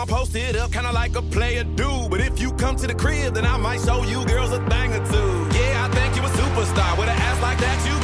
I'm 0.00 0.06
posted 0.06 0.56
up, 0.56 0.72
kinda 0.72 0.90
like 0.92 1.14
a 1.14 1.20
player 1.20 1.62
do. 1.62 2.08
But 2.08 2.22
if 2.22 2.40
you 2.40 2.52
come 2.52 2.74
to 2.76 2.86
the 2.86 2.94
crib, 2.94 3.34
then 3.34 3.44
I 3.44 3.58
might 3.58 3.82
show 3.82 4.02
you 4.02 4.24
girls 4.24 4.50
a 4.50 4.60
thing 4.70 4.94
or 4.94 5.04
two. 5.12 5.30
Yeah, 5.52 5.84
I 5.84 5.88
think 5.94 6.16
you 6.16 6.22
a 6.22 6.30
superstar. 6.40 6.96
With 6.96 7.10
an 7.10 7.18
ass 7.20 7.42
like 7.42 7.58
that, 7.58 7.76
you 7.86 7.99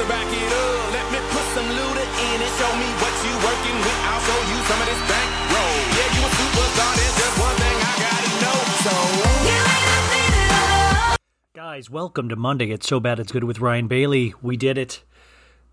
to 0.00 0.08
back 0.08 0.32
it 0.32 0.52
up. 0.52 0.92
Let 0.96 1.06
me 1.12 1.20
put 1.28 1.46
some 1.52 1.68
looter 1.68 2.08
in 2.08 2.38
it. 2.40 2.52
Show 2.56 2.72
me 2.80 2.88
what 3.04 3.14
you 3.20 3.32
working 3.44 3.76
with. 3.84 3.98
I'll 4.08 4.22
show 4.24 4.40
you 4.48 4.58
some 4.64 4.80
of 4.80 4.86
this 4.88 5.02
bank 5.04 5.28
roll. 5.52 5.76
Yeah, 5.92 6.08
you 6.16 6.22
a 6.24 6.30
superstar. 6.40 6.92
There's 6.96 7.16
just 7.20 7.36
one 7.36 7.56
thing 7.60 7.76
I 7.84 7.92
gotta 8.00 8.32
know. 8.40 8.58
So. 8.80 8.92
Give 9.44 9.68
me 9.68 9.80
the 9.92 10.00
video. 10.08 11.16
Guys, 11.52 11.90
welcome 11.90 12.28
to 12.30 12.36
Monday. 12.36 12.70
It's 12.70 12.88
so 12.88 12.98
bad 12.98 13.20
it's 13.20 13.32
good 13.32 13.44
with 13.44 13.60
Ryan 13.60 13.88
Bailey. 13.88 14.32
We 14.40 14.56
did 14.56 14.78
it. 14.78 15.02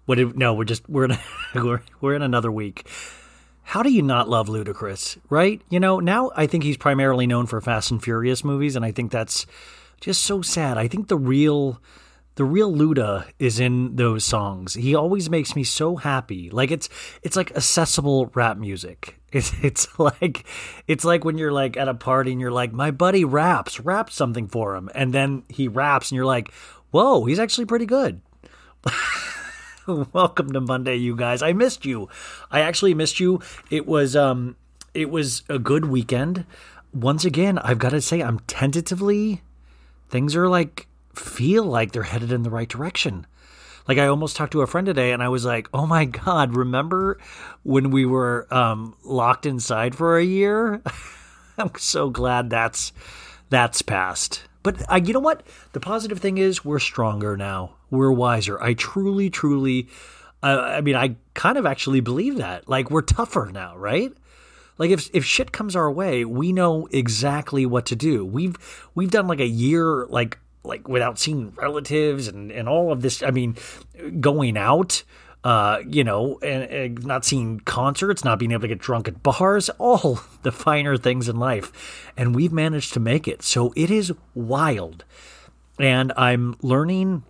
What? 0.06 0.16
Did, 0.16 0.38
no, 0.38 0.54
we're 0.54 0.66
just 0.66 0.90
we're 0.90 1.06
in 1.06 1.18
we're 1.56 1.82
we're 2.02 2.16
in 2.16 2.22
another 2.22 2.52
week. 2.52 2.90
How 3.64 3.82
do 3.84 3.92
you 3.92 4.02
not 4.02 4.28
love 4.28 4.48
Ludacris, 4.48 5.18
right? 5.30 5.62
You 5.70 5.80
know, 5.80 6.00
now 6.00 6.32
I 6.36 6.48
think 6.48 6.64
he's 6.64 6.78
primarily 6.78 7.28
known 7.28 7.46
for 7.46 7.62
Fast 7.62 7.92
and 7.92 8.04
Furious 8.04 8.44
movies, 8.44 8.76
and 8.76 8.84
I 8.84 8.92
think 8.92 9.12
that's 9.12 9.46
just 10.02 10.24
so 10.24 10.42
sad. 10.42 10.78
I 10.78 10.88
think 10.88 11.08
the 11.08 11.18
real 11.18 11.82
the 12.38 12.46
real 12.46 12.72
Luda 12.72 13.26
is 13.40 13.60
in 13.60 13.96
those 13.96 14.24
songs. 14.24 14.76
He 14.76 14.94
always 14.94 15.28
makes 15.28 15.56
me 15.56 15.64
so 15.64 15.96
happy. 15.96 16.52
Like 16.52 16.70
it's 16.70 16.88
it's 17.24 17.36
like 17.36 17.52
accessible 17.52 18.32
rap 18.34 18.58
music. 18.58 19.16
It's 19.34 19.52
it's 19.62 20.00
like 20.00 20.48
it's 20.88 21.04
like 21.04 21.26
when 21.26 21.38
you're 21.38 21.52
like 21.52 21.76
at 21.76 21.90
a 21.90 21.94
party 21.94 22.32
and 22.32 22.40
you're 22.40 22.50
like, 22.50 22.72
my 22.72 22.92
buddy 22.92 23.26
raps, 23.26 23.78
rap 23.78 24.10
something 24.10 24.48
for 24.48 24.74
him, 24.74 24.90
and 24.96 25.14
then 25.14 25.44
he 25.50 25.68
raps 25.68 26.10
and 26.10 26.16
you're 26.16 26.26
like, 26.26 26.54
whoa, 26.92 27.26
he's 27.26 27.38
actually 27.38 27.66
pretty 27.66 27.86
good. 27.86 28.22
Welcome 30.14 30.54
to 30.54 30.62
Monday, 30.62 30.96
you 30.96 31.14
guys. 31.14 31.42
I 31.42 31.52
missed 31.52 31.86
you. 31.86 32.08
I 32.50 32.62
actually 32.62 32.94
missed 32.94 33.20
you. 33.20 33.42
It 33.70 33.86
was 33.86 34.16
um 34.16 34.56
it 34.94 35.10
was 35.10 35.44
a 35.50 35.60
good 35.60 35.86
weekend. 35.86 36.46
Once 36.94 37.26
again, 37.26 37.58
I've 37.58 37.80
got 37.80 37.90
to 37.90 38.00
say 38.00 38.22
I'm 38.22 38.40
tentatively 38.48 39.42
things 40.10 40.38
are 40.38 40.48
like 40.48 40.88
feel 41.18 41.64
like 41.64 41.92
they're 41.92 42.04
headed 42.04 42.32
in 42.32 42.44
the 42.44 42.50
right 42.50 42.70
direction. 42.70 43.26
Like 43.88 43.98
I 43.98 44.08
almost 44.08 44.36
talked 44.36 44.52
to 44.52 44.62
a 44.62 44.68
friend 44.68 44.86
today 44.86 45.12
and 45.12 45.24
I 45.24 45.30
was 45.30 45.46
like, 45.46 45.70
"Oh 45.74 45.86
my 45.86 46.06
god, 46.06 46.56
remember 46.56 47.18
when 47.64 47.90
we 47.92 48.06
were 48.06 48.48
um 48.52 48.96
locked 49.04 49.46
inside 49.46 49.96
for 49.96 50.18
a 50.18 50.24
year?" 50.24 50.82
I'm 51.58 51.72
so 51.78 52.10
glad 52.10 52.50
that's 52.50 52.92
that's 53.50 53.82
passed. 53.82 54.44
But 54.64 54.92
uh, 54.92 55.00
you 55.04 55.14
know 55.14 55.22
what? 55.22 55.44
The 55.72 55.80
positive 55.80 56.20
thing 56.20 56.38
is 56.38 56.66
we're 56.66 56.80
stronger 56.80 57.38
now. 57.38 57.76
We're 57.90 58.12
wiser. 58.12 58.62
I 58.62 58.74
truly, 58.74 59.30
truly, 59.30 59.88
uh, 60.44 60.60
I 60.60 60.82
mean, 60.82 60.96
I 60.96 61.16
kind 61.34 61.58
of 61.58 61.66
actually 61.66 62.02
believe 62.02 62.36
that. 62.38 62.68
Like 62.68 62.92
we're 62.92 63.02
tougher 63.02 63.50
now, 63.54 63.78
right? 63.78 64.12
Like 64.78 64.92
if 64.92 65.10
if 65.14 65.24
shit 65.24 65.52
comes 65.52 65.76
our 65.76 65.90
way, 65.90 66.26
we 66.26 66.52
know 66.52 66.88
exactly 66.92 67.66
what 67.66 67.86
to 67.88 67.96
do. 67.96 68.26
We've 68.26 68.56
we've 68.94 69.10
done 69.10 69.28
like 69.28 69.40
a 69.40 69.48
year 69.48 70.06
like 70.08 70.38
like 70.68 70.88
without 70.88 71.18
seeing 71.18 71.52
relatives 71.56 72.28
and 72.28 72.52
and 72.52 72.70
all 72.70 72.92
of 72.92 73.02
this. 73.02 73.24
I 73.24 73.32
mean, 73.32 73.56
going 74.20 74.58
out 74.58 75.04
uh, 75.44 75.82
you 75.88 76.04
know, 76.04 76.38
and, 76.42 76.64
and 76.64 77.06
not 77.06 77.24
seeing 77.24 77.62
concerts, 77.62 78.26
not 78.26 78.38
being 78.38 78.52
able 78.52 78.62
to 78.62 78.68
get 78.68 78.80
drunk 78.80 79.08
at 79.08 79.24
bars, 79.24 79.70
all 79.78 80.20
the 80.44 80.52
finer 80.52 80.98
things 80.98 81.30
in 81.30 81.38
life. 81.38 82.12
And 82.18 82.36
we've 82.36 82.52
managed 82.52 82.94
to 82.94 83.00
make 83.00 83.28
it. 83.30 83.44
So 83.44 83.74
it 83.76 83.90
is 83.90 84.12
wild. 84.34 85.06
And 85.80 86.12
I'm 86.18 86.58
learning 86.62 87.24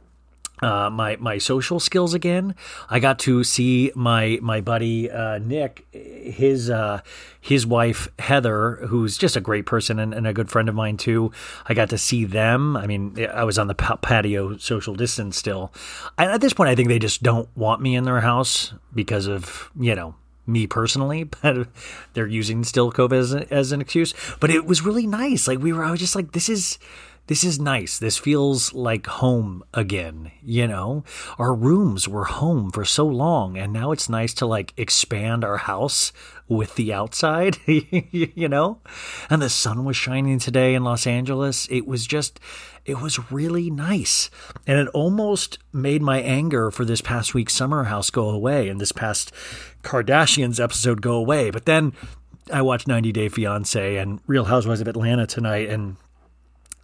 uh, 0.61 0.89
my 0.89 1.15
my 1.17 1.37
social 1.37 1.79
skills 1.79 2.13
again. 2.13 2.55
I 2.89 2.99
got 2.99 3.19
to 3.19 3.43
see 3.43 3.91
my 3.95 4.39
my 4.41 4.61
buddy 4.61 5.09
uh, 5.09 5.39
Nick, 5.39 5.85
his 5.91 6.69
uh, 6.69 7.01
his 7.39 7.65
wife 7.65 8.07
Heather, 8.19 8.75
who's 8.87 9.17
just 9.17 9.35
a 9.35 9.41
great 9.41 9.65
person 9.65 9.99
and, 9.99 10.13
and 10.13 10.27
a 10.27 10.33
good 10.33 10.49
friend 10.49 10.69
of 10.69 10.75
mine 10.75 10.97
too. 10.97 11.31
I 11.67 11.73
got 11.73 11.89
to 11.91 11.97
see 11.97 12.25
them. 12.25 12.75
I 12.75 12.87
mean, 12.87 13.27
I 13.33 13.43
was 13.43 13.57
on 13.57 13.67
the 13.67 13.75
patio, 13.75 14.57
social 14.57 14.95
distance 14.95 15.37
still. 15.37 15.71
And 16.17 16.31
at 16.31 16.41
this 16.41 16.53
point, 16.53 16.69
I 16.69 16.75
think 16.75 16.89
they 16.89 16.99
just 16.99 17.23
don't 17.23 17.49
want 17.55 17.81
me 17.81 17.95
in 17.95 18.03
their 18.03 18.21
house 18.21 18.73
because 18.93 19.27
of 19.27 19.69
you 19.79 19.95
know 19.95 20.15
me 20.47 20.65
personally, 20.65 21.23
but 21.41 21.67
they're 22.13 22.27
using 22.27 22.63
still 22.63 22.91
COVID 22.91 23.17
as, 23.17 23.33
as 23.33 23.71
an 23.71 23.81
excuse. 23.81 24.13
But 24.39 24.49
it 24.49 24.65
was 24.65 24.81
really 24.81 25.05
nice. 25.05 25.47
Like 25.47 25.59
we 25.59 25.73
were, 25.73 25.83
I 25.83 25.91
was 25.91 25.99
just 25.99 26.15
like, 26.15 26.31
this 26.31 26.49
is 26.49 26.79
this 27.27 27.43
is 27.43 27.59
nice. 27.59 27.99
This 27.99 28.17
feels 28.17 28.73
like 28.73 29.05
home 29.05 29.63
again, 29.73 30.31
you 30.41 30.67
know? 30.67 31.03
Our 31.37 31.53
rooms 31.53 32.07
were 32.07 32.25
home 32.25 32.71
for 32.71 32.85
so 32.85 33.05
long 33.05 33.57
and 33.57 33.73
now 33.73 33.91
it's 33.91 34.09
nice 34.09 34.33
to 34.35 34.45
like 34.45 34.73
expand 34.77 35.43
our 35.43 35.57
house 35.57 36.13
with 36.47 36.75
the 36.75 36.93
outside, 36.93 37.57
you 37.67 38.47
know? 38.47 38.79
And 39.29 39.41
the 39.41 39.49
sun 39.49 39.83
was 39.83 39.97
shining 39.97 40.39
today 40.39 40.73
in 40.73 40.83
Los 40.83 41.05
Angeles. 41.05 41.67
It 41.69 41.85
was 41.85 42.07
just 42.07 42.39
it 42.85 43.01
was 43.01 43.31
really 43.31 43.69
nice. 43.69 44.29
And 44.65 44.79
it 44.79 44.87
almost 44.93 45.59
made 45.73 46.01
my 46.01 46.21
anger 46.21 46.71
for 46.71 46.85
this 46.85 47.01
past 47.01 47.33
week's 47.33 47.53
summer 47.53 47.83
house 47.83 48.09
go 48.09 48.29
away 48.29 48.69
and 48.69 48.79
this 48.79 48.93
past 48.93 49.33
Kardashians 49.83 50.63
episode 50.63 51.01
go 51.01 51.15
away. 51.15 51.51
But 51.51 51.65
then 51.65 51.91
I 52.51 52.61
watched 52.61 52.87
90 52.87 53.11
Day 53.11 53.27
Fiance 53.27 53.97
and 53.97 54.21
Real 54.25 54.45
Housewives 54.45 54.79
of 54.79 54.87
Atlanta 54.87 55.27
tonight 55.27 55.69
and 55.69 55.97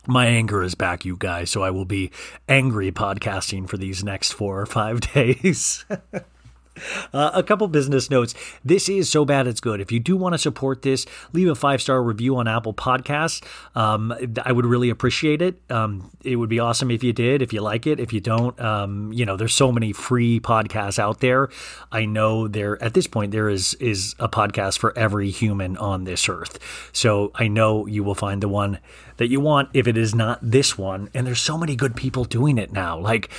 my 0.07 0.25
anger 0.27 0.61
is 0.63 0.75
back, 0.75 1.05
you 1.05 1.15
guys. 1.17 1.49
So 1.49 1.63
I 1.63 1.71
will 1.71 1.85
be 1.85 2.11
angry 2.47 2.91
podcasting 2.91 3.67
for 3.67 3.77
these 3.77 4.03
next 4.03 4.33
four 4.33 4.59
or 4.59 4.65
five 4.65 5.01
days. 5.13 5.85
Uh, 7.13 7.29
a 7.35 7.43
couple 7.43 7.67
business 7.67 8.09
notes. 8.09 8.33
This 8.65 8.89
is 8.89 9.07
so 9.07 9.23
bad 9.23 9.45
it's 9.45 9.59
good. 9.59 9.79
If 9.79 9.91
you 9.91 9.99
do 9.99 10.17
want 10.17 10.33
to 10.33 10.39
support 10.39 10.81
this, 10.81 11.05
leave 11.31 11.47
a 11.47 11.53
five 11.53 11.79
star 11.79 12.01
review 12.01 12.37
on 12.37 12.47
Apple 12.47 12.73
Podcasts. 12.73 13.43
Um, 13.75 14.11
I 14.43 14.51
would 14.51 14.65
really 14.65 14.89
appreciate 14.89 15.43
it. 15.43 15.61
Um, 15.69 16.09
it 16.23 16.37
would 16.37 16.49
be 16.49 16.59
awesome 16.59 16.89
if 16.89 17.03
you 17.03 17.13
did. 17.13 17.43
If 17.43 17.53
you 17.53 17.61
like 17.61 17.85
it, 17.85 17.99
if 17.99 18.11
you 18.13 18.19
don't, 18.19 18.59
um, 18.59 19.13
you 19.13 19.25
know, 19.25 19.37
there's 19.37 19.53
so 19.53 19.71
many 19.71 19.93
free 19.93 20.39
podcasts 20.39 20.97
out 20.97 21.19
there. 21.19 21.49
I 21.91 22.05
know 22.05 22.47
there 22.47 22.81
at 22.81 22.95
this 22.95 23.05
point 23.05 23.31
there 23.31 23.49
is 23.49 23.75
is 23.75 24.15
a 24.17 24.27
podcast 24.27 24.79
for 24.79 24.97
every 24.97 25.29
human 25.29 25.77
on 25.77 26.05
this 26.05 26.27
earth. 26.27 26.57
So 26.93 27.31
I 27.35 27.47
know 27.47 27.85
you 27.85 28.03
will 28.03 28.15
find 28.15 28.41
the 28.41 28.49
one 28.49 28.79
that 29.17 29.27
you 29.27 29.39
want 29.39 29.69
if 29.73 29.87
it 29.87 29.97
is 29.97 30.15
not 30.15 30.39
this 30.41 30.77
one. 30.77 31.09
And 31.13 31.27
there's 31.27 31.41
so 31.41 31.57
many 31.57 31.75
good 31.75 31.95
people 31.95 32.23
doing 32.23 32.57
it 32.57 32.71
now. 32.71 32.97
Like 32.97 33.29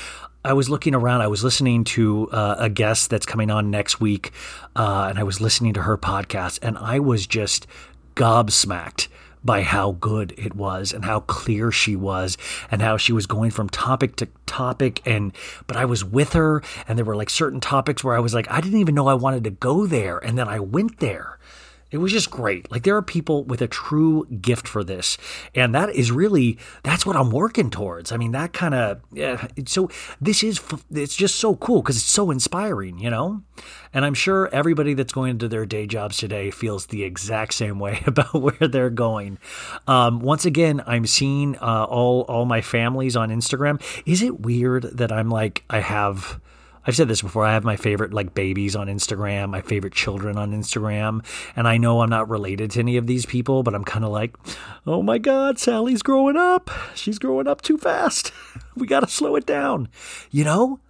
I 0.44 0.52
was 0.52 0.68
looking 0.68 0.94
around. 0.94 1.22
I 1.22 1.26
was 1.26 1.42
listening 1.42 1.84
to 1.84 2.28
uh, 2.30 2.56
a 2.58 2.68
guest 2.68 3.08
that's 3.08 3.24
coming 3.24 3.50
on 3.50 3.70
next 3.70 3.98
week, 3.98 4.30
uh, 4.76 5.06
and 5.08 5.18
I 5.18 5.22
was 5.22 5.40
listening 5.40 5.72
to 5.74 5.82
her 5.82 5.96
podcast, 5.96 6.58
and 6.60 6.76
I 6.76 6.98
was 6.98 7.26
just 7.26 7.66
gobsmacked 8.14 9.08
by 9.42 9.62
how 9.62 9.92
good 9.92 10.34
it 10.36 10.54
was 10.54 10.92
and 10.92 11.04
how 11.04 11.20
clear 11.20 11.72
she 11.72 11.96
was 11.96 12.36
and 12.70 12.82
how 12.82 12.96
she 12.96 13.12
was 13.12 13.26
going 13.26 13.50
from 13.50 13.68
topic 13.68 14.16
to 14.16 14.28
topic 14.46 15.02
and 15.06 15.32
but 15.66 15.76
I 15.76 15.84
was 15.84 16.04
with 16.04 16.32
her 16.32 16.62
and 16.88 16.96
there 16.96 17.04
were 17.04 17.16
like 17.16 17.28
certain 17.28 17.60
topics 17.60 18.02
where 18.02 18.16
I 18.16 18.20
was 18.20 18.32
like 18.32 18.50
I 18.50 18.62
didn't 18.62 18.80
even 18.80 18.94
know 18.94 19.06
I 19.06 19.14
wanted 19.14 19.44
to 19.44 19.50
go 19.50 19.86
there 19.86 20.18
and 20.18 20.38
then 20.38 20.48
I 20.48 20.60
went 20.60 21.00
there 21.00 21.38
it 21.94 21.98
was 21.98 22.10
just 22.10 22.28
great. 22.28 22.68
Like 22.72 22.82
there 22.82 22.96
are 22.96 23.02
people 23.02 23.44
with 23.44 23.62
a 23.62 23.68
true 23.68 24.26
gift 24.26 24.66
for 24.66 24.82
this, 24.82 25.16
and 25.54 25.72
that 25.76 25.90
is 25.90 26.10
really 26.10 26.58
that's 26.82 27.06
what 27.06 27.14
I'm 27.14 27.30
working 27.30 27.70
towards. 27.70 28.10
I 28.10 28.16
mean, 28.16 28.32
that 28.32 28.52
kind 28.52 28.74
of 28.74 29.00
yeah. 29.12 29.46
So 29.66 29.88
this 30.20 30.42
is 30.42 30.60
it's 30.90 31.14
just 31.14 31.36
so 31.36 31.54
cool 31.54 31.82
because 31.82 31.96
it's 31.96 32.04
so 32.04 32.32
inspiring, 32.32 32.98
you 32.98 33.10
know. 33.10 33.42
And 33.92 34.04
I'm 34.04 34.14
sure 34.14 34.48
everybody 34.52 34.94
that's 34.94 35.12
going 35.12 35.30
into 35.30 35.46
their 35.46 35.64
day 35.66 35.86
jobs 35.86 36.16
today 36.16 36.50
feels 36.50 36.86
the 36.86 37.04
exact 37.04 37.54
same 37.54 37.78
way 37.78 38.02
about 38.08 38.34
where 38.34 38.68
they're 38.68 38.90
going. 38.90 39.38
Um, 39.86 40.18
once 40.18 40.44
again, 40.44 40.82
I'm 40.88 41.06
seeing 41.06 41.56
uh, 41.58 41.84
all 41.84 42.22
all 42.22 42.44
my 42.44 42.60
families 42.60 43.14
on 43.14 43.28
Instagram. 43.28 43.80
Is 44.04 44.20
it 44.20 44.40
weird 44.40 44.82
that 44.98 45.12
I'm 45.12 45.30
like 45.30 45.62
I 45.70 45.78
have? 45.78 46.40
I've 46.86 46.96
said 46.96 47.08
this 47.08 47.22
before. 47.22 47.44
I 47.44 47.52
have 47.54 47.64
my 47.64 47.76
favorite 47.76 48.12
like 48.12 48.34
babies 48.34 48.76
on 48.76 48.88
Instagram, 48.88 49.50
my 49.50 49.62
favorite 49.62 49.94
children 49.94 50.36
on 50.36 50.52
Instagram, 50.52 51.24
and 51.56 51.66
I 51.66 51.78
know 51.78 52.00
I'm 52.00 52.10
not 52.10 52.28
related 52.28 52.72
to 52.72 52.80
any 52.80 52.96
of 52.96 53.06
these 53.06 53.26
people, 53.26 53.62
but 53.62 53.74
I'm 53.74 53.84
kind 53.84 54.04
of 54.04 54.10
like, 54.10 54.36
oh 54.86 55.02
my 55.02 55.18
God, 55.18 55.58
Sally's 55.58 56.02
growing 56.02 56.36
up. 56.36 56.70
She's 56.94 57.18
growing 57.18 57.48
up 57.48 57.62
too 57.62 57.78
fast. 57.78 58.32
We 58.76 58.88
got 58.88 59.00
to 59.00 59.06
slow 59.06 59.36
it 59.36 59.46
down. 59.46 59.88
You 60.32 60.42
know, 60.42 60.80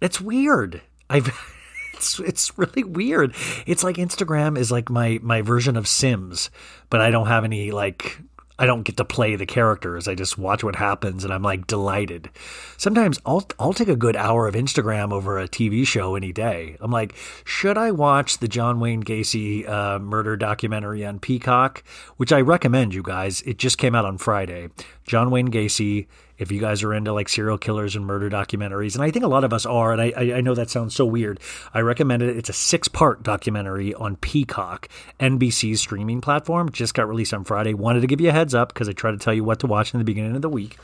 it's 0.00 0.20
weird. 0.20 0.82
I've. 1.08 1.30
It's, 1.92 2.18
it's 2.18 2.56
really 2.56 2.82
weird. 2.82 3.34
It's 3.66 3.84
like 3.84 3.96
Instagram 3.96 4.56
is 4.56 4.72
like 4.72 4.88
my 4.88 5.18
my 5.20 5.42
version 5.42 5.76
of 5.76 5.86
Sims, 5.86 6.48
but 6.88 7.02
I 7.02 7.10
don't 7.10 7.26
have 7.26 7.44
any 7.44 7.72
like 7.72 8.18
I 8.60 8.66
don't 8.66 8.82
get 8.82 8.98
to 8.98 9.06
play 9.06 9.36
the 9.36 9.46
characters. 9.46 10.06
I 10.06 10.14
just 10.14 10.36
watch 10.36 10.62
what 10.62 10.76
happens 10.76 11.24
and 11.24 11.32
I'm 11.32 11.42
like 11.42 11.66
delighted. 11.66 12.28
Sometimes 12.76 13.18
I'll 13.24 13.42
I'll 13.58 13.72
take 13.72 13.88
a 13.88 13.96
good 13.96 14.16
hour 14.16 14.46
of 14.46 14.54
Instagram 14.54 15.12
over 15.12 15.38
a 15.38 15.48
TV 15.48 15.86
show 15.86 16.14
any 16.14 16.30
day. 16.30 16.76
I'm 16.78 16.90
like, 16.90 17.14
should 17.46 17.78
I 17.78 17.90
watch 17.90 18.36
the 18.36 18.48
John 18.48 18.78
Wayne 18.78 19.02
Gacy 19.02 19.66
uh, 19.66 19.98
murder 19.98 20.36
documentary 20.36 21.06
on 21.06 21.20
Peacock, 21.20 21.82
which 22.18 22.32
I 22.32 22.42
recommend 22.42 22.92
you 22.92 23.02
guys. 23.02 23.40
It 23.42 23.56
just 23.56 23.78
came 23.78 23.94
out 23.94 24.04
on 24.04 24.18
Friday. 24.18 24.68
John 25.04 25.30
Wayne 25.30 25.50
Gacy. 25.50 26.06
If 26.40 26.50
you 26.50 26.58
guys 26.58 26.82
are 26.82 26.94
into 26.94 27.12
like 27.12 27.28
serial 27.28 27.58
killers 27.58 27.94
and 27.94 28.04
murder 28.04 28.30
documentaries, 28.30 28.94
and 28.94 29.04
I 29.04 29.10
think 29.10 29.24
a 29.24 29.28
lot 29.28 29.44
of 29.44 29.52
us 29.52 29.66
are, 29.66 29.92
and 29.92 30.00
I, 30.00 30.36
I, 30.36 30.40
know 30.40 30.54
that 30.54 30.70
sounds 30.70 30.94
so 30.94 31.04
weird, 31.04 31.38
I 31.74 31.80
recommend 31.80 32.22
it. 32.22 32.36
It's 32.36 32.48
a 32.48 32.54
six 32.54 32.88
part 32.88 33.22
documentary 33.22 33.94
on 33.94 34.16
Peacock, 34.16 34.88
NBC's 35.20 35.80
streaming 35.80 36.20
platform. 36.20 36.70
Just 36.72 36.94
got 36.94 37.08
released 37.08 37.34
on 37.34 37.44
Friday. 37.44 37.74
Wanted 37.74 38.00
to 38.00 38.06
give 38.06 38.20
you 38.20 38.30
a 38.30 38.32
heads 38.32 38.54
up 38.54 38.72
because 38.72 38.88
I 38.88 38.92
try 38.92 39.10
to 39.10 39.18
tell 39.18 39.34
you 39.34 39.44
what 39.44 39.60
to 39.60 39.66
watch 39.66 39.92
in 39.92 39.98
the 39.98 40.04
beginning 40.04 40.34
of 40.34 40.42
the 40.42 40.48
week. 40.48 40.78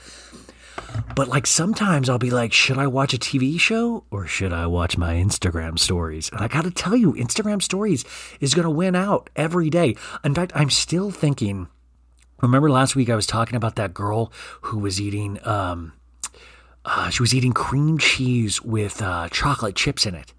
But 1.15 1.29
like 1.29 1.47
sometimes 1.47 2.09
I'll 2.09 2.19
be 2.19 2.31
like, 2.31 2.53
should 2.53 2.79
I 2.79 2.87
watch 2.87 3.15
a 3.15 3.19
TV 3.19 3.59
show 3.59 4.05
or 4.11 4.27
should 4.27 4.53
I 4.53 4.67
watch 4.67 4.99
my 4.99 5.15
Instagram 5.15 5.79
stories? 5.79 6.31
And 6.31 6.41
I 6.41 6.49
got 6.49 6.65
to 6.65 6.71
tell 6.71 6.97
you, 6.97 7.15
Instagram 7.15 7.63
stories 7.63 8.05
is 8.41 8.55
going 8.55 8.65
to 8.65 8.71
win 8.71 8.95
out 8.95 9.31
every 9.37 9.71
day. 9.71 9.97
In 10.25 10.35
fact, 10.35 10.53
I'm 10.55 10.71
still 10.71 11.11
thinking. 11.11 11.69
Remember 12.41 12.71
last 12.71 12.95
week 12.97 13.09
I 13.09 13.17
was 13.17 13.27
talking 13.27 13.57
about 13.57 13.77
that 13.77 13.95
girl 13.95 14.33
who 14.63 14.79
was 14.79 15.01
eating, 15.01 15.39
um, 15.47 15.93
uh, 16.85 17.09
she 17.09 17.23
was 17.23 17.35
eating 17.35 17.53
cream 17.53 17.99
cheese 17.99 18.63
with 18.63 19.01
uh, 19.01 19.29
chocolate 19.31 19.75
chips 19.75 20.07
in 20.07 20.15
it. 20.15 20.33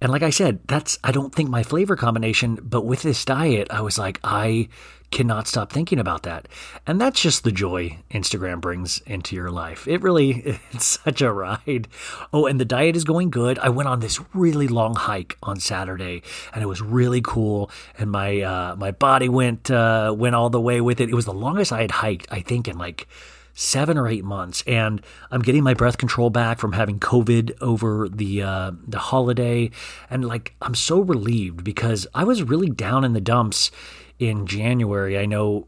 And 0.00 0.12
like 0.12 0.22
I 0.22 0.30
said, 0.30 0.60
that's 0.66 0.98
I 1.02 1.12
don't 1.12 1.34
think 1.34 1.48
my 1.48 1.62
flavor 1.62 1.96
combination, 1.96 2.58
but 2.62 2.84
with 2.84 3.02
this 3.02 3.24
diet, 3.24 3.68
I 3.70 3.80
was 3.80 3.98
like, 3.98 4.20
I 4.22 4.68
cannot 5.10 5.46
stop 5.46 5.72
thinking 5.72 5.98
about 5.98 6.24
that. 6.24 6.48
And 6.86 7.00
that's 7.00 7.20
just 7.20 7.44
the 7.44 7.52
joy 7.52 7.98
Instagram 8.10 8.60
brings 8.60 8.98
into 9.06 9.34
your 9.34 9.50
life. 9.50 9.86
It 9.88 10.02
really 10.02 10.58
it's 10.72 10.98
such 11.02 11.22
a 11.22 11.32
ride. 11.32 11.88
Oh, 12.32 12.46
and 12.46 12.60
the 12.60 12.64
diet 12.64 12.96
is 12.96 13.04
going 13.04 13.30
good. 13.30 13.58
I 13.58 13.68
went 13.68 13.88
on 13.88 14.00
this 14.00 14.20
really 14.34 14.68
long 14.68 14.94
hike 14.94 15.36
on 15.42 15.60
Saturday 15.60 16.22
and 16.52 16.62
it 16.62 16.66
was 16.66 16.82
really 16.82 17.22
cool 17.22 17.70
and 17.98 18.10
my 18.10 18.40
uh 18.42 18.76
my 18.76 18.90
body 18.90 19.28
went 19.28 19.70
uh 19.70 20.14
went 20.16 20.34
all 20.34 20.50
the 20.50 20.60
way 20.60 20.80
with 20.80 21.00
it. 21.00 21.08
It 21.08 21.14
was 21.14 21.24
the 21.24 21.32
longest 21.32 21.72
I 21.72 21.80
had 21.80 21.90
hiked, 21.90 22.26
I 22.30 22.40
think 22.40 22.68
in 22.68 22.76
like 22.76 23.08
seven 23.58 23.96
or 23.96 24.06
eight 24.06 24.22
months, 24.22 24.62
and 24.66 25.00
I'm 25.30 25.40
getting 25.40 25.64
my 25.64 25.74
breath 25.74 25.96
control 25.96 26.28
back 26.28 26.58
from 26.58 26.72
having 26.72 27.00
COVID 27.00 27.56
over 27.60 28.08
the 28.08 28.42
uh, 28.42 28.72
the 28.86 28.98
holiday, 28.98 29.70
and 30.08 30.24
like 30.24 30.54
I'm 30.62 30.74
so 30.74 31.00
relieved 31.00 31.64
because 31.64 32.06
I 32.14 32.22
was 32.22 32.42
really 32.42 32.70
down 32.70 33.02
in 33.02 33.14
the 33.14 33.20
dumps 33.20 33.72
in 34.18 34.46
January. 34.46 35.18
I 35.18 35.26
know, 35.26 35.66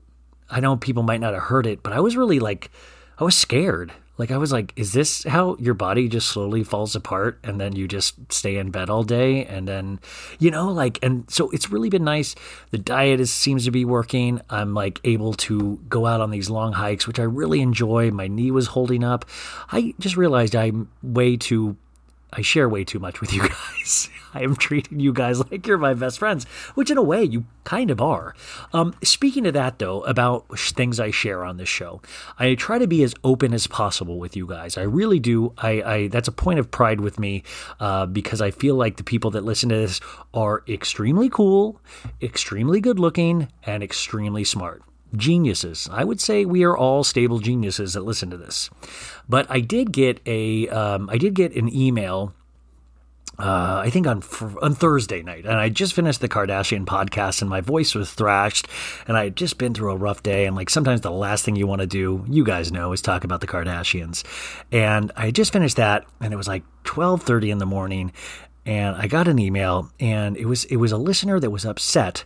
I 0.49 0.61
know 0.61 0.76
people 0.76 1.02
might 1.02 1.20
not 1.20 1.35
have 1.35 1.44
heard 1.44 1.67
it, 1.67 1.82
but 1.82 1.93
I 1.93 2.00
was 2.00 2.17
really 2.17 2.38
like, 2.38 2.70
I 3.19 3.25
was 3.25 3.37
scared. 3.37 3.93
Like 4.19 4.32
I 4.32 4.37
was 4.37 4.53
like, 4.53 4.73
is 4.76 4.93
this 4.93 5.23
how 5.25 5.56
your 5.59 5.75
body 5.75 6.09
just 6.09 6.29
slowly 6.29 6.65
falls 6.65 6.94
apart 6.97 7.38
and 7.44 7.61
then 7.61 7.76
you 7.76 7.87
just 7.87 8.32
stay 8.32 8.56
in 8.56 8.70
bed 8.70 8.91
all 8.91 9.05
day 9.05 9.44
and 9.47 9.67
then 9.67 10.00
you 10.38 10.50
know 10.50 10.69
like 10.69 10.99
and 11.03 11.31
so 11.31 11.50
it's 11.50 11.70
really 11.70 11.88
been 11.88 12.05
nice. 12.05 12.35
The 12.70 12.79
diet 12.79 13.20
is 13.20 13.32
seems 13.32 13.65
to 13.65 13.70
be 13.70 13.85
working. 13.85 14.41
I'm 14.50 14.75
like 14.75 15.00
able 15.05 15.35
to 15.35 15.79
go 15.88 16.06
out 16.06 16.20
on 16.20 16.31
these 16.31 16.50
long 16.50 16.73
hikes, 16.73 17.06
which 17.06 17.20
I 17.20 17.25
really 17.25 17.61
enjoy. 17.61 18.11
My 18.11 18.26
knee 18.26 18.50
was 18.50 18.67
holding 18.67 19.05
up. 19.05 19.25
I 19.70 19.94
just 20.00 20.17
realized 20.17 20.56
I'm 20.56 20.91
way 21.03 21.37
too 21.37 21.76
I 22.32 22.43
share 22.43 22.69
way 22.69 22.85
too 22.85 22.99
much 22.99 23.20
with 23.20 23.32
you 23.32 23.49
guys. 23.49 24.11
I 24.38 24.43
am 24.43 24.56
treating 24.69 25.00
you 25.00 25.12
guys 25.12 25.40
like 25.50 25.67
you're 25.67 25.79
my 25.79 25.94
best 25.94 26.19
friends, 26.19 26.44
which 26.75 26.90
in 26.90 26.99
a 26.99 27.02
way 27.02 27.25
you 27.25 27.44
kind 27.64 27.90
of 27.90 28.00
are. 28.00 28.35
Um, 28.73 28.94
speaking 29.02 29.46
of 29.46 29.55
that, 29.55 29.79
though, 29.79 30.02
about 30.02 30.58
things 30.58 31.00
I 31.00 31.11
share 31.11 31.44
on 31.44 31.56
this 31.56 31.69
show, 31.69 32.00
I 32.38 32.55
try 32.55 32.79
to 32.79 32.87
be 32.87 33.02
as 33.02 33.14
open 33.25 33.52
as 33.52 33.67
possible 33.67 34.19
with 34.19 34.37
you 34.37 34.46
guys. 34.46 34.79
I 34.79 34.82
really 34.82 35.19
do. 35.19 35.52
I, 35.58 35.82
I 35.82 36.08
that's 36.08 36.29
a 36.29 36.32
point 36.32 36.58
of 36.58 36.70
pride 36.70 37.00
with 37.00 37.19
me 37.19 37.43
uh, 37.81 38.06
because 38.06 38.40
I 38.40 38.50
feel 38.50 38.76
like 38.76 38.96
the 38.96 39.05
people 39.05 39.31
that 39.32 39.44
listen 39.44 39.69
to 39.70 39.76
this 39.76 40.00
are 40.32 40.62
extremely 40.69 41.29
cool, 41.29 41.81
extremely 42.23 42.81
good 42.81 42.99
looking, 42.99 43.49
and 43.64 43.82
extremely 43.82 44.44
smart 44.44 44.82
geniuses. 45.17 45.88
I 45.91 46.05
would 46.05 46.20
say 46.20 46.44
we 46.44 46.64
are 46.64 46.76
all 46.76 47.05
stable 47.05 47.39
geniuses 47.39 47.94
that 47.94 48.03
listen 48.03 48.31
to 48.31 48.36
this. 48.36 48.70
But 49.29 49.46
I 49.51 49.60
did 49.60 49.93
get 49.93 50.20
a 50.27 50.69
um, 50.69 51.08
I 51.10 51.19
did 51.19 51.34
get 51.34 51.55
an 51.55 51.74
email. 51.74 52.34
Uh, 53.39 53.83
I 53.85 53.91
think 53.91 54.09
on 54.09 54.23
on 54.61 54.75
Thursday 54.75 55.23
night, 55.23 55.45
and 55.45 55.55
I 55.55 55.69
just 55.69 55.95
finished 55.95 56.21
the 56.21 56.29
Kardashian 56.29 56.85
podcast, 56.85 57.41
and 57.41 57.49
my 57.49 57.61
voice 57.61 57.95
was 57.95 58.13
thrashed, 58.13 58.67
and 59.07 59.17
I 59.17 59.25
had 59.25 59.37
just 59.37 59.59
been 59.59 59.75
through 59.75 59.93
a 59.93 59.97
rough 59.97 60.25
day, 60.25 60.47
and 60.47 60.57
like 60.57 60.69
sometimes 60.69 61.03
the 61.03 61.13
last 61.13 61.45
thing 61.45 61.55
you 61.55 61.67
want 61.67 61.81
to 61.81 61.87
do, 61.87 62.25
you 62.29 62.43
guys 62.43 62.73
know, 62.73 62.93
is 62.93 63.01
talk 63.01 63.23
about 63.23 63.41
the 63.41 63.47
Kardashians, 63.47 64.25
and 64.73 65.13
I 65.17 65.31
just 65.31 65.53
finished 65.53 65.77
that, 65.77 66.05
and 66.21 66.33
it 66.33 66.37
was 66.37 66.49
like 66.49 66.65
twelve 66.83 67.23
thirty 67.23 67.53
in 67.53 67.59
the 67.59 67.67
morning, 67.67 68.13
and 68.67 68.97
I 68.97 69.07
got 69.07 69.29
an 69.29 69.39
email, 69.39 69.89
and 70.01 70.37
it 70.37 70.47
was 70.47 70.65
it 70.65 70.77
was 70.77 70.91
a 70.91 70.99
listener 70.99 71.39
that 71.39 71.51
was 71.51 71.65
upset 71.65 72.25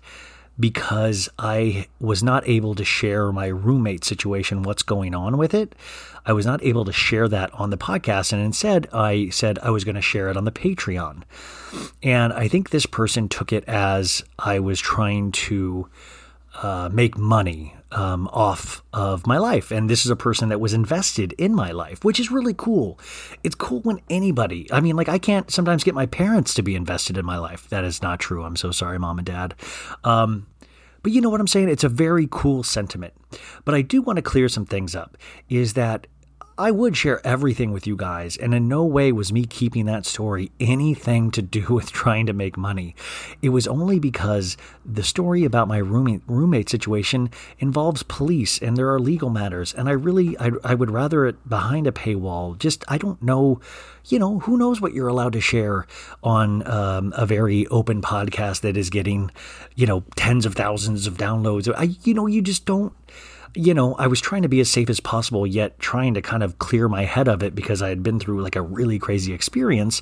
because 0.58 1.28
I 1.38 1.86
was 1.98 2.22
not 2.22 2.46
able 2.48 2.74
to 2.74 2.84
share 2.84 3.32
my 3.32 3.46
roommate 3.46 4.04
situation, 4.04 4.62
what's 4.62 4.82
going 4.82 5.14
on 5.14 5.38
with 5.38 5.54
it. 5.54 5.74
I 6.24 6.32
was 6.32 6.46
not 6.46 6.62
able 6.62 6.84
to 6.84 6.92
share 6.92 7.28
that 7.28 7.52
on 7.54 7.70
the 7.70 7.76
podcast. 7.76 8.32
And 8.32 8.42
instead, 8.42 8.88
I 8.92 9.28
said 9.30 9.58
I 9.60 9.70
was 9.70 9.84
going 9.84 9.96
to 9.96 10.02
share 10.02 10.28
it 10.28 10.36
on 10.36 10.44
the 10.44 10.52
Patreon. 10.52 11.22
And 12.02 12.32
I 12.32 12.48
think 12.48 12.70
this 12.70 12.86
person 12.86 13.28
took 13.28 13.52
it 13.52 13.64
as 13.66 14.22
I 14.38 14.60
was 14.60 14.78
trying 14.78 15.32
to 15.32 15.88
uh, 16.62 16.90
make 16.92 17.16
money 17.16 17.74
um, 17.92 18.28
off 18.32 18.82
of 18.92 19.26
my 19.26 19.38
life. 19.38 19.70
And 19.70 19.88
this 19.88 20.04
is 20.04 20.10
a 20.10 20.16
person 20.16 20.48
that 20.48 20.60
was 20.60 20.72
invested 20.72 21.32
in 21.34 21.54
my 21.54 21.70
life, 21.70 22.04
which 22.04 22.18
is 22.18 22.30
really 22.30 22.54
cool. 22.54 22.98
It's 23.44 23.54
cool 23.54 23.80
when 23.80 24.00
anybody, 24.10 24.70
I 24.72 24.80
mean, 24.80 24.96
like, 24.96 25.08
I 25.08 25.18
can't 25.18 25.50
sometimes 25.50 25.84
get 25.84 25.94
my 25.94 26.06
parents 26.06 26.54
to 26.54 26.62
be 26.62 26.74
invested 26.74 27.16
in 27.16 27.24
my 27.24 27.38
life. 27.38 27.68
That 27.68 27.84
is 27.84 28.02
not 28.02 28.20
true. 28.20 28.42
I'm 28.42 28.56
so 28.56 28.70
sorry, 28.70 28.98
mom 28.98 29.18
and 29.18 29.26
dad. 29.26 29.54
Um, 30.04 30.46
but 31.02 31.12
you 31.12 31.20
know 31.20 31.30
what 31.30 31.40
I'm 31.40 31.48
saying? 31.48 31.68
It's 31.68 31.84
a 31.84 31.88
very 31.88 32.28
cool 32.30 32.62
sentiment. 32.62 33.12
But 33.64 33.74
I 33.74 33.82
do 33.82 34.02
want 34.02 34.16
to 34.16 34.22
clear 34.22 34.48
some 34.48 34.66
things 34.66 34.94
up 34.94 35.16
is 35.48 35.74
that 35.74 36.06
I 36.58 36.70
would 36.70 36.96
share 36.96 37.26
everything 37.26 37.72
with 37.72 37.86
you 37.86 37.96
guys, 37.96 38.36
and 38.36 38.52
in 38.52 38.68
no 38.68 38.84
way 38.84 39.10
was 39.10 39.32
me 39.32 39.46
keeping 39.46 39.86
that 39.86 40.04
story 40.04 40.50
anything 40.60 41.30
to 41.30 41.40
do 41.40 41.66
with 41.74 41.92
trying 41.92 42.26
to 42.26 42.32
make 42.32 42.56
money. 42.56 42.94
It 43.40 43.48
was 43.48 43.66
only 43.66 43.98
because 43.98 44.56
the 44.84 45.02
story 45.02 45.44
about 45.44 45.68
my 45.68 45.78
roommate 45.78 46.22
roommate 46.26 46.68
situation 46.68 47.30
involves 47.58 48.02
police 48.02 48.58
and 48.58 48.76
there 48.76 48.92
are 48.92 49.00
legal 49.00 49.30
matters, 49.30 49.72
and 49.72 49.88
I 49.88 49.92
really 49.92 50.38
I, 50.38 50.50
I 50.62 50.74
would 50.74 50.90
rather 50.90 51.26
it 51.26 51.48
behind 51.48 51.86
a 51.86 51.92
paywall. 51.92 52.58
Just 52.58 52.84
I 52.88 52.98
don't 52.98 53.22
know, 53.22 53.60
you 54.06 54.18
know, 54.18 54.40
who 54.40 54.58
knows 54.58 54.80
what 54.80 54.92
you're 54.92 55.08
allowed 55.08 55.32
to 55.32 55.40
share 55.40 55.86
on 56.22 56.66
um, 56.68 57.14
a 57.16 57.24
very 57.24 57.66
open 57.68 58.02
podcast 58.02 58.60
that 58.60 58.76
is 58.76 58.90
getting, 58.90 59.30
you 59.74 59.86
know, 59.86 60.04
tens 60.16 60.44
of 60.44 60.54
thousands 60.54 61.06
of 61.06 61.16
downloads. 61.16 61.72
I 61.74 61.94
you 62.04 62.12
know 62.12 62.26
you 62.26 62.42
just 62.42 62.66
don't 62.66 62.92
you 63.54 63.74
know, 63.74 63.94
I 63.94 64.06
was 64.06 64.20
trying 64.20 64.42
to 64.42 64.48
be 64.48 64.60
as 64.60 64.70
safe 64.70 64.90
as 64.90 65.00
possible, 65.00 65.46
yet 65.46 65.78
trying 65.78 66.14
to 66.14 66.22
kind 66.22 66.42
of 66.42 66.58
clear 66.58 66.88
my 66.88 67.04
head 67.04 67.28
of 67.28 67.42
it 67.42 67.54
because 67.54 67.82
I 67.82 67.88
had 67.88 68.02
been 68.02 68.18
through 68.18 68.42
like 68.42 68.56
a 68.56 68.62
really 68.62 68.98
crazy 68.98 69.32
experience. 69.32 70.00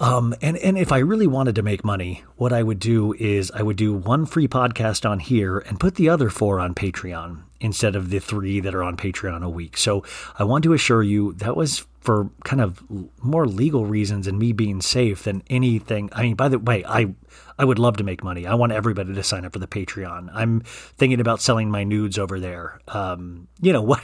Um, 0.00 0.34
and, 0.40 0.56
and 0.56 0.78
if 0.78 0.92
I 0.92 0.98
really 0.98 1.26
wanted 1.26 1.56
to 1.56 1.62
make 1.62 1.84
money, 1.84 2.24
what 2.36 2.54
I 2.54 2.62
would 2.62 2.78
do 2.78 3.12
is 3.12 3.50
I 3.50 3.62
would 3.62 3.76
do 3.76 3.92
one 3.92 4.24
free 4.24 4.48
podcast 4.48 5.08
on 5.08 5.18
here 5.18 5.58
and 5.58 5.78
put 5.78 5.96
the 5.96 6.08
other 6.08 6.30
four 6.30 6.58
on 6.58 6.74
Patreon 6.74 7.42
instead 7.60 7.94
of 7.94 8.08
the 8.08 8.18
three 8.18 8.60
that 8.60 8.74
are 8.74 8.82
on 8.82 8.96
Patreon 8.96 9.44
a 9.44 9.50
week. 9.50 9.76
So 9.76 10.02
I 10.38 10.44
want 10.44 10.64
to 10.64 10.72
assure 10.72 11.02
you 11.02 11.34
that 11.34 11.54
was 11.54 11.86
for 12.00 12.30
kind 12.44 12.62
of 12.62 12.82
more 13.22 13.46
legal 13.46 13.86
reasons 13.86 14.26
and 14.26 14.38
me 14.38 14.52
being 14.52 14.80
safe 14.80 15.24
than 15.24 15.42
anything. 15.50 16.08
I 16.12 16.22
mean, 16.22 16.34
by 16.34 16.48
the 16.48 16.58
way, 16.58 16.84
I 16.86 17.14
I 17.58 17.64
would 17.64 17.78
love 17.78 17.98
to 17.98 18.04
make 18.04 18.24
money. 18.24 18.46
I 18.46 18.54
want 18.54 18.72
everybody 18.72 19.14
to 19.14 19.22
sign 19.22 19.44
up 19.44 19.52
for 19.52 19.58
the 19.58 19.66
Patreon. 19.66 20.30
I'm 20.32 20.60
thinking 20.60 21.20
about 21.20 21.42
selling 21.42 21.70
my 21.70 21.84
nudes 21.84 22.18
over 22.18 22.40
there. 22.40 22.80
Um, 22.88 23.48
you 23.60 23.72
know 23.72 23.82
what? 23.90 24.02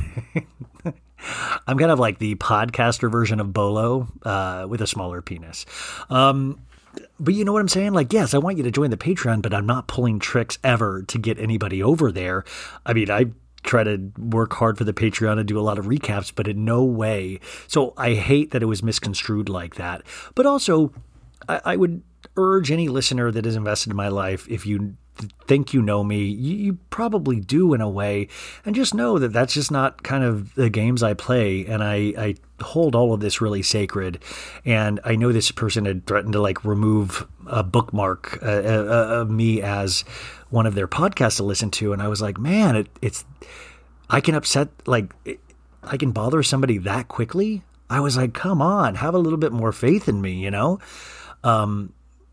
I'm 1.67 1.79
kind 1.79 1.91
of 1.91 1.99
like 1.99 2.19
the 2.19 2.35
podcaster 2.37 3.11
version 3.11 3.41
of 3.41 3.53
Bolo 3.53 4.09
uh, 4.23 4.67
with 4.69 4.83
a 4.83 4.87
smaller 4.87 5.23
penis. 5.23 5.65
Um, 6.11 6.61
but 7.19 7.35
you 7.35 7.45
know 7.45 7.53
what 7.53 7.61
I'm 7.61 7.69
saying? 7.69 7.93
Like, 7.93 8.13
yes, 8.13 8.35
I 8.35 8.39
want 8.39 8.59
you 8.59 8.63
to 8.65 8.71
join 8.71 8.91
the 8.91 8.97
Patreon, 8.97 9.43
but 9.43 9.55
I'm 9.55 9.67
not 9.67 9.87
pulling 9.87 10.19
tricks 10.19 10.59
ever 10.63 11.03
to 11.05 11.19
get 11.19 11.39
anybody 11.39 11.83
over 11.83 12.13
there. 12.13 12.45
I 12.85 12.93
mean, 12.93 13.11
I 13.11 13.27
try 13.67 13.85
to 13.85 14.13
work 14.19 14.55
hard 14.55 14.79
for 14.79 14.85
the 14.85 14.93
Patreon 14.93 15.39
and 15.39 15.47
do 15.47 15.59
a 15.59 15.61
lot 15.61 15.79
of 15.79 15.87
recaps, 15.87 16.33
but 16.35 16.49
in 16.49 16.65
no 16.65 16.85
way. 16.85 17.41
So 17.67 17.93
I 17.97 18.15
hate 18.15 18.53
that 18.53 18.63
it 18.63 18.67
was 18.67 18.83
misconstrued 18.83 19.49
like 19.49 19.75
that. 19.75 20.03
But 20.35 20.47
also, 20.47 20.93
I, 21.49 21.61
I 21.65 21.77
would 21.77 22.03
urge 22.37 22.71
any 22.71 22.89
listener 22.89 23.31
that 23.31 23.47
is 23.47 23.57
invested 23.57 23.91
in 23.91 23.97
my 23.97 24.09
life 24.09 24.47
if 24.49 24.67
you 24.67 24.97
think 25.47 25.73
you 25.73 25.83
know 25.83 26.03
me 26.05 26.25
you, 26.25 26.57
you 26.57 26.79
probably 26.91 27.41
do 27.41 27.75
in 27.75 27.81
a 27.81 27.89
way. 27.89 28.29
And 28.65 28.75
just 28.75 28.95
know 28.95 29.19
that 29.19 29.33
that's 29.33 29.55
just 29.55 29.71
not 29.71 30.03
kind 30.03 30.25
of 30.25 30.55
the 30.55 30.71
games 30.71 31.03
i 31.03 31.15
play. 31.15 31.67
And 31.67 31.83
i 31.83 32.13
i 32.19 32.35
hold 32.63 32.95
all 32.95 33.13
of 33.13 33.21
this 33.21 33.41
really 33.41 33.63
sacred. 33.63 34.23
And 34.65 35.01
i 35.05 35.17
know 35.17 35.33
this 35.33 35.51
person 35.51 35.85
had 35.85 36.07
threatened 36.07 36.33
to 36.35 36.41
like 36.41 36.65
remove 36.65 37.27
a 37.47 37.63
bookmark 37.63 38.39
uh, 38.43 38.47
uh, 38.47 39.21
of 39.21 39.31
me 39.31 39.63
as 39.63 40.03
one 40.51 40.67
of 40.67 40.75
their 40.75 40.89
podcasts 40.89 41.37
to 41.37 41.45
listen 41.45 41.71
to. 41.73 41.93
And 41.93 42.03
i 42.03 42.09
was 42.09 42.21
like 42.21 42.39
man 42.39 42.77
it, 42.77 42.89
it's 43.03 43.25
i 44.11 44.21
can 44.21 44.35
upset 44.35 44.69
like 44.87 45.13
it, 45.25 45.41
i 45.83 45.97
can 45.97 46.13
bother 46.13 46.43
somebody 46.43 46.79
that 46.79 47.09
quickly? 47.09 47.63
I 47.89 48.01
was 48.01 48.17
like 48.17 48.35
come 48.35 48.61
on 48.61 48.97
have 48.97 49.15
a 49.15 49.19
little 49.19 49.39
bit 49.39 49.53
more 49.53 49.73
faith 49.73 50.09
in 50.09 50.21
me 50.21 50.35
you 50.35 50.51
know? 50.51 50.81
Um, 51.45 51.93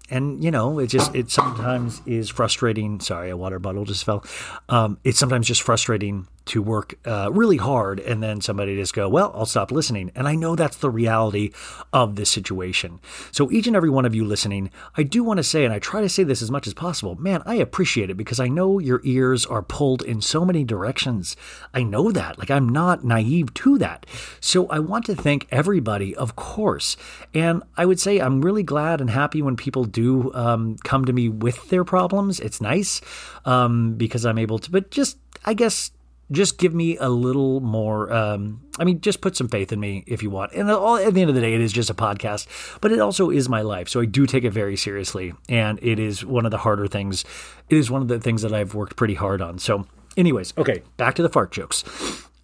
and 0.09 0.43
you 0.43 0.51
know 0.51 0.79
it 0.79 0.87
just 0.87 1.15
it 1.15 1.29
sometimes 1.29 2.01
is 2.05 2.29
frustrating. 2.29 2.99
Sorry 2.99 3.29
a 3.29 3.37
water 3.37 3.59
bottle 3.59 3.85
just 3.85 4.03
fell. 4.03 4.23
Um, 4.69 4.97
it's 5.03 5.19
sometimes 5.19 5.47
just 5.47 5.61
frustrating 5.61 6.27
to 6.45 6.61
work 6.61 6.95
uh, 7.05 7.29
really 7.31 7.57
hard 7.57 7.99
and 7.99 8.21
then 8.21 8.41
somebody 8.41 8.75
just 8.75 8.93
go 8.93 9.07
well 9.07 9.31
i'll 9.35 9.45
stop 9.45 9.71
listening. 9.71 10.11
And 10.15 10.27
i 10.27 10.35
know 10.35 10.55
that's 10.55 10.77
the 10.77 10.89
reality 10.89 11.51
of 11.91 12.15
this 12.15 12.29
situation. 12.29 12.99
So 13.31 13.51
each 13.51 13.67
and 13.67 13.75
every 13.75 13.89
one 13.89 14.05
of 14.05 14.15
you 14.15 14.25
listening 14.25 14.69
i 14.97 15.03
do 15.03 15.23
want 15.23 15.37
to 15.37 15.43
say 15.43 15.65
and 15.65 15.73
i 15.73 15.79
try 15.79 16.01
to 16.01 16.09
say 16.09 16.23
this 16.23 16.41
as 16.41 16.51
much 16.51 16.67
as 16.67 16.73
possible 16.73 17.15
man 17.15 17.41
i 17.45 17.55
appreciate 17.55 18.09
it 18.09 18.15
because 18.15 18.39
i 18.39 18.47
know 18.47 18.79
your 18.79 19.01
ears 19.03 19.45
are 19.45 19.61
pulled 19.61 20.01
in 20.01 20.21
so 20.21 20.45
many 20.45 20.63
directions. 20.63 21.35
I 21.73 21.83
know 21.83 22.11
that. 22.11 22.37
Like 22.37 22.51
i'm 22.51 22.69
not 22.69 23.03
naive 23.03 23.53
to 23.55 23.77
that. 23.79 24.05
So 24.39 24.67
i 24.67 24.79
want 24.79 25.05
to 25.05 25.15
thank 25.15 25.47
everybody 25.51 26.15
of 26.15 26.35
course. 26.35 26.97
And 27.33 27.63
i 27.77 27.85
would 27.85 27.99
say 27.99 28.19
i'm 28.19 28.41
really 28.41 28.63
glad 28.63 29.01
and 29.01 29.09
happy 29.09 29.41
when 29.41 29.55
people 29.55 29.85
do 29.85 30.33
um, 30.33 30.77
come 30.83 31.05
to 31.05 31.13
me 31.13 31.29
with 31.29 31.69
their 31.69 31.83
problems. 31.83 32.39
It's 32.39 32.61
nice 32.61 33.01
um, 33.45 33.93
because 33.95 34.25
i'm 34.25 34.37
able 34.37 34.59
to 34.59 34.71
but 34.71 34.91
just 34.91 35.17
i 35.45 35.53
guess 35.53 35.91
just 36.31 36.57
give 36.57 36.73
me 36.73 36.97
a 36.97 37.09
little 37.09 37.59
more 37.59 38.11
um, 38.11 38.61
i 38.79 38.83
mean 38.83 38.99
just 39.01 39.21
put 39.21 39.35
some 39.35 39.47
faith 39.47 39.71
in 39.71 39.79
me 39.79 40.03
if 40.07 40.23
you 40.23 40.29
want 40.29 40.51
and 40.53 40.69
all, 40.71 40.97
at 40.97 41.13
the 41.13 41.21
end 41.21 41.29
of 41.29 41.35
the 41.35 41.41
day 41.41 41.53
it 41.53 41.61
is 41.61 41.71
just 41.71 41.89
a 41.89 41.93
podcast 41.93 42.47
but 42.81 42.91
it 42.91 42.99
also 42.99 43.29
is 43.29 43.49
my 43.49 43.61
life 43.61 43.89
so 43.89 44.01
i 44.01 44.05
do 44.05 44.25
take 44.25 44.43
it 44.43 44.51
very 44.51 44.75
seriously 44.75 45.33
and 45.49 45.79
it 45.81 45.99
is 45.99 46.25
one 46.25 46.45
of 46.45 46.51
the 46.51 46.59
harder 46.59 46.87
things 46.87 47.23
it 47.69 47.77
is 47.77 47.91
one 47.91 48.01
of 48.01 48.07
the 48.07 48.19
things 48.19 48.41
that 48.41 48.53
i've 48.53 48.73
worked 48.73 48.95
pretty 48.95 49.15
hard 49.15 49.41
on 49.41 49.57
so 49.59 49.85
anyways 50.17 50.53
okay 50.57 50.81
back 50.97 51.15
to 51.15 51.21
the 51.21 51.29
fart 51.29 51.51
jokes 51.51 51.83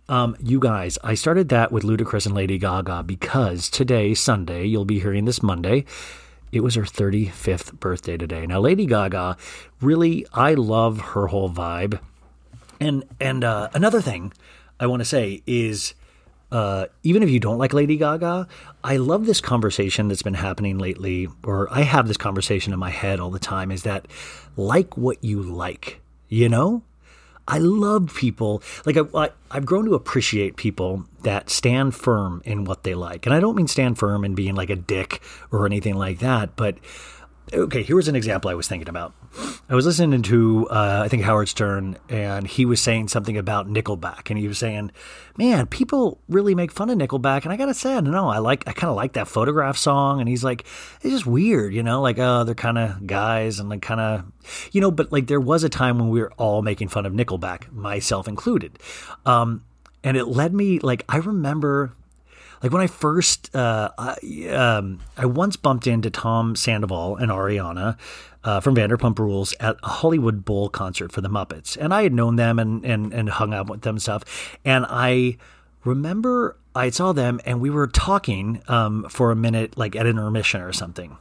um, 0.09 0.35
you 0.39 0.59
guys, 0.59 0.97
I 1.03 1.13
started 1.13 1.49
that 1.49 1.71
with 1.71 1.83
Ludacris 1.83 2.25
and 2.25 2.33
Lady 2.33 2.57
Gaga 2.57 3.03
because 3.03 3.69
today, 3.69 4.15
Sunday, 4.15 4.65
you'll 4.65 4.83
be 4.83 4.99
hearing 4.99 5.25
this 5.25 5.43
Monday. 5.43 5.85
It 6.51 6.61
was 6.61 6.73
her 6.73 6.81
35th 6.81 7.79
birthday 7.79 8.17
today. 8.17 8.47
Now, 8.47 8.59
Lady 8.59 8.87
Gaga, 8.87 9.37
really, 9.81 10.25
I 10.33 10.55
love 10.55 10.99
her 10.99 11.27
whole 11.27 11.49
vibe. 11.49 11.99
And 12.79 13.03
and 13.19 13.43
uh, 13.43 13.69
another 13.73 14.01
thing 14.01 14.33
I 14.79 14.87
want 14.87 15.01
to 15.01 15.05
say 15.05 15.43
is, 15.45 15.93
uh, 16.51 16.85
even 17.03 17.23
if 17.23 17.29
you 17.29 17.39
don't 17.39 17.57
like 17.57 17.73
Lady 17.73 17.97
Gaga, 17.97 18.47
I 18.83 18.97
love 18.97 19.25
this 19.25 19.41
conversation 19.41 20.07
that's 20.07 20.21
been 20.21 20.35
happening 20.35 20.77
lately, 20.77 21.27
or 21.43 21.67
I 21.71 21.81
have 21.81 22.07
this 22.07 22.17
conversation 22.17 22.73
in 22.73 22.79
my 22.79 22.89
head 22.89 23.19
all 23.19 23.29
the 23.29 23.39
time. 23.39 23.71
Is 23.71 23.83
that 23.83 24.07
like 24.55 24.97
what 24.97 25.23
you 25.23 25.41
like? 25.41 25.99
You 26.29 26.47
know, 26.47 26.83
I 27.47 27.57
love 27.57 28.13
people 28.15 28.61
like 28.85 28.95
I, 28.95 29.31
I've 29.51 29.65
grown 29.65 29.85
to 29.85 29.95
appreciate 29.95 30.55
people 30.55 31.05
that 31.23 31.49
stand 31.49 31.95
firm 31.95 32.41
in 32.45 32.63
what 32.63 32.83
they 32.83 32.93
like, 32.93 33.25
and 33.25 33.35
I 33.35 33.39
don't 33.39 33.55
mean 33.55 33.67
stand 33.67 33.97
firm 33.97 34.23
in 34.23 34.35
being 34.35 34.55
like 34.55 34.69
a 34.69 34.75
dick 34.75 35.21
or 35.51 35.65
anything 35.65 35.95
like 35.95 36.19
that, 36.19 36.55
but 36.55 36.77
okay, 37.53 37.83
here 37.83 37.95
was 37.95 38.07
an 38.07 38.15
example 38.15 38.49
I 38.49 38.53
was 38.53 38.67
thinking 38.67 38.89
about. 38.89 39.13
I 39.69 39.75
was 39.75 39.85
listening 39.85 40.21
to, 40.23 40.67
uh, 40.69 41.01
I 41.03 41.07
think 41.07 41.23
Howard 41.23 41.47
Stern, 41.49 41.97
and 42.09 42.47
he 42.47 42.65
was 42.65 42.81
saying 42.81 43.07
something 43.07 43.37
about 43.37 43.67
Nickelback, 43.67 44.29
and 44.29 44.37
he 44.37 44.47
was 44.47 44.57
saying, 44.57 44.91
"Man, 45.37 45.67
people 45.67 46.19
really 46.27 46.55
make 46.55 46.71
fun 46.71 46.89
of 46.89 46.97
Nickelback," 46.97 47.43
and 47.43 47.53
I 47.53 47.57
gotta 47.57 47.73
say, 47.73 47.91
I 47.91 48.01
don't 48.01 48.11
know, 48.11 48.29
I 48.29 48.39
like, 48.39 48.67
I 48.67 48.73
kind 48.73 48.89
of 48.89 48.95
like 48.95 49.13
that 49.13 49.27
photograph 49.27 49.77
song, 49.77 50.19
and 50.19 50.27
he's 50.27 50.43
like, 50.43 50.65
it's 51.01 51.13
just 51.13 51.25
weird, 51.25 51.73
you 51.73 51.83
know, 51.83 52.01
like, 52.01 52.17
oh, 52.19 52.43
they're 52.43 52.55
kind 52.55 52.77
of 52.77 53.05
guys, 53.05 53.59
and 53.59 53.69
like, 53.69 53.81
kind 53.81 54.01
of, 54.01 54.25
you 54.71 54.81
know, 54.81 54.91
but 54.91 55.11
like, 55.11 55.27
there 55.27 55.39
was 55.39 55.63
a 55.63 55.69
time 55.69 55.99
when 55.99 56.09
we 56.09 56.21
were 56.21 56.31
all 56.33 56.61
making 56.61 56.87
fun 56.87 57.05
of 57.05 57.13
Nickelback, 57.13 57.71
myself 57.71 58.27
included, 58.27 58.79
um, 59.25 59.63
and 60.03 60.17
it 60.17 60.25
led 60.25 60.53
me, 60.53 60.79
like, 60.79 61.03
I 61.09 61.17
remember 61.17 61.93
like 62.61 62.71
when 62.71 62.81
I 62.81 62.87
first, 62.87 63.55
uh, 63.55 63.89
I, 63.97 64.47
um, 64.49 64.99
I 65.17 65.25
once 65.25 65.55
bumped 65.55 65.87
into 65.87 66.09
Tom 66.09 66.55
Sandoval 66.55 67.15
and 67.17 67.31
Ariana 67.31 67.97
uh, 68.43 68.59
from 68.59 68.75
Vanderpump 68.75 69.19
Rules 69.19 69.53
at 69.59 69.77
a 69.83 69.87
Hollywood 69.87 70.45
Bowl 70.45 70.69
concert 70.69 71.11
for 71.11 71.21
the 71.21 71.29
Muppets, 71.29 71.77
and 71.77 71.93
I 71.93 72.03
had 72.03 72.13
known 72.13 72.35
them 72.35 72.59
and 72.59 72.85
and 72.85 73.13
and 73.13 73.29
hung 73.29 73.53
out 73.53 73.69
with 73.69 73.81
them 73.81 73.95
and 73.95 74.01
stuff, 74.01 74.57
and 74.65 74.85
I 74.89 75.37
remember 75.83 76.57
I 76.75 76.89
saw 76.91 77.13
them 77.13 77.41
and 77.45 77.59
we 77.59 77.69
were 77.69 77.87
talking 77.87 78.61
um, 78.67 79.07
for 79.09 79.31
a 79.31 79.35
minute, 79.35 79.77
like 79.77 79.95
at 79.95 80.05
an 80.05 80.17
intermission 80.17 80.61
or 80.61 80.71
something. 80.71 81.17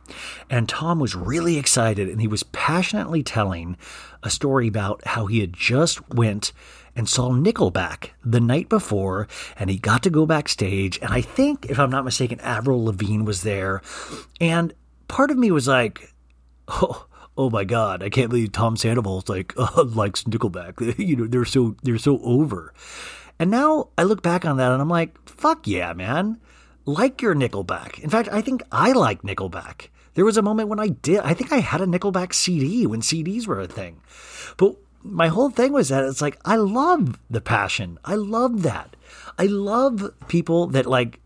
And 0.50 0.68
Tom 0.68 1.00
was 1.00 1.14
really 1.14 1.57
excited 1.57 2.09
and 2.09 2.21
he 2.21 2.28
was 2.28 2.42
passionately 2.42 3.23
telling 3.23 3.76
a 4.23 4.30
story 4.30 4.68
about 4.68 5.04
how 5.07 5.26
he 5.26 5.40
had 5.40 5.54
just 5.54 6.07
went 6.11 6.52
and 6.99 7.09
saw 7.09 7.31
Nickelback 7.31 8.11
the 8.25 8.40
night 8.40 8.69
before, 8.69 9.28
and 9.57 9.71
he 9.71 9.78
got 9.78 10.02
to 10.02 10.11
go 10.11 10.26
backstage. 10.26 10.99
And 11.00 11.12
I 11.12 11.21
think, 11.21 11.67
if 11.67 11.78
I'm 11.78 11.90
not 11.90 12.05
mistaken, 12.05 12.40
Avril 12.40 12.85
Lavigne 12.85 13.23
was 13.23 13.43
there. 13.43 13.81
And 14.40 14.75
part 15.07 15.31
of 15.31 15.38
me 15.38 15.52
was 15.52 15.69
like, 15.69 16.12
oh, 16.69 17.07
oh 17.37 17.50
my 17.50 17.62
god, 17.62 18.02
I 18.02 18.11
can't 18.11 18.31
believe 18.31 18.50
Tom 18.50 18.76
Sandoval's 18.76 19.28
like 19.28 19.55
uh, 19.57 19.85
likes 19.87 20.25
Nickelback. 20.25 20.99
you 20.99 21.14
know, 21.14 21.26
they're 21.28 21.45
so 21.45 21.76
they're 21.85 21.99
so 21.99 22.19
over. 22.25 22.75
And 23.38 23.52
now 23.52 23.90
I 23.97 24.02
look 24.02 24.21
back 24.21 24.45
on 24.45 24.57
that 24.57 24.73
and 24.73 24.83
I'm 24.83 24.88
like, 24.88 25.17
fuck 25.28 25.69
yeah, 25.69 25.93
man. 25.93 26.40
Like 26.85 27.23
your 27.23 27.37
Nickelback. 27.37 28.00
In 28.00 28.11
fact, 28.11 28.28
I 28.33 28.43
think 28.43 28.64
I 28.73 28.90
like 28.90 29.23
Nickelback. 29.23 29.88
There 30.14 30.25
was 30.25 30.37
a 30.37 30.43
moment 30.43 30.69
when 30.69 30.81
I 30.81 30.88
did. 30.88 31.21
I 31.21 31.33
think 31.35 31.52
I 31.52 31.59
had 31.59 31.81
a 31.81 31.87
Nickelback 31.87 32.35
CD 32.35 32.88
when 32.88 33.02
CDs 33.02 33.47
were 33.47 33.61
a 33.61 33.69
thing. 33.69 34.00
But 34.57 34.75
my 35.11 35.29
whole 35.29 35.50
thing 35.50 35.73
was 35.73 35.88
that 35.88 36.05
it's 36.05 36.23
like 36.23 36.38
I 36.45 36.57
love 36.57 37.19
the 37.31 37.41
passion. 37.41 37.99
I 38.05 38.15
love 38.15 38.62
that. 38.62 38.97
I 39.38 39.47
love 39.47 40.12
people 40.29 40.67
that 40.69 40.87
like 40.87 41.21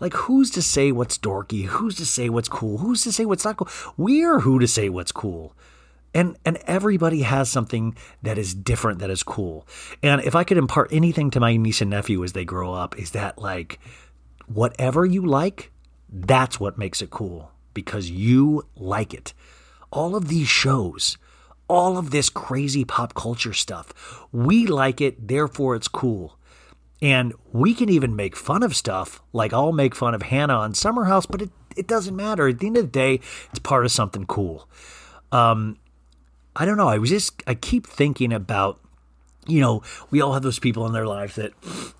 like 0.00 0.14
who's 0.14 0.50
to 0.52 0.62
say 0.62 0.92
what's 0.92 1.18
dorky? 1.18 1.64
Who's 1.66 1.96
to 1.96 2.06
say 2.06 2.28
what's 2.28 2.48
cool? 2.48 2.78
Who's 2.78 3.02
to 3.02 3.12
say 3.12 3.24
what's 3.24 3.44
not 3.44 3.56
cool? 3.56 3.68
We're 3.96 4.40
who 4.40 4.58
to 4.58 4.68
say 4.68 4.88
what's 4.88 5.12
cool. 5.12 5.54
and 6.14 6.36
and 6.44 6.56
everybody 6.66 7.22
has 7.22 7.50
something 7.50 7.94
that 8.22 8.38
is 8.38 8.54
different 8.54 8.98
that 9.00 9.10
is 9.10 9.22
cool 9.22 9.66
and 10.02 10.22
if 10.22 10.34
i 10.34 10.42
could 10.42 10.56
impart 10.56 10.88
anything 10.90 11.30
to 11.30 11.38
my 11.38 11.56
niece 11.56 11.82
and 11.82 11.90
nephew 11.90 12.24
as 12.24 12.32
they 12.32 12.44
grow 12.46 12.72
up 12.72 12.98
is 12.98 13.10
that 13.10 13.36
like 13.38 13.78
whatever 14.46 15.04
you 15.04 15.20
like 15.20 15.70
that's 16.08 16.58
what 16.58 16.78
makes 16.78 17.02
it 17.02 17.10
cool 17.10 17.50
because 17.74 18.10
you 18.10 18.64
like 18.74 19.12
it 19.12 19.34
all 19.92 20.16
of 20.16 20.28
these 20.28 20.48
shows 20.48 21.18
all 21.68 21.98
of 21.98 22.10
this 22.10 22.28
crazy 22.28 22.84
pop 22.84 23.14
culture 23.14 23.52
stuff 23.52 24.26
we 24.32 24.66
like 24.66 25.00
it 25.00 25.28
therefore 25.28 25.76
it's 25.76 25.88
cool 25.88 26.38
and 27.00 27.32
we 27.52 27.74
can 27.74 27.88
even 27.88 28.16
make 28.16 28.36
fun 28.36 28.62
of 28.62 28.74
stuff 28.74 29.22
like 29.32 29.52
I'll 29.52 29.72
make 29.72 29.94
fun 29.94 30.14
of 30.14 30.22
Hannah 30.22 30.58
on 30.58 30.74
Summer 30.74 31.04
House, 31.04 31.26
but 31.26 31.42
it, 31.42 31.50
it 31.76 31.86
doesn't 31.86 32.16
matter. 32.16 32.48
At 32.48 32.58
the 32.58 32.66
end 32.66 32.76
of 32.76 32.84
the 32.84 32.90
day, 32.90 33.20
it's 33.50 33.60
part 33.60 33.84
of 33.84 33.92
something 33.92 34.26
cool. 34.26 34.68
Um, 35.30 35.78
I 36.56 36.64
don't 36.64 36.76
know. 36.76 36.88
I 36.88 36.98
was 36.98 37.10
just, 37.10 37.42
I 37.46 37.54
keep 37.54 37.86
thinking 37.86 38.32
about, 38.32 38.80
you 39.48 39.60
know, 39.60 39.82
we 40.10 40.20
all 40.20 40.34
have 40.34 40.42
those 40.42 40.58
people 40.58 40.86
in 40.86 40.92
their 40.92 41.06
lives 41.06 41.36
that, 41.36 41.52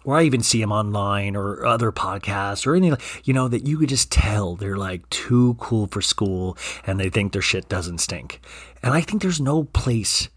or 0.05 0.17
I 0.17 0.25
even 0.25 0.43
see 0.43 0.61
them 0.61 0.73
online 0.73 1.35
or 1.35 1.64
other 1.64 1.90
podcasts 1.90 2.67
or 2.67 2.76
any, 2.76 2.93
you 3.25 3.33
know, 3.33 3.49
that 3.49 3.67
you 3.67 3.78
could 3.78 3.88
just 3.88 4.12
tell 4.12 4.55
they're 4.55 4.76
like 4.76 5.09
too 5.11 5.55
cool 5.59 5.87
for 5.87 6.02
school 6.02 6.57
and 6.87 7.00
they 7.00 7.09
think 7.09 7.33
their 7.33 7.43
shit 7.43 7.69
doesn't 7.69 7.99
stink. 7.99 8.40
And 8.83 8.95
I 8.95 9.00
think 9.00 9.23
there's 9.23 9.40
no 9.40 9.64
place 9.64 10.28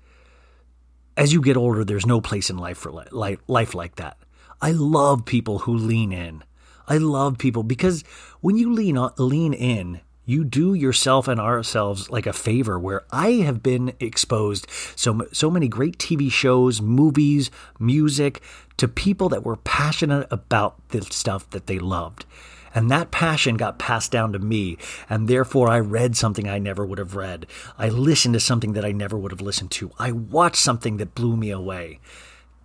as 1.17 1.33
you 1.33 1.41
get 1.41 1.57
older, 1.57 1.83
there's 1.83 2.05
no 2.05 2.21
place 2.21 2.49
in 2.49 2.57
life 2.57 2.77
for 2.77 2.91
li- 2.91 3.05
life, 3.11 3.39
life 3.47 3.75
like 3.75 3.95
that. 3.97 4.17
I 4.61 4.71
love 4.71 5.25
people 5.25 5.59
who 5.59 5.75
lean 5.75 6.11
in. 6.11 6.43
I 6.87 6.97
love 6.97 7.37
people 7.37 7.63
because 7.63 8.03
when 8.41 8.57
you 8.57 8.73
lean 8.73 8.97
on, 8.97 9.11
lean 9.17 9.53
in, 9.53 10.01
you 10.31 10.43
do 10.45 10.73
yourself 10.73 11.27
and 11.27 11.39
ourselves 11.39 12.09
like 12.09 12.25
a 12.25 12.33
favor. 12.33 12.79
Where 12.79 13.03
I 13.11 13.31
have 13.33 13.61
been 13.61 13.93
exposed 13.99 14.65
so 14.95 15.27
so 15.31 15.51
many 15.51 15.67
great 15.67 15.97
TV 15.97 16.31
shows, 16.31 16.81
movies, 16.81 17.51
music 17.79 18.41
to 18.77 18.87
people 18.87 19.29
that 19.29 19.43
were 19.43 19.57
passionate 19.57 20.27
about 20.31 20.75
the 20.89 21.01
stuff 21.01 21.49
that 21.51 21.67
they 21.67 21.77
loved. 21.77 22.25
And 22.73 22.89
that 22.89 23.11
passion 23.11 23.57
got 23.57 23.77
passed 23.77 24.13
down 24.13 24.31
to 24.31 24.39
me, 24.39 24.77
and 25.09 25.27
therefore 25.27 25.67
I 25.67 25.79
read 25.79 26.15
something 26.15 26.47
I 26.47 26.57
never 26.57 26.85
would 26.85 26.99
have 26.99 27.17
read. 27.17 27.45
I 27.77 27.89
listened 27.89 28.33
to 28.35 28.39
something 28.39 28.71
that 28.73 28.85
I 28.85 28.93
never 28.93 29.17
would 29.17 29.31
have 29.31 29.41
listened 29.41 29.71
to. 29.71 29.91
I 29.99 30.13
watched 30.13 30.55
something 30.55 30.95
that 30.97 31.13
blew 31.13 31.35
me 31.35 31.51
away. 31.51 31.99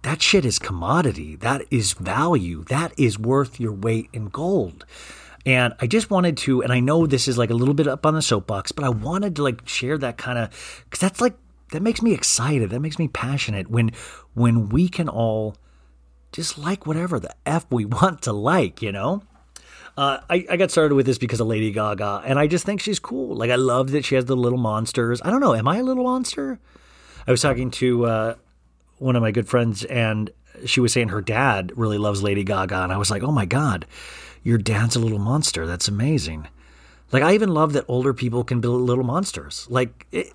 That 0.02 0.23
shit 0.23 0.44
is 0.44 0.61
commodity. 0.61 1.35
That 1.35 1.62
is 1.73 1.94
value. 1.94 2.62
That 2.64 2.92
is 2.96 3.18
worth 3.18 3.58
your 3.58 3.73
weight 3.73 4.08
in 4.12 4.26
gold. 4.26 4.87
And 5.47 5.75
I 5.81 5.87
just 5.87 6.11
wanted 6.11 6.37
to, 6.38 6.62
and 6.62 6.73
I 6.73 6.81
know 6.81 7.07
this 7.07 7.29
is 7.29 7.38
like 7.38 7.50
a 7.50 7.55
little 7.55 7.73
bit 7.73 7.87
up 7.87 8.05
on 8.05 8.15
the 8.15 8.21
soapbox, 8.21 8.73
but 8.73 8.85
I 8.85 8.88
wanted 8.88 9.37
to 9.37 9.45
like 9.45 9.67
share 9.67 9.97
that 9.97 10.19
kind 10.19 10.38
of, 10.38 10.85
because 10.85 10.99
that's 10.99 11.21
like, 11.21 11.37
that 11.71 11.83
makes 11.83 12.03
me 12.03 12.12
excited. 12.12 12.71
That 12.71 12.81
makes 12.81 12.99
me 12.99 13.07
passionate 13.07 13.71
when, 13.71 13.93
when 14.35 14.69
we 14.69 14.88
can 14.88 15.09
all 15.09 15.57
just 16.33 16.59
like 16.59 16.85
whatever 16.85 17.21
the 17.21 17.35
F 17.47 17.65
we 17.71 17.85
want 17.87 18.23
to 18.23 18.33
like, 18.33 18.83
you 18.83 18.91
know? 18.91 19.23
Uh, 19.97 20.19
I, 20.29 20.45
I 20.50 20.57
got 20.57 20.71
started 20.71 20.95
with 20.95 21.07
this 21.07 21.17
because 21.17 21.41
of 21.41 21.47
Lady 21.47 21.71
Gaga, 21.71 22.23
and 22.26 22.38
I 22.38 22.49
just 22.49 22.67
think 22.67 22.83
she's 22.83 22.99
cool. 22.99 23.35
Like, 23.35 23.50
I 23.50 23.55
love 23.55 23.93
that 23.93 24.05
she 24.05 24.15
has 24.17 24.26
the 24.26 24.37
little 24.37 24.59
monsters. 24.59 25.23
I 25.25 25.31
don't 25.31 25.41
know, 25.41 25.55
am 25.55 25.67
I 25.67 25.79
a 25.79 25.83
little 25.83 26.05
monster? 26.05 26.59
I 27.26 27.31
was 27.31 27.41
talking 27.41 27.71
to 27.71 28.05
uh, 28.05 28.35
one 28.99 29.17
of 29.17 29.23
my 29.23 29.31
good 29.31 29.49
friends, 29.49 29.85
and 29.85 30.31
she 30.67 30.81
was 30.81 30.93
saying 30.93 31.09
her 31.09 31.23
dad 31.23 31.73
really 31.76 31.97
loves 31.97 32.23
Lady 32.23 32.45
Gaga, 32.45 32.83
and 32.83 32.93
I 32.93 32.99
was 32.99 33.11
like, 33.11 33.23
oh 33.23 33.33
my 33.33 33.47
God, 33.47 33.87
your 34.47 34.59
dad's 34.59 34.95
a 34.95 35.00
little 35.00 35.19
monster. 35.19 35.67
That's 35.67 35.88
amazing. 35.88 36.47
Like 37.11 37.25
I 37.25 37.35
even 37.35 37.50
love 37.53 37.73
that 37.73 37.85
older 37.88 38.15
people 38.15 38.45
can 38.45 38.61
build 38.61 38.81
little 38.81 39.03
monsters. 39.03 39.67
Like, 39.69 40.07
it, 40.12 40.33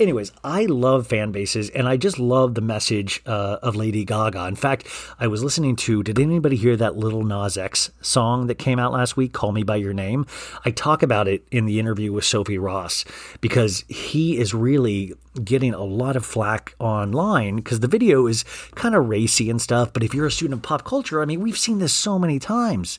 anyways, 0.00 0.32
I 0.42 0.66
love 0.66 1.06
fan 1.06 1.30
bases, 1.30 1.70
and 1.70 1.86
I 1.86 1.96
just 1.96 2.18
love 2.18 2.54
the 2.54 2.60
message 2.60 3.22
uh, 3.24 3.58
of 3.62 3.76
Lady 3.76 4.04
Gaga. 4.04 4.46
In 4.46 4.56
fact, 4.56 4.88
I 5.20 5.28
was 5.28 5.44
listening 5.44 5.76
to. 5.76 6.02
Did 6.02 6.18
anybody 6.18 6.56
hear 6.56 6.76
that 6.76 6.96
Lil 6.96 7.22
Nas 7.22 7.56
X 7.56 7.90
song 8.00 8.48
that 8.48 8.56
came 8.56 8.80
out 8.80 8.92
last 8.92 9.16
week? 9.16 9.32
"Call 9.32 9.52
Me 9.52 9.62
by 9.62 9.76
Your 9.76 9.94
Name." 9.94 10.26
I 10.64 10.72
talk 10.72 11.04
about 11.04 11.28
it 11.28 11.44
in 11.52 11.66
the 11.66 11.78
interview 11.78 12.12
with 12.12 12.24
Sophie 12.24 12.58
Ross 12.58 13.04
because 13.40 13.84
he 13.88 14.38
is 14.38 14.54
really 14.54 15.14
getting 15.44 15.72
a 15.72 15.84
lot 15.84 16.16
of 16.16 16.26
flack 16.26 16.74
online 16.80 17.56
because 17.56 17.80
the 17.80 17.88
video 17.88 18.26
is 18.26 18.44
kind 18.74 18.94
of 18.96 19.08
racy 19.08 19.50
and 19.50 19.62
stuff. 19.62 19.92
But 19.92 20.02
if 20.02 20.14
you're 20.14 20.26
a 20.26 20.32
student 20.32 20.58
of 20.58 20.62
pop 20.62 20.84
culture, 20.84 21.22
I 21.22 21.26
mean, 21.26 21.40
we've 21.40 21.58
seen 21.58 21.78
this 21.78 21.92
so 21.92 22.18
many 22.18 22.38
times. 22.40 22.98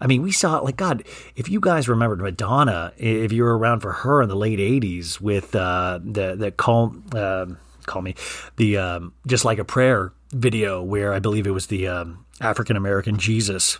I 0.00 0.06
mean, 0.06 0.22
we 0.22 0.32
saw 0.32 0.58
like 0.58 0.76
God. 0.76 1.04
If 1.36 1.48
you 1.48 1.60
guys 1.60 1.88
remembered 1.88 2.20
Madonna, 2.20 2.92
if 2.96 3.32
you 3.32 3.44
were 3.44 3.56
around 3.56 3.80
for 3.80 3.92
her 3.92 4.22
in 4.22 4.28
the 4.28 4.36
late 4.36 4.58
'80s 4.58 5.20
with 5.20 5.54
uh, 5.54 6.00
the 6.02 6.34
the 6.34 6.50
call 6.50 6.94
uh, 7.14 7.46
call 7.86 8.02
me 8.02 8.14
the 8.56 8.76
um, 8.78 9.12
just 9.26 9.44
like 9.44 9.58
a 9.58 9.64
prayer 9.64 10.12
video 10.32 10.82
where 10.82 11.12
I 11.12 11.18
believe 11.18 11.46
it 11.46 11.52
was 11.52 11.66
the 11.66 11.88
um, 11.88 12.24
African 12.40 12.76
American 12.76 13.18
Jesus. 13.18 13.78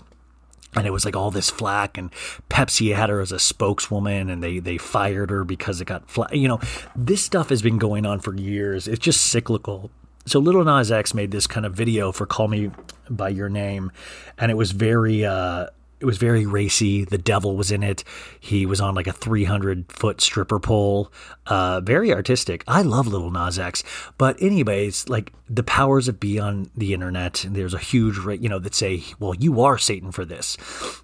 And 0.76 0.88
it 0.88 0.90
was 0.90 1.04
like 1.04 1.14
all 1.14 1.30
this 1.30 1.50
flack, 1.50 1.96
and 1.96 2.10
Pepsi 2.50 2.96
had 2.96 3.08
her 3.08 3.20
as 3.20 3.30
a 3.30 3.38
spokeswoman, 3.38 4.28
and 4.28 4.42
they 4.42 4.58
they 4.58 4.76
fired 4.76 5.30
her 5.30 5.44
because 5.44 5.80
it 5.80 5.84
got 5.84 6.10
flack. 6.10 6.34
You 6.34 6.48
know, 6.48 6.58
this 6.96 7.24
stuff 7.24 7.50
has 7.50 7.62
been 7.62 7.78
going 7.78 8.04
on 8.04 8.18
for 8.18 8.34
years. 8.34 8.88
It's 8.88 8.98
just 8.98 9.20
cyclical. 9.20 9.92
So 10.26 10.40
Lil 10.40 10.64
Nas 10.64 10.90
X 10.90 11.14
made 11.14 11.30
this 11.30 11.46
kind 11.46 11.64
of 11.64 11.74
video 11.74 12.10
for 12.10 12.26
"Call 12.26 12.48
Me 12.48 12.72
by 13.08 13.28
Your 13.28 13.48
Name," 13.48 13.92
and 14.36 14.50
it 14.50 14.56
was 14.56 14.72
very 14.72 15.24
uh, 15.24 15.66
it 16.04 16.06
was 16.06 16.18
very 16.18 16.44
racy. 16.44 17.06
The 17.06 17.16
devil 17.16 17.56
was 17.56 17.72
in 17.72 17.82
it. 17.82 18.04
He 18.38 18.66
was 18.66 18.78
on 18.78 18.94
like 18.94 19.06
a 19.06 19.12
300 19.12 19.90
foot 19.90 20.20
stripper 20.20 20.60
pole. 20.60 21.10
Uh, 21.46 21.80
very 21.80 22.12
artistic. 22.12 22.62
I 22.68 22.82
love 22.82 23.06
Lil 23.06 23.30
Nas 23.30 23.58
X. 23.58 23.82
But 24.18 24.36
anyways, 24.42 25.08
like 25.08 25.32
the 25.48 25.62
powers 25.62 26.04
that 26.04 26.20
be 26.20 26.38
on 26.38 26.70
the 26.76 26.92
internet, 26.92 27.46
there's 27.48 27.72
a 27.72 27.78
huge, 27.78 28.18
you 28.38 28.50
know, 28.50 28.58
that 28.58 28.74
say, 28.74 29.02
well, 29.18 29.34
you 29.34 29.62
are 29.62 29.78
Satan 29.78 30.12
for 30.12 30.26
this. 30.26 30.58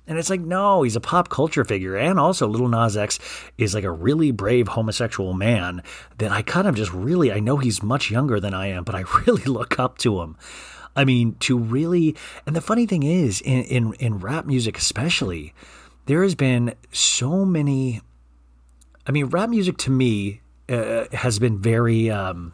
And 0.06 0.18
it's 0.18 0.28
like, 0.28 0.42
no, 0.42 0.82
he's 0.82 0.96
a 0.96 1.00
pop 1.00 1.30
culture 1.30 1.64
figure. 1.64 1.96
And 1.96 2.20
also 2.20 2.46
Lil 2.46 2.68
Nas 2.68 2.94
X 2.94 3.18
is 3.56 3.74
like 3.74 3.84
a 3.84 3.90
really 3.90 4.32
brave 4.32 4.68
homosexual 4.68 5.32
man 5.32 5.82
that 6.18 6.30
I 6.30 6.42
kind 6.42 6.68
of 6.68 6.74
just 6.74 6.92
really, 6.92 7.32
I 7.32 7.40
know 7.40 7.56
he's 7.56 7.82
much 7.82 8.10
younger 8.10 8.38
than 8.38 8.52
I 8.52 8.66
am, 8.66 8.84
but 8.84 8.94
I 8.94 9.04
really 9.26 9.44
look 9.44 9.78
up 9.78 9.96
to 9.98 10.20
him. 10.20 10.36
I 10.96 11.04
mean, 11.04 11.36
to 11.40 11.56
really, 11.56 12.16
and 12.46 12.54
the 12.54 12.60
funny 12.60 12.86
thing 12.86 13.02
is, 13.02 13.40
in, 13.40 13.62
in, 13.64 13.92
in 13.94 14.18
rap 14.18 14.44
music 14.44 14.76
especially, 14.78 15.54
there 16.06 16.22
has 16.22 16.34
been 16.34 16.74
so 16.92 17.44
many. 17.44 18.00
I 19.06 19.12
mean, 19.12 19.26
rap 19.26 19.48
music 19.48 19.76
to 19.78 19.90
me 19.90 20.40
uh, 20.68 21.04
has 21.12 21.38
been 21.38 21.58
very, 21.58 22.10
um, 22.10 22.52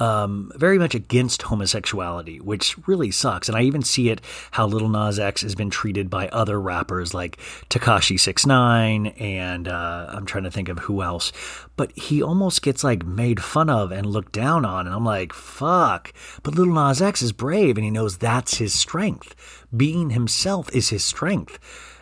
um, 0.00 0.50
very 0.56 0.78
much 0.78 0.94
against 0.94 1.42
homosexuality, 1.42 2.40
which 2.40 2.76
really 2.88 3.10
sucks. 3.10 3.48
And 3.48 3.56
I 3.56 3.62
even 3.62 3.82
see 3.82 4.08
it 4.08 4.22
how 4.50 4.66
Lil 4.66 4.88
Nas 4.88 5.18
X 5.18 5.42
has 5.42 5.54
been 5.54 5.70
treated 5.70 6.08
by 6.08 6.28
other 6.28 6.60
rappers 6.60 7.12
like 7.12 7.36
Tekashi 7.68 8.18
Six 8.18 8.46
Nine, 8.46 9.08
and 9.18 9.68
uh, 9.68 10.06
I'm 10.08 10.26
trying 10.26 10.44
to 10.44 10.50
think 10.50 10.70
of 10.70 10.78
who 10.80 11.02
else. 11.02 11.32
But 11.76 11.96
he 11.96 12.22
almost 12.22 12.62
gets 12.62 12.82
like 12.82 13.04
made 13.04 13.42
fun 13.42 13.68
of 13.68 13.92
and 13.92 14.06
looked 14.06 14.32
down 14.32 14.64
on, 14.64 14.86
and 14.86 14.96
I'm 14.96 15.04
like, 15.04 15.32
fuck. 15.32 16.12
But 16.42 16.54
Lil 16.54 16.66
Nas 16.66 17.02
X 17.02 17.20
is 17.22 17.32
brave, 17.32 17.76
and 17.76 17.84
he 17.84 17.90
knows 17.90 18.16
that's 18.16 18.56
his 18.56 18.72
strength. 18.72 19.66
Being 19.76 20.10
himself 20.10 20.74
is 20.74 20.88
his 20.88 21.04
strength 21.04 21.58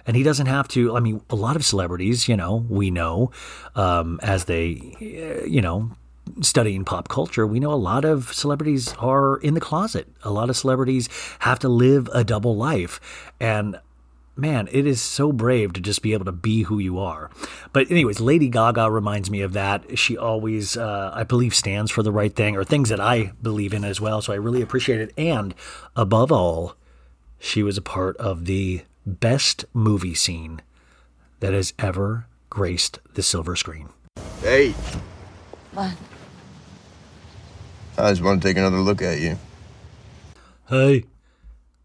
and 0.06 0.16
he 0.16 0.22
doesn't 0.22 0.46
have 0.46 0.66
to. 0.68 0.96
I 0.96 1.00
mean, 1.00 1.20
a 1.28 1.36
lot 1.36 1.54
of 1.54 1.66
celebrities, 1.66 2.28
you 2.28 2.36
know, 2.36 2.64
we 2.66 2.90
know 2.90 3.30
um, 3.74 4.18
as 4.22 4.46
they, 4.46 4.96
uh, 5.02 5.44
you 5.44 5.60
know, 5.60 5.90
studying 6.40 6.84
pop 6.84 7.08
culture, 7.08 7.46
we 7.46 7.60
know 7.60 7.72
a 7.72 7.74
lot 7.74 8.04
of 8.04 8.32
celebrities 8.32 8.94
are 8.98 9.36
in 9.38 9.54
the 9.54 9.60
closet. 9.60 10.08
A 10.22 10.30
lot 10.30 10.50
of 10.50 10.56
celebrities 10.56 11.08
have 11.40 11.58
to 11.60 11.68
live 11.68 12.08
a 12.12 12.24
double 12.24 12.56
life, 12.56 13.00
and 13.40 13.78
man, 14.36 14.68
it 14.70 14.86
is 14.86 15.00
so 15.00 15.32
brave 15.32 15.72
to 15.72 15.80
just 15.80 16.00
be 16.00 16.12
able 16.12 16.24
to 16.24 16.32
be 16.32 16.62
who 16.62 16.78
you 16.78 16.98
are. 16.98 17.28
But 17.72 17.90
anyways, 17.90 18.20
Lady 18.20 18.48
Gaga 18.48 18.88
reminds 18.90 19.30
me 19.30 19.40
of 19.40 19.52
that. 19.54 19.98
She 19.98 20.16
always, 20.16 20.76
uh, 20.76 21.10
I 21.12 21.24
believe, 21.24 21.54
stands 21.54 21.90
for 21.90 22.04
the 22.04 22.12
right 22.12 22.34
thing 22.34 22.56
or 22.56 22.62
things 22.62 22.88
that 22.90 23.00
I 23.00 23.32
believe 23.42 23.74
in 23.74 23.84
as 23.84 24.00
well. 24.00 24.22
So 24.22 24.32
I 24.32 24.36
really 24.36 24.62
appreciate 24.62 25.00
it. 25.00 25.12
And 25.18 25.54
above 25.96 26.30
all, 26.30 26.76
she 27.40 27.64
was 27.64 27.76
a 27.76 27.82
part 27.82 28.16
of 28.18 28.44
the 28.44 28.82
best 29.04 29.64
movie 29.74 30.14
scene 30.14 30.60
that 31.40 31.52
has 31.52 31.72
ever 31.78 32.26
graced 32.48 33.00
the 33.14 33.22
silver 33.22 33.56
screen. 33.56 33.88
Hey, 34.40 34.70
What? 35.72 35.94
I 37.98 38.10
just 38.10 38.22
want 38.22 38.40
to 38.40 38.48
take 38.48 38.56
another 38.56 38.78
look 38.78 39.02
at 39.02 39.18
you. 39.18 39.36
Hey, 40.68 41.02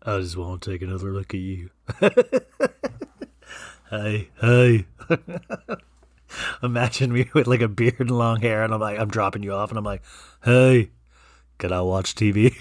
I 0.03 0.19
just 0.19 0.37
want 0.37 0.61
to 0.61 0.71
take 0.71 0.83
another 0.83 1.11
look 1.11 1.33
at 1.33 1.39
you. 1.39 1.71
hey, 3.89 4.29
hey. 4.39 4.85
Imagine 6.63 7.13
me 7.13 7.31
with 7.33 7.47
like 7.47 7.61
a 7.61 7.67
beard 7.67 7.99
and 7.99 8.11
long 8.11 8.41
hair, 8.41 8.63
and 8.63 8.71
I'm 8.71 8.79
like, 8.79 8.99
I'm 8.99 9.09
dropping 9.09 9.41
you 9.41 9.53
off, 9.53 9.71
and 9.71 9.77
I'm 9.79 9.83
like, 9.83 10.03
hey, 10.43 10.91
can 11.57 11.73
I 11.73 11.81
watch 11.81 12.13
TV? 12.13 12.55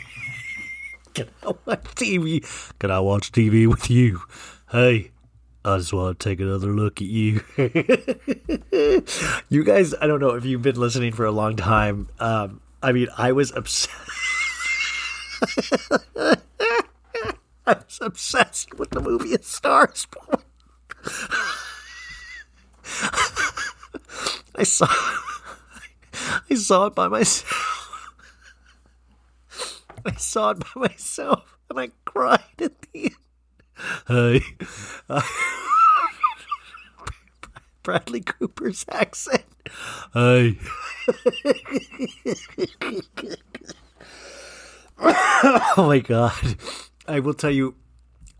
can 1.15 1.29
I 1.43 1.49
watch 1.67 1.85
TV? 1.95 2.73
Can 2.79 2.91
I 2.91 3.01
watch 3.01 3.33
TV 3.33 3.67
with 3.67 3.91
you? 3.91 4.23
Hey, 4.71 5.11
I 5.63 5.77
just 5.77 5.93
want 5.93 6.19
to 6.19 6.29
take 6.29 6.41
another 6.41 6.69
look 6.69 7.03
at 7.03 7.07
you. 7.07 7.43
you 9.51 9.63
guys, 9.63 9.95
I 10.01 10.07
don't 10.07 10.21
know 10.21 10.37
if 10.37 10.47
you've 10.47 10.63
been 10.63 10.77
listening 10.81 11.13
for 11.13 11.27
a 11.27 11.31
long 11.31 11.57
time. 11.57 12.09
Um, 12.19 12.62
I 12.83 12.93
mean, 12.93 13.09
I 13.17 13.33
was 13.33 13.53
obsessed. 13.53 13.91
I 16.17 16.37
was 17.67 17.99
obsessed 18.01 18.75
with 18.75 18.91
the 18.91 19.01
movie 19.01 19.35
A 19.35 19.43
Star 19.43 19.91
is 19.93 20.07
Born. 20.07 20.43
I 24.55 24.65
saw, 24.65 24.87
I 26.51 26.55
saw 26.55 26.87
it 26.87 26.95
by 26.95 27.09
myself. 27.09 28.13
I 30.05 30.13
saw 30.17 30.51
it 30.51 30.59
by 30.61 30.89
myself, 30.89 31.57
and 31.71 31.79
I 31.79 31.91
cried 32.05 32.41
at 32.61 32.83
the 32.93 33.05
end. 33.05 33.17
Hey, 34.09 34.43
Bradley 37.83 38.21
Cooper's 38.21 38.85
accent. 38.93 39.45
Hey. 40.15 40.59
oh 44.99 45.85
my 45.87 45.99
god. 45.99 46.33
I 47.07 47.21
will 47.21 47.35
tell 47.35 47.51
you 47.51 47.75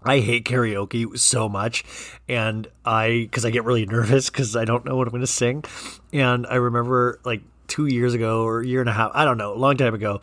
I 0.05 0.21
hate 0.21 0.45
karaoke 0.45 1.17
so 1.19 1.49
much 1.49 1.85
and 2.29 2.69
I 2.85 3.29
cuz 3.33 3.45
I 3.45 3.51
get 3.51 3.65
really 3.65 3.87
nervous 3.87 4.31
cuz 4.31 4.57
I 4.57 4.65
don't 4.65 4.85
know 4.85 4.97
what 4.97 5.07
I'm 5.07 5.13
going 5.13 5.23
to 5.23 5.27
sing. 5.27 5.65
And 6.13 6.47
I 6.47 6.57
remember 6.57 7.21
like 7.25 7.43
2 7.69 7.87
years 7.87 8.15
ago 8.15 8.43
or 8.43 8.61
a 8.61 8.67
year 8.67 8.81
and 8.81 8.89
a 8.89 8.93
half, 8.93 9.11
I 9.15 9.25
don't 9.25 9.39
know, 9.39 9.55
a 9.55 9.59
long 9.59 9.77
time 9.77 9.95
ago. 9.95 10.21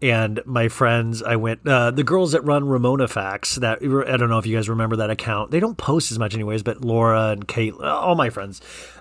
And 0.00 0.40
my 0.44 0.68
friends, 0.68 1.22
I 1.22 1.36
went, 1.36 1.66
uh, 1.66 1.90
the 1.90 2.04
girls 2.04 2.32
that 2.32 2.42
run 2.42 2.68
Ramona 2.68 3.08
Facts, 3.08 3.56
that 3.56 3.78
I 3.82 4.16
don't 4.16 4.30
know 4.30 4.38
if 4.38 4.46
you 4.46 4.56
guys 4.56 4.68
remember 4.68 4.96
that 4.96 5.10
account. 5.10 5.50
They 5.50 5.58
don't 5.58 5.76
post 5.76 6.12
as 6.12 6.18
much, 6.18 6.34
anyways, 6.34 6.62
but 6.62 6.84
Laura 6.84 7.30
and 7.30 7.48
Kate, 7.48 7.74
all 7.74 8.14
my 8.14 8.30
friends, 8.30 8.60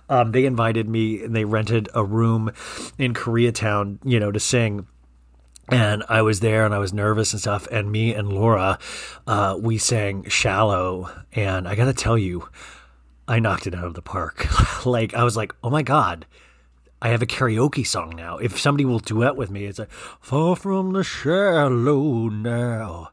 um, 0.10 0.32
they 0.32 0.46
invited 0.46 0.90
me 0.90 1.24
and 1.24 1.36
they 1.36 1.46
rented 1.46 1.88
a 1.94 2.04
room 2.04 2.52
in 2.98 3.14
Koreatown, 3.14 4.00
you 4.04 4.20
know, 4.20 4.32
to 4.32 4.40
sing 4.40 4.88
and 5.70 6.04
I 6.08 6.22
was 6.22 6.40
there 6.40 6.66
and 6.66 6.74
I 6.74 6.78
was 6.78 6.94
nervous 6.94 7.34
and 7.34 7.42
stuff. 7.42 7.68
And 7.72 7.92
me 7.92 8.14
and 8.14 8.32
Laura, 8.32 8.80
uh, 9.26 9.58
we 9.60 9.78
sang 9.78 10.24
"Shallow," 10.30 11.10
and 11.34 11.68
I 11.68 11.76
got 11.76 11.86
to 11.86 11.94
tell 11.94 12.18
you, 12.18 12.48
I 13.28 13.40
knocked 13.40 13.68
it 13.68 13.76
out 13.76 13.86
of 13.86 13.94
the 13.94 14.02
park. 14.02 14.48
like 14.86 15.14
I 15.14 15.24
was 15.24 15.36
like, 15.36 15.54
oh 15.64 15.70
my 15.70 15.84
god. 15.84 16.26
I 17.02 17.10
have 17.10 17.22
a 17.22 17.28
karaoke 17.28 17.86
song 17.86 18.16
now. 18.16 18.38
If 18.38 18.60
somebody 18.60 18.86
will 18.86 19.00
duet 19.00 19.36
with 19.36 19.52
me, 19.52 19.66
it's 19.66 19.80
like 19.80 19.92
"Fall 19.92 20.56
from 20.56 20.94
the 20.94 21.04
shallow 21.04 22.30
now." 22.30 23.10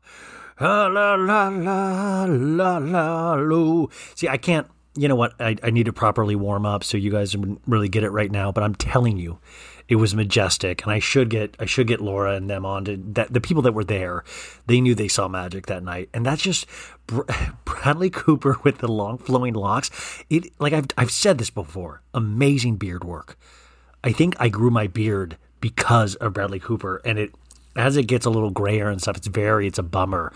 La 0.60 0.86
la 0.86 1.14
la 1.14 1.48
la 1.48 2.24
la 2.24 2.78
la 2.78 3.34
lo. 3.34 3.90
See, 4.14 4.28
I 4.28 4.36
can't. 4.36 4.68
You 4.96 5.08
know 5.08 5.16
what? 5.16 5.34
I, 5.40 5.56
I 5.62 5.70
need 5.70 5.86
to 5.86 5.92
properly 5.92 6.36
warm 6.36 6.64
up 6.64 6.84
so 6.84 6.96
you 6.96 7.10
guys 7.10 7.36
wouldn't 7.36 7.60
really 7.66 7.88
get 7.88 8.04
it 8.04 8.10
right 8.10 8.30
now. 8.30 8.52
But 8.52 8.62
I'm 8.62 8.76
telling 8.76 9.18
you, 9.18 9.40
it 9.88 9.96
was 9.96 10.14
majestic, 10.14 10.82
and 10.82 10.92
I 10.92 10.98
should 10.98 11.28
get 11.28 11.56
I 11.58 11.66
should 11.66 11.86
get 11.86 12.00
Laura 12.00 12.36
and 12.36 12.48
them 12.48 12.64
on 12.64 12.84
to 12.86 12.96
that. 12.96 13.32
The 13.32 13.40
people 13.40 13.62
that 13.62 13.74
were 13.74 13.84
there, 13.84 14.24
they 14.66 14.80
knew 14.80 14.94
they 14.94 15.08
saw 15.08 15.28
magic 15.28 15.66
that 15.66 15.82
night, 15.82 16.08
and 16.14 16.24
that's 16.24 16.42
just 16.42 16.66
Br- 17.06 17.22
Bradley 17.64 18.10
Cooper 18.10 18.58
with 18.62 18.78
the 18.78 18.88
long 18.88 19.18
flowing 19.18 19.54
locks. 19.54 19.90
It 20.30 20.58
like 20.58 20.72
I've 20.72 20.86
I've 20.96 21.10
said 21.10 21.36
this 21.38 21.50
before, 21.50 22.00
amazing 22.14 22.76
beard 22.76 23.04
work. 23.04 23.36
I 24.04 24.12
think 24.12 24.36
I 24.38 24.50
grew 24.50 24.70
my 24.70 24.86
beard 24.86 25.38
because 25.60 26.14
of 26.16 26.34
Bradley 26.34 26.60
Cooper, 26.60 27.00
and 27.06 27.18
it 27.18 27.34
as 27.74 27.96
it 27.96 28.04
gets 28.04 28.26
a 28.26 28.30
little 28.30 28.50
grayer 28.50 28.88
and 28.88 29.00
stuff, 29.00 29.16
it's 29.16 29.26
very 29.26 29.66
it's 29.66 29.78
a 29.78 29.82
bummer. 29.82 30.32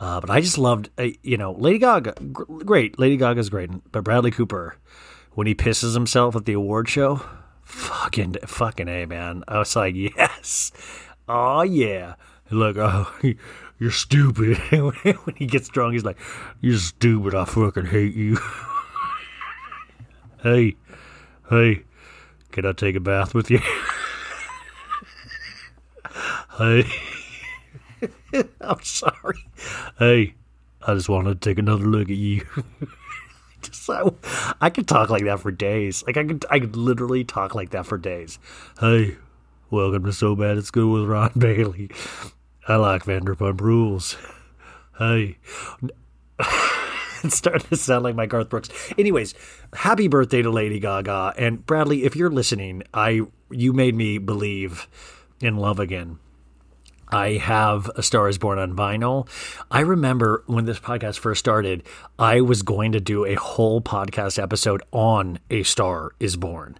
Uh, 0.00 0.20
but 0.20 0.30
I 0.30 0.40
just 0.40 0.58
loved, 0.58 0.88
uh, 0.98 1.08
you 1.22 1.36
know, 1.36 1.52
Lady 1.52 1.78
Gaga, 1.78 2.14
gr- 2.32 2.64
great. 2.64 2.98
Lady 2.98 3.18
Gaga's 3.18 3.50
great, 3.50 3.70
but 3.92 4.02
Bradley 4.02 4.30
Cooper 4.30 4.76
when 5.34 5.46
he 5.46 5.54
pisses 5.54 5.94
himself 5.94 6.34
at 6.34 6.46
the 6.46 6.54
award 6.54 6.88
show, 6.88 7.22
fucking 7.62 8.36
fucking 8.46 8.88
a 8.88 9.04
man. 9.04 9.44
I 9.46 9.58
was 9.58 9.76
like, 9.76 9.94
yes, 9.94 10.72
oh 11.28 11.62
yeah. 11.62 12.14
Look, 12.50 12.78
oh, 12.78 13.14
you're 13.78 13.90
stupid. 13.90 14.56
when 14.70 15.36
he 15.36 15.46
gets 15.46 15.68
drunk, 15.68 15.92
he's 15.92 16.04
like, 16.04 16.18
you're 16.60 16.78
stupid. 16.78 17.34
I 17.34 17.44
fucking 17.44 17.86
hate 17.86 18.14
you. 18.14 18.38
hey, 20.42 20.76
hey, 21.48 21.84
can 22.52 22.66
I 22.66 22.72
take 22.72 22.96
a 22.96 23.00
bath 23.00 23.34
with 23.34 23.50
you? 23.50 23.60
hey, 26.58 26.84
I'm 28.60 28.82
sorry. 28.82 29.46
Hey, 29.98 30.34
I 30.86 30.94
just 30.94 31.08
wanted 31.08 31.40
to 31.40 31.48
take 31.48 31.58
another 31.58 31.84
look 31.84 32.10
at 32.10 32.16
you. 32.16 32.46
so 33.72 34.16
I 34.60 34.70
could 34.70 34.88
talk 34.88 35.10
like 35.10 35.24
that 35.24 35.40
for 35.40 35.50
days. 35.50 36.04
Like 36.06 36.16
I 36.16 36.24
could, 36.24 36.44
I 36.50 36.60
could 36.60 36.76
literally 36.76 37.24
talk 37.24 37.54
like 37.54 37.70
that 37.70 37.86
for 37.86 37.98
days. 37.98 38.38
Hey, 38.80 39.16
welcome 39.70 40.04
to 40.04 40.12
So 40.12 40.34
Bad 40.34 40.58
It's 40.58 40.70
Good 40.70 40.90
with 40.90 41.04
Ron 41.08 41.32
Bailey. 41.38 41.90
I 42.68 42.76
like 42.76 43.04
Vanderpump 43.04 43.60
Rules. 43.60 44.16
Hey, 44.98 45.38
it's 47.24 47.36
starting 47.36 47.66
to 47.68 47.76
sound 47.76 48.04
like 48.04 48.14
my 48.14 48.26
Garth 48.26 48.48
Brooks. 48.48 48.68
Anyways, 48.96 49.34
happy 49.74 50.08
birthday 50.08 50.42
to 50.42 50.50
Lady 50.50 50.78
Gaga 50.78 51.34
and 51.36 51.64
Bradley. 51.66 52.04
If 52.04 52.16
you're 52.16 52.30
listening, 52.30 52.82
I 52.94 53.22
you 53.50 53.72
made 53.72 53.94
me 53.94 54.18
believe 54.18 54.88
in 55.40 55.56
love 55.56 55.80
again. 55.80 56.18
I 57.12 57.32
have 57.32 57.90
A 57.96 58.02
Star 58.02 58.28
is 58.28 58.38
Born 58.38 58.58
on 58.58 58.76
vinyl. 58.76 59.28
I 59.70 59.80
remember 59.80 60.44
when 60.46 60.64
this 60.64 60.78
podcast 60.78 61.18
first 61.18 61.40
started, 61.40 61.82
I 62.18 62.40
was 62.40 62.62
going 62.62 62.92
to 62.92 63.00
do 63.00 63.24
a 63.24 63.34
whole 63.34 63.80
podcast 63.80 64.40
episode 64.40 64.82
on 64.92 65.40
A 65.50 65.64
Star 65.64 66.12
is 66.20 66.36
Born. 66.36 66.78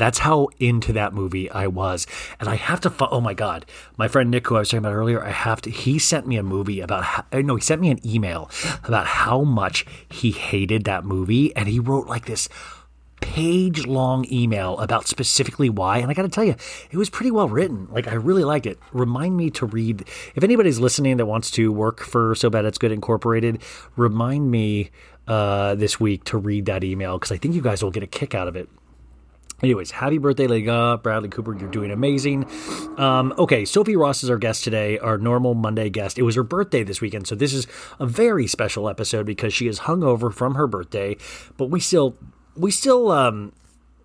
That's 0.00 0.20
how 0.20 0.48
into 0.58 0.94
that 0.94 1.12
movie 1.12 1.50
I 1.50 1.66
was. 1.66 2.06
And 2.40 2.48
I 2.48 2.54
have 2.54 2.80
to, 2.80 2.92
oh 3.10 3.20
my 3.20 3.34
God, 3.34 3.66
my 3.98 4.08
friend 4.08 4.30
Nick, 4.30 4.46
who 4.46 4.56
I 4.56 4.60
was 4.60 4.70
talking 4.70 4.78
about 4.78 4.94
earlier, 4.94 5.22
I 5.22 5.30
have 5.30 5.60
to, 5.60 5.70
he 5.70 5.98
sent 5.98 6.26
me 6.26 6.38
a 6.38 6.42
movie 6.42 6.80
about, 6.80 7.04
how, 7.04 7.26
uh, 7.30 7.42
no, 7.42 7.54
he 7.56 7.60
sent 7.60 7.82
me 7.82 7.90
an 7.90 8.00
email 8.06 8.50
about 8.84 9.06
how 9.06 9.42
much 9.42 9.84
he 10.08 10.30
hated 10.30 10.84
that 10.84 11.04
movie. 11.04 11.54
And 11.54 11.68
he 11.68 11.78
wrote 11.78 12.06
like 12.06 12.24
this 12.24 12.48
page 13.20 13.86
long 13.86 14.24
email 14.32 14.78
about 14.78 15.06
specifically 15.06 15.68
why. 15.68 15.98
And 15.98 16.10
I 16.10 16.14
got 16.14 16.22
to 16.22 16.30
tell 16.30 16.44
you, 16.44 16.56
it 16.90 16.96
was 16.96 17.10
pretty 17.10 17.30
well 17.30 17.50
written. 17.50 17.86
Like, 17.90 18.08
I 18.08 18.14
really 18.14 18.44
liked 18.44 18.64
it. 18.64 18.78
Remind 18.92 19.36
me 19.36 19.50
to 19.50 19.66
read, 19.66 20.08
if 20.34 20.42
anybody's 20.42 20.78
listening 20.78 21.18
that 21.18 21.26
wants 21.26 21.50
to 21.50 21.70
work 21.70 22.00
for 22.00 22.34
So 22.34 22.48
Bad 22.48 22.64
It's 22.64 22.78
Good 22.78 22.90
Incorporated, 22.90 23.60
remind 23.96 24.50
me 24.50 24.92
uh, 25.28 25.74
this 25.74 26.00
week 26.00 26.24
to 26.24 26.38
read 26.38 26.64
that 26.64 26.84
email 26.84 27.18
because 27.18 27.32
I 27.32 27.36
think 27.36 27.54
you 27.54 27.60
guys 27.60 27.82
will 27.82 27.90
get 27.90 28.02
a 28.02 28.06
kick 28.06 28.34
out 28.34 28.48
of 28.48 28.56
it. 28.56 28.70
Anyways, 29.62 29.90
happy 29.90 30.18
birthday, 30.18 30.46
Lega. 30.46 31.02
Bradley 31.02 31.28
Cooper, 31.28 31.54
you're 31.54 31.68
doing 31.70 31.90
amazing. 31.90 32.46
Um, 32.96 33.34
okay, 33.38 33.64
Sophie 33.64 33.96
Ross 33.96 34.24
is 34.24 34.30
our 34.30 34.38
guest 34.38 34.64
today, 34.64 34.98
our 34.98 35.18
normal 35.18 35.54
Monday 35.54 35.90
guest. 35.90 36.18
It 36.18 36.22
was 36.22 36.34
her 36.36 36.42
birthday 36.42 36.82
this 36.82 37.00
weekend, 37.00 37.26
so 37.26 37.34
this 37.34 37.52
is 37.52 37.66
a 37.98 38.06
very 38.06 38.46
special 38.46 38.88
episode 38.88 39.26
because 39.26 39.52
she 39.52 39.66
is 39.66 39.80
hungover 39.80 40.32
from 40.32 40.54
her 40.54 40.66
birthday, 40.66 41.16
but 41.58 41.66
we 41.66 41.78
still, 41.80 42.16
we 42.56 42.70
still, 42.70 43.10
um, 43.10 43.52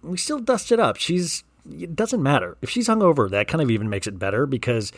we 0.01 0.17
still 0.17 0.39
dust 0.39 0.71
it 0.73 0.79
up. 0.79 0.97
She's, 0.97 1.43
it 1.71 1.95
doesn't 1.95 2.21
matter. 2.21 2.57
If 2.61 2.69
she's 2.69 2.87
hungover, 2.87 3.29
that 3.29 3.47
kind 3.47 3.61
of 3.61 3.71
even 3.71 3.89
makes 3.89 4.07
it 4.07 4.19
better 4.19 4.45
because 4.45 4.91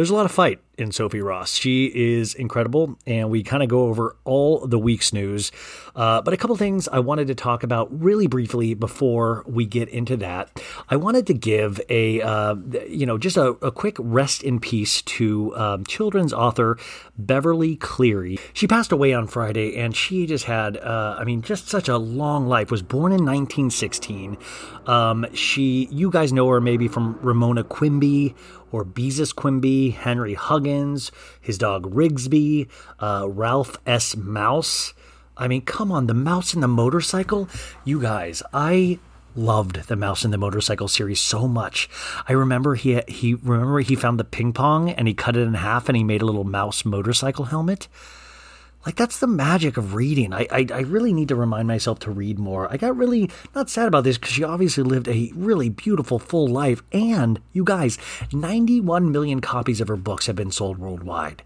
there's 0.00 0.08
a 0.08 0.14
lot 0.14 0.24
of 0.24 0.32
fight 0.32 0.60
in 0.78 0.90
Sophie 0.90 1.20
Ross. 1.20 1.52
She 1.52 1.92
is 1.94 2.32
incredible, 2.32 2.96
and 3.06 3.28
we 3.28 3.42
kind 3.42 3.62
of 3.62 3.68
go 3.68 3.82
over 3.82 4.16
all 4.24 4.66
the 4.66 4.78
week's 4.78 5.12
news. 5.12 5.52
Uh, 5.94 6.22
but 6.22 6.32
a 6.32 6.38
couple 6.38 6.56
things 6.56 6.88
I 6.88 7.00
wanted 7.00 7.26
to 7.26 7.34
talk 7.34 7.62
about 7.62 7.88
really 8.00 8.26
briefly 8.26 8.72
before 8.72 9.44
we 9.46 9.66
get 9.66 9.90
into 9.90 10.16
that. 10.16 10.58
I 10.88 10.96
wanted 10.96 11.26
to 11.26 11.34
give 11.34 11.82
a, 11.90 12.22
uh, 12.22 12.54
you 12.88 13.04
know, 13.04 13.18
just 13.18 13.36
a, 13.36 13.48
a 13.60 13.70
quick 13.70 13.96
rest 13.98 14.42
in 14.42 14.58
peace 14.58 15.02
to 15.02 15.54
um, 15.54 15.84
children's 15.84 16.32
author 16.32 16.78
Beverly 17.18 17.76
Cleary. 17.76 18.38
She 18.54 18.66
passed 18.66 18.92
away 18.92 19.12
on 19.12 19.26
Friday, 19.26 19.76
and 19.76 19.94
she 19.94 20.24
just 20.24 20.46
had, 20.46 20.78
uh, 20.78 21.16
I 21.18 21.24
mean, 21.24 21.42
just 21.42 21.68
such 21.68 21.90
a 21.90 21.98
long 21.98 22.46
life. 22.46 22.70
Was 22.70 22.80
born 22.80 23.12
in 23.12 23.26
1916. 23.26 24.38
Um, 24.86 25.26
she, 25.34 25.88
you 25.90 26.10
guys 26.10 26.32
know 26.32 26.48
her 26.48 26.60
maybe 26.62 26.88
from 26.88 27.18
Ramona 27.20 27.64
Quimby 27.64 28.34
or 28.72 28.84
Beezus 28.84 29.34
Quimby, 29.34 29.90
Henry 29.90 30.34
Huggins, 30.34 31.10
his 31.40 31.58
dog 31.58 31.94
Ribsy, 31.94 32.68
uh, 32.98 33.26
Ralph 33.28 33.76
S. 33.86 34.16
Mouse. 34.16 34.94
I 35.36 35.48
mean, 35.48 35.62
come 35.62 35.90
on, 35.90 36.06
the 36.06 36.14
mouse 36.14 36.54
and 36.54 36.62
the 36.62 36.68
motorcycle. 36.68 37.48
You 37.84 38.00
guys, 38.00 38.42
I 38.52 38.98
loved 39.34 39.88
the 39.88 39.96
mouse 39.96 40.24
and 40.24 40.32
the 40.32 40.38
motorcycle 40.38 40.88
series 40.88 41.20
so 41.20 41.46
much. 41.46 41.88
I 42.28 42.32
remember 42.32 42.74
he 42.74 43.00
he 43.08 43.34
remember 43.34 43.80
he 43.80 43.94
found 43.94 44.18
the 44.18 44.24
ping 44.24 44.52
pong 44.52 44.90
and 44.90 45.08
he 45.08 45.14
cut 45.14 45.36
it 45.36 45.40
in 45.40 45.54
half 45.54 45.88
and 45.88 45.96
he 45.96 46.04
made 46.04 46.22
a 46.22 46.26
little 46.26 46.44
mouse 46.44 46.84
motorcycle 46.84 47.46
helmet. 47.46 47.88
Like 48.86 48.96
that's 48.96 49.18
the 49.18 49.26
magic 49.26 49.76
of 49.76 49.94
reading. 49.94 50.32
I, 50.32 50.46
I 50.50 50.66
I 50.72 50.80
really 50.80 51.12
need 51.12 51.28
to 51.28 51.36
remind 51.36 51.68
myself 51.68 51.98
to 52.00 52.10
read 52.10 52.38
more. 52.38 52.72
I 52.72 52.76
got 52.78 52.96
really 52.96 53.30
not 53.54 53.68
sad 53.68 53.88
about 53.88 54.04
this 54.04 54.16
because 54.16 54.32
she 54.32 54.42
obviously 54.42 54.82
lived 54.84 55.06
a 55.08 55.30
really 55.34 55.68
beautiful 55.68 56.18
full 56.18 56.46
life. 56.48 56.82
And 56.92 57.40
you 57.52 57.62
guys, 57.64 57.98
91 58.32 59.12
million 59.12 59.40
copies 59.40 59.80
of 59.80 59.88
her 59.88 59.96
books 59.96 60.26
have 60.26 60.36
been 60.36 60.50
sold 60.50 60.78
worldwide. 60.78 61.42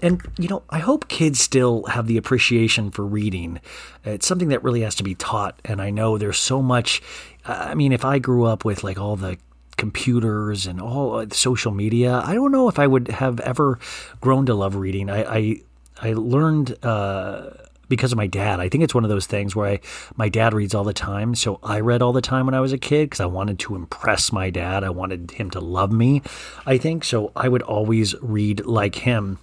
and 0.00 0.22
you 0.38 0.48
know, 0.48 0.62
I 0.70 0.78
hope 0.78 1.08
kids 1.08 1.38
still 1.40 1.84
have 1.84 2.06
the 2.06 2.16
appreciation 2.16 2.90
for 2.90 3.04
reading. 3.04 3.60
It's 4.04 4.26
something 4.26 4.48
that 4.48 4.62
really 4.64 4.80
has 4.80 4.94
to 4.96 5.02
be 5.02 5.14
taught, 5.14 5.60
and 5.64 5.82
I 5.82 5.90
know 5.90 6.16
there's 6.16 6.38
so 6.38 6.62
much. 6.62 7.02
I 7.44 7.74
mean, 7.74 7.92
if 7.92 8.04
I 8.04 8.18
grew 8.18 8.44
up 8.44 8.64
with 8.64 8.82
like 8.82 8.98
all 8.98 9.16
the 9.16 9.36
computers 9.76 10.66
and 10.66 10.80
all 10.80 11.16
uh, 11.16 11.26
social 11.32 11.72
media, 11.72 12.20
I 12.24 12.34
don't 12.34 12.52
know 12.52 12.68
if 12.68 12.78
I 12.78 12.86
would 12.86 13.08
have 13.08 13.40
ever 13.40 13.78
grown 14.20 14.46
to 14.46 14.54
love 14.54 14.74
reading. 14.76 15.10
I 15.10 15.24
I, 15.24 15.60
I 16.00 16.12
learned. 16.12 16.76
Uh, 16.84 17.50
because 17.90 18.12
of 18.12 18.16
my 18.16 18.28
dad. 18.28 18.60
I 18.60 18.70
think 18.70 18.84
it's 18.84 18.94
one 18.94 19.04
of 19.04 19.10
those 19.10 19.26
things 19.26 19.54
where 19.54 19.68
I, 19.68 19.80
my 20.16 20.30
dad 20.30 20.54
reads 20.54 20.74
all 20.74 20.84
the 20.84 20.94
time. 20.94 21.34
So 21.34 21.58
I 21.62 21.80
read 21.80 22.00
all 22.00 22.12
the 22.12 22.22
time 22.22 22.46
when 22.46 22.54
I 22.54 22.60
was 22.60 22.72
a 22.72 22.78
kid 22.78 23.10
because 23.10 23.20
I 23.20 23.26
wanted 23.26 23.58
to 23.58 23.74
impress 23.74 24.32
my 24.32 24.48
dad. 24.48 24.84
I 24.84 24.90
wanted 24.90 25.32
him 25.32 25.50
to 25.50 25.60
love 25.60 25.92
me, 25.92 26.22
I 26.64 26.78
think. 26.78 27.04
So 27.04 27.32
I 27.36 27.48
would 27.48 27.62
always 27.62 28.14
read 28.22 28.64
like 28.64 28.94
him. 28.94 29.40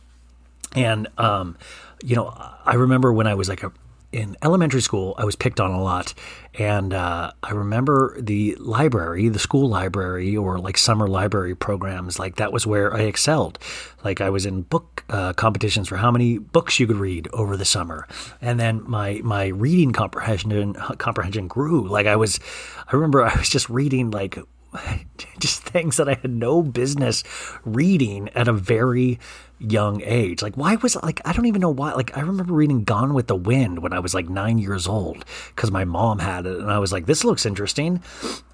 And, 0.75 1.07
um, 1.17 1.57
you 2.03 2.15
know, 2.15 2.33
I 2.65 2.75
remember 2.75 3.11
when 3.11 3.27
I 3.27 3.35
was 3.35 3.49
like 3.49 3.63
a, 3.63 3.71
in 4.13 4.37
elementary 4.41 4.81
school, 4.81 5.13
I 5.17 5.25
was 5.25 5.35
picked 5.35 5.59
on 5.59 5.71
a 5.71 5.81
lot. 5.81 6.13
And 6.57 6.93
uh, 6.93 7.31
I 7.43 7.51
remember 7.51 8.19
the 8.19 8.55
library, 8.55 9.29
the 9.29 9.39
school 9.39 9.69
library, 9.69 10.35
or 10.35 10.57
like 10.57 10.77
summer 10.77 11.07
library 11.07 11.55
programs, 11.55 12.17
like 12.17 12.35
that 12.37 12.51
was 12.51 12.65
where 12.65 12.93
I 12.93 13.01
excelled. 13.01 13.59
Like 14.03 14.21
I 14.21 14.29
was 14.31 14.45
in 14.45 14.63
book 14.63 15.03
uh, 15.09 15.33
competitions 15.33 15.87
for 15.87 15.97
how 15.97 16.11
many 16.11 16.39
books 16.39 16.79
you 16.79 16.87
could 16.87 16.97
read 16.97 17.27
over 17.31 17.55
the 17.55 17.65
summer. 17.65 18.07
And 18.41 18.59
then 18.59 18.83
my, 18.89 19.21
my 19.23 19.47
reading 19.47 19.91
comprehension, 19.91 20.73
comprehension 20.73 21.47
grew. 21.47 21.87
Like 21.87 22.07
I 22.07 22.15
was, 22.15 22.39
I 22.87 22.95
remember 22.95 23.23
I 23.23 23.37
was 23.37 23.49
just 23.49 23.69
reading 23.69 24.09
like 24.09 24.37
just 25.39 25.63
things 25.63 25.97
that 25.97 26.09
I 26.09 26.15
had 26.15 26.31
no 26.31 26.61
business 26.61 27.23
reading 27.63 28.29
at 28.29 28.47
a 28.47 28.53
very 28.53 29.19
young 29.59 30.01
age. 30.03 30.41
Like, 30.41 30.55
why 30.55 30.75
was 30.75 30.95
like 30.97 31.21
I 31.25 31.33
don't 31.33 31.45
even 31.45 31.61
know 31.61 31.69
why. 31.69 31.93
Like, 31.93 32.15
I 32.17 32.21
remember 32.21 32.53
reading 32.53 32.83
Gone 32.83 33.13
with 33.13 33.27
the 33.27 33.35
Wind 33.35 33.79
when 33.79 33.93
I 33.93 33.99
was 33.99 34.13
like 34.13 34.29
nine 34.29 34.57
years 34.57 34.87
old 34.87 35.25
because 35.55 35.71
my 35.71 35.85
mom 35.85 36.19
had 36.19 36.45
it, 36.45 36.57
and 36.57 36.71
I 36.71 36.79
was 36.79 36.91
like, 36.91 37.05
this 37.05 37.23
looks 37.23 37.45
interesting. 37.45 38.01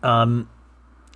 Um, 0.02 0.50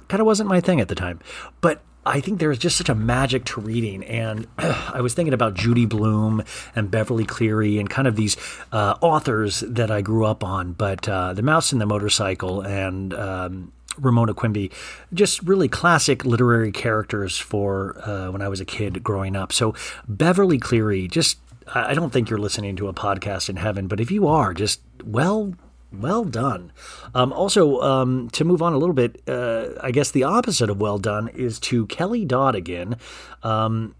kind 0.07 0.21
of 0.21 0.27
wasn't 0.27 0.49
my 0.49 0.61
thing 0.61 0.81
at 0.81 0.87
the 0.87 0.95
time, 0.95 1.19
but. 1.61 1.83
I 2.05 2.21
think 2.21 2.39
there's 2.39 2.57
just 2.57 2.77
such 2.77 2.87
a 2.87 2.95
magic 2.95 3.43
to 3.47 3.59
reading, 3.59 4.01
and 4.05 4.47
I 4.57 5.01
was 5.01 5.13
thinking 5.13 5.33
about 5.33 5.55
Judy 5.55 5.85
Blume 5.85 6.41
and 6.73 6.89
Beverly 6.89 7.25
Cleary 7.25 7.79
and 7.79 7.89
kind 7.89 8.07
of 8.07 8.15
these 8.15 8.37
uh, 8.71 8.95
authors 9.01 9.59
that 9.59 9.91
I 9.91 9.99
grew 9.99 10.23
up 10.23 10.41
on. 10.41 10.71
But 10.71 11.09
uh, 11.09 11.33
The 11.33 11.41
Mouse 11.41 11.73
and 11.73 11.81
the 11.81 11.85
Motorcycle 11.85 12.61
and 12.61 13.13
um, 13.13 13.73
Ramona 13.97 14.33
Quimby, 14.33 14.71
just 15.13 15.41
really 15.43 15.67
classic 15.67 16.25
literary 16.25 16.71
characters 16.71 17.37
for 17.37 17.99
uh, 18.07 18.31
when 18.31 18.41
I 18.41 18.47
was 18.47 18.59
a 18.59 18.65
kid 18.65 19.03
growing 19.03 19.35
up. 19.35 19.51
So 19.51 19.73
Beverly 20.07 20.57
Cleary, 20.57 21.07
just 21.07 21.39
I 21.73 21.93
don't 21.93 22.11
think 22.11 22.29
you're 22.29 22.39
listening 22.39 22.75
to 22.77 22.87
a 22.87 22.93
podcast 22.93 23.49
in 23.49 23.57
heaven, 23.57 23.87
but 23.87 23.99
if 23.99 24.11
you 24.11 24.27
are, 24.27 24.53
just 24.53 24.81
well. 25.03 25.53
Well 25.89 26.25
done. 26.25 26.73
Um, 27.15 27.31
also, 27.31 27.79
um, 27.79 28.29
to 28.31 28.43
move 28.43 28.61
on 28.61 28.73
a 28.73 28.77
little 28.77 28.93
bit, 28.93 29.21
uh, 29.25 29.69
I 29.81 29.91
guess 29.91 30.11
the 30.11 30.25
opposite 30.25 30.69
of 30.69 30.81
well 30.81 30.97
done 30.97 31.29
is 31.29 31.61
to 31.61 31.85
Kelly 31.87 32.25
Dodd 32.25 32.55
again. 32.55 32.97
Um, 33.41 33.95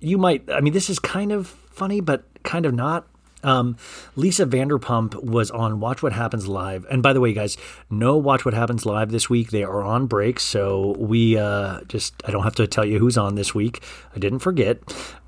you 0.00 0.16
might, 0.16 0.50
I 0.50 0.62
mean, 0.62 0.72
this 0.72 0.88
is 0.88 0.98
kind 0.98 1.32
of 1.32 1.48
funny, 1.48 2.00
but 2.00 2.24
kind 2.44 2.64
of 2.64 2.72
not. 2.72 3.06
Um, 3.42 3.76
Lisa 4.16 4.46
Vanderpump 4.46 5.22
was 5.22 5.50
on 5.50 5.80
Watch 5.80 6.02
What 6.02 6.12
Happens 6.12 6.46
Live. 6.46 6.86
And 6.90 7.02
by 7.02 7.12
the 7.12 7.20
way, 7.20 7.32
guys, 7.32 7.56
no 7.88 8.16
Watch 8.16 8.44
What 8.44 8.54
Happens 8.54 8.84
Live 8.84 9.10
this 9.10 9.30
week. 9.30 9.50
They 9.50 9.64
are 9.64 9.82
on 9.82 10.06
break. 10.06 10.40
So 10.40 10.94
we 10.98 11.38
uh, 11.38 11.80
just, 11.88 12.14
I 12.26 12.30
don't 12.30 12.44
have 12.44 12.56
to 12.56 12.66
tell 12.66 12.84
you 12.84 12.98
who's 12.98 13.18
on 13.18 13.34
this 13.34 13.54
week. 13.54 13.82
I 14.14 14.18
didn't 14.18 14.40
forget. 14.40 14.80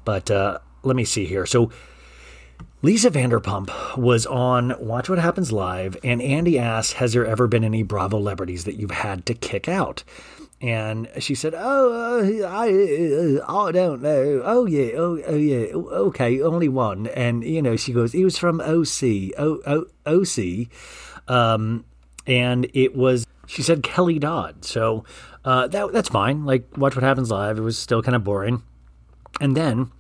But 0.05 0.31
uh, 0.31 0.59
let 0.83 0.97
me 0.97 1.05
see 1.05 1.27
here. 1.27 1.47
So 1.47 1.71
Lisa 2.83 3.11
Vanderpump 3.11 3.97
was 3.97 4.27
on 4.27 4.75
Watch 4.81 5.09
What 5.09 5.21
Happens 5.21 5.53
Live, 5.53 5.97
and 6.03 6.21
Andy 6.21 6.59
asked, 6.59 6.95
Has 6.95 7.13
there 7.13 7.25
ever 7.25 7.47
been 7.47 7.63
any 7.63 7.85
Bravo 7.85 8.19
celebrities 8.19 8.65
that 8.65 8.75
you've 8.75 8.91
had 8.91 9.25
to 9.27 9.35
kick 9.35 9.69
out? 9.69 10.03
And 10.63 11.09
she 11.19 11.35
said, 11.35 11.55
"Oh, 11.57 11.93
uh, 11.93 12.47
I, 12.47 12.69
uh, 12.71 13.67
I 13.67 13.73
don't 13.73 14.01
know. 14.01 14.43
Oh 14.45 14.65
yeah, 14.65 14.93
oh, 14.97 15.21
oh 15.27 15.37
yeah. 15.37 15.75
Okay, 15.75 16.41
only 16.41 16.69
one." 16.69 17.09
And 17.09 17.43
you 17.43 17.61
know, 17.61 17.75
she 17.75 17.93
goes, 17.93 18.13
"He 18.13 18.25
was 18.25 18.39
from 18.39 18.61
OC, 18.61 19.33
o, 19.39 19.61
o, 19.67 19.87
OC," 20.07 20.69
um, 21.29 21.85
and 22.29 22.69
it 22.75 22.95
was. 22.95 23.27
She 23.49 23.61
said 23.61 23.83
Kelly 23.83 24.21
Dodd. 24.21 24.65
So 24.65 25.05
uh, 25.45 25.67
that 25.67 25.93
that's 25.93 26.09
fine. 26.09 26.45
Like, 26.45 26.65
watch 26.77 26.95
what 26.95 27.03
happens 27.03 27.31
live. 27.31 27.59
It 27.59 27.63
was 27.63 27.77
still 27.77 28.01
kind 28.01 28.15
of 28.15 28.23
boring. 28.23 28.63
And 29.41 29.57
then 29.57 29.91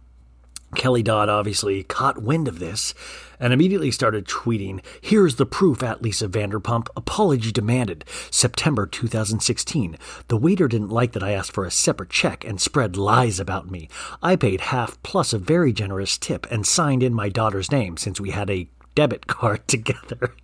Kelly 0.74 1.02
Dodd 1.02 1.28
obviously 1.28 1.82
caught 1.82 2.22
wind 2.22 2.48
of 2.48 2.58
this 2.58 2.94
and 3.38 3.52
immediately 3.52 3.90
started 3.90 4.26
tweeting, 4.26 4.80
Here's 5.00 5.36
the 5.36 5.46
proof 5.46 5.82
at 5.82 6.00
Lisa 6.00 6.28
Vanderpump. 6.28 6.88
Apology 6.96 7.52
demanded. 7.52 8.04
September 8.30 8.86
2016. 8.86 9.98
The 10.28 10.36
waiter 10.36 10.68
didn't 10.68 10.90
like 10.90 11.12
that 11.12 11.22
I 11.22 11.32
asked 11.32 11.52
for 11.52 11.64
a 11.64 11.70
separate 11.70 12.10
check 12.10 12.44
and 12.44 12.60
spread 12.60 12.96
lies 12.96 13.38
about 13.38 13.70
me. 13.70 13.88
I 14.22 14.36
paid 14.36 14.60
half 14.60 15.02
plus 15.02 15.32
a 15.32 15.38
very 15.38 15.72
generous 15.72 16.16
tip 16.16 16.46
and 16.50 16.66
signed 16.66 17.02
in 17.02 17.12
my 17.12 17.28
daughter's 17.28 17.70
name 17.70 17.96
since 17.96 18.20
we 18.20 18.30
had 18.30 18.48
a 18.48 18.68
debit 18.94 19.26
card 19.26 19.66
together. 19.68 20.34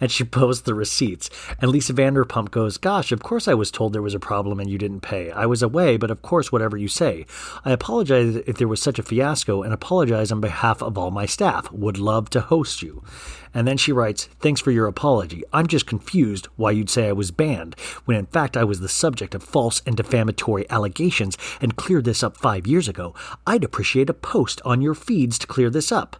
And 0.00 0.10
she 0.10 0.24
posts 0.24 0.62
the 0.62 0.74
receipts. 0.74 1.28
And 1.60 1.70
Lisa 1.70 1.92
Vanderpump 1.92 2.50
goes, 2.50 2.78
Gosh, 2.78 3.12
of 3.12 3.22
course 3.22 3.46
I 3.46 3.54
was 3.54 3.70
told 3.70 3.92
there 3.92 4.00
was 4.00 4.14
a 4.14 4.20
problem 4.20 4.58
and 4.58 4.70
you 4.70 4.78
didn't 4.78 5.00
pay. 5.00 5.30
I 5.30 5.46
was 5.46 5.62
away, 5.62 5.96
but 5.98 6.10
of 6.10 6.22
course, 6.22 6.50
whatever 6.50 6.76
you 6.76 6.88
say. 6.88 7.26
I 7.64 7.72
apologize 7.72 8.36
if 8.36 8.56
there 8.56 8.68
was 8.68 8.80
such 8.80 8.98
a 8.98 9.02
fiasco 9.02 9.62
and 9.62 9.74
apologize 9.74 10.32
on 10.32 10.40
behalf 10.40 10.82
of 10.82 10.96
all 10.96 11.10
my 11.10 11.26
staff. 11.26 11.70
Would 11.72 11.98
love 11.98 12.30
to 12.30 12.40
host 12.40 12.80
you. 12.80 13.04
And 13.52 13.66
then 13.66 13.76
she 13.76 13.92
writes, 13.92 14.26
Thanks 14.40 14.60
for 14.60 14.70
your 14.70 14.86
apology. 14.86 15.42
I'm 15.52 15.66
just 15.66 15.86
confused 15.86 16.46
why 16.56 16.70
you'd 16.70 16.90
say 16.90 17.08
I 17.08 17.12
was 17.12 17.30
banned, 17.30 17.74
when 18.04 18.16
in 18.16 18.26
fact 18.26 18.56
I 18.56 18.64
was 18.64 18.80
the 18.80 18.88
subject 18.88 19.34
of 19.34 19.42
false 19.42 19.82
and 19.84 19.96
defamatory 19.96 20.68
allegations 20.70 21.36
and 21.60 21.76
cleared 21.76 22.04
this 22.04 22.22
up 22.22 22.36
five 22.36 22.66
years 22.66 22.88
ago. 22.88 23.14
I'd 23.46 23.64
appreciate 23.64 24.08
a 24.08 24.14
post 24.14 24.60
on 24.64 24.80
your 24.80 24.94
feeds 24.94 25.38
to 25.40 25.46
clear 25.46 25.68
this 25.68 25.90
up. 25.90 26.16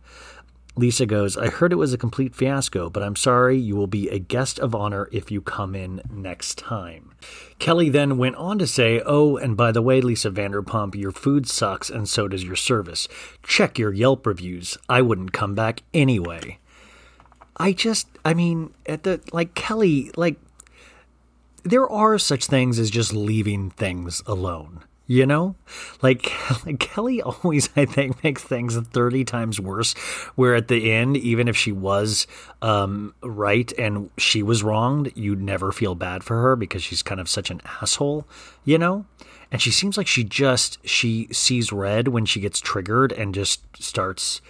Lisa 0.77 1.05
goes, 1.05 1.37
I 1.37 1.49
heard 1.49 1.73
it 1.73 1.77
was 1.77 1.93
a 1.93 1.99
complete 1.99 2.35
fiasco, 2.35 2.91
but 2.91 3.03
I'm 3.03 3.17
sorry. 3.17 3.59
You 3.59 3.75
will 3.75 3.89
be 3.89 4.09
a 4.09 4.19
guest 4.19 4.59
of 4.59 4.75
honor 4.75 5.09
if 5.11 5.31
you 5.31 5.41
come 5.41 5.75
in 5.75 6.01
next 6.11 6.59
time. 6.59 7.13
Kelly 7.59 7.89
then 7.89 8.19
went 8.19 8.37
on 8.37 8.59
to 8.59 8.67
say, 8.67 9.03
Oh, 9.05 9.37
and 9.37 9.57
by 9.57 9.73
the 9.73 9.83
way, 9.83 10.01
Lisa 10.01 10.31
Vanderpump, 10.31 10.95
your 10.95 11.11
food 11.11 11.49
sucks 11.49 11.91
and 11.91 12.09
so 12.09 12.29
does 12.29 12.45
your 12.45 12.57
service. 12.57 13.09
Check 13.43 13.79
your 13.79 13.93
Yelp 13.93 14.27
reviews. 14.27 14.79
I 14.89 15.03
wouldn't 15.03 15.33
come 15.33 15.55
back 15.55 15.83
anyway. 15.93 16.59
I 17.57 17.73
just, 17.73 18.07
I 18.25 18.33
mean, 18.33 18.73
at 18.87 19.03
the, 19.03 19.21
like, 19.33 19.55
Kelly, 19.55 20.11
like, 20.17 20.37
there 21.63 21.89
are 21.89 22.17
such 22.17 22.47
things 22.47 22.79
as 22.79 22.91
just 22.91 23.13
leaving 23.13 23.71
things 23.71 24.23
alone. 24.27 24.85
You 25.11 25.27
know, 25.27 25.57
like, 26.03 26.33
like 26.65 26.79
Kelly 26.79 27.21
always, 27.21 27.69
I 27.75 27.85
think, 27.85 28.23
makes 28.23 28.45
things 28.45 28.77
30 28.77 29.25
times 29.25 29.59
worse. 29.59 29.95
Where 30.37 30.55
at 30.55 30.69
the 30.69 30.93
end, 30.93 31.17
even 31.17 31.49
if 31.49 31.57
she 31.57 31.73
was 31.73 32.29
um, 32.63 33.13
right 33.21 33.73
and 33.77 34.11
she 34.19 34.45
was 34.45 34.63
wronged, 34.63 35.11
you'd 35.17 35.43
never 35.43 35.73
feel 35.73 35.97
bad 35.97 36.23
for 36.23 36.41
her 36.41 36.55
because 36.55 36.85
she's 36.85 37.03
kind 37.03 37.21
of 37.21 37.29
such 37.29 37.51
an 37.51 37.61
asshole, 37.83 38.25
you 38.65 38.79
know? 38.79 39.05
And 39.51 39.61
she 39.61 39.73
seems 39.73 39.97
like 39.97 40.07
she 40.07 40.23
just, 40.23 40.79
she 40.87 41.27
sees 41.33 41.73
red 41.73 42.07
when 42.07 42.25
she 42.25 42.39
gets 42.39 42.61
triggered 42.61 43.11
and 43.11 43.35
just 43.35 43.63
starts 43.83 44.41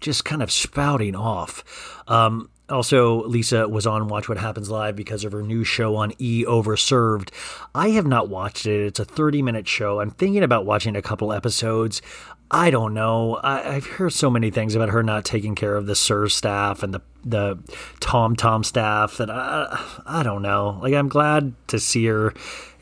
just 0.00 0.24
kind 0.24 0.44
of 0.44 0.52
spouting 0.52 1.16
off. 1.16 2.04
Um, 2.06 2.50
also, 2.70 3.24
Lisa 3.24 3.68
was 3.68 3.86
on 3.86 4.08
Watch 4.08 4.28
What 4.28 4.38
Happens 4.38 4.68
Live 4.68 4.94
because 4.94 5.24
of 5.24 5.32
her 5.32 5.42
new 5.42 5.64
show 5.64 5.96
on 5.96 6.12
E 6.18 6.44
Overserved. 6.44 7.30
I 7.74 7.90
have 7.90 8.06
not 8.06 8.28
watched 8.28 8.66
it. 8.66 8.80
It's 8.80 9.00
a 9.00 9.04
30 9.04 9.42
minute 9.42 9.66
show. 9.66 10.00
I'm 10.00 10.10
thinking 10.10 10.42
about 10.42 10.66
watching 10.66 10.94
a 10.94 11.02
couple 11.02 11.32
episodes. 11.32 12.02
I 12.50 12.70
don't 12.70 12.94
know. 12.94 13.36
I, 13.36 13.76
I've 13.76 13.86
heard 13.86 14.12
so 14.12 14.30
many 14.30 14.50
things 14.50 14.74
about 14.74 14.90
her 14.90 15.02
not 15.02 15.24
taking 15.24 15.54
care 15.54 15.76
of 15.76 15.86
the 15.86 15.94
SUR 15.94 16.28
staff 16.28 16.82
and 16.82 16.94
the 16.94 17.00
the 17.24 17.58
Tom 18.00 18.36
Tom 18.36 18.64
staff 18.64 19.18
that 19.18 19.30
I 19.30 20.00
I 20.06 20.22
don't 20.22 20.42
know. 20.42 20.78
Like 20.82 20.94
I'm 20.94 21.08
glad 21.08 21.54
to 21.68 21.78
see 21.78 22.06
her 22.06 22.32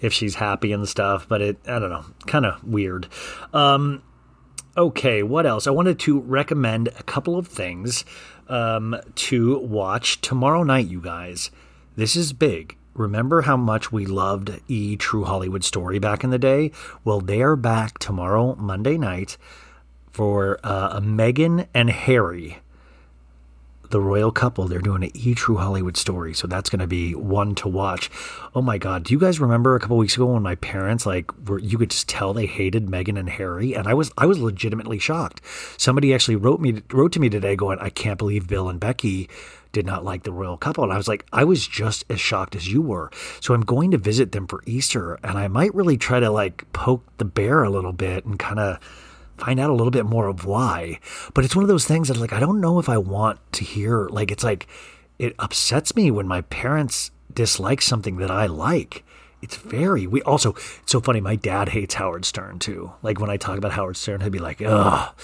if 0.01 0.13
she's 0.13 0.37
happy 0.37 0.73
and 0.73 0.89
stuff, 0.89 1.29
but 1.29 1.43
it 1.43 1.59
I 1.67 1.79
don't 1.79 1.91
know, 1.91 2.05
kind 2.27 2.47
of 2.47 2.63
weird. 2.63 3.09
Um, 3.53 4.03
Okay, 4.77 5.23
what 5.23 5.47
else? 5.47 5.67
I 5.67 5.71
wanted 5.71 5.99
to 6.01 6.21
recommend 6.21 6.89
a 6.89 7.03
couple 7.03 7.39
of 7.39 7.49
things 7.49 8.05
um, 8.47 8.95
to 9.15 9.59
watch 9.61 10.21
tomorrow 10.21 10.65
night, 10.65 10.87
you 10.87 11.01
guys. 11.01 11.51
This 11.97 12.15
is 12.15 12.35
big. 12.35 12.77
Remember 12.93 13.43
how 13.43 13.57
much 13.57 13.91
we 13.91 14.05
loved 14.05 14.61
E 14.69 14.97
True 14.97 15.25
Hollywood 15.25 15.65
Story 15.65 15.99
back 15.99 16.23
in 16.23 16.29
the 16.29 16.39
day? 16.39 16.73
Well, 17.05 17.23
they 17.23 17.41
are 17.41 17.57
back 17.57 17.99
tomorrow, 17.99 18.55
Monday 18.57 18.99
night, 18.99 19.39
for 20.11 20.61
uh, 20.63 20.99
a 20.99 21.01
Meghan 21.01 21.69
and 21.73 21.89
Harry 21.89 22.59
the 23.91 24.01
royal 24.01 24.31
couple. 24.31 24.67
They're 24.67 24.81
doing 24.81 25.05
an 25.05 25.11
E 25.15 25.35
True 25.35 25.57
Hollywood 25.57 25.97
story, 25.97 26.35
so 26.35 26.47
that's 26.47 26.71
going 26.71 26.81
to 26.81 26.87
be 26.87 27.15
one 27.15 27.55
to 27.57 27.69
watch. 27.69 28.11
Oh 28.55 28.63
my 28.63 28.79
God, 28.79 29.05
do 29.05 29.13
you 29.13 29.19
guys 29.19 29.41
remember 29.41 29.75
a 29.75 29.81
couple 29.81 29.97
weeks 29.97 30.17
ago 30.17 30.27
when 30.27 30.43
my 30.43 30.55
parents 30.57 31.07
like 31.07 31.31
were 31.49 31.59
you 31.59 31.79
could 31.79 31.91
just 31.91 32.09
tell 32.09 32.33
they 32.33 32.47
hated 32.47 32.87
Meghan 32.87 33.19
and 33.19 33.31
Harry, 33.31 33.75
and 33.75 33.87
I 33.87 33.95
was 33.95 34.11
I 34.17 34.27
was 34.27 34.39
legitimately 34.39 34.99
shocked. 34.99 35.41
Somebody 35.77 36.15
actually 36.15 36.37
wrote 36.37 36.61
me 36.61 36.83
wrote 36.93 37.13
to 37.13 37.21
me 37.21 37.29
today 37.29 37.57
going, 37.57 37.79
I 37.81 37.91
can't 37.91 38.19
believe 38.19 38.49
Bill 38.49 38.69
and 38.69 38.81
Becky 38.81 39.29
did 39.73 39.85
not 39.85 40.05
like 40.05 40.23
the 40.23 40.33
royal 40.33 40.57
couple. 40.57 40.85
And 40.85 40.93
I 40.93 40.97
was 40.97 41.07
like, 41.07 41.27
I 41.35 41.45
was 41.45 41.67
just 41.67 42.05
as 42.09 42.19
shocked 42.19 42.57
as 42.57 42.73
you 42.73 42.81
were. 42.81 43.11
So 43.41 43.53
I'm 43.53 43.61
going 43.61 43.91
to 43.91 43.99
visit 43.99 44.33
them 44.33 44.47
for 44.47 44.63
Easter, 44.65 45.19
and 45.23 45.39
I 45.39 45.49
might 45.49 45.75
really 45.75 45.99
try 45.99 46.19
to 46.19 46.31
like 46.31 46.71
poke 46.73 47.05
the 47.19 47.27
bear 47.27 47.63
a 47.63 47.69
little 47.69 47.93
bit 47.93 48.25
and 48.25 48.39
kind 48.39 48.59
of 48.59 48.79
find 49.39 49.61
out 49.61 49.71
a 49.71 49.75
little 49.75 49.91
bit 49.91 50.07
more 50.07 50.29
of 50.29 50.45
why. 50.45 51.01
But 51.35 51.45
it's 51.45 51.57
one 51.57 51.63
of 51.63 51.69
those 51.69 51.87
things 51.87 52.09
that 52.09 52.17
like 52.17 52.33
I 52.33 52.41
don't 52.41 52.61
know 52.61 52.79
if 52.79 52.89
I 52.89 52.99
want 52.99 53.41
to 53.55 53.65
hear. 53.65 54.09
Like 54.09 54.31
it's 54.31 54.45
like 54.45 54.67
it 55.19 55.35
upsets 55.39 55.97
me 55.97 56.11
when 56.11 56.29
my 56.29 56.43
parents 56.43 57.11
dislike 57.33 57.83
something 57.83 58.17
that 58.17 58.31
I 58.31 58.47
like. 58.47 59.05
It's 59.43 59.57
very 59.57 60.07
we 60.07 60.23
also 60.23 60.53
it's 60.53 60.93
so 60.93 61.01
funny. 61.01 61.21
My 61.21 61.37
dad 61.37 61.71
hates 61.71 61.95
Howard 61.95 62.25
Stern 62.25 62.59
too. 62.59 62.93
Like 63.03 63.21
when 63.21 63.31
I 63.31 63.37
talk 63.37 63.59
about 63.59 63.73
Howard 63.73 63.97
Stern, 63.97 64.21
he'd 64.21 64.33
be 64.33 64.39
like, 64.39 64.63
"Ugh, 64.63 65.15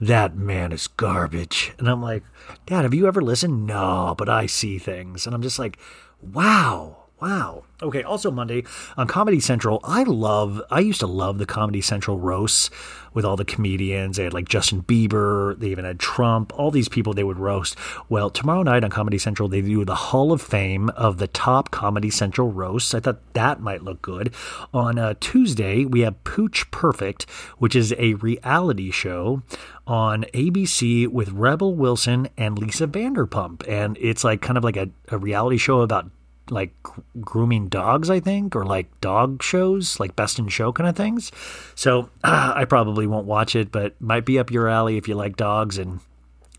that 0.00 0.36
man 0.36 0.72
is 0.72 0.86
garbage," 0.86 1.72
and 1.78 1.88
I'm 1.88 2.00
like, 2.00 2.22
"Dad, 2.66 2.82
have 2.82 2.94
you 2.94 3.06
ever 3.06 3.20
listened?" 3.20 3.66
No, 3.66 4.14
but 4.16 4.28
I 4.28 4.46
see 4.46 4.78
things, 4.78 5.26
and 5.26 5.34
I'm 5.34 5.42
just 5.42 5.58
like, 5.58 5.78
"Wow." 6.22 6.95
Wow. 7.20 7.64
Okay. 7.82 8.02
Also, 8.02 8.30
Monday 8.30 8.64
on 8.98 9.06
Comedy 9.06 9.40
Central, 9.40 9.80
I 9.82 10.02
love, 10.02 10.62
I 10.70 10.80
used 10.80 11.00
to 11.00 11.06
love 11.06 11.38
the 11.38 11.46
Comedy 11.46 11.80
Central 11.80 12.18
roasts 12.18 12.68
with 13.14 13.24
all 13.24 13.36
the 13.36 13.44
comedians. 13.44 14.18
They 14.18 14.24
had 14.24 14.34
like 14.34 14.48
Justin 14.48 14.82
Bieber, 14.82 15.58
they 15.58 15.68
even 15.68 15.86
had 15.86 15.98
Trump, 15.98 16.52
all 16.58 16.70
these 16.70 16.90
people 16.90 17.14
they 17.14 17.24
would 17.24 17.38
roast. 17.38 17.74
Well, 18.10 18.28
tomorrow 18.28 18.62
night 18.62 18.84
on 18.84 18.90
Comedy 18.90 19.16
Central, 19.16 19.48
they 19.48 19.62
do 19.62 19.86
the 19.86 19.94
Hall 19.94 20.30
of 20.30 20.42
Fame 20.42 20.90
of 20.90 21.16
the 21.16 21.26
top 21.26 21.70
Comedy 21.70 22.10
Central 22.10 22.52
roasts. 22.52 22.92
I 22.92 23.00
thought 23.00 23.20
that 23.32 23.60
might 23.60 23.82
look 23.82 24.02
good. 24.02 24.34
On 24.74 24.98
uh, 24.98 25.14
Tuesday, 25.18 25.86
we 25.86 26.00
have 26.00 26.22
Pooch 26.24 26.70
Perfect, 26.70 27.24
which 27.56 27.74
is 27.74 27.94
a 27.96 28.12
reality 28.14 28.90
show 28.90 29.42
on 29.86 30.24
ABC 30.34 31.08
with 31.08 31.30
Rebel 31.30 31.74
Wilson 31.74 32.28
and 32.36 32.58
Lisa 32.58 32.86
Vanderpump. 32.86 33.66
And 33.66 33.96
it's 33.98 34.24
like 34.24 34.42
kind 34.42 34.58
of 34.58 34.64
like 34.64 34.76
a, 34.76 34.90
a 35.08 35.16
reality 35.16 35.56
show 35.56 35.80
about 35.80 36.10
like 36.50 36.72
grooming 37.20 37.68
dogs, 37.68 38.10
I 38.10 38.20
think, 38.20 38.54
or 38.54 38.64
like 38.64 39.00
dog 39.00 39.42
shows, 39.42 39.98
like 39.98 40.16
best 40.16 40.38
in 40.38 40.48
show 40.48 40.72
kind 40.72 40.88
of 40.88 40.96
things. 40.96 41.32
So 41.74 42.10
I 42.24 42.64
probably 42.64 43.06
won't 43.06 43.26
watch 43.26 43.56
it, 43.56 43.72
but 43.72 44.00
might 44.00 44.24
be 44.24 44.38
up 44.38 44.50
your 44.50 44.68
alley 44.68 44.96
if 44.96 45.08
you 45.08 45.14
like 45.14 45.36
dogs 45.36 45.78
and 45.78 46.00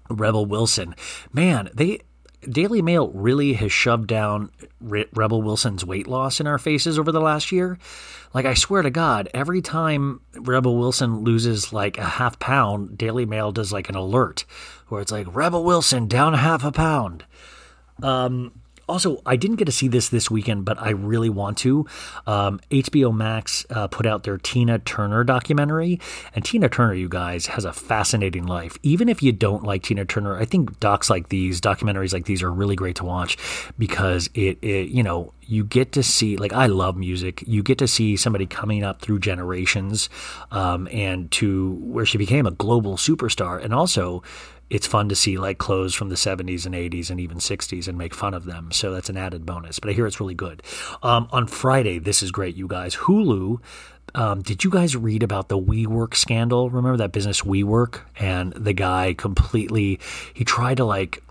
Rebel 0.10 0.45
Wilson. 0.45 0.95
Man, 1.34 1.69
they 1.73 2.02
Daily 2.47 2.82
Mail 2.82 3.10
really 3.10 3.54
has 3.54 3.71
shoved 3.71 4.08
down 4.08 4.52
Re- 4.80 5.08
Rebel 5.13 5.41
Wilson's 5.41 5.84
weight 5.84 6.08
loss 6.08 6.39
in 6.39 6.47
our 6.47 6.60
faces 6.60 7.00
over 7.00 7.12
the 7.12 7.19
last 7.19 7.52
year. 7.52 7.78
Like 8.34 8.45
I 8.45 8.54
swear 8.54 8.82
to 8.84 8.91
God, 8.91 9.30
every 9.34 9.62
time 9.62 10.21
Rebel 10.36 10.78
Wilson 10.78 11.23
loses 11.23 11.73
like 11.73 11.97
a 11.97 12.04
half 12.04 12.39
pound, 12.39 12.97
Daily 12.97 13.26
Mail 13.26 13.52
does 13.52 13.73
like 13.73 13.89
an 13.89 13.95
alert 13.95 14.45
where 14.88 15.02
it's 15.02 15.12
like 15.12 15.34
Rebel 15.36 15.63
Wilson 15.63 16.08
down 16.08 16.34
half 16.34 16.63
a 16.63 16.71
pound. 16.71 17.26
Um, 18.04 18.52
Also, 18.88 19.21
I 19.26 19.36
didn't 19.36 19.58
get 19.58 19.65
to 19.65 19.71
see 19.71 19.88
this 19.88 20.10
this 20.10 20.32
weekend, 20.32 20.65
but 20.65 20.80
I 20.80 20.91
really 20.91 21.30
want 21.30 21.58
to. 21.60 21.86
Um, 22.26 22.60
HBO 22.71 23.15
Max 23.15 23.65
uh, 23.69 23.88
put 23.88 24.06
out 24.06 24.23
their 24.23 24.38
Tina 24.38 24.80
Turner 24.80 25.23
documentary, 25.23 26.00
and 26.34 26.45
Tina 26.45 26.69
Turner, 26.69 26.93
you 26.93 27.10
guys, 27.10 27.47
has 27.47 27.65
a 27.65 27.73
fascinating 27.73 28.45
life. 28.45 28.78
Even 28.84 29.10
if 29.10 29.21
you 29.21 29.32
don't 29.32 29.63
like 29.63 29.84
Tina 29.84 30.06
Turner, 30.06 30.38
I 30.38 30.45
think 30.45 30.80
docs 30.80 31.10
like 31.10 31.30
these, 31.30 31.60
documentaries 31.60 32.13
like 32.13 32.26
these, 32.26 32.41
are 32.41 32.52
really 32.52 32.76
great 32.76 32.95
to 32.97 33.04
watch 33.04 33.38
because 33.78 34.30
it, 34.34 34.58
it 34.62 34.89
you 34.89 35.04
know, 35.04 35.34
you 35.47 35.63
get 35.63 35.93
to 35.93 36.04
see 36.04 36.38
like 36.38 36.54
I 36.54 36.67
love 36.67 36.95
music. 36.97 37.43
You 37.47 37.63
get 37.63 37.78
to 37.80 37.88
see 37.88 38.15
somebody 38.15 38.45
coming 38.45 38.84
up 38.84 39.02
through 39.02 39.19
generations, 39.19 40.10
um, 40.52 40.88
and 40.91 41.30
to 41.32 41.73
where 41.82 42.06
she 42.06 42.17
became 42.17 42.45
a 42.45 42.52
global 42.52 42.95
superstar, 42.95 43.63
and 43.63 43.73
also 43.73 44.23
it's 44.69 44.88
fun 44.88 45.10
to 45.10 45.15
see 45.15 45.38
like 45.38 45.58
clothes 45.58 45.93
from 45.93 46.10
the 46.10 46.15
70s 46.15 46.65
and 46.65 46.75
80s 46.75 47.10
and 47.10 47.19
even 47.19 47.38
60s 47.38 47.88
and 47.88 47.97
make 47.97 48.13
fun 48.13 48.34
of 48.34 48.45
them. 48.45 48.71
So 48.71 48.91
that's 48.91 49.10
an 49.10 49.17
added 49.17 49.45
bonus. 49.45 49.80
But 49.80 49.89
I 49.89 49.93
hear 49.93 50.06
it's 50.06 50.19
really 50.19 50.34
good. 50.36 50.62
Um, 51.03 51.27
on 51.32 51.47
Friday, 51.47 51.99
this 51.99 52.21
is 52.21 52.32
great, 52.32 52.56
you 52.56 52.67
guys. 52.67 52.95
Hulu. 52.95 53.60
Um, 54.15 54.41
did 54.41 54.63
you 54.63 54.69
guys 54.69 54.95
read 54.95 55.21
about 55.21 55.49
the 55.49 55.60
WeWork 55.60 56.15
scandal? 56.15 56.69
Remember 56.69 56.97
that 56.97 57.12
business 57.12 57.41
WeWork 57.41 57.99
and 58.17 58.53
the 58.53 58.73
guy 58.73 59.13
completely 59.13 59.99
he 60.34 60.43
tried 60.43 60.77
to 60.77 60.86
like 60.86 61.21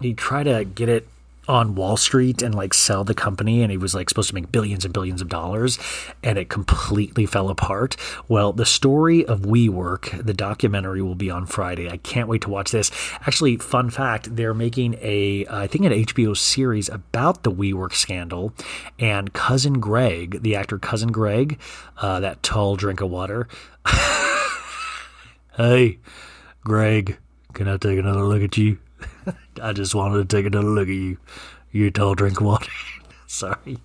he 0.00 0.12
tried 0.14 0.44
to 0.44 0.64
get 0.64 0.88
it 0.88 1.08
on 1.48 1.74
Wall 1.74 1.96
Street 1.96 2.42
and 2.42 2.54
like 2.54 2.74
sell 2.74 3.04
the 3.04 3.14
company 3.14 3.62
and 3.62 3.70
he 3.70 3.76
was 3.76 3.94
like 3.94 4.08
supposed 4.08 4.28
to 4.28 4.34
make 4.34 4.52
billions 4.52 4.84
and 4.84 4.92
billions 4.92 5.20
of 5.20 5.28
dollars 5.28 5.78
and 6.22 6.38
it 6.38 6.48
completely 6.48 7.26
fell 7.26 7.48
apart. 7.48 7.96
Well, 8.28 8.52
the 8.52 8.66
story 8.66 9.24
of 9.24 9.40
WeWork, 9.40 10.24
the 10.24 10.34
documentary 10.34 11.02
will 11.02 11.14
be 11.14 11.30
on 11.30 11.46
Friday. 11.46 11.90
I 11.90 11.98
can't 11.98 12.28
wait 12.28 12.42
to 12.42 12.50
watch 12.50 12.70
this. 12.70 12.90
Actually, 13.26 13.56
fun 13.56 13.90
fact, 13.90 14.34
they're 14.36 14.54
making 14.54 14.94
a 15.00 15.46
I 15.48 15.66
think 15.66 15.84
an 15.84 15.92
HBO 15.92 16.36
series 16.36 16.88
about 16.88 17.42
the 17.42 17.52
WeWork 17.52 17.94
scandal 17.94 18.52
and 18.98 19.32
cousin 19.32 19.80
Greg, 19.80 20.42
the 20.42 20.56
actor 20.56 20.78
cousin 20.78 21.12
Greg, 21.12 21.58
uh, 21.98 22.20
that 22.20 22.42
tall 22.42 22.76
drink 22.76 23.00
of 23.00 23.10
water. 23.10 23.48
hey, 25.56 25.98
Greg, 26.64 27.18
can 27.54 27.68
I 27.68 27.76
take 27.76 27.98
another 27.98 28.24
look 28.24 28.42
at 28.42 28.56
you? 28.56 28.78
I 29.60 29.72
just 29.72 29.94
wanted 29.94 30.28
to 30.28 30.36
take 30.36 30.46
another 30.46 30.68
look 30.68 30.88
at 30.88 30.94
you. 30.94 31.18
You 31.72 31.90
tall 31.90 32.14
drink 32.14 32.40
water. 32.40 32.70
Sorry. 33.26 33.78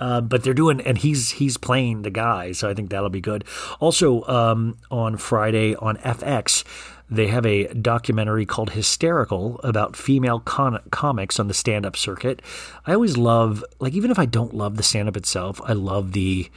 Uh, 0.00 0.20
but 0.20 0.44
they're 0.44 0.54
doing, 0.54 0.80
and 0.82 0.98
he's 0.98 1.32
he's 1.32 1.56
playing 1.56 2.02
the 2.02 2.10
guy, 2.10 2.52
so 2.52 2.70
I 2.70 2.74
think 2.74 2.90
that'll 2.90 3.10
be 3.10 3.20
good. 3.20 3.44
Also, 3.80 4.22
um, 4.24 4.78
on 4.90 5.16
Friday 5.16 5.74
on 5.74 5.96
FX, 5.98 6.62
they 7.10 7.26
have 7.28 7.44
a 7.44 7.72
documentary 7.74 8.46
called 8.46 8.70
"Hysterical" 8.70 9.58
about 9.64 9.96
female 9.96 10.40
con- 10.40 10.82
comics 10.90 11.40
on 11.40 11.48
the 11.48 11.54
stand-up 11.54 11.96
circuit. 11.96 12.42
I 12.86 12.94
always 12.94 13.16
love, 13.16 13.64
like, 13.80 13.94
even 13.94 14.10
if 14.10 14.18
I 14.18 14.26
don't 14.26 14.54
love 14.54 14.76
the 14.76 14.82
stand-up 14.84 15.16
itself, 15.16 15.60
I 15.64 15.72
love 15.72 16.12
the 16.12 16.48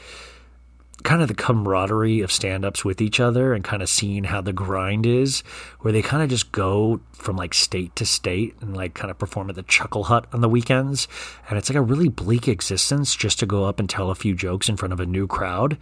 kind 1.03 1.21
of 1.21 1.27
the 1.27 1.33
camaraderie 1.33 2.21
of 2.21 2.31
stand-ups 2.31 2.85
with 2.85 3.01
each 3.01 3.19
other 3.19 3.53
and 3.53 3.63
kind 3.63 3.81
of 3.81 3.89
seeing 3.89 4.25
how 4.25 4.41
the 4.41 4.53
grind 4.53 5.05
is 5.05 5.41
where 5.79 5.91
they 5.91 6.01
kind 6.01 6.23
of 6.23 6.29
just 6.29 6.51
go 6.51 6.99
from 7.13 7.35
like 7.35 7.53
state 7.53 7.95
to 7.95 8.05
state 8.05 8.55
and 8.61 8.75
like 8.75 8.93
kind 8.93 9.11
of 9.11 9.17
perform 9.17 9.49
at 9.49 9.55
the 9.55 9.63
chuckle 9.63 10.05
hut 10.05 10.25
on 10.33 10.41
the 10.41 10.49
weekends 10.49 11.07
and 11.49 11.57
it's 11.57 11.69
like 11.69 11.77
a 11.77 11.81
really 11.81 12.09
bleak 12.09 12.47
existence 12.47 13.15
just 13.15 13.39
to 13.39 13.45
go 13.45 13.65
up 13.65 13.79
and 13.79 13.89
tell 13.89 14.09
a 14.09 14.15
few 14.15 14.35
jokes 14.35 14.69
in 14.69 14.77
front 14.77 14.93
of 14.93 14.99
a 14.99 15.05
new 15.05 15.27
crowd 15.27 15.77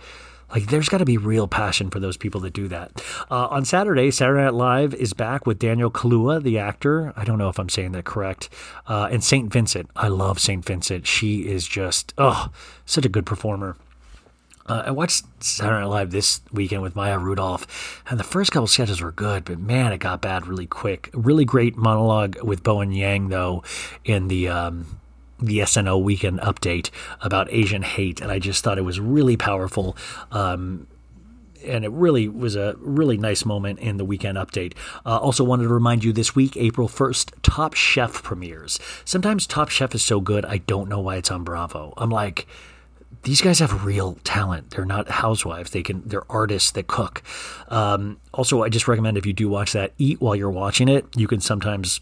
like 0.52 0.68
there's 0.68 0.90
got 0.90 0.98
to 0.98 1.06
be 1.06 1.18
real 1.18 1.48
passion 1.48 1.90
for 1.90 2.00
those 2.00 2.18
people 2.18 2.42
that 2.42 2.54
do 2.54 2.68
that. 2.70 3.04
Uh, 3.30 3.48
on 3.48 3.66
Saturday, 3.66 4.10
Saturday 4.12 4.42
Night 4.42 4.54
Live 4.54 4.94
is 4.94 5.14
back 5.14 5.46
with 5.46 5.60
Daniel 5.60 5.92
Kaluuya, 5.92 6.42
the 6.42 6.58
actor. 6.58 7.14
I 7.16 7.24
don't 7.24 7.38
know 7.38 7.50
if 7.50 7.60
I'm 7.60 7.70
saying 7.70 7.92
that 7.92 8.06
correct. 8.06 8.50
Uh, 8.88 9.10
and 9.12 9.24
Saint 9.24 9.52
Vincent. 9.52 9.90
I 9.96 10.08
love 10.08 10.40
Saint 10.40 10.66
Vincent. 10.66 11.06
She 11.06 11.48
is 11.48 11.68
just 11.68 12.14
oh, 12.18 12.50
such 12.86 13.06
a 13.06 13.10
good 13.10 13.26
performer. 13.26 13.78
Uh, 14.70 14.84
I 14.86 14.92
watched 14.92 15.26
Saturday 15.44 15.80
Night 15.82 15.88
Live 15.88 16.12
this 16.12 16.42
weekend 16.52 16.84
with 16.84 16.96
Maya 16.96 17.18
Rudolph, 17.18 18.02
and 18.08 18.20
the 18.20 18.24
first 18.24 18.52
couple 18.52 18.68
sketches 18.68 19.02
were 19.02 19.12
good, 19.12 19.44
but 19.44 19.58
man, 19.58 19.92
it 19.92 19.98
got 19.98 20.22
bad 20.22 20.46
really 20.46 20.68
quick. 20.68 21.10
Really 21.14 21.44
great 21.44 21.76
monologue 21.76 22.38
with 22.44 22.62
Bowen 22.62 22.92
Yang, 22.92 23.30
though, 23.30 23.64
in 24.06 24.28
the 24.28 24.48
um, 24.48 25.00
the 25.40 25.60
SNL 25.60 26.04
Weekend 26.04 26.40
update 26.42 26.92
about 27.22 27.52
Asian 27.52 27.82
hate, 27.82 28.22
and 28.22 28.32
I 28.32 28.38
just 28.38 28.64
thought 28.64 28.78
it 28.78 28.84
was 28.84 29.00
really 29.00 29.36
powerful. 29.36 29.98
Um, 30.32 30.86
and 31.66 31.84
it 31.84 31.92
really 31.92 32.30
was 32.30 32.56
a 32.56 32.76
really 32.78 33.18
nice 33.18 33.44
moment 33.44 33.80
in 33.80 33.98
the 33.98 34.06
weekend 34.06 34.38
update. 34.38 34.74
Uh, 35.06 35.18
also, 35.18 35.44
wanted 35.44 35.64
to 35.64 35.70
remind 35.70 36.04
you 36.04 36.14
this 36.14 36.36
week, 36.36 36.56
April 36.56 36.88
1st, 36.88 37.34
Top 37.42 37.74
Chef 37.74 38.24
premieres. 38.24 38.80
Sometimes 39.04 39.48
Top 39.48 39.70
Chef 39.70 39.96
is 39.96 40.04
so 40.04 40.22
good, 40.22 40.46
I 40.46 40.60
don't 40.60 40.88
know 40.88 41.02
why 41.02 41.16
it's 41.16 41.32
on 41.32 41.44
Bravo. 41.44 41.94
I'm 41.98 42.12
like, 42.12 42.48
these 43.24 43.42
guys 43.42 43.60
have 43.60 43.86
real 43.86 44.18
talent. 44.24 44.72
They're 44.72 44.86
not 44.86 45.10
housewives. 45.10 45.72
They 45.72 45.84
can. 45.84 46.04
They're 46.06 46.30
artists 46.32 46.72
that 46.72 46.88
cook. 46.88 47.22
Um, 47.68 48.20
also, 48.34 48.64
I 48.64 48.70
just 48.70 48.88
recommend 48.88 49.18
if 49.18 49.26
you 49.26 49.34
do 49.34 49.50
watch 49.50 49.74
that, 49.74 49.94
eat 49.98 50.22
while 50.22 50.36
you're 50.36 50.50
watching 50.50 50.88
it. 50.88 51.06
You 51.16 51.28
can 51.28 51.42
sometimes, 51.42 52.02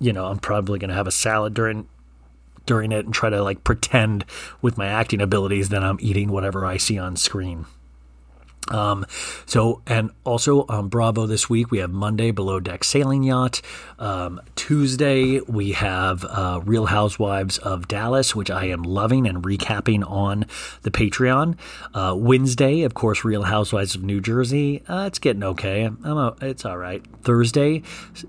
you 0.00 0.12
know, 0.12 0.26
I'm 0.26 0.38
probably 0.38 0.78
going 0.78 0.88
to 0.88 0.96
have 0.96 1.06
a 1.06 1.12
salad 1.12 1.54
during 1.54 1.88
during 2.66 2.92
it 2.92 3.04
and 3.04 3.14
try 3.14 3.30
to 3.30 3.42
like 3.42 3.64
pretend 3.64 4.24
with 4.62 4.76
my 4.76 4.86
acting 4.86 5.20
abilities 5.20 5.70
that 5.70 5.82
I'm 5.82 5.98
eating 6.00 6.30
whatever 6.30 6.64
I 6.64 6.76
see 6.76 6.98
on 6.98 7.16
screen. 7.16 7.66
Um, 8.68 9.06
so, 9.46 9.82
and 9.86 10.10
also 10.24 10.64
on 10.68 10.88
Bravo 10.88 11.26
this 11.26 11.50
week, 11.50 11.70
we 11.70 11.78
have 11.78 11.90
Monday 11.90 12.30
Below 12.30 12.60
Deck 12.60 12.84
Sailing 12.84 13.22
Yacht. 13.22 13.60
Um, 13.98 14.40
Tuesday, 14.54 15.40
we 15.40 15.72
have 15.72 16.24
uh, 16.24 16.60
Real 16.64 16.86
Housewives 16.86 17.58
of 17.58 17.88
Dallas, 17.88 18.34
which 18.36 18.50
I 18.50 18.66
am 18.66 18.82
loving 18.82 19.26
and 19.26 19.42
recapping 19.42 20.08
on 20.08 20.46
the 20.82 20.90
Patreon. 20.90 21.56
Uh, 21.94 22.14
Wednesday, 22.16 22.82
of 22.82 22.94
course, 22.94 23.24
Real 23.24 23.42
Housewives 23.42 23.94
of 23.94 24.02
New 24.02 24.20
Jersey. 24.20 24.82
Uh, 24.88 25.04
it's 25.06 25.18
getting 25.18 25.42
okay. 25.42 25.84
I'm 25.84 26.04
a, 26.04 26.36
it's 26.40 26.64
all 26.64 26.78
right. 26.78 27.04
Thursday, 27.22 27.82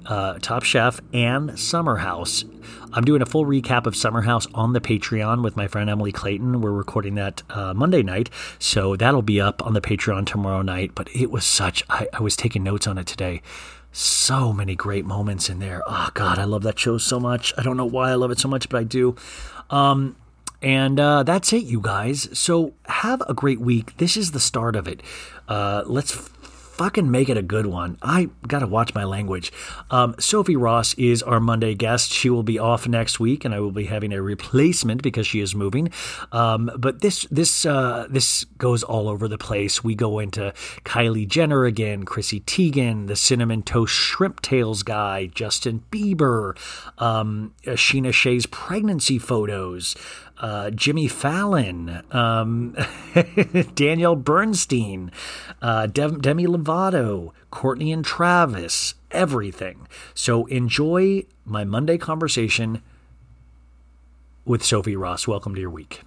uh, 0.05 0.39
Top 0.39 0.63
Chef 0.63 1.01
and 1.13 1.59
Summer 1.59 1.97
House. 1.97 2.45
I'm 2.93 3.03
doing 3.03 3.21
a 3.21 3.25
full 3.25 3.45
recap 3.45 3.85
of 3.85 3.95
Summer 3.95 4.21
House 4.21 4.47
on 4.53 4.73
the 4.73 4.81
Patreon 4.81 5.43
with 5.43 5.55
my 5.55 5.67
friend 5.67 5.89
Emily 5.89 6.11
Clayton. 6.11 6.61
We're 6.61 6.71
recording 6.71 7.15
that 7.15 7.43
uh, 7.49 7.73
Monday 7.73 8.03
night, 8.03 8.29
so 8.59 8.95
that'll 8.95 9.21
be 9.21 9.39
up 9.39 9.65
on 9.65 9.73
the 9.73 9.81
Patreon 9.81 10.25
tomorrow 10.25 10.61
night. 10.61 10.95
But 10.95 11.09
it 11.15 11.31
was 11.31 11.45
such, 11.45 11.83
I, 11.89 12.07
I 12.13 12.21
was 12.21 12.35
taking 12.35 12.63
notes 12.63 12.87
on 12.87 12.97
it 12.97 13.07
today. 13.07 13.41
So 13.91 14.53
many 14.53 14.75
great 14.75 15.05
moments 15.05 15.49
in 15.49 15.59
there. 15.59 15.81
Oh, 15.85 16.09
God, 16.13 16.39
I 16.39 16.45
love 16.45 16.63
that 16.63 16.79
show 16.79 16.97
so 16.97 17.19
much. 17.19 17.53
I 17.57 17.63
don't 17.63 17.77
know 17.77 17.85
why 17.85 18.11
I 18.11 18.15
love 18.15 18.31
it 18.31 18.39
so 18.39 18.47
much, 18.47 18.69
but 18.69 18.79
I 18.79 18.83
do. 18.83 19.15
Um, 19.69 20.15
and 20.61 20.99
uh, 20.99 21.23
that's 21.23 21.51
it, 21.53 21.63
you 21.63 21.81
guys. 21.81 22.29
So 22.37 22.73
have 22.85 23.21
a 23.27 23.33
great 23.33 23.59
week. 23.59 23.97
This 23.97 24.15
is 24.15 24.31
the 24.31 24.39
start 24.39 24.75
of 24.75 24.87
it. 24.87 25.01
Uh, 25.47 25.83
let's 25.85 26.30
fucking 26.81 27.11
make 27.11 27.29
it 27.29 27.37
a 27.37 27.43
good 27.43 27.67
one. 27.67 27.95
I 28.01 28.29
gotta 28.47 28.65
watch 28.65 28.95
my 28.95 29.03
language. 29.03 29.53
Um, 29.91 30.15
Sophie 30.17 30.55
Ross 30.55 30.95
is 30.95 31.21
our 31.21 31.39
Monday 31.39 31.75
guest. 31.75 32.11
She 32.11 32.27
will 32.27 32.41
be 32.41 32.57
off 32.57 32.87
next 32.87 33.19
week, 33.19 33.45
and 33.45 33.53
I 33.53 33.59
will 33.59 33.71
be 33.71 33.85
having 33.85 34.11
a 34.11 34.19
replacement 34.19 35.03
because 35.03 35.27
she 35.27 35.41
is 35.41 35.53
moving. 35.53 35.89
Um, 36.31 36.71
but 36.75 37.01
this 37.01 37.27
this 37.29 37.67
uh, 37.67 38.07
this 38.09 38.45
goes 38.57 38.81
all 38.81 39.07
over 39.07 39.27
the 39.27 39.37
place. 39.37 39.83
We 39.83 39.93
go 39.93 40.17
into 40.17 40.55
Kylie 40.83 41.27
Jenner 41.27 41.65
again, 41.65 42.01
Chrissy 42.03 42.39
Teigen, 42.39 43.05
the 43.05 43.15
cinnamon 43.15 43.61
toast 43.61 43.93
shrimp 43.93 44.41
tails 44.41 44.81
guy, 44.81 45.27
Justin 45.27 45.83
Bieber, 45.91 46.57
um, 46.97 47.53
Scheana 47.63 48.11
Shay's 48.11 48.47
pregnancy 48.47 49.19
photos 49.19 49.95
uh, 50.41 50.71
Jimmy 50.71 51.07
Fallon, 51.07 52.01
um, 52.11 52.75
Danielle 53.75 54.15
Bernstein, 54.15 55.11
uh, 55.61 55.85
Dem- 55.85 56.19
Demi 56.19 56.47
Lovato, 56.47 57.31
Kourtney 57.51 57.93
and 57.93 58.03
Travis, 58.03 58.95
everything. 59.11 59.87
So 60.15 60.47
enjoy 60.47 61.25
my 61.45 61.63
Monday 61.63 61.99
conversation 61.99 62.81
with 64.43 64.63
Sophie 64.63 64.95
Ross. 64.95 65.27
Welcome 65.27 65.53
to 65.53 65.61
your 65.61 65.69
week. 65.69 66.01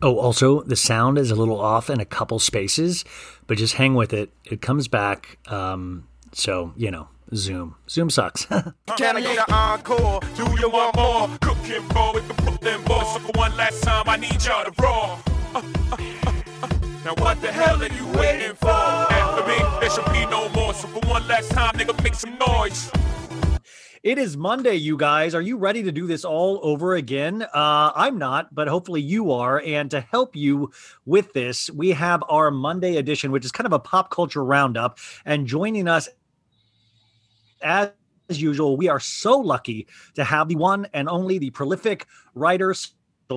Oh, 0.00 0.18
also, 0.18 0.62
the 0.62 0.76
sound 0.76 1.18
is 1.18 1.30
a 1.30 1.34
little 1.34 1.60
off 1.60 1.90
in 1.90 2.00
a 2.00 2.06
couple 2.06 2.38
spaces, 2.38 3.04
but 3.46 3.58
just 3.58 3.74
hang 3.74 3.94
with 3.94 4.14
it. 4.14 4.30
It 4.44 4.62
comes 4.62 4.88
back. 4.88 5.38
Um, 5.48 6.06
so, 6.32 6.72
you 6.76 6.90
know, 6.90 7.08
Zoom. 7.34 7.76
Zoom 7.88 8.10
sucks. 8.10 8.44
Can 8.96 9.16
I 9.16 9.20
get 9.20 9.48
an 9.48 9.54
encore? 9.54 10.20
Do 10.36 10.42
you 10.58 10.68
want 10.68 10.96
more? 10.96 11.28
Cooking 11.40 11.86
boy 11.88 12.12
with 12.14 12.28
the 12.28 12.34
Brooklyn 12.34 12.82
boys. 12.84 13.12
So 13.12 13.18
for 13.20 13.32
one 13.38 13.56
last 13.56 13.82
time, 13.82 14.04
I 14.08 14.16
need 14.16 14.42
y'all 14.44 14.64
to 14.64 14.82
roar. 14.82 15.18
Uh, 15.54 15.62
uh, 15.92 15.96
uh, 16.26 16.32
uh. 16.62 16.68
Now 17.04 17.14
what 17.22 17.40
the 17.40 17.52
hell 17.52 17.82
are 17.82 17.88
you 17.88 18.06
waiting 18.18 18.54
for? 18.54 18.68
After 18.70 19.46
me, 19.46 19.56
there 19.80 19.90
should 19.90 20.12
be 20.12 20.26
no 20.26 20.48
more. 20.50 20.74
So 20.74 20.88
for 20.88 21.06
one 21.08 21.26
last 21.28 21.50
time, 21.52 21.74
nigga, 21.74 22.02
make 22.02 22.14
some 22.14 22.36
noise. 22.38 22.90
It 24.02 24.16
is 24.16 24.34
Monday, 24.34 24.76
you 24.76 24.96
guys. 24.96 25.34
Are 25.34 25.42
you 25.42 25.58
ready 25.58 25.82
to 25.82 25.92
do 25.92 26.06
this 26.06 26.24
all 26.24 26.58
over 26.62 26.94
again? 26.94 27.42
Uh, 27.42 27.92
I'm 27.94 28.16
not, 28.16 28.54
but 28.54 28.66
hopefully 28.66 29.02
you 29.02 29.30
are. 29.30 29.60
And 29.60 29.90
to 29.90 30.00
help 30.00 30.34
you 30.34 30.70
with 31.04 31.34
this, 31.34 31.68
we 31.68 31.90
have 31.90 32.24
our 32.26 32.50
Monday 32.50 32.96
edition, 32.96 33.30
which 33.30 33.44
is 33.44 33.52
kind 33.52 33.66
of 33.66 33.74
a 33.74 33.78
pop 33.78 34.08
culture 34.08 34.42
roundup. 34.42 34.98
And 35.26 35.46
joining 35.46 35.86
us, 35.86 36.08
as 37.62 37.92
usual, 38.28 38.76
we 38.76 38.88
are 38.88 39.00
so 39.00 39.38
lucky 39.38 39.86
to 40.14 40.24
have 40.24 40.48
the 40.48 40.56
one 40.56 40.86
and 40.92 41.08
only 41.08 41.38
the 41.38 41.50
prolific 41.50 42.06
writer, 42.34 42.74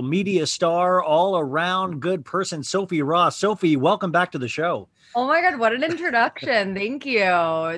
media 0.01 0.47
star, 0.47 1.03
all 1.03 1.37
around 1.37 1.99
good 1.99 2.25
person, 2.25 2.63
Sophie 2.63 3.01
Ross. 3.01 3.37
Sophie, 3.37 3.75
welcome 3.75 4.11
back 4.11 4.31
to 4.31 4.39
the 4.39 4.47
show. 4.47 4.87
Oh 5.15 5.27
my 5.27 5.41
god, 5.41 5.59
what 5.59 5.73
an 5.73 5.83
introduction. 5.83 6.73
Thank 6.73 7.05
you. 7.05 7.21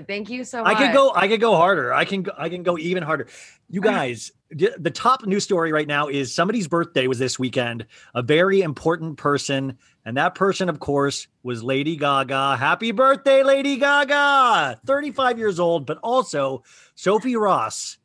Thank 0.07 0.29
you 0.29 0.45
so 0.45 0.63
much. 0.63 0.75
I 0.75 0.85
could 0.85 0.93
go. 0.93 1.11
I 1.13 1.27
could 1.27 1.41
go 1.41 1.55
harder. 1.55 1.93
I 1.93 2.05
can. 2.05 2.25
I 2.37 2.47
can 2.47 2.63
go 2.63 2.77
even 2.77 3.03
harder. 3.03 3.27
You 3.69 3.81
uh-huh. 3.81 3.91
guys, 3.91 4.31
the 4.51 4.91
top 4.91 5.25
news 5.25 5.43
story 5.43 5.73
right 5.73 5.87
now 5.87 6.07
is 6.07 6.33
somebody's 6.33 6.67
birthday 6.67 7.07
was 7.07 7.19
this 7.19 7.37
weekend. 7.37 7.87
A 8.13 8.21
very 8.21 8.61
important 8.61 9.17
person, 9.17 9.77
and 10.05 10.15
that 10.15 10.35
person, 10.35 10.69
of 10.69 10.79
course, 10.79 11.27
was 11.43 11.61
Lady 11.61 11.97
Gaga. 11.97 12.55
Happy 12.55 12.91
birthday, 12.91 13.43
Lady 13.43 13.75
Gaga! 13.75 14.79
Thirty-five 14.85 15.37
years 15.37 15.59
old, 15.59 15.85
but 15.85 15.97
also 15.97 16.63
Sophie 16.93 17.35
Ross 17.35 17.97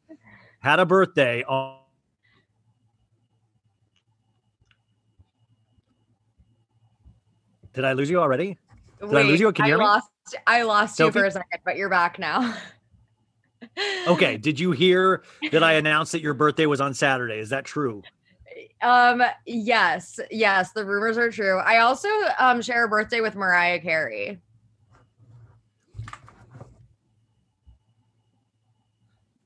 had 0.59 0.81
a 0.81 0.87
birthday 0.87 1.45
on. 1.45 1.77
Did 7.81 7.87
I 7.87 7.93
lose 7.95 8.11
you 8.11 8.21
already? 8.21 8.59
Did 9.01 9.15
I 9.17 9.23
lose 9.23 9.41
you? 9.41 9.51
Can 9.53 9.65
you 9.65 9.71
hear 9.71 9.79
me? 9.79 9.85
lost 9.85 10.11
I 10.47 10.65
lost 10.65 10.99
you 10.99 11.11
for 11.11 11.25
a 11.25 11.31
second, 11.31 11.61
but 11.65 11.77
you're 11.79 11.89
back 11.89 12.19
now. 12.19 12.55
Okay. 14.09 14.39
Did 14.39 14.59
you 14.59 14.73
hear 14.73 15.23
that 15.53 15.63
I 15.63 15.75
announced 15.75 16.13
that 16.13 16.23
your 16.23 16.33
birthday 16.33 16.65
was 16.65 16.81
on 16.81 16.95
Saturday? 16.95 17.39
Is 17.39 17.51
that 17.51 17.65
true? 17.67 18.03
Um 18.83 19.23
yes, 19.47 20.19
yes, 20.31 20.73
the 20.73 20.83
rumors 20.85 21.19
are 21.19 21.31
true. 21.31 21.59
I 21.59 21.79
also 21.79 22.09
um 22.39 22.63
share 22.63 22.85
a 22.85 22.89
birthday 22.89 23.21
with 23.21 23.35
Mariah 23.35 23.79
Carey. 23.81 24.41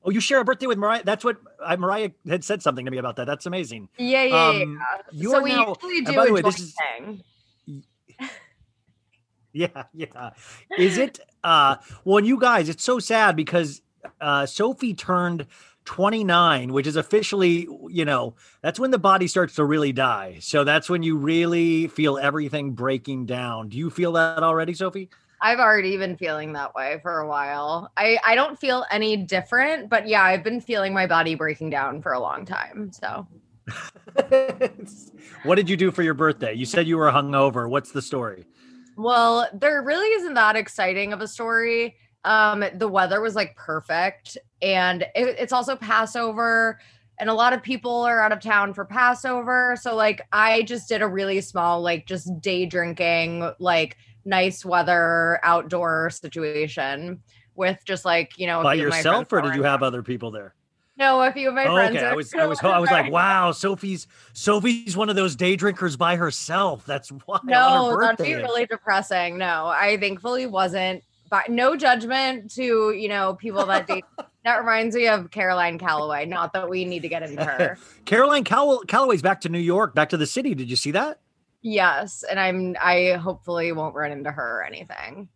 Oh, 0.03 0.11
you 0.11 0.19
share 0.21 0.39
a 0.39 0.45
birthday 0.45 0.67
with 0.67 0.77
Mariah. 0.77 1.01
That's 1.03 1.23
what 1.25 1.37
I, 1.65 1.75
Mariah 1.75 2.11
had 2.27 2.43
said 2.43 2.61
something 2.61 2.85
to 2.85 2.91
me 2.91 2.97
about 2.99 3.15
that. 3.17 3.25
That's 3.27 3.45
amazing. 3.47 3.89
Yeah, 3.97 4.23
yeah, 4.23 4.51
yeah, 4.51 4.63
Um, 4.63 4.79
yeah. 4.81 5.01
you 5.11 5.29
so 5.31 5.37
are 5.37 5.41
we 5.43 5.49
now- 5.49 5.75
usually 5.81 6.01
do 6.01 6.15
by 6.15 6.25
the 6.27 6.33
way, 6.33 6.41
this 6.41 6.59
is-. 6.59 6.75
Yeah, 9.55 9.83
yeah. 9.93 10.31
Is 10.77 10.97
it? 10.97 11.19
Uh, 11.41 11.77
well, 12.03 12.17
and 12.17 12.27
you 12.27 12.37
guys, 12.37 12.67
it's 12.67 12.83
so 12.83 12.99
sad 12.99 13.37
because 13.37 13.81
uh, 14.19 14.45
Sophie 14.45 14.93
turned 14.93 15.47
29, 15.85 16.73
which 16.73 16.85
is 16.85 16.97
officially, 16.97 17.67
you 17.87 18.03
know, 18.03 18.35
that's 18.61 18.79
when 18.81 18.91
the 18.91 18.99
body 18.99 19.27
starts 19.27 19.55
to 19.55 19.63
really 19.63 19.93
die. 19.93 20.37
So 20.41 20.65
that's 20.65 20.89
when 20.89 21.03
you 21.03 21.15
really 21.15 21.87
feel 21.87 22.17
everything 22.17 22.71
breaking 22.71 23.27
down. 23.27 23.69
Do 23.69 23.77
you 23.77 23.89
feel 23.89 24.11
that 24.13 24.43
already, 24.43 24.73
Sophie? 24.73 25.09
I've 25.41 25.59
already 25.59 25.95
been 25.95 26.17
feeling 26.17 26.51
that 26.53 26.75
way 26.75 26.99
for 27.01 27.19
a 27.19 27.27
while. 27.27 27.91
I 27.95 28.17
I 28.25 28.35
don't 28.35 28.59
feel 28.59 28.85
any 28.89 29.15
different, 29.17 29.89
but 29.89 30.07
yeah, 30.07 30.23
I've 30.23 30.43
been 30.43 30.59
feeling 30.59 30.93
my 30.93 31.07
body 31.07 31.35
breaking 31.35 31.69
down 31.69 32.01
for 32.01 32.13
a 32.13 32.19
long 32.19 32.45
time. 32.45 32.91
So 32.91 33.27
what 35.43 35.55
did 35.55 35.69
you 35.69 35.77
do 35.77 35.91
for 35.91 36.03
your 36.03 36.13
birthday? 36.13 36.53
You 36.53 36.65
said 36.65 36.87
you 36.87 36.97
were 36.97 37.11
hungover. 37.11 37.69
What's 37.69 37.91
the 37.91 38.01
story? 38.01 38.45
Well, 38.95 39.47
there 39.53 39.81
really 39.81 40.07
isn't 40.07 40.33
that 40.33 40.55
exciting 40.55 41.13
of 41.13 41.21
a 41.21 41.27
story. 41.27 41.97
Um, 42.23 42.63
the 42.73 42.87
weather 42.87 43.21
was 43.21 43.35
like 43.35 43.55
perfect, 43.55 44.37
and 44.61 45.03
it, 45.03 45.35
it's 45.39 45.53
also 45.53 45.75
Passover, 45.75 46.79
and 47.19 47.29
a 47.29 47.33
lot 47.33 47.53
of 47.53 47.61
people 47.61 48.01
are 48.01 48.19
out 48.19 48.31
of 48.31 48.39
town 48.39 48.73
for 48.73 48.83
Passover. 48.83 49.75
So, 49.79 49.95
like, 49.95 50.21
I 50.31 50.63
just 50.63 50.89
did 50.89 51.01
a 51.01 51.07
really 51.07 51.39
small, 51.41 51.81
like, 51.81 52.07
just 52.07 52.41
day 52.41 52.65
drinking, 52.65 53.51
like, 53.59 53.97
nice 54.25 54.65
weather 54.65 55.39
outdoor 55.43 56.09
situation 56.09 57.21
with 57.55 57.79
just 57.85 58.05
like 58.05 58.37
you 58.37 58.47
know 58.47 58.61
By 58.63 58.75
few 58.75 58.85
of 58.85 58.89
my 58.89 58.97
yourself, 58.97 59.31
or 59.31 59.41
did 59.41 59.55
you 59.55 59.63
have 59.63 59.83
other 59.83 60.03
people 60.03 60.31
there? 60.31 60.53
No, 60.97 61.21
a 61.21 61.31
few 61.31 61.49
of 61.49 61.53
my 61.55 61.65
Oh, 61.65 61.73
friends. 61.75 61.97
okay, 61.97 62.05
I 62.05 62.13
was, 62.13 62.33
I 62.33 62.45
was, 62.45 62.59
I 62.61 62.79
was 62.79 62.89
like, 62.89 63.11
wow, 63.11 63.51
Sophie's, 63.51 64.07
Sophie's 64.33 64.95
one 64.95 65.09
of 65.09 65.15
those 65.17 65.35
day 65.35 65.55
drinkers 65.57 65.97
by 65.97 66.15
herself. 66.15 66.85
That's 66.85 67.09
why. 67.09 67.39
No, 67.43 67.99
that'd 67.99 68.25
be 68.25 68.33
really 68.35 68.65
depressing. 68.65 69.37
No, 69.37 69.65
I 69.67 69.97
thankfully 69.97 70.45
wasn't. 70.45 71.03
But 71.29 71.49
no 71.49 71.75
judgment 71.75 72.51
to 72.51 72.91
you 72.91 73.09
know 73.09 73.33
people 73.33 73.65
that 73.65 73.87
date. 73.87 74.05
that 74.45 74.57
reminds 74.59 74.95
me 74.95 75.07
of 75.07 75.31
Caroline 75.31 75.79
Calloway. 75.79 76.25
Not 76.27 76.53
that 76.53 76.69
we 76.69 76.85
need 76.85 77.01
to 77.01 77.09
get 77.09 77.23
into 77.23 77.43
her. 77.43 77.77
Caroline 78.05 78.43
Call- 78.43 78.81
Calloway's 78.81 79.23
back 79.23 79.41
to 79.41 79.49
New 79.49 79.59
York, 79.59 79.95
back 79.95 80.09
to 80.09 80.17
the 80.17 80.27
city. 80.27 80.53
Did 80.55 80.69
you 80.69 80.75
see 80.75 80.91
that? 80.91 81.19
yes, 81.63 82.23
and 82.29 82.39
I'm. 82.39 82.75
I 82.79 83.13
hopefully 83.13 83.71
won't 83.71 83.95
run 83.95 84.11
into 84.11 84.31
her 84.31 84.59
or 84.59 84.63
anything. 84.63 85.27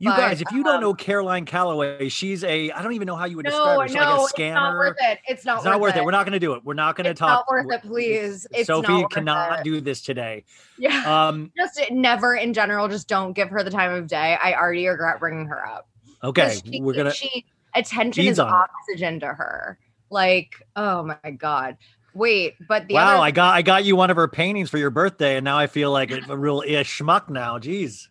You 0.00 0.10
But, 0.10 0.16
guys, 0.18 0.40
if 0.40 0.52
you 0.52 0.62
don't 0.62 0.76
um, 0.76 0.80
know 0.80 0.94
Caroline 0.94 1.44
Calloway, 1.44 2.08
she's 2.08 2.44
a 2.44 2.70
I 2.70 2.82
don't 2.82 2.92
even 2.92 3.06
know 3.06 3.16
how 3.16 3.24
you 3.24 3.34
would 3.36 3.46
No, 3.46 3.50
describe 3.50 3.80
her. 3.80 3.88
She's 3.88 3.94
no, 3.96 4.00
like 4.00 4.10
a 4.10 4.22
it's 4.22 4.38
not 4.38 4.72
scammer. 4.72 4.78
worth 4.78 4.96
it. 5.00 5.18
It's 5.26 5.44
not, 5.44 5.56
It's 5.56 5.64
not 5.64 5.80
worth 5.80 5.96
it. 5.96 6.04
We're 6.04 6.10
not 6.12 6.24
going 6.24 6.34
to 6.34 6.38
do 6.38 6.52
it. 6.54 6.64
We're 6.64 6.74
not 6.74 6.94
going 6.94 7.06
to 7.06 7.14
talk. 7.14 7.40
It's 7.40 7.46
talk. 7.46 7.46
not 7.48 7.66
worth 7.66 7.84
it, 7.84 7.86
please. 7.88 8.46
It's 8.52 8.68
Sophie 8.68 8.92
not 8.92 9.02
worth 9.02 9.10
cannot 9.10 9.58
it. 9.60 9.64
do 9.64 9.80
this 9.80 10.00
today. 10.02 10.44
Yeah, 10.78 11.02
Um, 11.28 11.50
just 11.56 11.80
never 11.90 12.36
in 12.36 12.54
general. 12.54 12.86
Just 12.86 13.08
don't 13.08 13.32
give 13.32 13.48
her 13.48 13.64
the 13.64 13.70
time 13.72 13.92
of 13.92 14.06
day. 14.06 14.36
I 14.40 14.54
already 14.54 14.86
regret 14.86 15.18
bringing 15.18 15.46
her 15.46 15.66
up. 15.66 15.88
okay, 16.22 16.60
she- 16.64 16.80
we're 16.80 16.94
gonna. 16.94 17.12
She 17.12 17.44
attention 17.74 18.24
is 18.24 18.38
on 18.38 18.46
it. 18.48 18.52
oxygen 18.52 19.18
to 19.20 19.26
her. 19.26 19.78
Like, 20.10 20.54
oh 20.76 21.02
my 21.02 21.30
god. 21.32 21.76
Wait, 22.14 22.54
but 22.68 22.86
the 22.88 22.94
wow, 22.94 23.14
other 23.14 23.22
I 23.22 23.30
got 23.32 23.54
I 23.54 23.62
got 23.62 23.84
you 23.84 23.96
one 23.96 24.10
of 24.10 24.16
her 24.16 24.28
paintings 24.28 24.70
for 24.70 24.78
your 24.78 24.90
birthday, 24.90 25.36
and 25.36 25.44
now 25.44 25.58
I 25.58 25.66
feel 25.66 25.90
like 25.90 26.10
a, 26.12 26.20
a 26.28 26.36
real 26.36 26.62
ish 26.64 27.00
schmuck 27.00 27.28
now. 27.28 27.58
Jeez. 27.58 28.06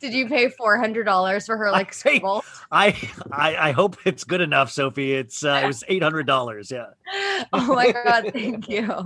Did 0.00 0.12
you 0.12 0.28
pay 0.28 0.48
four 0.48 0.78
hundred 0.78 1.04
dollars 1.04 1.46
for 1.46 1.56
her 1.56 1.70
like 1.70 1.92
scribble? 1.92 2.44
I, 2.72 2.96
I 3.30 3.56
I 3.68 3.72
hope 3.72 3.96
it's 4.04 4.24
good 4.24 4.40
enough, 4.40 4.70
Sophie. 4.70 5.14
It's 5.14 5.44
uh, 5.44 5.60
it 5.62 5.66
was 5.66 5.84
eight 5.88 6.02
hundred 6.02 6.26
dollars. 6.26 6.70
Yeah. 6.70 6.86
Oh 7.52 7.74
my 7.74 7.92
god, 7.92 8.30
thank 8.32 8.68
you. 8.68 9.04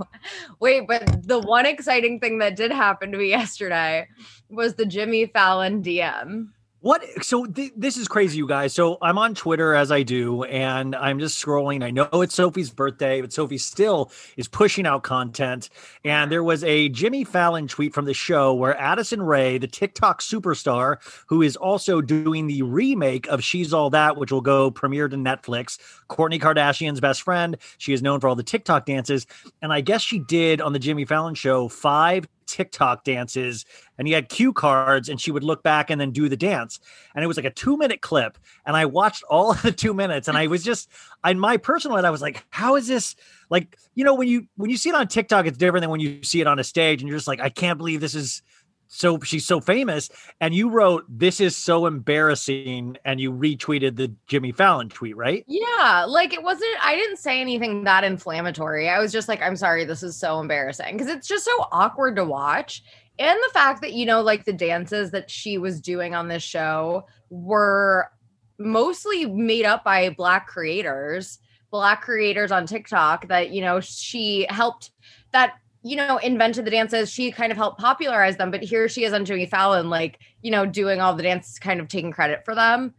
Wait, 0.59 0.87
but 0.87 1.27
the 1.27 1.39
one 1.39 1.65
exciting 1.65 2.19
thing 2.19 2.37
that 2.39 2.55
did 2.55 2.71
happen 2.71 3.11
to 3.11 3.17
me 3.17 3.27
yesterday 3.29 4.07
was 4.49 4.75
the 4.75 4.85
Jimmy 4.85 5.25
Fallon 5.25 5.83
DM. 5.83 6.49
What? 6.81 7.03
So 7.21 7.45
th- 7.45 7.73
this 7.75 7.97
is 7.97 8.07
crazy, 8.07 8.37
you 8.37 8.47
guys. 8.47 8.71
So 8.73 8.97
I'm 9.01 9.17
on 9.17 9.35
Twitter 9.35 9.75
as 9.75 9.91
I 9.91 10.03
do, 10.03 10.43
and 10.43 10.95
I'm 10.95 11.19
just 11.19 11.43
scrolling. 11.43 11.83
I 11.83 11.91
know 11.91 12.07
it's 12.13 12.33
Sophie's 12.33 12.69
birthday, 12.69 13.19
but 13.19 13.33
Sophie 13.33 13.57
still 13.57 14.11
is 14.37 14.47
pushing 14.47 14.85
out 14.85 15.03
content. 15.03 15.69
And 16.05 16.31
there 16.31 16.43
was 16.43 16.63
a 16.63 16.87
Jimmy 16.87 17.25
Fallon 17.25 17.67
tweet 17.67 17.93
from 17.93 18.05
the 18.05 18.13
show 18.13 18.53
where 18.53 18.79
Addison 18.79 19.21
Rae, 19.21 19.57
the 19.57 19.67
TikTok 19.67 20.21
superstar, 20.21 20.99
who 21.27 21.41
is 21.41 21.57
also 21.57 21.99
doing 21.99 22.47
the 22.47 22.61
remake 22.61 23.27
of 23.27 23.43
She's 23.43 23.73
All 23.73 23.89
That, 23.89 24.15
which 24.15 24.31
will 24.31 24.39
go 24.39 24.71
premiere 24.71 25.09
to 25.09 25.17
Netflix, 25.17 25.79
Kourtney 26.09 26.39
Kardashian's 26.39 27.01
best 27.01 27.23
friend. 27.23 27.57
She 27.77 27.91
is 27.91 28.01
known 28.01 28.21
for 28.21 28.29
all 28.29 28.35
the 28.35 28.43
TikTok 28.43 28.85
dances. 28.85 29.27
And 29.61 29.73
I 29.73 29.81
guess 29.81 30.01
she 30.01 30.19
did 30.19 30.61
on 30.61 30.71
the 30.71 30.79
Jimmy 30.79 31.03
Fallon 31.03 31.35
show 31.35 31.67
five 31.67 32.25
TikTok 32.49 33.03
dances 33.03 33.65
and 33.97 34.07
he 34.07 34.13
had 34.13 34.29
cue 34.29 34.51
cards 34.51 35.07
and 35.09 35.21
she 35.21 35.31
would 35.31 35.43
look 35.43 35.63
back 35.63 35.89
and 35.89 36.01
then 36.01 36.11
do 36.11 36.27
the 36.27 36.37
dance. 36.37 36.79
And 37.13 37.23
it 37.23 37.27
was 37.27 37.37
like 37.37 37.45
a 37.45 37.51
two 37.51 37.77
minute 37.77 38.01
clip. 38.01 38.37
And 38.65 38.75
I 38.75 38.85
watched 38.85 39.23
all 39.29 39.53
the 39.53 39.71
two 39.71 39.93
minutes 39.93 40.27
and 40.27 40.37
I 40.37 40.47
was 40.47 40.63
just, 40.63 40.89
in 41.25 41.39
my 41.39 41.57
personal 41.57 41.95
head, 41.95 42.05
I 42.05 42.09
was 42.09 42.21
like, 42.21 42.43
how 42.49 42.75
is 42.75 42.87
this? 42.87 43.15
Like, 43.49 43.77
you 43.95 44.03
know, 44.03 44.13
when 44.13 44.27
you 44.27 44.47
when 44.57 44.69
you 44.69 44.77
see 44.77 44.89
it 44.89 44.95
on 44.95 45.07
TikTok, 45.07 45.45
it's 45.45 45.57
different 45.57 45.81
than 45.81 45.89
when 45.89 45.99
you 45.99 46.23
see 46.23 46.41
it 46.41 46.47
on 46.47 46.59
a 46.59 46.63
stage 46.63 47.01
and 47.01 47.09
you're 47.09 47.17
just 47.17 47.27
like, 47.27 47.39
I 47.39 47.49
can't 47.49 47.77
believe 47.77 48.01
this 48.01 48.15
is 48.15 48.41
so 48.89 49.19
she's 49.21 49.45
so 49.45 49.61
famous. 49.61 50.09
And 50.41 50.53
you 50.53 50.69
wrote, 50.69 51.05
This 51.07 51.39
is 51.39 51.55
so 51.55 51.85
embarrassing, 51.85 52.97
and 53.05 53.19
you 53.21 53.31
retweeted 53.31 53.95
the 53.95 54.13
Jimmy 54.27 54.51
Fallon 54.51 54.89
tweet, 54.89 55.15
right? 55.15 55.45
Yeah, 55.47 56.05
like 56.07 56.33
it 56.33 56.43
wasn't, 56.43 56.75
I 56.83 56.95
didn't 56.95 57.17
say 57.17 57.39
anything 57.39 57.85
that 57.85 58.03
inflammatory. 58.03 58.89
I 58.89 58.99
was 58.99 59.11
just 59.11 59.29
like, 59.29 59.41
I'm 59.41 59.55
sorry, 59.55 59.85
this 59.85 60.03
is 60.03 60.17
so 60.17 60.39
embarrassing 60.39 60.97
because 60.97 61.07
it's 61.07 61.27
just 61.27 61.45
so 61.45 61.67
awkward 61.71 62.15
to 62.17 62.25
watch. 62.25 62.83
And 63.19 63.37
the 63.37 63.53
fact 63.53 63.81
that, 63.81 63.93
you 63.93 64.05
know, 64.05 64.21
like 64.21 64.45
the 64.45 64.53
dances 64.53 65.11
that 65.11 65.29
she 65.29 65.57
was 65.57 65.81
doing 65.81 66.15
on 66.15 66.27
this 66.27 66.43
show 66.43 67.05
were 67.29 68.09
mostly 68.57 69.25
made 69.25 69.65
up 69.65 69.83
by 69.83 70.09
Black 70.09 70.47
creators, 70.47 71.37
Black 71.69 72.01
creators 72.01 72.51
on 72.51 72.65
TikTok 72.65 73.27
that, 73.27 73.51
you 73.51 73.61
know, 73.61 73.81
she 73.81 74.47
helped 74.49 74.91
that 75.31 75.53
you 75.83 75.95
know, 75.95 76.17
invented 76.17 76.65
the 76.65 76.71
dances. 76.71 77.09
She 77.09 77.31
kind 77.31 77.51
of 77.51 77.57
helped 77.57 77.79
popularize 77.79 78.37
them, 78.37 78.51
but 78.51 78.61
here 78.61 78.89
she 78.89 79.03
is 79.03 79.13
on 79.13 79.25
Jimmy 79.25 79.45
Fallon, 79.45 79.89
like, 79.89 80.19
you 80.41 80.51
know, 80.51 80.65
doing 80.65 80.99
all 81.01 81.13
the 81.13 81.23
dances, 81.23 81.59
kind 81.59 81.79
of 81.79 81.87
taking 81.87 82.11
credit 82.11 82.43
for 82.43 82.53
them. 82.53 82.93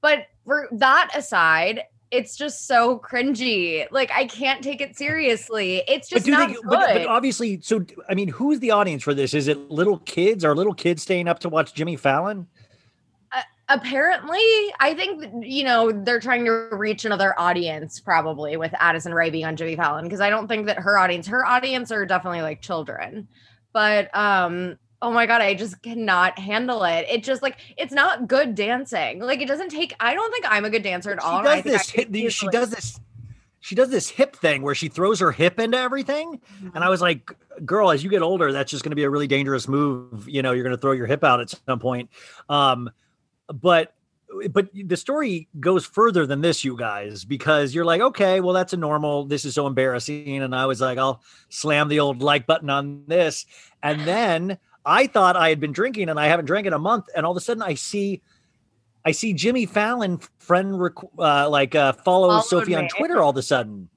But 0.00 0.26
for 0.44 0.68
that 0.72 1.10
aside, 1.14 1.82
it's 2.10 2.36
just 2.36 2.66
so 2.66 2.98
cringy. 2.98 3.86
Like, 3.90 4.10
I 4.12 4.26
can't 4.26 4.62
take 4.62 4.80
it 4.80 4.96
seriously. 4.96 5.82
It's 5.88 6.08
just 6.08 6.26
not 6.26 6.48
they, 6.48 6.54
good. 6.54 6.62
but, 6.64 6.94
but 6.94 7.06
obviously, 7.06 7.60
so 7.60 7.84
I 8.08 8.14
mean, 8.14 8.28
who's 8.28 8.60
the 8.60 8.70
audience 8.70 9.02
for 9.02 9.14
this? 9.14 9.34
Is 9.34 9.48
it 9.48 9.70
little 9.70 9.98
kids? 9.98 10.44
Are 10.44 10.54
little 10.54 10.74
kids 10.74 11.02
staying 11.02 11.28
up 11.28 11.40
to 11.40 11.48
watch 11.48 11.74
Jimmy 11.74 11.96
Fallon? 11.96 12.46
Apparently 13.68 14.38
i 14.78 14.92
think 14.94 15.24
you 15.42 15.64
know 15.64 15.90
they're 15.90 16.20
trying 16.20 16.44
to 16.44 16.68
reach 16.72 17.04
another 17.04 17.34
audience 17.38 17.98
probably 17.98 18.56
with 18.58 18.72
addison 18.78 19.14
rae 19.14 19.30
being 19.30 19.46
on 19.46 19.56
jimmy 19.56 19.74
fallon 19.74 20.04
because 20.04 20.20
i 20.20 20.28
don't 20.28 20.48
think 20.48 20.66
that 20.66 20.78
her 20.78 20.98
audience 20.98 21.26
her 21.26 21.46
audience 21.46 21.90
are 21.90 22.04
definitely 22.04 22.42
like 22.42 22.60
children 22.60 23.26
but 23.72 24.14
um 24.14 24.78
oh 25.00 25.10
my 25.10 25.24
god 25.24 25.40
i 25.40 25.54
just 25.54 25.80
cannot 25.82 26.38
handle 26.38 26.84
it 26.84 27.06
it 27.08 27.22
just 27.22 27.40
like 27.42 27.56
it's 27.78 27.92
not 27.92 28.28
good 28.28 28.54
dancing 28.54 29.18
like 29.20 29.40
it 29.40 29.48
doesn't 29.48 29.70
take 29.70 29.94
i 29.98 30.12
don't 30.12 30.30
think 30.30 30.44
i'm 30.48 30.66
a 30.66 30.70
good 30.70 30.82
dancer 30.82 31.10
at 31.10 31.18
all 31.18 31.42
She 31.42 31.48
I 31.48 31.60
does 31.62 31.64
this. 31.64 31.90
hip- 31.90 32.08
She 32.30 32.48
does 32.48 32.70
this. 32.70 33.00
She 33.60 33.74
does 33.74 33.88
this 33.88 34.10
hip 34.10 34.36
thing 34.36 34.60
where 34.60 34.74
she 34.74 34.88
throws 34.88 35.20
her 35.20 35.32
hip 35.32 35.58
into 35.58 35.78
everything, 35.78 36.38
and 36.74 36.84
I 36.84 36.90
was 36.90 37.00
like, 37.00 37.34
"Girl, 37.64 37.90
as 37.90 38.04
you 38.04 38.10
get 38.10 38.20
older, 38.20 38.52
that's 38.52 38.70
just 38.70 38.84
going 38.84 38.90
to 38.90 38.94
be 38.94 39.04
a 39.04 39.08
really 39.08 39.26
dangerous 39.26 39.66
move. 39.68 40.28
You 40.28 40.42
know, 40.42 40.52
you're 40.52 40.64
going 40.64 40.76
to 40.76 40.80
throw 40.80 40.92
your 40.92 41.06
hip 41.06 41.24
out 41.24 41.40
at 41.40 41.48
some 41.66 41.78
point." 41.78 42.10
Um, 42.50 42.90
but 43.52 43.94
but 44.48 44.68
the 44.74 44.96
story 44.96 45.48
goes 45.60 45.86
further 45.86 46.26
than 46.26 46.40
this, 46.40 46.64
you 46.64 46.76
guys, 46.76 47.24
because 47.24 47.74
you're 47.74 47.84
like, 47.84 48.00
okay, 48.00 48.40
well, 48.40 48.52
that's 48.52 48.72
a 48.72 48.76
normal. 48.76 49.24
This 49.26 49.44
is 49.44 49.54
so 49.54 49.66
embarrassing, 49.66 50.42
and 50.42 50.54
I 50.54 50.66
was 50.66 50.80
like, 50.80 50.98
I'll 50.98 51.22
slam 51.50 51.88
the 51.88 52.00
old 52.00 52.22
like 52.22 52.46
button 52.46 52.70
on 52.70 53.04
this, 53.06 53.46
and 53.82 54.00
then 54.02 54.58
I 54.84 55.06
thought 55.06 55.36
I 55.36 55.48
had 55.50 55.60
been 55.60 55.72
drinking, 55.72 56.08
and 56.08 56.18
I 56.18 56.26
haven't 56.26 56.46
drank 56.46 56.66
in 56.66 56.72
a 56.72 56.78
month, 56.78 57.06
and 57.14 57.24
all 57.24 57.32
of 57.32 57.36
a 57.36 57.40
sudden 57.40 57.62
I 57.62 57.74
see. 57.74 58.22
I 59.06 59.12
see 59.12 59.34
Jimmy 59.34 59.66
Fallon 59.66 60.18
friend 60.38 60.80
uh, 61.18 61.48
like 61.50 61.74
uh, 61.74 61.92
follow 61.92 62.28
Followed 62.28 62.44
Sophie 62.44 62.74
on. 62.74 62.88
Twitter 62.88 63.20
all 63.22 63.30
of 63.30 63.36
a 63.36 63.42
sudden, 63.42 63.90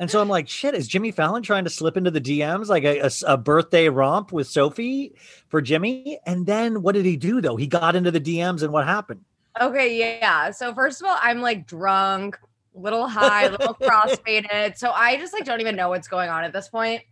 and 0.00 0.10
so 0.10 0.20
I'm 0.20 0.28
like, 0.28 0.48
shit, 0.48 0.74
is 0.74 0.86
Jimmy 0.86 1.10
Fallon 1.10 1.42
trying 1.42 1.64
to 1.64 1.70
slip 1.70 1.96
into 1.96 2.10
the 2.10 2.20
DMs 2.20 2.68
like 2.68 2.84
a 2.84 3.36
birthday 3.36 3.88
romp 3.88 4.32
with 4.32 4.46
Sophie 4.46 5.14
for 5.48 5.60
Jimmy? 5.60 6.20
And 6.24 6.46
then 6.46 6.82
what 6.82 6.94
did 6.94 7.04
he 7.04 7.16
do 7.16 7.40
though? 7.40 7.56
He 7.56 7.66
got 7.66 7.96
into 7.96 8.10
the 8.10 8.20
DMs, 8.20 8.62
and 8.62 8.72
what 8.72 8.86
happened? 8.86 9.24
Okay, 9.60 9.98
yeah. 9.98 10.52
So 10.52 10.72
first 10.72 11.02
of 11.02 11.08
all, 11.08 11.18
I'm 11.20 11.40
like 11.40 11.66
drunk, 11.66 12.38
little 12.74 13.08
high, 13.08 13.44
a 13.46 13.50
little 13.50 13.74
crossfaded. 13.80 14.78
So 14.78 14.90
I 14.90 15.16
just 15.16 15.32
like 15.32 15.44
don't 15.44 15.60
even 15.60 15.74
know 15.74 15.88
what's 15.88 16.08
going 16.08 16.30
on 16.30 16.44
at 16.44 16.52
this 16.52 16.68
point. 16.68 17.02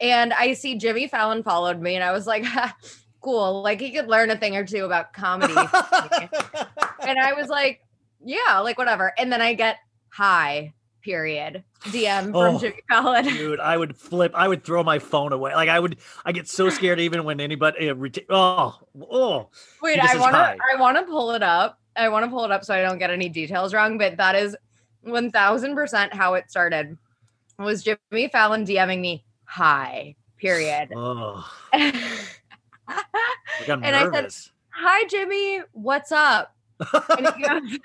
And 0.00 0.32
I 0.32 0.52
see 0.52 0.76
Jimmy 0.76 1.08
Fallon 1.08 1.42
followed 1.42 1.80
me, 1.80 1.94
and 1.94 2.04
I 2.04 2.12
was 2.12 2.26
like, 2.26 2.44
cool. 3.20 3.62
Like 3.62 3.80
he 3.80 3.90
could 3.90 4.06
learn 4.06 4.30
a 4.30 4.36
thing 4.36 4.56
or 4.56 4.64
two 4.64 4.84
about 4.84 5.12
comedy. 5.12 5.54
and 7.00 7.18
I 7.18 7.32
was 7.36 7.48
like, 7.48 7.80
yeah, 8.24 8.60
like 8.60 8.78
whatever. 8.78 9.12
And 9.18 9.32
then 9.32 9.42
I 9.42 9.54
get 9.54 9.78
hi, 10.10 10.72
period. 11.06 11.62
DM 11.84 12.24
from 12.24 12.34
Oh, 12.34 12.58
Jimmy 12.58 12.80
Fallon. 12.88 13.24
Dude, 13.28 13.60
I 13.60 13.76
would 13.76 13.96
flip. 13.96 14.32
I 14.34 14.48
would 14.48 14.64
throw 14.64 14.82
my 14.82 14.98
phone 14.98 15.32
away. 15.32 15.54
Like 15.54 15.68
I 15.68 15.78
would. 15.78 15.98
I 16.24 16.32
get 16.32 16.48
so 16.48 16.68
scared 16.68 16.98
even 16.98 17.22
when 17.24 17.40
anybody. 17.40 17.88
Eh, 17.88 17.92
Reta- 17.94 18.26
oh, 18.28 18.76
oh. 19.08 19.48
Wait, 19.80 20.00
I 20.00 20.18
want 20.18 20.34
to. 20.34 20.38
I 20.74 20.80
want 20.80 20.96
to 20.98 21.04
pull 21.04 21.30
it 21.30 21.42
up. 21.44 21.78
I 21.94 22.08
want 22.08 22.24
to 22.24 22.30
pull 22.30 22.44
it 22.44 22.50
up 22.50 22.64
so 22.64 22.74
I 22.74 22.82
don't 22.82 22.98
get 22.98 23.10
any 23.10 23.28
details 23.28 23.72
wrong, 23.72 23.96
but 23.96 24.16
that 24.18 24.34
is 24.34 24.54
1000% 25.06 26.12
how 26.12 26.34
it 26.34 26.50
started. 26.50 26.98
Was 27.58 27.84
Jimmy 27.84 28.28
Fallon 28.30 28.66
DMing 28.66 29.00
me 29.00 29.24
hi, 29.44 30.14
period. 30.38 30.90
Oh, 30.94 31.48
and 31.72 31.94
like 32.88 33.68
I'm 33.70 33.82
And 33.84 33.96
I 33.96 34.10
said- 34.10 34.34
hi 34.70 35.04
Jimmy, 35.04 35.60
what's 35.72 36.10
up? 36.12 36.54
And 36.92 37.28
he 37.34 37.42
goes 37.48 37.78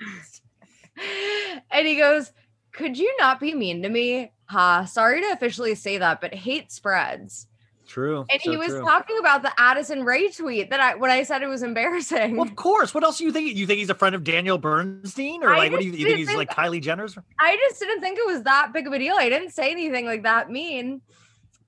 And 1.70 1.86
he 1.86 1.96
goes, 1.96 2.32
"Could 2.72 2.98
you 2.98 3.14
not 3.18 3.40
be 3.40 3.54
mean 3.54 3.82
to 3.82 3.88
me?" 3.88 4.32
Ha, 4.46 4.84
sorry 4.84 5.20
to 5.22 5.28
officially 5.32 5.74
say 5.74 5.98
that, 5.98 6.20
but 6.20 6.34
hate 6.34 6.70
spreads. 6.70 7.46
true. 7.86 8.24
And 8.30 8.40
so 8.40 8.50
he 8.50 8.56
was 8.56 8.68
true. 8.68 8.80
talking 8.82 9.18
about 9.18 9.42
the 9.42 9.52
Addison 9.58 10.04
Rae 10.04 10.30
tweet 10.30 10.70
that 10.70 10.80
I 10.80 10.94
when 10.94 11.10
I 11.10 11.22
said 11.22 11.42
it 11.42 11.46
was 11.46 11.62
embarrassing. 11.62 12.36
Well, 12.36 12.46
of 12.46 12.56
course. 12.56 12.94
What 12.94 13.04
else 13.04 13.18
do 13.18 13.24
you 13.24 13.32
think? 13.32 13.54
You 13.56 13.66
think 13.66 13.78
he's 13.78 13.90
a 13.90 13.94
friend 13.94 14.14
of 14.14 14.24
Danielle 14.24 14.58
Bernstein, 14.58 15.42
or 15.42 15.52
I 15.52 15.58
like 15.58 15.72
what 15.72 15.80
do 15.80 15.86
you, 15.86 15.92
you 15.92 16.06
think 16.06 16.18
he's 16.18 16.34
like 16.34 16.50
Kylie 16.50 16.82
Jenner's? 16.82 17.16
I 17.38 17.56
just 17.56 17.80
didn't 17.80 18.00
think 18.00 18.18
it 18.18 18.26
was 18.26 18.42
that 18.44 18.72
big 18.72 18.86
of 18.86 18.92
a 18.92 18.98
deal. 18.98 19.14
I 19.18 19.28
didn't 19.28 19.50
say 19.50 19.70
anything 19.70 20.06
like 20.06 20.22
that 20.22 20.50
mean. 20.50 21.02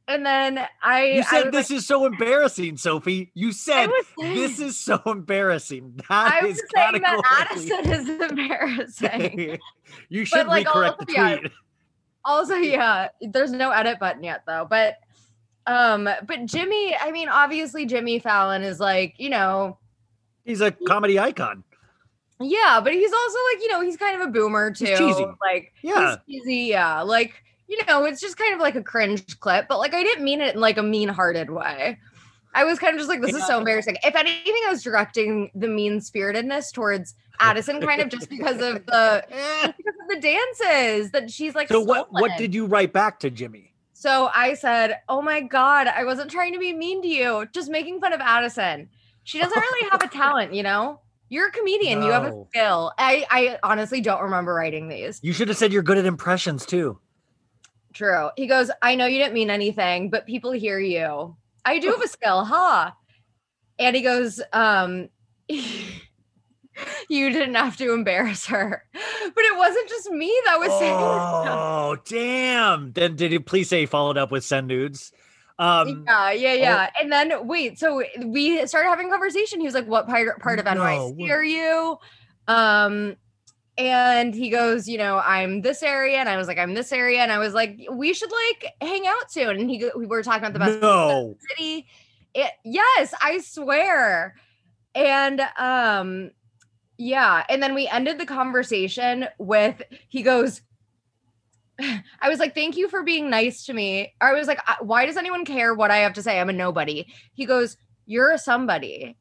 And 0.06 0.24
then 0.26 0.60
I 0.82 1.04
You 1.06 1.22
said 1.22 1.44
was 1.46 1.52
this 1.52 1.70
like, 1.70 1.78
is 1.78 1.86
so 1.86 2.04
embarrassing, 2.04 2.76
Sophie. 2.76 3.30
You 3.34 3.52
said 3.52 3.88
saying- 4.18 4.34
this 4.34 4.60
is 4.60 4.78
so 4.78 5.00
embarrassing. 5.06 5.94
That 6.08 6.40
I 6.42 6.46
is 6.46 6.56
was 6.56 6.62
saying 6.74 7.02
that 7.02 7.48
Addison 7.50 7.90
is 7.90 8.30
embarrassing. 8.30 9.58
you 10.10 10.24
should 10.26 10.46
like, 10.46 10.66
recorrect 10.66 10.90
also, 10.92 11.04
the 11.06 11.12
yeah, 11.12 11.36
tweet. 11.36 11.52
also, 12.24 12.54
yeah, 12.56 13.08
there's 13.22 13.52
no 13.52 13.70
edit 13.70 13.98
button 13.98 14.22
yet 14.22 14.42
though. 14.46 14.66
But 14.68 14.96
um, 15.66 16.04
but 16.26 16.44
Jimmy, 16.44 16.94
I 17.00 17.10
mean, 17.10 17.30
obviously 17.30 17.86
Jimmy 17.86 18.18
Fallon 18.18 18.62
is 18.62 18.78
like, 18.80 19.14
you 19.18 19.30
know, 19.30 19.78
He's 20.44 20.60
a 20.60 20.70
comedy 20.70 21.18
icon. 21.18 21.64
yeah, 22.38 22.78
but 22.84 22.92
he's 22.92 23.10
also 23.12 23.38
like, 23.54 23.62
you 23.62 23.68
know, 23.70 23.80
he's 23.80 23.96
kind 23.96 24.20
of 24.20 24.28
a 24.28 24.30
boomer 24.30 24.70
too. 24.70 24.84
He's 24.84 24.98
cheesy. 24.98 25.24
Like 25.40 25.72
Yeah. 25.82 26.16
he's 26.26 26.42
cheesy, 26.42 26.56
yeah. 26.68 27.00
Like, 27.00 27.42
you 27.76 27.84
know, 27.86 28.04
it's 28.04 28.20
just 28.20 28.36
kind 28.36 28.54
of 28.54 28.60
like 28.60 28.76
a 28.76 28.82
cringe 28.82 29.38
clip, 29.40 29.66
but 29.68 29.78
like 29.78 29.94
I 29.94 30.02
didn't 30.02 30.24
mean 30.24 30.40
it 30.40 30.54
in 30.54 30.60
like 30.60 30.78
a 30.78 30.82
mean-hearted 30.82 31.50
way. 31.50 31.98
I 32.54 32.64
was 32.64 32.78
kind 32.78 32.94
of 32.94 33.00
just 33.00 33.08
like, 33.08 33.20
this 33.20 33.34
is 33.34 33.44
so 33.46 33.58
embarrassing. 33.58 33.96
If 34.04 34.14
anything, 34.14 34.62
I 34.66 34.70
was 34.70 34.82
directing 34.82 35.50
the 35.56 35.66
mean 35.66 36.00
spiritedness 36.00 36.72
towards 36.72 37.14
Addison, 37.40 37.80
kind 37.80 38.00
of 38.00 38.08
just 38.10 38.30
because 38.30 38.60
of 38.60 38.86
the 38.86 39.24
because 39.76 39.94
of 40.00 40.08
the 40.08 40.20
dances 40.20 41.10
that 41.10 41.30
she's 41.30 41.54
like. 41.54 41.68
So 41.68 41.80
what 41.80 42.12
what 42.12 42.30
did 42.38 42.54
you 42.54 42.66
write 42.66 42.92
back 42.92 43.18
to 43.20 43.30
Jimmy? 43.30 43.74
So 43.92 44.30
I 44.32 44.54
said, 44.54 45.00
"Oh 45.08 45.20
my 45.20 45.40
god, 45.40 45.88
I 45.88 46.04
wasn't 46.04 46.30
trying 46.30 46.52
to 46.52 46.60
be 46.60 46.72
mean 46.72 47.02
to 47.02 47.08
you, 47.08 47.46
just 47.52 47.70
making 47.70 48.00
fun 48.00 48.12
of 48.12 48.20
Addison. 48.20 48.88
She 49.24 49.40
doesn't 49.40 49.58
really 49.58 49.90
have 49.90 50.02
a 50.02 50.08
talent, 50.08 50.54
you 50.54 50.62
know. 50.62 51.00
You're 51.30 51.48
a 51.48 51.50
comedian. 51.50 52.02
You 52.02 52.12
have 52.12 52.24
a 52.24 52.44
skill. 52.50 52.92
I 52.98 53.26
I 53.30 53.58
honestly 53.64 54.00
don't 54.00 54.22
remember 54.22 54.54
writing 54.54 54.88
these. 54.88 55.18
You 55.22 55.32
should 55.32 55.48
have 55.48 55.56
said 55.56 55.72
you're 55.72 55.82
good 55.82 55.98
at 55.98 56.06
impressions 56.06 56.64
too. 56.66 57.00
True. 57.94 58.30
He 58.36 58.46
goes, 58.46 58.70
I 58.82 58.94
know 58.96 59.06
you 59.06 59.18
didn't 59.18 59.34
mean 59.34 59.50
anything, 59.50 60.10
but 60.10 60.26
people 60.26 60.52
hear 60.52 60.78
you. 60.78 61.36
I 61.64 61.78
do 61.78 61.90
have 61.92 62.02
a 62.02 62.08
skill, 62.08 62.44
huh? 62.48 62.90
And 63.78 63.96
he 63.96 64.02
goes, 64.02 64.40
um, 64.52 65.08
you 65.48 67.30
didn't 67.30 67.54
have 67.54 67.76
to 67.78 67.92
embarrass 67.92 68.46
her. 68.46 68.84
But 68.92 69.44
it 69.44 69.56
wasn't 69.56 69.88
just 69.88 70.10
me 70.10 70.36
that 70.46 70.58
was 70.58 70.70
saying. 70.78 70.94
Oh, 70.96 71.96
damn. 72.04 72.92
Then 72.92 73.16
did 73.16 73.32
he 73.32 73.38
please 73.38 73.68
say 73.68 73.80
he 73.80 73.86
followed 73.86 74.18
up 74.18 74.30
with 74.30 74.44
send 74.44 74.66
nudes? 74.68 75.12
Um, 75.58 76.04
yeah, 76.06 76.32
yeah, 76.32 76.52
yeah. 76.54 76.90
And 77.00 77.12
then 77.12 77.46
wait, 77.46 77.78
so 77.78 78.02
we 78.24 78.66
started 78.66 78.88
having 78.88 79.06
a 79.06 79.10
conversation. 79.10 79.60
He 79.60 79.66
was 79.66 79.74
like, 79.74 79.86
"What 79.86 80.08
part 80.08 80.40
part 80.40 80.58
of 80.58 80.64
No, 80.64 80.72
NYC 80.72 81.14
what- 81.16 81.30
are 81.30 81.44
you?" 81.44 81.96
Um, 82.48 83.16
and 83.76 84.34
he 84.34 84.50
goes, 84.50 84.88
"You 84.88 84.98
know, 84.98 85.18
I'm 85.18 85.62
this 85.62 85.82
area," 85.82 86.18
and 86.18 86.28
I 86.28 86.36
was 86.36 86.46
like, 86.46 86.58
"I'm 86.58 86.74
this 86.74 86.92
area," 86.92 87.20
and 87.20 87.32
I 87.32 87.38
was 87.38 87.54
like, 87.54 87.80
"We 87.90 88.14
should 88.14 88.30
like 88.30 88.72
hang 88.80 89.06
out 89.06 89.30
soon." 89.30 89.58
And 89.60 89.70
he 89.70 89.90
we 89.96 90.06
were 90.06 90.22
talking 90.22 90.42
about 90.42 90.52
the 90.52 90.58
best 90.58 90.80
no. 90.80 91.34
the 91.34 91.46
city. 91.50 91.86
It, 92.34 92.50
yes, 92.64 93.14
I 93.22 93.38
swear. 93.38 94.34
And 94.94 95.40
um, 95.58 96.30
yeah, 96.98 97.44
and 97.48 97.62
then 97.62 97.74
we 97.74 97.88
ended 97.88 98.18
the 98.18 98.26
conversation 98.26 99.26
with 99.38 99.82
he 100.08 100.22
goes. 100.22 100.62
I 101.80 102.28
was 102.28 102.38
like, 102.38 102.54
thank 102.54 102.76
you 102.76 102.88
for 102.88 103.02
being 103.02 103.28
nice 103.28 103.66
to 103.66 103.72
me. 103.72 104.14
I 104.20 104.32
was 104.32 104.46
like, 104.46 104.60
why 104.80 105.06
does 105.06 105.16
anyone 105.16 105.44
care 105.44 105.74
what 105.74 105.90
I 105.90 105.96
have 105.96 106.12
to 106.14 106.22
say? 106.22 106.38
I'm 106.38 106.48
a 106.48 106.52
nobody. 106.52 107.06
He 107.32 107.46
goes, 107.46 107.76
you're 108.06 108.30
a 108.30 108.38
somebody. 108.38 109.16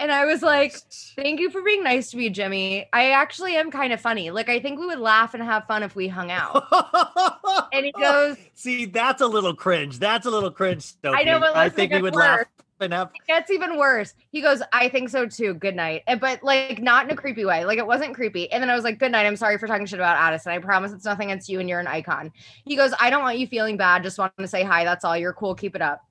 And 0.00 0.12
I 0.12 0.24
was 0.26 0.42
like, 0.42 0.74
thank 1.16 1.40
you 1.40 1.50
for 1.50 1.60
being 1.62 1.82
nice 1.82 2.10
to 2.12 2.16
me, 2.16 2.30
Jimmy. 2.30 2.86
I 2.92 3.10
actually 3.10 3.56
am 3.56 3.70
kind 3.70 3.92
of 3.92 4.00
funny. 4.00 4.30
Like, 4.30 4.48
I 4.48 4.60
think 4.60 4.78
we 4.78 4.86
would 4.86 5.00
laugh 5.00 5.34
and 5.34 5.42
have 5.42 5.66
fun 5.66 5.82
if 5.82 5.96
we 5.96 6.08
hung 6.08 6.30
out. 6.30 6.64
And 7.72 7.84
he 7.84 7.92
goes, 7.92 8.36
See, 8.54 8.86
that's 8.86 9.20
a 9.20 9.26
little 9.26 9.54
cringe. 9.54 9.98
That's 9.98 10.26
a 10.26 10.30
little 10.30 10.50
cringe. 10.50 10.82
Sophie. 11.02 11.16
I 11.18 11.22
know, 11.24 11.38
but 11.38 11.54
I 11.56 11.68
think 11.68 11.92
we 11.92 12.00
would 12.00 12.14
laugh 12.14 12.38
worse. 12.38 12.46
and 12.80 12.92
have. 12.92 13.10
it 13.14 13.26
gets 13.26 13.50
even 13.50 13.76
worse. 13.76 14.14
He 14.32 14.40
goes, 14.40 14.62
I 14.72 14.88
think 14.88 15.10
so 15.10 15.26
too. 15.26 15.54
Good 15.54 15.76
night. 15.76 16.02
And- 16.06 16.18
But 16.20 16.42
like 16.42 16.80
not 16.80 17.04
in 17.04 17.10
a 17.10 17.16
creepy 17.16 17.44
way. 17.44 17.64
Like 17.64 17.78
it 17.78 17.86
wasn't 17.86 18.14
creepy. 18.14 18.50
And 18.50 18.62
then 18.62 18.70
I 18.70 18.74
was 18.74 18.84
like, 18.84 18.98
Good 18.98 19.12
night. 19.12 19.26
I'm 19.26 19.36
sorry 19.36 19.58
for 19.58 19.66
talking 19.66 19.86
shit 19.86 19.98
about 19.98 20.16
Addison. 20.16 20.52
I 20.52 20.58
promise 20.58 20.92
it's 20.92 21.04
nothing 21.04 21.30
against 21.30 21.48
you 21.48 21.60
and 21.60 21.68
you're 21.68 21.80
an 21.80 21.86
icon. 21.86 22.32
He 22.64 22.74
goes, 22.74 22.92
I 23.00 23.10
don't 23.10 23.22
want 23.22 23.38
you 23.38 23.46
feeling 23.46 23.76
bad. 23.76 24.02
Just 24.02 24.18
wanted 24.18 24.38
to 24.38 24.48
say 24.48 24.62
hi. 24.62 24.84
That's 24.84 25.04
all. 25.04 25.16
You're 25.16 25.34
cool. 25.34 25.54
Keep 25.54 25.76
it 25.76 25.82
up. 25.82 26.04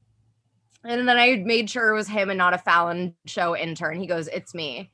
And 0.87 1.07
then 1.07 1.17
I 1.17 1.35
made 1.35 1.69
sure 1.69 1.89
it 1.89 1.95
was 1.95 2.07
him 2.07 2.29
and 2.29 2.37
not 2.37 2.53
a 2.53 2.57
Fallon 2.57 3.13
show 3.25 3.55
intern. 3.55 3.99
He 3.99 4.07
goes, 4.07 4.27
It's 4.27 4.53
me. 4.53 4.89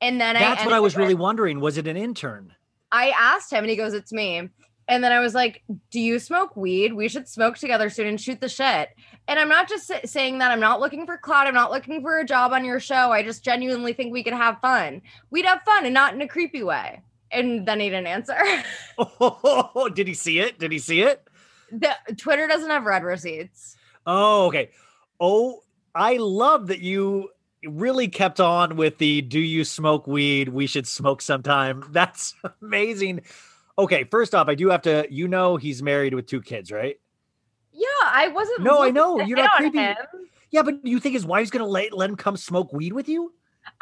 And 0.00 0.20
then 0.20 0.36
I 0.36 0.40
That's 0.40 0.64
what 0.64 0.74
I 0.74 0.80
was 0.80 0.94
it- 0.94 0.98
really 0.98 1.14
wondering. 1.14 1.60
Was 1.60 1.78
it 1.78 1.86
an 1.86 1.96
intern? 1.96 2.54
I 2.92 3.10
asked 3.10 3.52
him 3.52 3.60
and 3.60 3.70
he 3.70 3.76
goes, 3.76 3.94
It's 3.94 4.12
me. 4.12 4.48
And 4.88 5.04
then 5.04 5.12
I 5.12 5.20
was 5.20 5.34
like, 5.34 5.62
Do 5.92 6.00
you 6.00 6.18
smoke 6.18 6.56
weed? 6.56 6.92
We 6.94 7.08
should 7.08 7.28
smoke 7.28 7.56
together 7.56 7.90
soon 7.90 8.08
and 8.08 8.20
shoot 8.20 8.40
the 8.40 8.48
shit. 8.48 8.88
And 9.28 9.38
I'm 9.38 9.48
not 9.48 9.68
just 9.68 9.92
saying 10.06 10.38
that. 10.38 10.50
I'm 10.50 10.58
not 10.58 10.80
looking 10.80 11.06
for 11.06 11.16
clout. 11.16 11.46
I'm 11.46 11.54
not 11.54 11.70
looking 11.70 12.02
for 12.02 12.18
a 12.18 12.24
job 12.24 12.52
on 12.52 12.64
your 12.64 12.80
show. 12.80 13.12
I 13.12 13.22
just 13.22 13.44
genuinely 13.44 13.92
think 13.92 14.12
we 14.12 14.24
could 14.24 14.32
have 14.32 14.58
fun. 14.60 15.02
We'd 15.30 15.44
have 15.44 15.62
fun 15.62 15.84
and 15.84 15.94
not 15.94 16.12
in 16.14 16.20
a 16.22 16.26
creepy 16.26 16.64
way. 16.64 17.02
And 17.30 17.64
then 17.68 17.78
he 17.78 17.88
didn't 17.88 18.08
answer. 18.08 18.36
Oh, 18.98 19.88
did 19.94 20.08
he 20.08 20.14
see 20.14 20.40
it? 20.40 20.58
Did 20.58 20.72
he 20.72 20.80
see 20.80 21.02
it? 21.02 21.24
the, 21.70 21.94
Twitter 22.16 22.48
doesn't 22.48 22.70
have 22.70 22.84
red 22.84 23.04
receipts. 23.04 23.76
Oh, 24.06 24.46
okay. 24.46 24.70
Oh, 25.20 25.62
I 25.94 26.16
love 26.16 26.68
that 26.68 26.80
you 26.80 27.30
really 27.64 28.08
kept 28.08 28.40
on 28.40 28.76
with 28.76 28.98
the 28.98 29.20
do 29.22 29.38
you 29.38 29.64
smoke 29.64 30.06
weed? 30.06 30.48
We 30.48 30.66
should 30.66 30.86
smoke 30.86 31.20
sometime. 31.22 31.84
That's 31.90 32.34
amazing. 32.62 33.22
Okay, 33.78 34.04
first 34.04 34.34
off, 34.34 34.48
I 34.48 34.54
do 34.54 34.68
have 34.70 34.82
to, 34.82 35.06
you 35.10 35.28
know, 35.28 35.56
he's 35.56 35.82
married 35.82 36.14
with 36.14 36.26
two 36.26 36.42
kids, 36.42 36.70
right? 36.72 36.98
Yeah, 37.72 37.86
I 38.02 38.28
wasn't. 38.28 38.62
No, 38.62 38.82
I 38.82 38.90
know. 38.90 39.20
You're 39.20 39.38
not 39.38 39.52
creepy. 39.52 39.78
him. 39.78 39.96
Yeah, 40.50 40.62
but 40.62 40.84
you 40.84 40.98
think 41.00 41.14
his 41.14 41.24
wife's 41.24 41.50
gonna 41.50 41.66
let, 41.66 41.92
let 41.92 42.10
him 42.10 42.16
come 42.16 42.36
smoke 42.36 42.72
weed 42.72 42.92
with 42.92 43.08
you? 43.08 43.32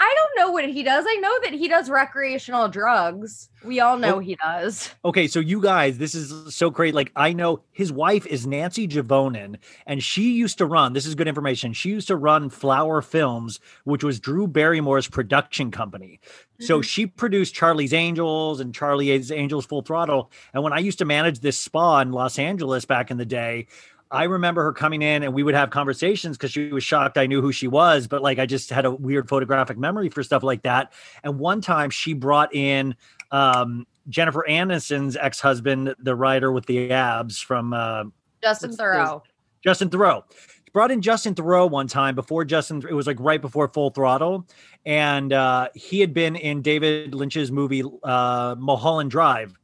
I 0.00 0.14
don't 0.16 0.46
know 0.46 0.52
what 0.52 0.68
he 0.68 0.82
does. 0.82 1.04
I 1.08 1.16
know 1.16 1.32
that 1.42 1.52
he 1.52 1.66
does 1.68 1.90
recreational 1.90 2.68
drugs. 2.68 3.48
We 3.64 3.80
all 3.80 3.96
know 3.98 4.16
Oh. 4.16 4.18
he 4.20 4.36
does. 4.36 4.90
Okay, 5.04 5.26
so 5.26 5.40
you 5.40 5.60
guys, 5.60 5.98
this 5.98 6.14
is 6.14 6.54
so 6.54 6.70
great. 6.70 6.94
Like, 6.94 7.10
I 7.16 7.32
know 7.32 7.62
his 7.72 7.92
wife 7.92 8.26
is 8.26 8.46
Nancy 8.46 8.86
Juvonen, 8.86 9.56
and 9.86 10.02
she 10.02 10.32
used 10.32 10.58
to 10.58 10.66
run. 10.66 10.92
This 10.92 11.06
is 11.06 11.14
good 11.14 11.26
information. 11.28 11.72
She 11.72 11.90
used 11.90 12.08
to 12.08 12.16
run 12.16 12.50
Flower 12.50 13.02
Films, 13.02 13.58
which 13.84 14.04
was 14.04 14.20
Drew 14.20 14.46
Barrymore's 14.46 15.08
production 15.08 15.70
company. 15.70 16.20
So 16.60 16.80
Mhm. 16.80 16.84
she 16.84 17.06
produced 17.06 17.54
Charlie's 17.54 17.92
Angels 17.92 18.60
and 18.60 18.74
Charlie's 18.74 19.30
Angels 19.32 19.66
Full 19.66 19.82
Throttle. 19.82 20.30
And 20.54 20.62
when 20.62 20.72
I 20.72 20.78
used 20.78 20.98
to 20.98 21.04
manage 21.04 21.40
this 21.40 21.58
spa 21.58 22.00
in 22.00 22.12
Los 22.12 22.38
Angeles 22.38 22.84
back 22.84 23.10
in 23.10 23.16
the 23.16 23.26
day, 23.26 23.66
I 24.10 24.24
remember 24.24 24.62
her 24.64 24.72
coming 24.72 25.02
in 25.02 25.22
and 25.22 25.34
we 25.34 25.42
would 25.42 25.54
have 25.54 25.70
conversations 25.70 26.36
because 26.36 26.50
she 26.50 26.68
was 26.68 26.82
shocked 26.82 27.18
I 27.18 27.26
knew 27.26 27.42
who 27.42 27.52
she 27.52 27.68
was, 27.68 28.06
but 28.06 28.22
like 28.22 28.38
I 28.38 28.46
just 28.46 28.70
had 28.70 28.84
a 28.84 28.90
weird 28.90 29.28
photographic 29.28 29.76
memory 29.76 30.08
for 30.08 30.22
stuff 30.22 30.42
like 30.42 30.62
that. 30.62 30.92
And 31.22 31.38
one 31.38 31.60
time 31.60 31.90
she 31.90 32.14
brought 32.14 32.54
in 32.54 32.94
um, 33.30 33.86
Jennifer 34.08 34.44
Aniston's 34.48 35.16
ex-husband, 35.16 35.94
the 35.98 36.14
writer 36.14 36.50
with 36.50 36.66
the 36.66 36.90
abs 36.90 37.40
from 37.40 37.72
uh, 37.72 38.04
Justin 38.42 38.70
Theroux. 38.70 39.22
Justin 39.62 39.90
Theroux. 39.90 40.22
She 40.64 40.70
brought 40.72 40.90
in 40.90 41.02
Justin 41.02 41.34
Theroux 41.34 41.70
one 41.70 41.86
time 41.86 42.14
before 42.14 42.44
Justin. 42.44 42.82
It 42.88 42.94
was 42.94 43.06
like 43.06 43.18
right 43.20 43.40
before 43.40 43.68
Full 43.68 43.90
Throttle, 43.90 44.46
and 44.86 45.32
uh, 45.32 45.68
he 45.74 46.00
had 46.00 46.14
been 46.14 46.36
in 46.36 46.62
David 46.62 47.14
Lynch's 47.14 47.50
movie 47.50 47.82
uh, 48.02 48.54
Mulholland 48.58 49.10
Drive. 49.10 49.58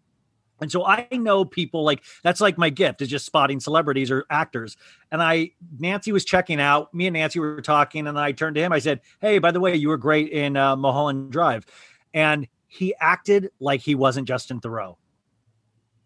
And 0.60 0.70
so 0.70 0.86
I 0.86 1.08
know 1.12 1.44
people 1.44 1.84
like 1.84 2.02
that's 2.22 2.40
like 2.40 2.56
my 2.56 2.70
gift 2.70 3.02
is 3.02 3.08
just 3.08 3.26
spotting 3.26 3.60
celebrities 3.60 4.10
or 4.10 4.24
actors. 4.30 4.76
And 5.10 5.22
I 5.22 5.50
Nancy 5.78 6.12
was 6.12 6.24
checking 6.24 6.60
out. 6.60 6.94
Me 6.94 7.06
and 7.06 7.14
Nancy 7.14 7.40
were 7.40 7.60
talking, 7.60 8.06
and 8.06 8.18
I 8.18 8.32
turned 8.32 8.54
to 8.56 8.62
him. 8.62 8.72
I 8.72 8.78
said, 8.78 9.00
"Hey, 9.20 9.38
by 9.38 9.50
the 9.50 9.60
way, 9.60 9.74
you 9.74 9.88
were 9.88 9.96
great 9.96 10.30
in 10.30 10.56
uh, 10.56 10.76
Mulholland 10.76 11.32
Drive," 11.32 11.66
and 12.12 12.46
he 12.66 12.94
acted 13.00 13.50
like 13.60 13.80
he 13.80 13.94
wasn't 13.94 14.28
Justin 14.28 14.60
Theroux. 14.60 14.96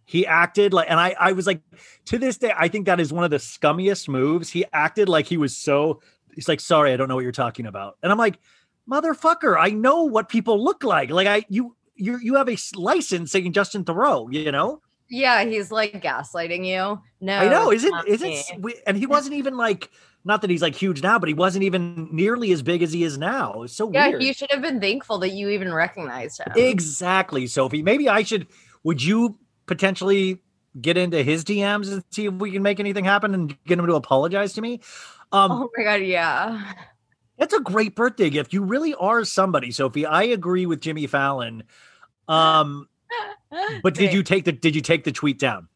He 0.04 0.26
acted 0.26 0.72
like, 0.72 0.90
and 0.90 0.98
I, 0.98 1.14
I 1.20 1.32
was 1.32 1.46
like, 1.46 1.60
to 2.06 2.18
this 2.18 2.38
day, 2.38 2.52
I 2.56 2.68
think 2.68 2.86
that 2.86 2.98
is 2.98 3.12
one 3.12 3.24
of 3.24 3.30
the 3.30 3.36
scummiest 3.36 4.08
moves. 4.08 4.48
He 4.48 4.64
acted 4.72 5.08
like 5.08 5.26
he 5.26 5.36
was 5.36 5.54
so. 5.56 6.00
He's 6.34 6.48
like, 6.48 6.60
sorry, 6.60 6.92
I 6.92 6.96
don't 6.96 7.08
know 7.08 7.14
what 7.14 7.24
you're 7.24 7.32
talking 7.32 7.66
about, 7.66 7.98
and 8.02 8.10
I'm 8.10 8.18
like, 8.18 8.38
motherfucker, 8.88 9.56
I 9.58 9.70
know 9.70 10.04
what 10.04 10.28
people 10.28 10.62
look 10.62 10.82
like. 10.82 11.10
Like 11.10 11.26
I, 11.26 11.44
you, 11.48 11.76
you, 11.98 12.18
you 12.18 12.34
have 12.36 12.48
a 12.48 12.56
license 12.74 13.32
saying 13.32 13.52
Justin 13.52 13.84
Theroux, 13.84 14.32
you 14.32 14.50
know. 14.52 14.80
Yeah, 15.10 15.44
he's 15.44 15.70
like 15.70 16.02
gaslighting 16.02 16.66
you. 16.66 17.00
No, 17.20 17.38
I 17.38 17.48
know, 17.48 17.72
isn't 17.72 17.90
not 17.90 18.06
isn't 18.08 18.28
me. 18.62 18.74
and 18.86 18.96
he 18.96 19.06
wasn't 19.16 19.34
even 19.34 19.56
like 19.56 19.90
not 20.24 20.42
that 20.42 20.50
he's 20.50 20.60
like 20.62 20.74
huge 20.74 21.02
now, 21.02 21.18
but 21.18 21.28
he 21.28 21.34
wasn't 21.34 21.64
even 21.64 22.08
nearly 22.12 22.52
as 22.52 22.62
big 22.62 22.82
as 22.82 22.92
he 22.92 23.04
is 23.04 23.16
now. 23.16 23.62
It's 23.62 23.72
so 23.74 23.90
Yeah, 23.90 24.08
weird. 24.08 24.22
you 24.22 24.34
should 24.34 24.50
have 24.50 24.60
been 24.60 24.80
thankful 24.80 25.18
that 25.18 25.30
you 25.30 25.48
even 25.48 25.72
recognized 25.72 26.40
him. 26.40 26.52
Exactly, 26.56 27.46
Sophie. 27.46 27.82
Maybe 27.82 28.08
I 28.08 28.22
should. 28.22 28.46
Would 28.84 29.02
you 29.02 29.38
potentially 29.66 30.40
get 30.80 30.96
into 30.96 31.22
his 31.22 31.44
DMs 31.44 31.90
and 31.92 32.04
see 32.10 32.26
if 32.26 32.34
we 32.34 32.50
can 32.50 32.62
make 32.62 32.78
anything 32.78 33.04
happen 33.04 33.32
and 33.34 33.56
get 33.64 33.78
him 33.78 33.86
to 33.86 33.94
apologize 33.94 34.52
to 34.54 34.60
me? 34.60 34.80
Um, 35.32 35.52
oh 35.52 35.70
my 35.76 35.84
god, 35.84 36.02
yeah. 36.02 36.74
That's 37.38 37.54
a 37.54 37.60
great 37.60 37.94
birthday 37.94 38.30
gift. 38.30 38.52
You 38.52 38.62
really 38.62 38.94
are 38.94 39.24
somebody, 39.24 39.70
Sophie. 39.70 40.04
I 40.04 40.24
agree 40.24 40.66
with 40.66 40.80
Jimmy 40.80 41.06
Fallon. 41.06 41.62
Um, 42.26 42.88
but 43.82 43.94
did 43.94 44.12
you 44.12 44.22
take 44.22 44.44
the 44.44 44.52
did 44.52 44.74
you 44.74 44.82
take 44.82 45.04
the 45.04 45.12
tweet 45.12 45.38
down? 45.38 45.68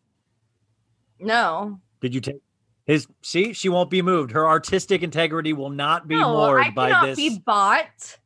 No. 1.20 1.80
Did 2.00 2.14
you 2.14 2.20
take 2.20 2.42
his 2.84 3.06
see? 3.22 3.52
She 3.52 3.68
won't 3.68 3.90
be 3.90 4.02
moved. 4.02 4.32
Her 4.32 4.46
artistic 4.46 5.02
integrity 5.02 5.52
will 5.52 5.70
not 5.70 6.08
be 6.08 6.16
no, 6.16 6.32
moored 6.32 6.66
I 6.66 6.70
by 6.70 7.06
this. 7.06 7.16
be 7.16 7.38
bought. 7.38 8.18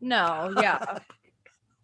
No, 0.00 0.54
yeah. 0.60 0.98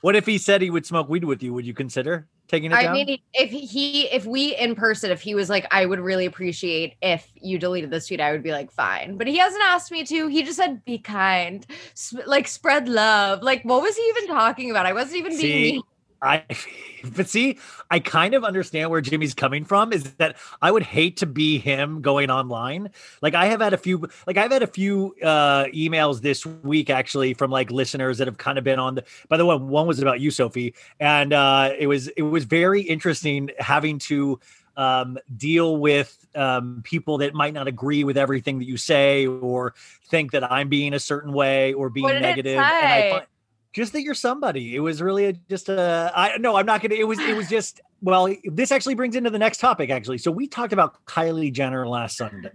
What 0.00 0.16
if 0.16 0.26
he 0.26 0.36
said 0.36 0.60
he 0.60 0.68
would 0.68 0.84
smoke 0.84 1.08
weed 1.08 1.24
with 1.24 1.42
you? 1.42 1.54
Would 1.54 1.64
you 1.64 1.72
consider 1.72 2.28
taking 2.54 2.72
it 2.72 2.74
I 2.74 2.84
down? 2.84 2.94
mean, 2.94 3.18
if 3.32 3.50
he, 3.50 4.08
if 4.08 4.26
we 4.26 4.56
in 4.56 4.74
person, 4.74 5.10
if 5.10 5.20
he 5.20 5.34
was 5.34 5.50
like, 5.50 5.66
I 5.70 5.86
would 5.86 6.00
really 6.00 6.26
appreciate 6.26 6.96
if 7.02 7.28
you 7.34 7.58
deleted 7.58 7.90
this 7.90 8.06
tweet, 8.06 8.20
I 8.20 8.32
would 8.32 8.42
be 8.42 8.52
like, 8.52 8.70
fine. 8.70 9.16
But 9.16 9.26
he 9.26 9.38
hasn't 9.38 9.62
asked 9.64 9.90
me 9.90 10.04
to. 10.04 10.26
He 10.28 10.42
just 10.42 10.56
said, 10.56 10.84
be 10.84 10.98
kind, 10.98 11.66
Sp- 11.94 12.26
like 12.26 12.48
spread 12.48 12.88
love. 12.88 13.42
Like, 13.42 13.62
what 13.64 13.82
was 13.82 13.96
he 13.96 14.02
even 14.02 14.28
talking 14.28 14.70
about? 14.70 14.86
I 14.86 14.92
wasn't 14.92 15.16
even 15.16 15.32
being 15.32 15.40
See, 15.40 15.72
mean. 15.72 15.82
I 16.22 16.44
but 17.16 17.28
see, 17.28 17.58
I 17.90 17.98
kind 17.98 18.34
of 18.34 18.44
understand 18.44 18.90
where 18.90 19.00
Jimmy's 19.00 19.34
coming 19.34 19.64
from 19.64 19.92
is 19.92 20.04
that 20.14 20.36
I 20.62 20.70
would 20.70 20.82
hate 20.82 21.18
to 21.18 21.26
be 21.26 21.58
him 21.58 22.00
going 22.00 22.30
online. 22.30 22.90
Like 23.22 23.34
I 23.34 23.46
have 23.46 23.60
had 23.60 23.72
a 23.72 23.78
few 23.78 24.08
like 24.26 24.36
I've 24.36 24.50
had 24.50 24.62
a 24.62 24.66
few 24.66 25.14
uh 25.22 25.64
emails 25.66 26.20
this 26.20 26.46
week 26.46 26.90
actually 26.90 27.34
from 27.34 27.50
like 27.50 27.70
listeners 27.70 28.18
that 28.18 28.26
have 28.26 28.38
kind 28.38 28.58
of 28.58 28.64
been 28.64 28.78
on 28.78 28.96
the 28.96 29.04
by 29.28 29.36
the 29.36 29.46
way, 29.46 29.56
one 29.56 29.86
was 29.86 30.00
about 30.00 30.20
you, 30.20 30.30
Sophie, 30.30 30.74
and 31.00 31.32
uh 31.32 31.72
it 31.78 31.86
was 31.86 32.08
it 32.08 32.22
was 32.22 32.44
very 32.44 32.80
interesting 32.82 33.50
having 33.58 33.98
to 34.00 34.40
um 34.76 35.18
deal 35.36 35.76
with 35.76 36.26
um 36.34 36.80
people 36.84 37.18
that 37.18 37.32
might 37.34 37.54
not 37.54 37.68
agree 37.68 38.02
with 38.02 38.16
everything 38.16 38.58
that 38.58 38.66
you 38.66 38.76
say 38.76 39.26
or 39.26 39.74
think 40.08 40.32
that 40.32 40.50
I'm 40.50 40.68
being 40.68 40.94
a 40.94 40.98
certain 41.00 41.32
way 41.32 41.72
or 41.74 41.90
being 41.90 42.18
negative. 42.18 42.72
And 42.80 42.92
I 42.92 43.02
find 43.02 43.26
just 43.74 43.92
that 43.92 44.02
you're 44.02 44.14
somebody. 44.14 44.74
It 44.74 44.80
was 44.80 45.02
really 45.02 45.26
a, 45.26 45.32
just 45.50 45.68
a. 45.68 46.10
I 46.14 46.38
no, 46.38 46.56
I'm 46.56 46.64
not 46.64 46.80
gonna. 46.80 46.94
It 46.94 47.06
was. 47.06 47.18
It 47.18 47.36
was 47.36 47.48
just. 47.50 47.80
Well, 48.00 48.34
this 48.44 48.70
actually 48.70 48.94
brings 48.94 49.16
into 49.16 49.30
the 49.30 49.38
next 49.38 49.58
topic. 49.58 49.90
Actually, 49.90 50.18
so 50.18 50.30
we 50.30 50.46
talked 50.46 50.72
about 50.72 51.04
Kylie 51.06 51.52
Jenner 51.52 51.86
last 51.88 52.16
Sunday, 52.18 52.50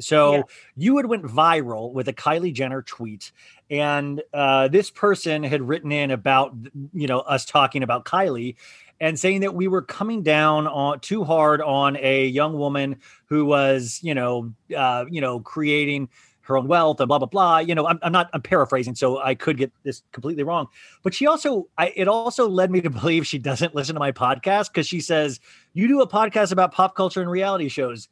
So 0.00 0.32
Yeah. 0.32 0.42
you 0.76 0.96
had 0.96 1.06
went 1.06 1.24
viral 1.24 1.92
with 1.92 2.08
a 2.08 2.12
Kylie 2.12 2.52
Jenner 2.52 2.82
tweet, 2.82 3.32
and 3.70 4.22
uh, 4.32 4.68
this 4.68 4.90
person 4.90 5.42
had 5.42 5.60
written 5.62 5.92
in 5.92 6.10
about 6.10 6.54
you 6.92 7.06
know 7.06 7.20
us 7.20 7.44
talking 7.44 7.82
about 7.82 8.04
Kylie 8.04 8.56
and 9.00 9.18
saying 9.18 9.40
that 9.42 9.54
we 9.54 9.68
were 9.68 9.82
coming 9.82 10.22
down 10.22 10.66
on 10.66 11.00
too 11.00 11.22
hard 11.24 11.60
on 11.60 11.96
a 11.96 12.26
young 12.26 12.54
woman 12.58 12.96
who 13.26 13.44
was 13.44 14.00
you 14.02 14.14
know 14.14 14.52
uh, 14.76 15.04
you 15.10 15.20
know 15.20 15.40
creating 15.40 16.08
her 16.48 16.56
own 16.56 16.66
wealth 16.66 17.00
and 17.00 17.08
blah 17.08 17.18
blah 17.18 17.28
blah. 17.28 17.58
You 17.58 17.74
know, 17.74 17.86
I'm, 17.86 17.98
I'm 18.02 18.12
not 18.12 18.28
I'm 18.32 18.42
paraphrasing, 18.42 18.94
so 18.94 19.18
I 19.20 19.34
could 19.34 19.56
get 19.56 19.72
this 19.84 20.02
completely 20.12 20.42
wrong. 20.42 20.66
But 21.02 21.14
she 21.14 21.26
also, 21.26 21.68
I, 21.76 21.92
it 21.94 22.08
also 22.08 22.48
led 22.48 22.70
me 22.70 22.80
to 22.80 22.90
believe 22.98 23.26
she 23.26 23.38
doesn't 23.38 23.74
listen 23.74 23.94
to 23.94 24.00
my 24.00 24.12
podcast 24.12 24.68
because 24.68 24.88
she 24.88 25.00
says 25.00 25.40
you 25.74 25.86
do 25.86 26.00
a 26.00 26.08
podcast 26.08 26.52
about 26.52 26.72
pop 26.72 26.96
culture 26.96 27.20
and 27.20 27.30
reality 27.30 27.68
shows. 27.68 28.08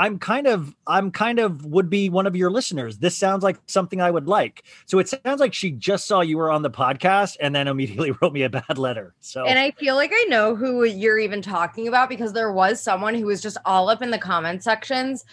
I'm 0.00 0.20
kind 0.20 0.46
of, 0.46 0.76
I'm 0.86 1.10
kind 1.10 1.40
of 1.40 1.66
would 1.66 1.90
be 1.90 2.08
one 2.08 2.28
of 2.28 2.36
your 2.36 2.52
listeners. 2.52 2.98
This 2.98 3.16
sounds 3.16 3.42
like 3.42 3.58
something 3.66 4.00
I 4.00 4.12
would 4.12 4.28
like. 4.28 4.62
So 4.86 5.00
it 5.00 5.08
sounds 5.08 5.40
like 5.40 5.52
she 5.52 5.72
just 5.72 6.06
saw 6.06 6.20
you 6.20 6.38
were 6.38 6.52
on 6.52 6.62
the 6.62 6.70
podcast 6.70 7.36
and 7.40 7.52
then 7.52 7.66
immediately 7.66 8.12
wrote 8.22 8.32
me 8.32 8.44
a 8.44 8.48
bad 8.48 8.78
letter. 8.78 9.16
So 9.18 9.44
And 9.44 9.58
I 9.58 9.72
feel 9.72 9.96
like 9.96 10.12
I 10.14 10.26
know 10.28 10.54
who 10.54 10.84
you're 10.84 11.18
even 11.18 11.42
talking 11.42 11.88
about 11.88 12.08
because 12.08 12.32
there 12.32 12.52
was 12.52 12.80
someone 12.80 13.16
who 13.16 13.26
was 13.26 13.42
just 13.42 13.56
all 13.64 13.88
up 13.90 14.00
in 14.00 14.12
the 14.12 14.18
comment 14.18 14.62
sections 14.62 15.24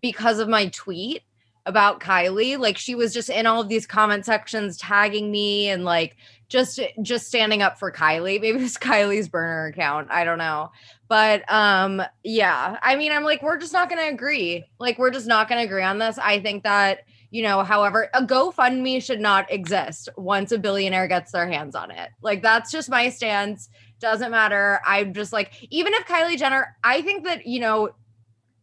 because 0.00 0.40
of 0.40 0.48
my 0.48 0.66
tweet 0.66 1.22
about 1.66 2.00
Kylie. 2.00 2.58
Like 2.58 2.76
she 2.76 2.94
was 2.94 3.14
just 3.14 3.30
in 3.30 3.46
all 3.46 3.60
of 3.60 3.68
these 3.68 3.86
comment 3.86 4.24
sections 4.24 4.76
tagging 4.76 5.30
me 5.30 5.68
and 5.68 5.84
like 5.84 6.16
just 6.48 6.80
just 7.00 7.26
standing 7.26 7.62
up 7.62 7.78
for 7.78 7.90
Kylie. 7.90 8.40
Maybe 8.40 8.58
it 8.58 8.62
was 8.62 8.76
Kylie's 8.76 9.28
burner 9.28 9.66
account. 9.66 10.08
I 10.10 10.24
don't 10.24 10.38
know. 10.38 10.70
But 11.08 11.50
um 11.50 12.02
yeah, 12.22 12.78
I 12.82 12.96
mean 12.96 13.12
I'm 13.12 13.24
like 13.24 13.42
we're 13.42 13.58
just 13.58 13.72
not 13.72 13.88
going 13.88 14.00
to 14.00 14.12
agree. 14.12 14.64
Like 14.78 14.98
we're 14.98 15.10
just 15.10 15.26
not 15.26 15.48
going 15.48 15.60
to 15.60 15.64
agree 15.66 15.82
on 15.82 15.98
this. 15.98 16.18
I 16.18 16.40
think 16.40 16.64
that 16.64 17.00
you 17.32 17.42
know, 17.42 17.62
however, 17.64 18.10
a 18.12 18.22
GoFundMe 18.22 19.02
should 19.02 19.20
not 19.20 19.50
exist 19.50 20.10
once 20.18 20.52
a 20.52 20.58
billionaire 20.58 21.08
gets 21.08 21.32
their 21.32 21.48
hands 21.50 21.74
on 21.74 21.90
it. 21.90 22.10
Like 22.20 22.42
that's 22.42 22.70
just 22.70 22.90
my 22.90 23.08
stance. 23.08 23.70
Doesn't 24.00 24.30
matter. 24.30 24.80
I'm 24.86 25.14
just 25.14 25.32
like, 25.32 25.66
even 25.70 25.94
if 25.94 26.04
Kylie 26.04 26.36
Jenner, 26.36 26.76
I 26.84 27.00
think 27.00 27.24
that, 27.24 27.46
you 27.46 27.58
know, 27.58 27.94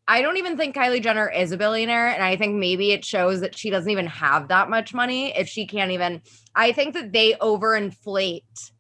I 0.09 0.23
don't 0.23 0.37
even 0.37 0.57
think 0.57 0.75
Kylie 0.75 1.03
Jenner 1.03 1.29
is 1.29 1.51
a 1.51 1.57
billionaire. 1.57 2.07
And 2.07 2.23
I 2.23 2.35
think 2.35 2.55
maybe 2.55 2.91
it 2.91 3.05
shows 3.05 3.41
that 3.41 3.55
she 3.55 3.69
doesn't 3.69 3.91
even 3.91 4.07
have 4.07 4.47
that 4.47 4.67
much 4.67 4.91
money 4.91 5.37
if 5.37 5.47
she 5.47 5.67
can't 5.67 5.91
even. 5.91 6.21
I 6.55 6.71
think 6.71 6.95
that 6.95 7.13
they 7.13 7.35
overinflate 7.35 8.71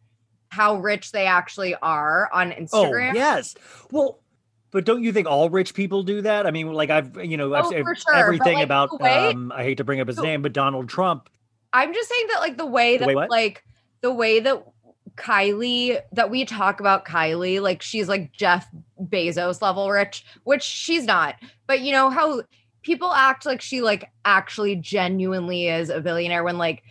how 0.49 0.77
rich 0.77 1.11
they 1.11 1.27
actually 1.27 1.75
are 1.75 2.29
on 2.33 2.51
Instagram. 2.51 3.11
Oh 3.11 3.13
yes. 3.13 3.53
Well, 3.91 4.19
but 4.71 4.85
don't 4.85 5.03
you 5.03 5.13
think 5.13 5.27
all 5.27 5.51
rich 5.51 5.75
people 5.75 6.01
do 6.01 6.23
that? 6.23 6.47
I 6.47 6.51
mean, 6.51 6.73
like 6.73 6.89
I've 6.89 7.23
you 7.23 7.37
know 7.37 7.53
I've 7.53 7.65
Oh, 7.65 7.69
sure, 7.71 8.15
everything 8.15 8.55
like, 8.55 8.63
about 8.63 8.99
way- 8.99 9.29
um 9.29 9.51
I 9.55 9.63
hate 9.63 9.77
to 9.77 9.83
bring 9.83 10.01
up 10.01 10.07
his 10.07 10.19
name, 10.19 10.41
but 10.41 10.51
Donald 10.51 10.89
Trump. 10.89 11.29
I'm 11.71 11.93
just 11.93 12.09
saying 12.09 12.27
that 12.33 12.39
like 12.39 12.57
the 12.57 12.65
way 12.65 12.97
The 12.97 13.05
that 13.05 13.15
way 13.15 13.27
like 13.29 13.63
the 14.01 14.11
way 14.11 14.39
that 14.39 14.63
Kylie 15.19 15.99
that 16.13 16.29
we 16.29 16.45
talk 16.45 16.79
about 16.79 17.05
Kylie 17.05 17.61
like 17.61 17.81
she's 17.81 18.07
like 18.07 18.31
Jeff 18.31 18.67
Bezos 19.01 19.61
level 19.61 19.89
rich, 19.89 20.25
which 20.43 20.63
she's 20.63 21.05
not. 21.05 21.35
But 21.67 21.81
you 21.81 21.91
know 21.91 22.09
how 22.09 22.43
people 22.81 23.11
act 23.11 23.45
like 23.45 23.61
she 23.61 23.81
like 23.81 24.09
actually 24.25 24.75
genuinely 24.75 25.67
is 25.67 25.89
a 25.89 26.01
billionaire 26.01 26.43
when 26.43 26.57
like 26.57 26.83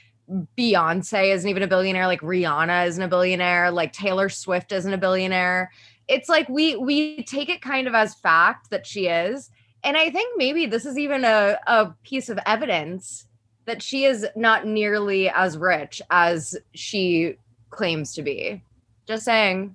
Beyonce 0.58 1.32
isn't 1.32 1.48
even 1.48 1.62
a 1.62 1.68
billionaire, 1.68 2.06
like 2.06 2.20
Rihanna 2.20 2.86
isn't 2.86 3.02
a 3.02 3.08
billionaire, 3.08 3.70
like 3.70 3.92
Taylor 3.92 4.28
Swift 4.28 4.72
isn't 4.72 4.92
a 4.92 4.98
billionaire. 4.98 5.72
It's 6.06 6.28
like 6.28 6.48
we 6.48 6.76
we 6.76 7.22
take 7.24 7.48
it 7.48 7.62
kind 7.62 7.88
of 7.88 7.94
as 7.94 8.14
fact 8.14 8.70
that 8.70 8.86
she 8.86 9.06
is. 9.08 9.50
And 9.82 9.96
I 9.96 10.10
think 10.10 10.36
maybe 10.36 10.66
this 10.66 10.84
is 10.84 10.98
even 10.98 11.24
a, 11.24 11.58
a 11.66 11.94
piece 12.02 12.28
of 12.28 12.38
evidence 12.46 13.26
that 13.64 13.82
she 13.82 14.04
is 14.04 14.26
not 14.34 14.66
nearly 14.66 15.28
as 15.28 15.56
rich 15.56 16.02
as 16.10 16.56
she 16.74 17.36
claims 17.70 18.14
to 18.14 18.22
be. 18.22 18.62
Just 19.06 19.24
saying. 19.24 19.74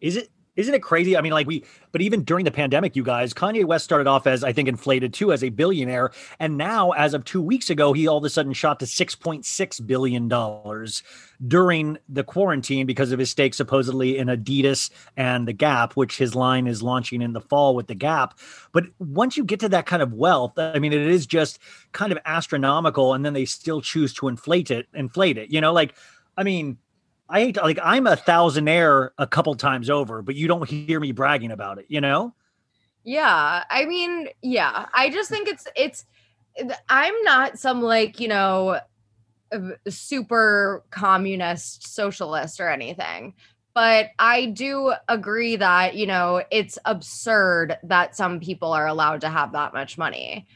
Is 0.00 0.16
it 0.16 0.28
isn't 0.54 0.74
it 0.74 0.82
crazy? 0.82 1.16
I 1.16 1.22
mean, 1.22 1.32
like 1.32 1.46
we, 1.46 1.64
but 1.92 2.02
even 2.02 2.24
during 2.24 2.44
the 2.44 2.50
pandemic, 2.50 2.94
you 2.94 3.02
guys, 3.02 3.32
Kanye 3.32 3.64
West 3.64 3.86
started 3.86 4.06
off 4.06 4.26
as 4.26 4.44
I 4.44 4.52
think 4.52 4.68
inflated 4.68 5.14
too 5.14 5.32
as 5.32 5.42
a 5.42 5.48
billionaire, 5.48 6.10
and 6.38 6.58
now 6.58 6.90
as 6.90 7.14
of 7.14 7.24
two 7.24 7.40
weeks 7.40 7.70
ago, 7.70 7.94
he 7.94 8.06
all 8.06 8.18
of 8.18 8.24
a 8.24 8.28
sudden 8.28 8.52
shot 8.52 8.78
to 8.80 8.86
six 8.86 9.14
point 9.14 9.46
six 9.46 9.80
billion 9.80 10.28
dollars 10.28 11.02
during 11.46 11.96
the 12.06 12.22
quarantine 12.22 12.84
because 12.84 13.12
of 13.12 13.18
his 13.18 13.30
stake 13.30 13.54
supposedly 13.54 14.18
in 14.18 14.28
Adidas 14.28 14.90
and 15.16 15.48
the 15.48 15.54
Gap, 15.54 15.94
which 15.94 16.18
his 16.18 16.34
line 16.34 16.66
is 16.66 16.82
launching 16.82 17.22
in 17.22 17.32
the 17.32 17.40
fall 17.40 17.74
with 17.74 17.86
the 17.86 17.94
Gap. 17.94 18.38
But 18.72 18.84
once 18.98 19.38
you 19.38 19.44
get 19.44 19.60
to 19.60 19.70
that 19.70 19.86
kind 19.86 20.02
of 20.02 20.12
wealth, 20.12 20.58
I 20.58 20.78
mean, 20.78 20.92
it 20.92 21.00
is 21.00 21.26
just 21.26 21.60
kind 21.92 22.12
of 22.12 22.18
astronomical, 22.26 23.14
and 23.14 23.24
then 23.24 23.32
they 23.32 23.46
still 23.46 23.80
choose 23.80 24.12
to 24.14 24.28
inflate 24.28 24.70
it, 24.70 24.86
inflate 24.92 25.38
it. 25.38 25.50
You 25.50 25.62
know, 25.62 25.72
like 25.72 25.94
I 26.36 26.42
mean. 26.42 26.76
I 27.32 27.40
hate 27.40 27.54
to, 27.54 27.62
like 27.62 27.78
I'm 27.82 28.06
a 28.06 28.14
thousandaire 28.14 29.10
a 29.16 29.26
couple 29.26 29.54
times 29.54 29.88
over, 29.88 30.20
but 30.20 30.34
you 30.34 30.46
don't 30.46 30.68
hear 30.68 31.00
me 31.00 31.12
bragging 31.12 31.50
about 31.50 31.78
it, 31.78 31.86
you 31.88 32.00
know? 32.00 32.34
Yeah. 33.04 33.64
I 33.70 33.86
mean, 33.86 34.28
yeah. 34.42 34.86
I 34.92 35.08
just 35.08 35.30
think 35.30 35.48
it's 35.48 35.66
it's 35.74 36.04
I'm 36.90 37.14
not 37.22 37.58
some 37.58 37.80
like, 37.80 38.20
you 38.20 38.28
know, 38.28 38.80
super 39.88 40.84
communist 40.90 41.94
socialist 41.94 42.60
or 42.60 42.68
anything. 42.68 43.34
But 43.74 44.10
I 44.18 44.46
do 44.46 44.92
agree 45.08 45.56
that, 45.56 45.94
you 45.94 46.06
know, 46.06 46.44
it's 46.50 46.78
absurd 46.84 47.78
that 47.84 48.14
some 48.14 48.40
people 48.40 48.74
are 48.74 48.86
allowed 48.86 49.22
to 49.22 49.30
have 49.30 49.52
that 49.52 49.72
much 49.72 49.96
money. 49.96 50.46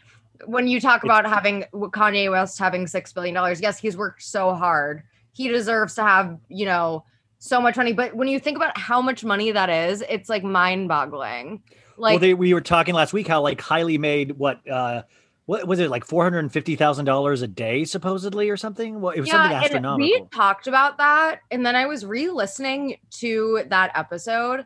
When 0.45 0.67
you 0.69 0.83
talk 0.83 1.03
about 1.03 1.25
having 1.25 1.65
Kanye 1.73 2.31
West 2.31 2.59
having 2.59 2.85
$6 2.85 3.15
billion, 3.15 3.35
yes, 3.63 3.79
he's 3.79 3.97
worked 3.97 4.23
so 4.23 4.53
hard. 4.53 5.03
He 5.37 5.49
deserves 5.49 5.95
to 5.97 6.03
have, 6.03 6.39
you 6.49 6.65
know, 6.65 7.05
so 7.39 7.61
much 7.61 7.77
money. 7.77 7.93
But 7.93 8.17
when 8.17 8.27
you 8.27 8.41
think 8.41 8.57
about 8.57 8.79
how 8.79 9.03
much 9.03 9.23
money 9.23 9.53
that 9.53 9.69
is, 9.69 10.03
it's 10.09 10.31
like 10.31 10.43
mind 10.43 10.89
boggling. 10.89 11.63
Like, 11.99 12.13
well, 12.13 12.19
they, 12.21 12.33
we 12.33 12.55
were 12.55 12.63
talking 12.63 12.95
last 12.95 13.13
week 13.13 13.29
how 13.29 13.43
like 13.43 13.61
Kylie 13.61 13.99
made 13.99 14.39
what 14.39 14.67
uh 14.67 15.03
what 15.45 15.69
was 15.69 15.79
it 15.79 15.91
like 15.91 16.07
four 16.07 16.25
hundred 16.25 16.39
and 16.39 16.51
fifty 16.51 16.75
thousand 16.75 17.05
dollars 17.05 17.43
a 17.43 17.47
day 17.47 17.85
supposedly 17.85 18.49
or 18.49 18.57
something? 18.57 19.03
Well, 19.03 19.13
it 19.13 19.21
was 19.21 19.31
something 19.31 19.85
and 19.85 19.97
we 19.97 20.25
talked 20.33 20.67
about 20.69 20.97
that, 20.97 21.41
and 21.51 21.67
then 21.67 21.77
I 21.77 21.85
was 21.85 22.07
re-listening 22.07 22.97
to 23.19 23.63
that 23.69 23.93
episode, 23.95 24.65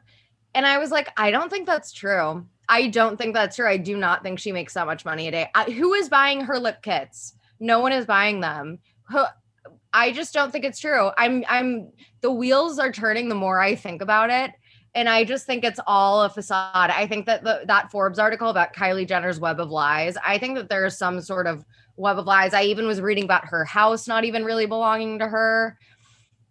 and 0.54 0.66
I 0.66 0.78
was 0.78 0.92
like, 0.92 1.10
I 1.16 1.32
don't 1.32 1.50
think 1.50 1.66
that's 1.66 1.90
true. 1.90 2.46
I 2.68 2.86
don't 2.86 3.16
think 3.16 3.34
that's 3.34 3.56
true. 3.56 3.68
I 3.68 3.76
do 3.76 3.96
not 3.96 4.22
think 4.22 4.38
she 4.38 4.52
makes 4.52 4.74
that 4.74 4.86
much 4.86 5.04
money 5.04 5.26
a 5.26 5.32
day. 5.32 5.50
I, 5.56 5.64
who 5.64 5.92
is 5.94 6.08
buying 6.08 6.42
her 6.42 6.60
lip 6.60 6.82
kits? 6.82 7.34
No 7.58 7.80
one 7.80 7.92
is 7.92 8.06
buying 8.06 8.38
them. 8.38 8.78
Who, 9.08 9.24
I 9.92 10.12
just 10.12 10.32
don't 10.32 10.52
think 10.52 10.64
it's 10.64 10.78
true. 10.78 11.10
I'm 11.16 11.44
I'm 11.48 11.90
the 12.20 12.30
wheels 12.30 12.78
are 12.78 12.92
turning 12.92 13.28
the 13.28 13.34
more 13.34 13.60
I 13.60 13.74
think 13.74 14.02
about 14.02 14.30
it. 14.30 14.52
And 14.94 15.08
I 15.08 15.24
just 15.24 15.46
think 15.46 15.64
it's 15.64 15.80
all 15.86 16.22
a 16.22 16.28
facade. 16.28 16.90
I 16.90 17.06
think 17.06 17.26
that 17.26 17.44
the, 17.44 17.62
that 17.66 17.92
Forbes 17.92 18.18
article 18.18 18.48
about 18.48 18.74
Kylie 18.74 19.06
Jenner's 19.06 19.38
web 19.38 19.60
of 19.60 19.70
lies, 19.70 20.16
I 20.24 20.36
think 20.38 20.56
that 20.56 20.68
there 20.68 20.84
is 20.84 20.98
some 20.98 21.20
sort 21.20 21.46
of 21.46 21.64
web 21.96 22.18
of 22.18 22.26
lies. 22.26 22.54
I 22.54 22.62
even 22.64 22.86
was 22.86 23.00
reading 23.00 23.24
about 23.24 23.44
her 23.46 23.64
house 23.64 24.08
not 24.08 24.24
even 24.24 24.44
really 24.44 24.66
belonging 24.66 25.20
to 25.20 25.28
her. 25.28 25.78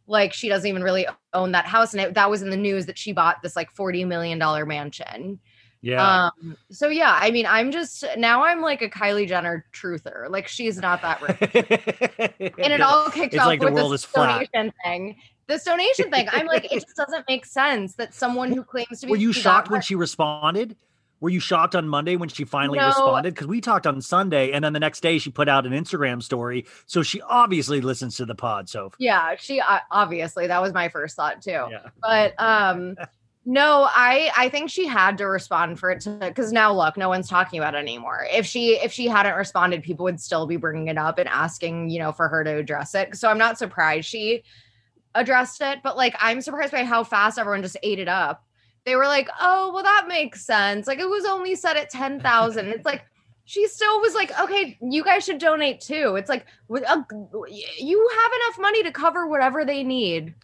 Like 0.08 0.32
she 0.34 0.48
doesn't 0.48 0.68
even 0.68 0.84
really 0.84 1.06
own 1.34 1.52
that 1.52 1.66
house. 1.66 1.94
And 1.94 2.02
it, 2.02 2.14
that 2.14 2.30
was 2.30 2.42
in 2.42 2.50
the 2.50 2.58
news 2.58 2.86
that 2.86 2.98
she 2.98 3.12
bought 3.12 3.42
this 3.42 3.56
like 3.56 3.74
$40 3.76 4.08
million 4.08 4.40
mansion. 4.68 5.40
Yeah. 5.82 6.26
Um, 6.26 6.58
so 6.72 6.88
yeah, 6.90 7.18
I 7.20 7.32
mean, 7.32 7.46
I'm 7.46 7.72
just 7.72 8.04
now 8.18 8.44
I'm 8.44 8.62
like 8.62 8.82
a 8.82 8.90
Kylie 8.90 9.28
Jenner 9.28 9.66
truther. 9.74 10.30
Like 10.30 10.48
she's 10.48 10.78
not 10.78 11.02
that 11.02 11.22
rich. 11.22 11.38
and 12.58 12.74
it 12.74 12.82
all 12.82 13.10
kicked 13.10 13.34
It's 13.34 13.42
off 13.42 13.48
like 13.48 13.62
the 13.62 13.72
with 13.72 13.92
this 13.92 14.12
donation 14.12 14.74
thing. 14.84 15.16
This 15.48 15.64
donation 15.64 16.12
thing, 16.12 16.28
I'm 16.32 16.46
like, 16.46 16.66
it 16.66 16.76
just 16.82 16.96
doesn't 16.96 17.26
make 17.28 17.46
sense 17.46 17.96
that 17.96 18.14
someone 18.14 18.52
who 18.52 18.64
claims 18.64 19.00
to 19.00 19.08
be 19.08 19.12
Were 19.12 19.18
you 19.18 19.34
shocked 19.34 19.72
when 19.72 19.82
she 19.82 19.96
responded? 19.96 20.76
Were 21.22 21.30
you 21.30 21.40
shocked 21.40 21.76
on 21.76 21.88
Monday 21.88 22.16
when 22.16 22.30
she 22.30 22.46
finally 22.46 22.78
No. 22.78 22.86
responded? 22.86 23.34
Because 23.34 23.48
we 23.48 23.60
talked 23.60 23.86
on 23.86 24.02
Sunday, 24.02 24.52
and 24.52 24.64
then 24.64 24.74
the 24.74 24.80
next 24.80 25.02
day 25.02 25.18
she 25.18 25.32
put 25.32 25.50
out 25.50 25.66
an 25.66 25.74
Instagram 25.74 26.24
story. 26.24 26.66
So 26.86 27.04
she 27.04 27.20
obviously 27.22 27.82
listens 27.82 28.16
to 28.18 28.26
the 28.26 28.36
pod. 28.36 28.70
So 28.70 28.92
Yeah, 29.00 29.36
she 29.38 29.60
uh, 29.60 29.80
obviously 29.92 30.48
that 30.48 30.62
was 30.62 30.72
my 30.72 30.88
first 30.90 31.16
thought 31.16 31.42
too. 31.42 31.52
yeah. 31.52 31.90
But 32.02 32.36
um 32.38 32.96
no, 33.52 33.88
I 33.90 34.30
I 34.38 34.48
think 34.50 34.70
she 34.70 34.86
had 34.86 35.18
to 35.18 35.26
respond 35.26 35.80
for 35.80 35.90
it 35.90 36.02
to 36.02 36.12
because 36.12 36.52
now 36.52 36.72
look, 36.72 36.96
no 36.96 37.10
one's 37.10 37.28
talking 37.28 37.58
about 37.58 37.74
it 37.74 37.80
anymore. 37.80 38.28
If 38.32 38.46
she 38.46 38.76
if 38.76 38.92
she 38.92 39.08
hadn't 39.08 39.34
responded, 39.34 39.82
people 39.82 40.04
would 40.04 40.20
still 40.20 40.46
be 40.46 40.56
bringing 40.56 40.88
it 40.88 41.00
up 41.00 41.18
and 41.18 41.28
asking, 41.28 41.90
you 41.90 41.98
know, 41.98 42.12
for 42.12 42.28
her 42.28 42.44
to 42.44 42.58
address 42.58 42.94
it. 42.94 43.16
So 43.16 43.28
I'm 43.28 43.40
not 43.40 43.58
surprised 43.58 44.08
she 44.08 44.44
addressed 45.16 45.62
it, 45.62 45.80
but 45.82 45.98
like 45.98 46.16
I'm 46.20 46.42
surprised 46.42 46.74
by 46.74 46.84
how 46.84 47.04
fast 47.04 47.40
everyone 47.40 47.64
just 47.64 47.76
ate 47.82 47.98
it 47.98 48.08
up. 48.08 48.46
They 48.86 48.96
were 48.96 49.08
like, 49.08 49.28
"Oh, 49.42 49.72
well 49.74 49.82
that 49.82 50.06
makes 50.08 50.46
sense. 50.46 50.86
Like 50.86 51.00
it 51.00 51.10
was 51.10 51.26
only 51.26 51.56
set 51.56 51.76
at 51.76 51.90
10,000." 51.90 52.68
It's 52.68 52.86
like 52.86 53.04
she 53.46 53.66
still 53.66 54.00
was 54.00 54.14
like, 54.14 54.32
"Okay, 54.40 54.78
you 54.80 55.04
guys 55.04 55.26
should 55.26 55.40
donate 55.40 55.82
too." 55.82 56.18
It's 56.18 56.30
like 56.30 56.46
you 56.70 58.10
have 58.22 58.32
enough 58.32 58.60
money 58.60 58.84
to 58.84 58.92
cover 58.92 59.26
whatever 59.26 59.66
they 59.66 59.84
need. 59.84 60.36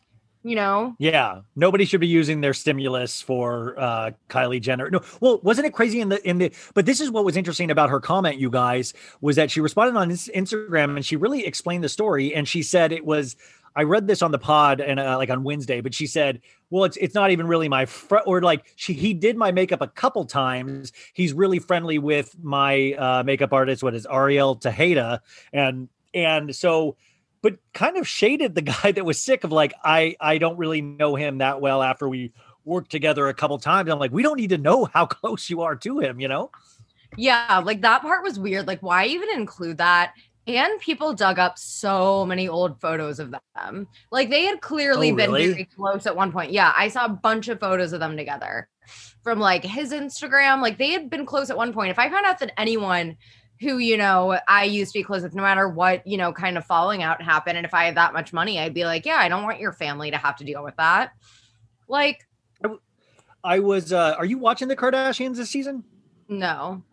You 0.45 0.55
know? 0.55 0.95
Yeah, 0.99 1.41
nobody 1.55 1.85
should 1.85 2.01
be 2.01 2.07
using 2.07 2.41
their 2.41 2.53
stimulus 2.53 3.19
for 3.19 3.73
uh, 3.79 4.11
Kylie 4.29 4.61
Jenner. 4.61 4.91
No, 4.91 5.01
well, 5.19 5.39
wasn't 5.41 5.65
it 5.65 5.73
crazy 5.73 5.99
in 5.99 6.09
the 6.09 6.23
in 6.29 6.37
the? 6.37 6.53
But 6.75 6.85
this 6.85 7.01
is 7.01 7.09
what 7.09 7.25
was 7.25 7.35
interesting 7.35 7.71
about 7.71 7.89
her 7.89 7.99
comment, 7.99 8.37
you 8.37 8.51
guys, 8.51 8.93
was 9.21 9.37
that 9.37 9.49
she 9.49 9.59
responded 9.59 9.97
on 9.97 10.11
Instagram 10.11 10.97
and 10.97 11.03
she 11.03 11.15
really 11.15 11.47
explained 11.47 11.83
the 11.83 11.89
story. 11.89 12.35
And 12.35 12.47
she 12.47 12.61
said 12.61 12.91
it 12.91 13.03
was. 13.03 13.35
I 13.75 13.83
read 13.83 14.05
this 14.05 14.21
on 14.21 14.29
the 14.29 14.37
pod 14.37 14.81
and 14.81 14.99
uh, 14.99 15.17
like 15.17 15.31
on 15.31 15.43
Wednesday, 15.43 15.81
but 15.81 15.95
she 15.95 16.05
said, 16.05 16.41
"Well, 16.69 16.83
it's 16.83 16.97
it's 16.97 17.15
not 17.15 17.31
even 17.31 17.47
really 17.47 17.67
my 17.67 17.87
fr- 17.87 18.17
or 18.27 18.43
like 18.43 18.71
she 18.75 18.93
he 18.93 19.15
did 19.15 19.37
my 19.37 19.51
makeup 19.51 19.81
a 19.81 19.87
couple 19.87 20.25
times. 20.25 20.91
He's 21.15 21.33
really 21.33 21.57
friendly 21.57 21.97
with 21.97 22.35
my 22.43 22.93
uh, 22.93 23.23
makeup 23.25 23.51
artist. 23.51 23.81
What 23.81 23.95
is 23.95 24.05
Ariel 24.05 24.57
Tejada 24.57 25.23
and 25.51 25.89
and 26.13 26.55
so." 26.55 26.97
But 27.45 27.59
kind 27.75 27.95
of 27.95 28.07
shaded 28.07 28.55
the 28.55 28.61
guy 28.83 28.91
that 28.91 29.05
was 29.05 29.19
sick 29.21 29.43
of 29.43 29.51
like 29.51 29.71
I 29.83 30.15
I 30.19 30.39
don't 30.39 30.57
really 30.57 30.81
know 30.81 31.13
him 31.13 31.37
that 31.37 31.61
well 31.61 31.83
after 31.83 32.09
we 32.09 32.33
worked 32.63 32.89
together 32.89 33.27
a 33.27 33.35
couple 33.35 33.59
times. 33.59 33.87
I'm 33.91 33.99
like, 33.99 34.11
we 34.11 34.23
don't 34.23 34.37
need 34.37 34.49
to 34.49 34.57
know 34.57 34.85
how 34.85 35.05
close 35.19 35.47
you 35.47 35.61
are 35.61 35.75
to 35.75 35.99
him, 35.99 36.19
you 36.19 36.27
know? 36.27 36.49
Yeah, 37.15 37.61
like 37.63 37.81
that 37.81 38.01
part 38.01 38.23
was 38.23 38.39
weird. 38.39 38.65
Like, 38.65 38.81
why 38.81 39.05
even 39.05 39.29
include 39.31 39.77
that? 39.77 40.13
And 40.47 40.79
people 40.79 41.13
dug 41.13 41.37
up 41.37 41.59
so 41.59 42.25
many 42.25 42.47
old 42.47 42.81
photos 42.81 43.19
of 43.19 43.35
them. 43.55 43.87
Like 44.11 44.31
they 44.31 44.45
had 44.45 44.61
clearly 44.61 45.11
Oh, 45.11 45.15
been 45.15 45.31
really? 45.31 45.51
very 45.51 45.65
close 45.65 46.07
at 46.07 46.15
one 46.15 46.31
point. 46.31 46.51
Yeah, 46.51 46.73
I 46.75 46.87
saw 46.87 47.05
a 47.05 47.09
bunch 47.09 47.47
of 47.47 47.59
photos 47.59 47.93
of 47.93 47.99
them 47.99 48.17
together 48.17 48.67
from 49.23 49.39
like 49.39 49.63
his 49.63 49.91
Instagram. 49.91 50.63
Like 50.63 50.79
they 50.79 50.89
had 50.89 51.11
been 51.11 51.27
close 51.27 51.51
at 51.51 51.57
one 51.57 51.73
point. 51.73 51.91
If 51.91 51.99
I 51.99 52.09
found 52.09 52.25
out 52.25 52.39
that 52.39 52.59
anyone 52.59 53.17
who, 53.62 53.78
you 53.78 53.97
know, 53.97 54.39
I 54.47 54.64
used 54.66 54.91
to 54.93 54.99
be 54.99 55.03
close 55.03 55.24
with, 55.24 55.34
no 55.36 55.41
matter 55.43 55.68
what, 55.70 56.06
you 56.06 56.18
know, 56.18 56.34
kind 56.34 56.58
of 56.58 56.66
falling 56.66 57.03
out 57.03 57.22
happened, 57.22 57.58
and 57.58 57.66
if 57.66 57.74
I 57.74 57.86
had 57.86 57.95
that 57.95 58.14
much 58.14 58.34
money, 58.34 58.60
I'd 58.60 58.74
be 58.74 58.86
like, 58.86 59.06
yeah, 59.06 59.18
I 59.18 59.30
don't 59.30 59.43
want 59.43 59.60
your 59.60 59.72
family 59.74 60.12
to 60.12 60.18
have 60.18 60.36
to 60.38 60.43
deal 60.43 60.64
with 60.64 60.76
that. 60.76 61.12
Like, 61.88 62.28
I 63.43 63.60
was 63.60 63.93
uh 63.93 64.16
are 64.18 64.26
you 64.26 64.38
watching 64.39 64.68
the 64.68 64.76
Kardashians 64.76 65.36
this 65.38 65.49
season? 65.49 65.84
no. 66.28 66.84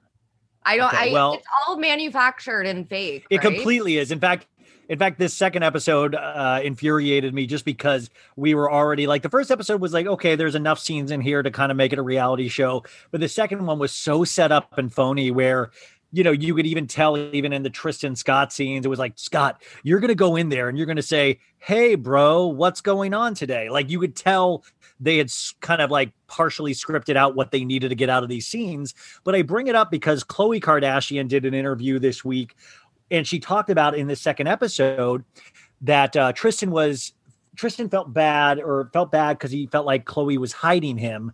I 0.65 0.77
don't 0.77 0.95
Okay, 0.95 1.11
I 1.11 1.13
well- 1.13 1.33
it's 1.35 1.47
all 1.67 1.77
manufactured 1.77 2.67
and 2.67 2.89
fake. 2.89 3.27
It 3.31 3.39
right? 3.39 3.43
completely 3.53 3.99
is. 3.99 4.13
In 4.13 4.21
fact, 4.21 4.47
in 4.89 4.97
fact, 4.97 5.19
this 5.19 5.35
second 5.35 5.65
episode 5.65 6.15
uh, 6.15 6.61
infuriated 6.63 7.35
me 7.35 7.47
just 7.47 7.65
because 7.65 8.11
we 8.37 8.55
were 8.55 8.71
already 8.71 9.09
like 9.09 9.23
the 9.23 9.29
first 9.29 9.51
episode 9.51 9.81
was 9.81 9.93
like, 9.93 10.07
okay, 10.07 10.37
there's 10.37 10.55
enough 10.55 10.79
scenes 10.79 11.11
in 11.11 11.21
here 11.21 11.43
to 11.43 11.51
kind 11.51 11.73
of 11.73 11.77
make 11.77 11.93
it 11.93 11.99
a 11.99 12.03
reality 12.03 12.47
show, 12.47 12.85
but 13.11 13.21
the 13.21 13.29
second 13.29 13.67
one 13.67 13.81
was 13.81 13.91
so 13.91 14.23
set 14.23 14.53
up 14.53 14.79
and 14.79 14.93
phony 14.95 15.33
where 15.33 15.73
you 16.13 16.23
know 16.23 16.31
you 16.31 16.55
could 16.55 16.67
even 16.67 16.87
tell 16.87 17.17
even 17.17 17.53
in 17.53 17.63
the 17.63 17.71
Tristan 17.71 18.15
Scott 18.15 18.53
scenes, 18.53 18.87
it 18.87 18.89
was 18.89 18.99
like 18.99 19.15
Scott, 19.17 19.63
you're 19.83 20.01
gonna 20.01 20.15
go 20.15 20.37
in 20.37 20.49
there 20.49 20.69
and 20.69 20.77
you're 20.77 20.87
gonna 20.87 21.03
say, 21.03 21.39
hey, 21.59 21.95
bro, 21.95 22.47
what's 22.47 22.81
going 22.81 23.15
on 23.15 23.35
today? 23.35 23.71
Like 23.71 23.91
you 23.91 23.99
could 23.99 24.15
tell 24.15 24.65
they 25.01 25.19
had 25.19 25.33
kind 25.61 25.83
of 25.83 25.91
like 25.91 26.13
partially 26.29 26.73
scripted 26.73 27.17
out 27.17 27.35
what 27.35 27.51
they 27.51 27.65
needed 27.65 27.89
to 27.89 27.95
get 27.95 28.09
out 28.09 28.23
of 28.23 28.29
these 28.29 28.47
scenes. 28.47 28.95
But 29.25 29.35
I 29.35 29.43
bring 29.43 29.67
it 29.67 29.75
up 29.75 29.91
because 29.91 30.23
Khloe 30.23 30.61
Kardashian 30.61 31.27
did 31.27 31.45
an 31.45 31.55
interview 31.55 31.99
this 31.99 32.25
week 32.25 32.55
and 33.13 33.27
she 33.27 33.39
talked 33.39 33.71
about 33.71 33.95
in 33.95 34.07
the 34.07 34.17
second 34.17 34.49
episode 34.49 35.25
that 35.83 36.17
uh, 36.17 36.33
Tristan 36.33 36.71
was 36.71 37.13
Tristan 37.57 37.89
felt 37.91 38.13
bad 38.13 38.59
or 38.59 38.89
felt 38.93 39.13
bad 39.13 39.39
because 39.39 39.51
he 39.51 39.67
felt 39.67 39.85
like 39.85 40.07
Khloe 40.07 40.39
was 40.39 40.53
hiding 40.53 40.97
him. 40.97 41.33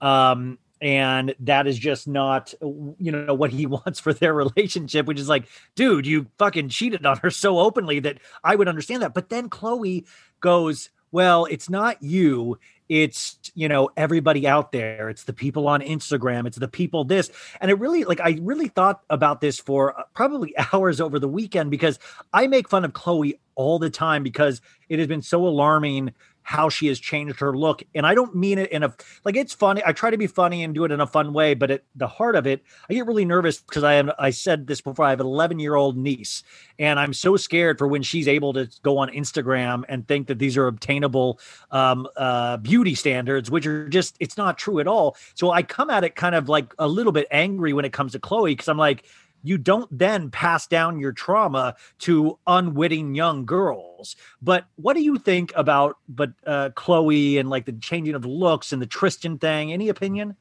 Um, 0.00 0.58
and 0.80 1.34
that 1.40 1.66
is 1.66 1.78
just 1.78 2.08
not 2.08 2.54
you 2.98 3.12
know 3.12 3.34
what 3.34 3.50
he 3.50 3.66
wants 3.66 4.00
for 4.00 4.12
their 4.12 4.34
relationship 4.34 5.06
which 5.06 5.20
is 5.20 5.28
like 5.28 5.46
dude 5.74 6.06
you 6.06 6.26
fucking 6.38 6.68
cheated 6.68 7.04
on 7.04 7.18
her 7.18 7.30
so 7.30 7.58
openly 7.58 8.00
that 8.00 8.18
i 8.44 8.54
would 8.54 8.68
understand 8.68 9.02
that. 9.02 9.14
But 9.14 9.28
then 9.28 9.50
khloe 9.50 10.04
goes 10.40 10.90
well 11.12 11.44
it's 11.46 11.68
not 11.68 12.02
you. 12.02 12.58
It's 12.88 13.38
you 13.54 13.68
know 13.68 13.90
everybody 13.96 14.48
out 14.48 14.72
there. 14.72 15.08
It's 15.08 15.24
the 15.24 15.32
people 15.32 15.68
on 15.68 15.80
instagram. 15.80 16.46
It's 16.46 16.58
the 16.58 16.68
people 16.68 17.04
this. 17.04 17.30
And 17.60 17.70
it 17.70 17.78
really 17.78 18.04
like 18.04 18.20
i 18.20 18.38
really 18.40 18.68
thought 18.68 19.02
about 19.10 19.40
this 19.40 19.58
for 19.58 19.98
uh, 19.98 20.04
probably 20.14 20.54
hours 20.72 21.00
over 21.00 21.18
the 21.18 21.28
weekend 21.28 21.70
because 21.70 21.98
i 22.32 22.46
make 22.46 22.68
fun 22.68 22.84
of 22.84 22.92
khloe 22.92 23.38
all 23.54 23.78
the 23.78 23.90
time 23.90 24.22
because 24.22 24.60
it 24.88 24.98
has 24.98 25.06
been 25.06 25.22
so 25.22 25.46
alarming 25.46 26.12
how 26.42 26.68
she 26.68 26.86
has 26.88 26.98
changed 26.98 27.40
her 27.40 27.56
look. 27.56 27.82
And 27.94 28.06
i 28.06 28.14
don't 28.14 28.34
mean 28.34 28.58
it 28.58 28.70
in 28.72 28.82
a 28.82 28.94
like 29.24 29.36
it's 29.36 29.54
funny. 29.54 29.82
I 29.84 29.92
try 29.92 30.10
to 30.10 30.18
be 30.18 30.26
funny 30.26 30.62
and 30.62 30.74
do 30.74 30.84
it 30.84 30.92
in 30.92 31.00
a 31.00 31.06
fun 31.06 31.32
way 31.32 31.54
but 31.54 31.70
at 31.70 31.82
the 31.94 32.06
heart 32.06 32.36
of 32.36 32.46
it 32.46 32.62
i 32.88 32.94
get 32.94 33.06
really 33.06 33.24
nervous 33.24 33.60
because 33.60 33.84
i 33.84 33.94
am 33.94 34.10
i 34.18 34.30
said 34.30 34.66
this 34.66 34.80
before 34.80 35.04
i 35.04 35.10
have 35.10 35.20
an 35.20 35.26
11 35.26 35.58
year 35.58 35.74
old 35.74 35.96
niece 35.96 36.42
and 36.78 36.98
i'm 36.98 37.12
so 37.12 37.36
scared 37.36 37.78
for 37.78 37.86
when 37.86 38.02
she's 38.02 38.28
able 38.28 38.52
to 38.52 38.68
go 38.82 38.98
on 38.98 39.08
instagram 39.10 39.84
and 39.88 40.06
think 40.08 40.26
that 40.28 40.38
these 40.38 40.56
are 40.56 40.66
obtainable 40.66 41.38
um, 41.70 42.06
uh, 42.16 42.56
beauty 42.58 42.94
standards 42.94 43.50
which 43.50 43.66
are 43.66 43.88
just 43.88 44.16
it's 44.20 44.36
not 44.36 44.58
true 44.58 44.80
at 44.80 44.86
all. 44.86 45.16
So 45.34 45.50
i 45.50 45.62
come 45.62 45.90
at 45.90 46.04
it 46.04 46.14
kind 46.14 46.34
of 46.34 46.48
like 46.48 46.74
a 46.78 46.88
little 46.88 47.12
bit 47.12 47.26
angry 47.30 47.72
when 47.72 47.84
it 47.84 47.92
comes 47.92 48.12
to 48.12 48.18
khloe 48.18 48.46
because 48.46 48.68
i'm 48.68 48.78
like 48.78 49.04
you 49.42 49.58
don't 49.58 49.88
then 49.96 50.30
pass 50.30 50.66
down 50.66 50.98
your 50.98 51.12
trauma 51.12 51.74
to 52.00 52.38
unwitting 52.46 53.14
young 53.14 53.44
girls. 53.44 54.16
But 54.42 54.66
what 54.76 54.94
do 54.94 55.02
you 55.02 55.18
think 55.18 55.52
about 55.56 55.96
but 56.08 56.32
uh 56.46 56.70
Khloe 56.70 57.38
and 57.38 57.48
like 57.50 57.66
the 57.66 57.72
changing 57.72 58.14
of 58.14 58.24
looks 58.24 58.72
and 58.72 58.80
the 58.80 58.86
Tristan 58.86 59.38
thing? 59.38 59.72
Any 59.72 59.88
opinion? 59.88 60.36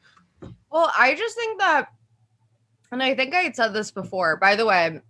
Well, 0.71 0.91
I 0.97 1.15
just 1.15 1.35
think 1.35 1.59
that, 1.59 1.87
and 2.91 3.01
I 3.03 3.15
think 3.15 3.33
I 3.33 3.41
had 3.41 3.55
said 3.55 3.73
this 3.73 3.91
before. 3.91 4.37
By 4.37 4.55
the 4.55 4.65
way, 4.65 5.01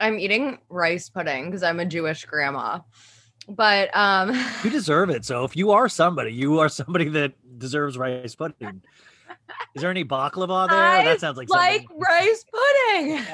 I'm 0.00 0.18
eating 0.18 0.58
rice 0.68 1.08
pudding 1.08 1.46
because 1.46 1.62
I'm 1.62 1.80
a 1.80 1.86
Jewish 1.86 2.24
grandma. 2.24 2.80
But 3.48 3.94
um, 3.96 4.38
You 4.62 4.70
deserve 4.70 5.08
it. 5.10 5.24
So 5.24 5.44
if 5.44 5.56
you 5.56 5.70
are 5.70 5.88
somebody, 5.88 6.32
you 6.32 6.58
are 6.60 6.68
somebody 6.68 7.08
that 7.08 7.32
deserves 7.58 7.96
rice 7.96 8.34
pudding. 8.34 8.82
Is 9.74 9.82
there 9.82 9.90
any 9.90 10.04
baklava 10.04 10.68
there? 10.68 10.78
I 10.78 11.04
that 11.04 11.20
sounds 11.20 11.36
like 11.36 11.48
like 11.50 11.82
something. 11.82 11.98
rice 12.08 12.44
pudding. 12.52 13.24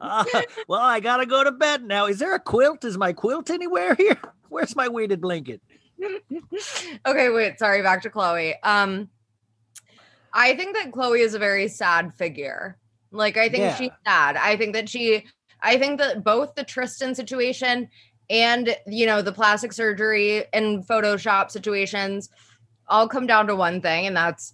Ah, 0.00 0.24
well, 0.68 0.80
I 0.80 1.00
gotta 1.00 1.26
go 1.26 1.44
to 1.44 1.52
bed 1.52 1.84
now. 1.84 2.06
Is 2.06 2.18
there 2.18 2.34
a 2.34 2.40
quilt? 2.40 2.84
Is 2.84 2.98
my 2.98 3.12
quilt 3.12 3.50
anywhere 3.50 3.94
here? 3.98 4.20
Where's 4.48 4.76
my 4.76 4.88
weighted 4.88 5.20
blanket? 5.20 5.60
okay, 7.06 7.30
wait. 7.30 7.58
Sorry, 7.58 7.82
back 7.82 8.02
to 8.02 8.10
Khloe. 8.10 8.54
Um, 8.62 9.08
I 10.32 10.54
think 10.54 10.76
that 10.76 10.90
Khloe 10.92 11.18
is 11.18 11.34
a 11.34 11.38
very 11.38 11.68
sad 11.68 12.14
figure. 12.14 12.76
Like, 13.10 13.36
I 13.36 13.48
think 13.48 13.62
Yeah. 13.62 13.74
she's 13.76 13.90
sad. 14.06 14.36
I 14.36 14.56
think 14.56 14.74
that 14.74 14.88
she, 14.88 15.24
I 15.62 15.78
think 15.78 15.98
that 16.00 16.22
both 16.22 16.54
the 16.54 16.64
Tristan 16.64 17.14
situation 17.14 17.88
and 18.28 18.76
you 18.86 19.06
know 19.06 19.22
the 19.22 19.32
plastic 19.32 19.72
surgery 19.72 20.44
and 20.52 20.86
Photoshop 20.86 21.50
situations 21.50 22.28
all 22.88 23.08
come 23.08 23.26
down 23.26 23.46
to 23.46 23.56
one 23.56 23.80
thing, 23.80 24.06
and 24.06 24.16
that's 24.16 24.52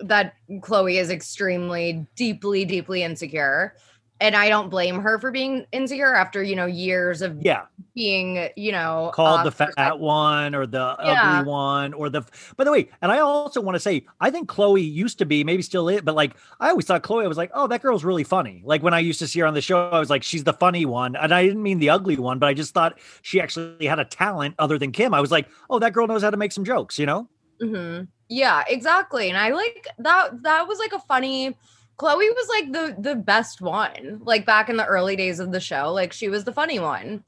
that 0.00 0.34
Khloe 0.50 1.00
is 1.00 1.10
extremely, 1.10 2.06
deeply, 2.16 2.64
deeply 2.64 3.02
insecure. 3.02 3.74
And 4.18 4.34
I 4.34 4.48
don't 4.48 4.70
blame 4.70 4.98
her 5.00 5.18
for 5.18 5.30
being 5.30 5.66
insecure 5.72 6.14
after 6.14 6.42
you 6.42 6.56
know 6.56 6.66
years 6.66 7.20
of 7.22 7.36
Yeah. 7.40 7.66
being, 7.94 8.48
you 8.56 8.72
know, 8.72 9.10
called 9.12 9.44
the 9.44 9.50
fat 9.50 9.98
one 9.98 10.54
or 10.54 10.66
the 10.66 10.78
Yeah. 10.78 11.12
ugly 11.12 11.42
one 11.42 11.92
or 11.92 12.08
the 12.08 12.22
by 12.56 12.64
the 12.64 12.72
way 12.72 12.88
and 13.02 13.12
i 13.12 13.18
also 13.18 13.60
want 13.60 13.74
to 13.74 13.80
say 13.80 14.06
i 14.20 14.30
think 14.30 14.48
khloe 14.48 14.80
used 14.92 15.18
to 15.18 15.26
be 15.26 15.44
maybe 15.44 15.62
still 15.62 15.88
is 15.88 16.00
but 16.02 16.14
like 16.14 16.34
i 16.60 16.68
always 16.70 16.84
thought 16.86 17.02
khloe 17.02 17.24
I 17.24 17.28
was 17.28 17.36
like 17.36 17.50
oh 17.54 17.66
that 17.68 17.82
girl's 17.82 18.04
really 18.04 18.24
funny 18.24 18.62
like 18.64 18.82
when 18.82 18.94
i 18.94 18.98
used 18.98 19.18
to 19.20 19.26
see 19.28 19.40
her 19.40 19.46
on 19.46 19.54
the 19.54 19.60
show 19.60 19.90
i 19.90 19.98
was 19.98 20.10
like 20.10 20.22
she's 20.22 20.44
the 20.44 20.52
funny 20.52 20.84
one 20.86 21.16
and 21.16 21.32
i 21.34 21.44
didn't 21.46 21.62
mean 21.62 21.78
the 21.78 21.90
ugly 21.90 22.16
one 22.16 22.38
but 22.38 22.46
i 22.48 22.54
just 22.54 22.74
thought 22.74 22.98
she 23.22 23.40
actually 23.40 23.86
had 23.86 23.98
a 23.98 24.04
talent 24.04 24.54
other 24.58 24.78
than 24.78 24.92
kim 24.92 25.14
i 25.14 25.20
was 25.20 25.30
like 25.30 25.46
oh 25.70 25.78
that 25.78 25.92
girl 25.92 26.06
knows 26.06 26.22
how 26.22 26.30
to 26.30 26.36
make 26.36 26.52
some 26.52 26.64
jokes 26.64 26.98
you 26.98 27.06
know 27.06 27.28
hmm 27.60 28.06
Yeah, 28.28 28.64
exactly. 28.68 29.28
And 29.28 29.38
I 29.38 29.50
like 29.50 29.86
that. 29.98 30.42
That 30.42 30.68
was 30.68 30.78
like 30.78 30.92
a 30.92 30.98
funny. 30.98 31.56
Khloe 31.98 32.16
was 32.16 32.48
like 32.48 32.72
the 32.72 32.96
the 33.00 33.14
best 33.14 33.60
one. 33.60 34.20
Like 34.24 34.44
back 34.44 34.68
in 34.68 34.76
the 34.76 34.86
early 34.86 35.16
days 35.16 35.40
of 35.40 35.52
the 35.52 35.60
show, 35.60 35.92
like 35.92 36.12
she 36.12 36.28
was 36.28 36.44
the 36.44 36.52
funny 36.52 36.78
one. 36.78 37.24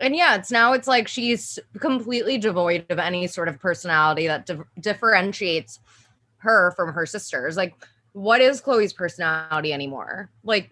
And 0.00 0.16
yeah, 0.16 0.34
it's 0.34 0.50
now 0.50 0.72
it's 0.72 0.88
like 0.88 1.08
she's 1.08 1.58
completely 1.78 2.36
devoid 2.36 2.86
of 2.90 2.98
any 2.98 3.26
sort 3.28 3.48
of 3.48 3.60
personality 3.60 4.26
that 4.26 4.46
dif- 4.46 4.66
differentiates 4.80 5.78
her 6.38 6.72
from 6.72 6.92
her 6.92 7.06
sisters. 7.06 7.56
Like, 7.56 7.74
what 8.12 8.40
is 8.40 8.60
Khloe's 8.60 8.92
personality 8.92 9.72
anymore? 9.72 10.28
Like, 10.42 10.70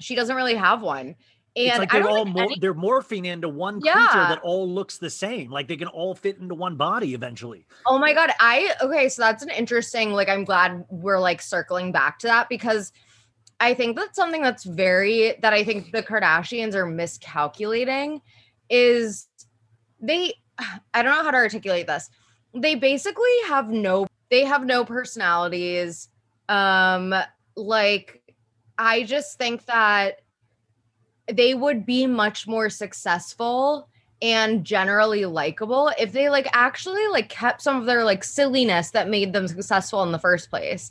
she 0.00 0.14
doesn't 0.14 0.34
really 0.34 0.54
have 0.54 0.80
one. 0.80 1.14
And 1.56 1.66
it's 1.68 1.78
like 1.78 1.90
they're 1.90 2.08
all 2.08 2.24
mor- 2.24 2.44
any- 2.44 2.58
they're 2.60 2.74
morphing 2.74 3.26
into 3.26 3.48
one 3.48 3.80
creature 3.80 3.96
Yeah. 3.98 4.26
that 4.28 4.40
all 4.42 4.68
looks 4.72 4.98
the 4.98 5.10
same 5.10 5.50
like 5.50 5.66
they 5.66 5.76
can 5.76 5.88
all 5.88 6.14
fit 6.14 6.38
into 6.38 6.54
one 6.54 6.76
body 6.76 7.14
eventually 7.14 7.66
Oh 7.86 7.98
my 7.98 8.12
god. 8.14 8.30
I 8.38 8.74
okay, 8.82 9.08
so 9.08 9.22
that's 9.22 9.42
an 9.42 9.50
interesting 9.50 10.12
like 10.12 10.28
I'm 10.28 10.44
glad 10.44 10.84
we're 10.90 11.18
like 11.18 11.42
circling 11.42 11.90
back 11.90 12.18
to 12.20 12.26
that 12.28 12.48
because 12.48 12.92
I 13.60 13.74
think 13.74 13.96
that's 13.96 14.14
something 14.14 14.40
that's 14.42 14.62
very 14.64 15.34
that 15.42 15.52
I 15.52 15.64
think 15.64 15.90
the 15.90 16.02
Kardashians 16.02 16.74
are 16.74 16.86
miscalculating 16.86 18.20
is 18.70 19.26
they 20.00 20.34
I 20.94 21.02
don't 21.02 21.16
know 21.16 21.24
how 21.24 21.30
to 21.32 21.36
articulate 21.38 21.86
this. 21.88 22.08
They 22.54 22.76
basically 22.76 23.34
have 23.48 23.68
no 23.70 24.06
they 24.30 24.44
have 24.44 24.64
no 24.64 24.84
personalities. 24.84 26.08
Um 26.48 27.14
like 27.56 28.22
I 28.78 29.02
just 29.02 29.38
think 29.38 29.64
that 29.66 30.20
they 31.32 31.54
would 31.54 31.84
be 31.84 32.06
much 32.06 32.46
more 32.46 32.70
successful 32.70 33.88
and 34.20 34.64
generally 34.64 35.24
likable 35.26 35.92
if 35.98 36.12
they 36.12 36.28
like 36.28 36.48
actually 36.52 37.06
like 37.08 37.28
kept 37.28 37.62
some 37.62 37.76
of 37.76 37.86
their 37.86 38.04
like 38.04 38.24
silliness 38.24 38.90
that 38.90 39.08
made 39.08 39.32
them 39.32 39.46
successful 39.46 40.02
in 40.02 40.12
the 40.12 40.18
first 40.18 40.50
place. 40.50 40.90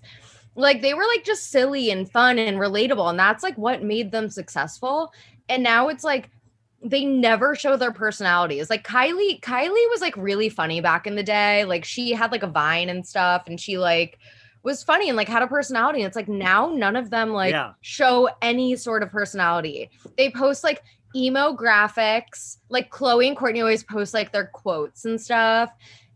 Like 0.55 0.81
they 0.81 0.93
were 0.93 1.05
like 1.05 1.23
just 1.23 1.51
silly 1.51 1.91
and 1.91 2.09
fun 2.09 2.39
and 2.39 2.57
relatable 2.57 3.09
and 3.09 3.19
that's 3.19 3.43
like 3.43 3.57
what 3.57 3.83
made 3.83 4.11
them 4.11 4.29
successful. 4.29 5.11
And 5.49 5.61
now 5.61 5.89
it's 5.89 6.03
like 6.03 6.29
they 6.83 7.05
never 7.05 7.55
show 7.55 7.75
their 7.75 7.91
personalities. 7.91 8.69
Like 8.69 8.87
Kylie, 8.87 9.41
Kylie 9.41 9.89
was 9.89 9.99
like 9.99 10.15
really 10.15 10.47
funny 10.47 10.79
back 10.79 11.05
in 11.07 11.15
the 11.15 11.23
day. 11.23 11.65
Like 11.65 11.83
she 11.83 12.11
had 12.11 12.31
like 12.31 12.43
a 12.43 12.47
vine 12.47 12.89
and 12.89 13.05
stuff 13.05 13.43
and 13.47 13.59
she 13.59 13.77
like 13.77 14.19
was 14.67 14.83
funny 14.83 15.07
and 15.09 15.17
like 15.17 15.27
had 15.29 15.41
a 15.41 15.47
personality. 15.47 15.99
And 16.01 16.07
it's 16.07 16.15
like 16.15 16.27
now 16.27 16.67
none 16.67 16.95
of 16.95 17.09
them 17.09 17.31
like 17.31 17.51
Yeah. 17.51 17.73
show 17.81 18.29
any 18.41 18.75
sort 18.75 19.01
of 19.01 19.09
personality. 19.09 19.89
They 20.17 20.29
post 20.29 20.63
like 20.63 20.83
emo 21.15 21.55
graphics. 21.55 22.57
Like 22.69 22.91
Khloe 22.91 23.27
and 23.27 23.35
Kourtney 23.37 23.61
always 23.61 23.83
post 23.83 24.13
like 24.13 24.31
their 24.31 24.47
quotes 24.47 25.05
and 25.05 25.19
stuff. 25.19 25.71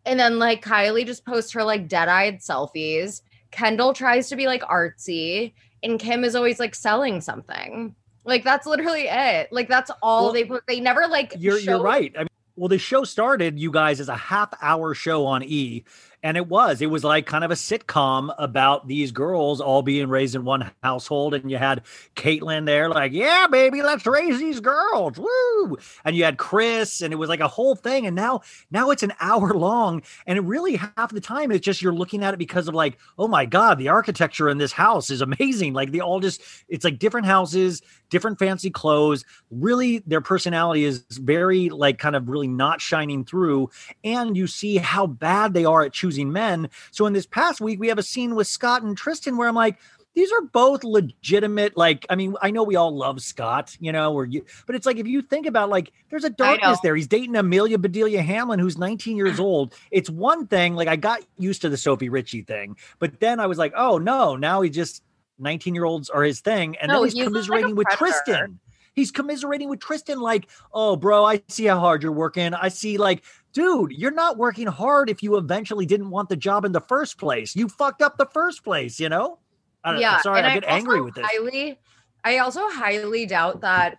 And 0.05 0.19
then 0.19 0.37
like 0.37 0.63
Kylie 0.63 1.05
just 1.05 1.25
posts 1.25 1.51
her 1.53 1.63
like 1.63 1.87
dead-eyed 1.87 2.39
selfies. 2.39 3.21
Kendall 3.51 3.93
tries 3.93 4.29
to 4.29 4.35
be 4.35 4.45
like 4.47 4.61
artsy 4.63 5.53
and 5.83 5.99
Kim 5.99 6.23
is 6.23 6.35
always 6.35 6.59
like 6.59 6.75
selling 6.75 7.21
something. 7.21 7.95
Like 8.25 8.43
that's 8.43 8.67
literally 8.67 9.07
it. 9.07 9.51
Like 9.51 9.67
that's 9.67 9.89
all 10.03 10.25
Well, 10.25 10.33
they 10.33 10.43
put. 10.45 10.63
They 10.67 10.79
never 10.79 11.07
like 11.07 11.33
You're 11.37 11.57
you're 11.59 11.81
right. 11.81 12.13
I 12.15 12.19
mean, 12.19 12.27
well, 12.55 12.67
the 12.67 12.77
show 12.77 13.03
started, 13.03 13.57
you 13.59 13.71
guys, 13.71 13.99
as 13.99 14.09
a 14.09 14.15
half 14.15 14.53
hour 14.61 14.93
show 14.93 15.25
on 15.25 15.41
E, 15.43 15.83
and 16.23 16.37
it 16.37 16.47
was. 16.47 16.81
It 16.81 16.87
was 16.87 17.03
like 17.03 17.25
kind 17.25 17.43
of 17.43 17.51
a 17.51 17.55
sitcom 17.55 18.33
about 18.37 18.87
these 18.87 19.11
girls 19.11 19.59
all 19.61 19.81
being 19.81 20.09
raised 20.09 20.35
in 20.35 20.43
one 20.43 20.71
household, 20.83 21.33
and 21.33 21.49
you 21.49 21.57
had 21.57 21.83
Caitlyn 22.15 22.65
there, 22.65 22.89
like, 22.89 23.11
yeah, 23.11 23.47
baby, 23.47 23.81
let's 23.81 24.05
raise 24.05 24.39
these 24.39 24.59
girls, 24.59 25.17
woo! 25.17 25.77
And 26.05 26.15
you 26.15 26.23
had 26.23 26.37
Chris, 26.37 27.01
and 27.01 27.13
it 27.13 27.17
was 27.17 27.29
like 27.29 27.39
a 27.39 27.47
whole 27.47 27.75
thing. 27.75 28.05
And 28.05 28.15
now, 28.15 28.41
now 28.69 28.91
it's 28.91 29.03
an 29.03 29.13
hour 29.19 29.53
long, 29.55 30.01
and 30.25 30.37
it 30.37 30.41
really 30.41 30.75
half 30.75 31.11
the 31.11 31.21
time 31.21 31.51
it's 31.51 31.65
just 31.65 31.81
you're 31.81 31.93
looking 31.93 32.23
at 32.23 32.33
it 32.33 32.37
because 32.37 32.67
of 32.67 32.75
like, 32.75 32.97
oh 33.17 33.27
my 33.27 33.45
god, 33.45 33.77
the 33.77 33.89
architecture 33.89 34.49
in 34.49 34.57
this 34.57 34.71
house 34.71 35.09
is 35.09 35.21
amazing. 35.21 35.73
Like 35.73 35.91
they 35.91 35.99
all 35.99 36.19
just, 36.19 36.41
it's 36.67 36.85
like 36.85 36.99
different 36.99 37.25
houses, 37.25 37.81
different 38.09 38.39
fancy 38.39 38.69
clothes 38.69 39.25
really 39.49 39.99
their 39.99 40.21
personality 40.21 40.83
is 40.85 41.03
very 41.11 41.69
like 41.69 41.97
kind 41.97 42.15
of 42.15 42.29
really 42.29 42.47
not 42.47 42.81
shining 42.81 43.23
through 43.25 43.69
and 44.03 44.35
you 44.37 44.47
see 44.47 44.77
how 44.77 45.05
bad 45.05 45.53
they 45.53 45.65
are 45.65 45.83
at 45.83 45.93
choosing 45.93 46.10
men. 46.17 46.69
So 46.91 47.05
in 47.05 47.13
this 47.13 47.25
past 47.25 47.61
week 47.61 47.79
we 47.79 47.87
have 47.87 47.97
a 47.97 48.03
scene 48.03 48.35
with 48.35 48.47
scott 48.47 48.83
and 48.83 48.97
tristan 48.97 49.37
where 49.37 49.47
i'm 49.47 49.55
like 49.55 49.77
these 50.13 50.31
are 50.31 50.41
both 50.41 50.83
legitimate 50.83 51.77
like 51.77 52.05
i 52.09 52.15
mean 52.15 52.35
i 52.41 52.51
know 52.51 52.63
we 52.63 52.75
all 52.75 52.95
love 52.95 53.21
scott 53.21 53.75
you 53.79 53.91
know 53.91 54.13
or 54.13 54.25
you 54.25 54.45
but 54.67 54.75
it's 54.75 54.85
like 54.85 54.97
if 54.97 55.07
you 55.07 55.21
think 55.21 55.45
about 55.45 55.69
like 55.69 55.91
there's 56.09 56.23
a 56.23 56.29
darkness 56.29 56.79
there. 56.83 56.95
He's 56.95 57.07
dating 57.07 57.35
amelia 57.35 57.77
bedelia 57.77 58.21
hamlin 58.21 58.59
who's 58.59 58.77
19 58.77 59.15
years 59.15 59.39
old. 59.39 59.73
It's 59.91 60.09
one 60.09 60.47
thing 60.47 60.75
like 60.75 60.87
i 60.87 60.95
got 60.95 61.21
used 61.37 61.61
to 61.61 61.69
the 61.69 61.77
sophie 61.77 62.09
richie 62.09 62.41
thing 62.41 62.75
but 62.99 63.19
then 63.19 63.39
i 63.39 63.47
was 63.47 63.57
like 63.57 63.73
oh 63.75 63.97
no 63.97 64.35
now 64.35 64.61
he 64.61 64.69
just 64.69 65.03
19 65.39 65.75
year 65.75 65.85
olds 65.85 66.09
are 66.09 66.23
his 66.23 66.39
thing. 66.39 66.77
And 66.77 66.89
No, 66.89 66.95
then 66.95 67.03
he's, 67.05 67.13
he's 67.13 67.19
like 67.21 67.27
commiserating 67.27 67.75
with 67.75 67.87
tristan. 67.89 68.59
He's 68.93 69.11
commiserating 69.11 69.69
with 69.69 69.79
Tristan, 69.79 70.19
like, 70.19 70.49
oh, 70.73 70.97
bro, 70.97 71.23
I 71.23 71.41
see 71.47 71.63
how 71.65 71.79
hard 71.79 72.03
you're 72.03 72.11
working. 72.11 72.53
I 72.53 72.67
see, 72.67 72.97
like, 72.97 73.23
dude, 73.53 73.91
you're 73.91 74.11
not 74.11 74.37
working 74.37 74.67
hard 74.67 75.09
if 75.09 75.21
you 75.23 75.37
eventually 75.37 75.85
didn't 75.85 76.09
want 76.09 76.29
the 76.29 76.35
job 76.35 76.65
in 76.65 76.71
the 76.71 76.81
first 76.81 77.17
place. 77.17 77.55
You 77.55 77.67
fucked 77.67 78.01
up 78.01 78.17
the 78.17 78.25
first 78.25 78.63
place, 78.63 78.99
you 78.99 79.09
know? 79.09 79.39
I 79.83 79.91
don't 79.91 80.01
yeah, 80.01 80.13
know. 80.13 80.19
Sorry, 80.23 80.37
and 80.39 80.47
I 80.47 80.53
get 80.53 80.63
angry 80.65 81.01
with 81.01 81.15
this. 81.15 81.25
Highly, 81.25 81.79
I 82.23 82.37
also 82.39 82.67
highly 82.69 83.25
doubt 83.25 83.61
that 83.61 83.97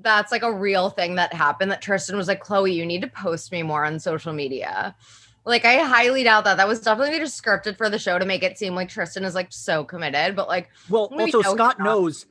that's 0.00 0.32
like 0.32 0.42
a 0.42 0.52
real 0.52 0.90
thing 0.90 1.16
that 1.16 1.32
happened. 1.32 1.70
That 1.70 1.82
Tristan 1.82 2.16
was 2.16 2.28
like, 2.28 2.42
Khloe, 2.42 2.74
you 2.74 2.86
need 2.86 3.02
to 3.02 3.08
post 3.08 3.52
me 3.52 3.62
more 3.62 3.84
on 3.84 3.98
social 4.00 4.32
media. 4.32 4.94
Like, 5.44 5.64
I 5.64 5.78
highly 5.78 6.22
doubt 6.22 6.44
that. 6.44 6.56
That 6.56 6.68
was 6.68 6.80
definitely 6.80 7.18
just 7.18 7.42
scripted 7.42 7.76
for 7.76 7.90
the 7.90 7.98
show 7.98 8.18
to 8.18 8.24
make 8.24 8.42
it 8.42 8.58
seem 8.58 8.74
like 8.74 8.88
Tristan 8.88 9.24
is 9.24 9.34
like 9.34 9.48
so 9.50 9.84
committed. 9.84 10.36
But 10.36 10.48
like, 10.48 10.70
Well, 10.88 11.08
We 11.14 11.24
also, 11.24 11.42
Scott. 11.42 11.80
knows. 11.80 12.26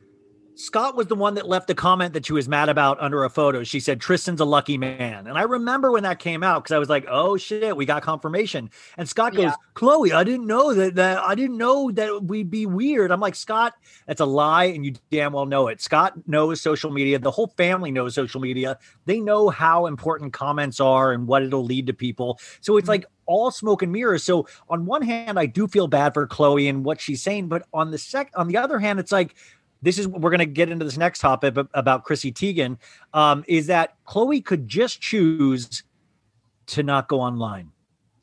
Scott 0.61 0.95
was 0.95 1.07
the 1.07 1.15
one 1.15 1.33
that 1.33 1.47
left 1.47 1.69
a 1.69 1.75
comment 1.75 2.13
that 2.13 2.25
she 2.25 2.33
was 2.33 2.47
mad 2.47 2.69
about 2.69 2.99
under 3.01 3.23
a 3.23 3.29
photo. 3.29 3.63
She 3.63 3.79
said, 3.79 3.99
Tristan's 3.99 4.39
a 4.39 4.45
lucky 4.45 4.77
man. 4.77 5.25
And 5.25 5.37
I 5.37 5.41
remember 5.41 5.91
when 5.91 6.03
that 6.03 6.19
came 6.19 6.43
out 6.43 6.63
because 6.63 6.75
I 6.75 6.77
was 6.77 6.89
like, 6.89 7.05
oh 7.09 7.35
shit, 7.35 7.75
we 7.75 7.85
got 7.85 8.03
confirmation. 8.03 8.69
And 8.97 9.09
Scott 9.09 9.33
goes, 9.33 9.45
Yeah. 9.45 9.55
Khloe, 9.75 10.13
I 10.13 10.23
didn't 10.23 10.45
know 10.45 10.73
that, 10.73 10.95
that 10.95 11.17
I 11.19 11.33
didn't 11.33 11.57
know 11.57 11.91
that 11.91 12.25
we'd 12.25 12.51
be 12.51 12.65
weird. 12.65 13.11
I'm 13.11 13.19
like, 13.19 13.35
Scott, 13.35 13.73
that's 14.05 14.21
a 14.21 14.25
lie, 14.25 14.65
and 14.65 14.85
you 14.85 14.93
damn 15.09 15.33
well 15.33 15.45
know 15.45 15.67
it. 15.67 15.81
Scott 15.81 16.13
knows 16.27 16.61
social 16.61 16.91
media. 16.91 17.17
The 17.17 17.31
whole 17.31 17.47
family 17.57 17.91
knows 17.91 18.13
social 18.13 18.39
media. 18.39 18.77
They 19.05 19.19
know 19.19 19.49
how 19.49 19.87
important 19.87 20.33
comments 20.33 20.79
are 20.79 21.11
and 21.11 21.27
what 21.27 21.41
it'll 21.41 21.65
lead 21.65 21.87
to 21.87 21.93
people. 21.93 22.39
So 22.59 22.77
it's 22.77 22.83
mm-hmm. 22.83 22.91
like 22.91 23.05
all 23.25 23.49
smoke 23.49 23.81
and 23.81 23.91
mirrors. 23.91 24.23
So 24.23 24.47
on 24.69 24.85
one 24.85 25.01
hand, 25.01 25.39
I 25.39 25.45
do 25.45 25.67
feel 25.67 25.87
bad 25.87 26.13
for 26.13 26.27
Khloe 26.27 26.69
and 26.69 26.83
what 26.83 26.99
she's 26.99 27.23
saying, 27.23 27.47
but 27.47 27.65
on 27.73 27.91
the 27.91 27.97
sec, 27.97 28.31
on 28.35 28.47
the 28.47 28.57
other 28.57 28.77
hand, 28.77 28.99
it's 28.99 29.11
like 29.11 29.35
this 29.81 29.97
is 29.97 30.07
we're 30.07 30.29
going 30.29 30.39
to 30.39 30.45
get 30.45 30.69
into 30.69 30.85
this 30.85 30.97
next 30.97 31.19
topic 31.19 31.57
about 31.73 32.03
Chrissy 32.03 32.31
Teigen. 32.31 32.77
Um, 33.13 33.43
is 33.47 33.67
that 33.67 33.95
Khloe 34.05 34.43
could 34.43 34.67
just 34.67 35.01
choose 35.01 35.83
to 36.67 36.83
not 36.83 37.07
go 37.07 37.19
online, 37.19 37.71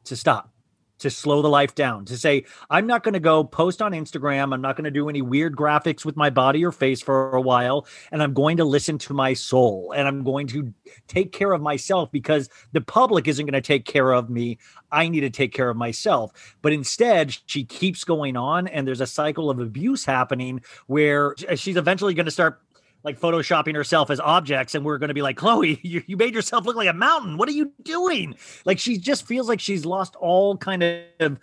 to 0.05 0.17
stop, 0.17 0.51
to 0.99 1.11
slow 1.11 1.43
the 1.43 1.49
life 1.49 1.75
down, 1.75 2.05
to 2.07 2.17
say, 2.17 2.45
I'm 2.71 2.87
not 2.87 3.03
going 3.03 3.15
to 3.15 3.21
go 3.21 3.45
post 3.45 3.81
on 3.83 3.93
Instagram. 3.93 4.53
I'm 4.53 4.61
not 4.61 4.77
going 4.77 4.85
to 4.85 4.91
do 4.91 5.09
any 5.09 5.23
weird 5.23 5.57
graphics 5.57 6.05
with 6.05 6.17
my 6.17 6.31
body 6.31 6.65
or 6.65 6.73
face 6.73 7.01
for 7.01 7.33
a 7.33 7.41
while. 7.41 7.87
And 8.13 8.23
I'm 8.23 8.35
going 8.35 8.57
to 8.59 8.65
listen 8.65 8.99
to 8.99 9.15
my 9.15 9.35
soul 9.35 9.93
and 9.97 10.07
I'm 10.09 10.25
going 10.25 10.47
to 10.49 10.73
take 11.07 11.33
care 11.33 11.53
of 11.53 11.61
myself 11.61 12.11
because 12.11 12.49
the 12.73 12.81
public 12.81 13.29
isn't 13.29 13.45
going 13.45 13.53
to 13.53 13.61
take 13.61 13.85
care 13.85 14.13
of 14.13 14.31
me. 14.31 14.59
I 14.91 15.09
need 15.09 15.21
to 15.21 15.31
take 15.31 15.53
care 15.53 15.71
of 15.71 15.77
myself. 15.77 16.57
But 16.63 16.73
instead, 16.73 17.37
she 17.47 17.65
keeps 17.65 18.05
going 18.05 18.37
on 18.37 18.69
and 18.69 18.87
there's 18.87 19.01
a 19.01 19.07
cycle 19.07 19.51
of 19.51 19.61
abuse 19.61 20.05
happening 20.05 20.63
where 20.87 21.35
uh, 21.49 21.55
she's 21.55 21.77
eventually 21.77 22.15
going 22.15 22.27
to 22.27 22.33
start 22.33 22.61
like 23.05 23.19
photoshopping 23.21 23.75
herself 23.75 24.11
as 24.11 24.21
objects 24.21 24.75
and 24.75 24.85
we're 24.85 24.99
going 24.99 25.09
to 25.09 25.15
be 25.15 25.23
like 25.23 25.37
khloe 25.37 25.79
you, 25.83 26.03
you 26.07 26.17
made 26.17 26.35
yourself 26.35 26.67
look 26.67 26.77
like 26.77 26.89
a 26.89 26.93
mountain 26.93 27.37
what 27.37 27.49
are 27.49 27.53
you 27.53 27.73
doing 27.83 28.35
like 28.65 28.79
she 28.79 28.99
just 28.99 29.27
feels 29.27 29.49
like 29.49 29.61
she's 29.61 29.85
lost 29.85 30.17
all 30.17 30.57
kind 30.57 30.83
of 31.21 31.39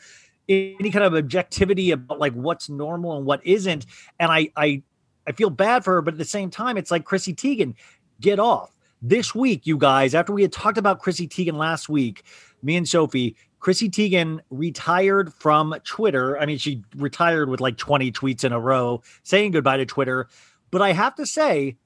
any 0.47 0.91
kind 0.91 1.03
of 1.03 1.15
objectivity 1.15 1.91
about 1.91 2.19
like 2.19 2.33
what's 2.33 2.69
normal 2.69 3.17
and 3.17 3.25
what 3.25 3.45
isn't 3.45 3.85
and 4.19 4.31
i 4.31 4.49
i 4.55 4.81
i 5.27 5.31
feel 5.31 5.49
bad 5.49 5.83
for 5.83 5.95
her 5.95 6.01
but 6.01 6.13
at 6.13 6.17
the 6.17 6.25
same 6.25 6.49
time 6.49 6.77
it's 6.77 6.91
like 6.91 7.03
chrissy 7.03 7.33
teigen 7.33 7.73
get 8.21 8.39
off 8.39 8.71
this 9.01 9.33
week 9.33 9.65
you 9.65 9.77
guys 9.77 10.13
after 10.13 10.33
we 10.33 10.41
had 10.41 10.51
talked 10.51 10.77
about 10.77 10.99
chrissy 10.99 11.27
teigen 11.27 11.53
last 11.53 11.89
week 11.89 12.23
me 12.61 12.75
and 12.75 12.87
sophie 12.87 13.35
Chrissy 13.65 13.89
Teigen 13.89 14.41
retired 14.51 15.33
from 15.33 15.73
Twitter. 15.83 16.37
I 16.37 16.45
mean, 16.45 16.59
she 16.59 16.83
retired 16.97 17.49
with 17.49 17.59
like 17.59 17.77
20 17.77 18.11
tweets 18.11 18.43
in 18.43 18.51
a 18.51 18.59
row 18.59 19.01
saying 19.23 19.53
goodbye 19.53 19.77
to 19.77 19.87
Twitter. 19.87 20.27
But 20.75 20.81
I 20.81 20.91
have 20.91 21.15
to 21.15 21.25
say, 21.25 21.77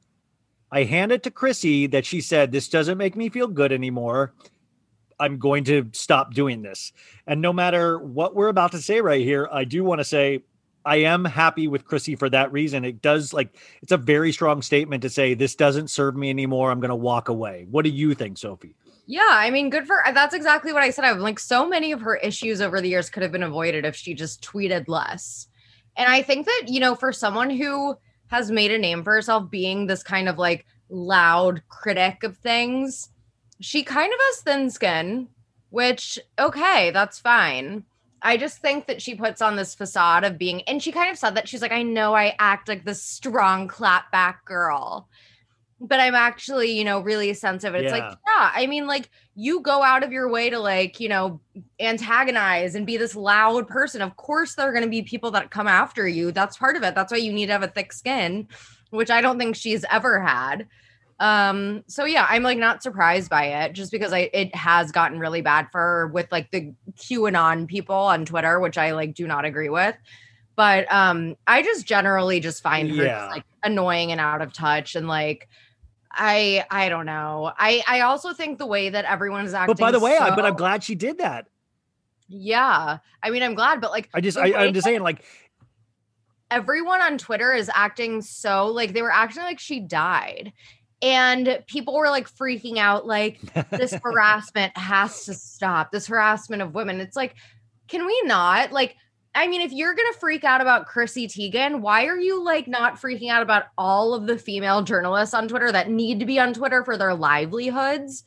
I 0.71 0.83
hand 0.83 1.11
it 1.11 1.21
to 1.21 1.29
Chrissy 1.29 1.85
that 1.85 2.07
she 2.07 2.21
said, 2.21 2.51
This 2.51 2.67
doesn't 2.67 2.97
make 2.97 3.15
me 3.15 3.29
feel 3.29 3.45
good 3.45 3.71
anymore. 3.71 4.33
I'm 5.19 5.37
going 5.37 5.63
to 5.65 5.91
stop 5.91 6.33
doing 6.33 6.63
this. 6.63 6.91
And 7.27 7.39
no 7.39 7.53
matter 7.53 7.99
what 7.99 8.33
we're 8.33 8.47
about 8.47 8.71
to 8.71 8.81
say 8.81 8.99
right 8.99 9.21
here, 9.21 9.47
I 9.51 9.63
do 9.63 9.83
want 9.83 9.99
to 9.99 10.03
say 10.03 10.41
I 10.83 10.95
am 11.01 11.23
happy 11.23 11.67
with 11.67 11.85
Chrissy 11.85 12.15
for 12.15 12.31
that 12.31 12.51
reason. 12.51 12.83
It 12.83 12.99
does 12.99 13.31
like 13.31 13.55
it's 13.83 13.91
a 13.91 13.97
very 13.97 14.31
strong 14.31 14.63
statement 14.63 15.03
to 15.03 15.09
say 15.11 15.35
this 15.35 15.53
doesn't 15.53 15.91
serve 15.91 16.15
me 16.15 16.31
anymore. 16.31 16.71
I'm 16.71 16.79
going 16.79 16.89
to 16.89 16.95
walk 16.95 17.29
away. 17.29 17.67
What 17.69 17.83
do 17.83 17.91
you 17.91 18.15
think, 18.15 18.39
Sophie? 18.39 18.73
yeah, 19.05 19.21
I 19.29 19.51
mean, 19.51 19.69
good 19.69 19.85
for 19.85 20.03
uh, 20.03 20.13
that's 20.13 20.33
exactly 20.33 20.73
what 20.73 20.81
I 20.81 20.89
said. 20.89 21.05
I'm 21.05 21.19
like, 21.19 21.37
so 21.37 21.69
many 21.69 21.91
of 21.91 22.01
her 22.01 22.15
issues 22.15 22.59
over 22.59 22.81
the 22.81 22.89
years 22.89 23.11
could 23.11 23.21
have 23.21 23.31
been 23.31 23.43
avoided 23.43 23.85
if 23.85 23.95
she 23.95 24.15
just 24.15 24.41
tweeted 24.43 24.87
less. 24.87 25.47
And 25.95 26.11
I 26.11 26.23
think 26.23 26.47
that, 26.47 26.63
you 26.69 26.79
know, 26.79 26.95
for 26.95 27.13
someone 27.13 27.51
who 27.51 27.95
has 28.29 28.49
made 28.49 28.71
a 28.71 28.77
name 28.77 29.03
for 29.03 29.13
herself 29.13 29.49
being 29.49 29.85
this 29.85 30.03
kind 30.03 30.29
of 30.29 30.37
like 30.37 30.65
loud 30.89 31.61
critic 31.69 32.23
of 32.23 32.37
things, 32.37 33.09
she 33.59 33.83
kind 33.83 34.11
of 34.11 34.19
has 34.19 34.41
thin 34.41 34.69
skin, 34.69 35.27
which, 35.69 36.19
okay, 36.39 36.91
that's 36.91 37.19
fine. 37.19 37.83
I 38.21 38.37
just 38.37 38.59
think 38.59 38.87
that 38.87 39.01
she 39.01 39.15
puts 39.15 39.41
on 39.41 39.55
this 39.55 39.75
facade 39.75 40.23
of 40.23 40.37
being, 40.37 40.61
and 40.63 40.83
she 40.83 40.91
kind 40.91 41.09
of 41.09 41.17
said 41.17 41.35
that 41.35 41.47
she's 41.47 41.61
like, 41.61 41.71
I 41.71 41.83
know 41.83 42.15
I 42.15 42.35
act 42.39 42.67
like 42.67 42.83
this 42.83 43.01
strong 43.01 43.67
clapback 43.67 44.43
girl, 44.45 45.07
but 45.81 45.99
I'm 45.99 46.15
actually, 46.15 46.71
you 46.77 46.83
know, 46.83 46.99
really 46.99 47.33
sensitive. 47.33 47.75
It's 47.75 47.91
like, 47.91 48.03
Yeah. 48.03 48.15
yeah, 48.27 48.51
I 48.53 48.67
mean, 48.67 48.85
like 48.87 49.09
you 49.35 49.61
go 49.61 49.81
out 49.81 50.03
of 50.03 50.11
your 50.11 50.29
way 50.29 50.49
to 50.49 50.59
like, 50.59 50.99
you 50.99 51.07
know, 51.09 51.39
antagonize 51.79 52.75
and 52.75 52.85
be 52.85 52.97
this 52.97 53.15
loud 53.15 53.67
person. 53.67 54.01
Of 54.01 54.15
course, 54.17 54.55
there 54.55 54.67
are 54.67 54.73
going 54.73 54.83
to 54.83 54.89
be 54.89 55.01
people 55.01 55.31
that 55.31 55.51
come 55.51 55.67
after 55.67 56.07
you. 56.07 56.31
That's 56.31 56.57
part 56.57 56.75
of 56.75 56.83
it. 56.83 56.95
That's 56.95 57.11
why 57.11 57.19
you 57.19 57.31
need 57.31 57.47
to 57.47 57.53
have 57.53 57.63
a 57.63 57.67
thick 57.67 57.93
skin, 57.93 58.47
which 58.89 59.09
I 59.09 59.21
don't 59.21 59.39
think 59.39 59.55
she's 59.55 59.85
ever 59.89 60.19
had. 60.19 60.67
Um, 61.19 61.83
so 61.87 62.05
yeah, 62.05 62.25
I'm 62.29 62.43
like 62.43 62.57
not 62.57 62.81
surprised 62.81 63.29
by 63.29 63.45
it 63.63 63.73
just 63.73 63.91
because 63.91 64.13
I 64.13 64.29
it 64.33 64.55
has 64.55 64.91
gotten 64.93 65.19
really 65.19 65.41
bad 65.41 65.67
for 65.71 65.79
her 65.79 66.07
with 66.07 66.31
like 66.31 66.49
the 66.51 66.73
QAnon 66.95 67.67
people 67.67 67.95
on 67.95 68.25
Twitter, 68.25 68.59
which 68.59 68.77
I 68.77 68.91
like 68.91 69.15
do 69.15 69.27
not 69.27 69.43
agree 69.43 69.67
with. 69.69 69.95
But 70.55 70.91
um, 70.91 71.35
I 71.47 71.61
just 71.61 71.85
generally 71.85 72.39
just 72.39 72.63
find 72.63 72.89
her 72.91 73.03
Yeah. 73.03 73.19
just, 73.19 73.31
like 73.31 73.43
annoying 73.63 74.11
and 74.11 74.21
out 74.21 74.41
of 74.41 74.53
touch 74.53 74.95
and 74.95 75.07
like 75.07 75.47
I 76.11 76.65
I 76.69 76.89
don't 76.89 77.05
know. 77.05 77.51
I 77.57 77.83
I 77.87 78.01
also 78.01 78.33
think 78.33 78.57
the 78.57 78.65
way 78.65 78.89
that 78.89 79.05
everyone 79.05 79.45
is 79.45 79.53
acting. 79.53 79.75
But 79.75 79.79
by 79.79 79.91
the 79.91 79.99
way, 79.99 80.17
I, 80.17 80.35
but 80.35 80.45
I'm 80.45 80.55
glad 80.55 80.83
she 80.83 80.95
did 80.95 81.19
that. 81.19 81.47
Yeah, 82.27 82.99
I 83.23 83.29
mean, 83.31 83.41
I'm 83.41 83.55
glad, 83.55 83.81
but 83.81 83.89
like, 83.89 84.07
I 84.13 84.21
just, 84.21 84.37
I, 84.37 84.53
I'm 84.53 84.73
just 84.73 84.85
saying, 84.85 85.01
like, 85.01 85.23
everyone 86.51 87.01
on 87.01 87.17
Twitter 87.17 87.51
is 87.51 87.71
acting 87.73 88.21
so 88.21 88.67
like 88.67 88.93
they 88.93 89.01
were 89.01 89.11
acting 89.11 89.43
like 89.43 89.59
she 89.59 89.79
died, 89.79 90.53
and 91.01 91.63
people 91.67 91.95
were 91.95 92.09
like 92.09 92.29
freaking 92.29 92.77
out, 92.77 93.07
like 93.07 93.39
this 93.71 93.93
harassment 94.03 94.77
has 94.77 95.25
to 95.25 95.33
stop. 95.33 95.91
This 95.91 96.07
harassment 96.07 96.61
of 96.61 96.75
women. 96.75 96.99
It's 96.99 97.15
like, 97.15 97.35
can 97.87 98.05
we 98.05 98.21
not 98.25 98.71
like? 98.71 98.95
I 99.35 99.47
mean, 99.47 99.61
if 99.61 99.71
you're 99.71 99.93
gonna 99.93 100.13
freak 100.19 100.43
out 100.43 100.61
about 100.61 100.87
Chrissy 100.87 101.27
Teigen, 101.27 101.81
why 101.81 102.05
are 102.05 102.17
you 102.17 102.43
like 102.43 102.67
not 102.67 102.95
freaking 102.95 103.29
out 103.29 103.41
about 103.41 103.65
all 103.77 104.13
of 104.13 104.27
the 104.27 104.37
female 104.37 104.81
journalists 104.81 105.33
on 105.33 105.47
Twitter 105.47 105.71
that 105.71 105.89
need 105.89 106.19
to 106.19 106.25
be 106.25 106.39
on 106.39 106.53
Twitter 106.53 106.83
for 106.83 106.97
their 106.97 107.13
livelihoods 107.13 108.23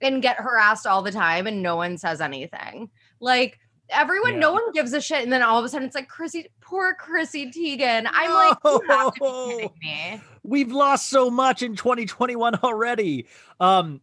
and 0.00 0.22
get 0.22 0.36
harassed 0.36 0.86
all 0.86 1.02
the 1.02 1.12
time 1.12 1.46
and 1.46 1.62
no 1.62 1.76
one 1.76 1.98
says 1.98 2.20
anything? 2.20 2.90
Like 3.20 3.58
everyone, 3.90 4.38
no 4.38 4.52
one 4.52 4.72
gives 4.72 4.92
a 4.92 5.00
shit, 5.00 5.22
and 5.22 5.32
then 5.32 5.42
all 5.42 5.58
of 5.58 5.64
a 5.64 5.68
sudden 5.68 5.86
it's 5.86 5.94
like 5.94 6.08
Chrissy, 6.08 6.46
poor 6.60 6.94
Chrissy 6.94 7.50
Teigen. 7.50 8.08
I'm 8.12 8.32
like, 8.32 8.58
you 8.64 8.80
have 8.88 9.14
to 9.14 9.20
be 9.20 9.20
kidding 9.56 9.70
me. 9.82 10.20
we've 10.42 10.72
lost 10.72 11.08
so 11.08 11.30
much 11.30 11.62
in 11.62 11.76
2021 11.76 12.56
already. 12.56 13.26
Um, 13.60 14.00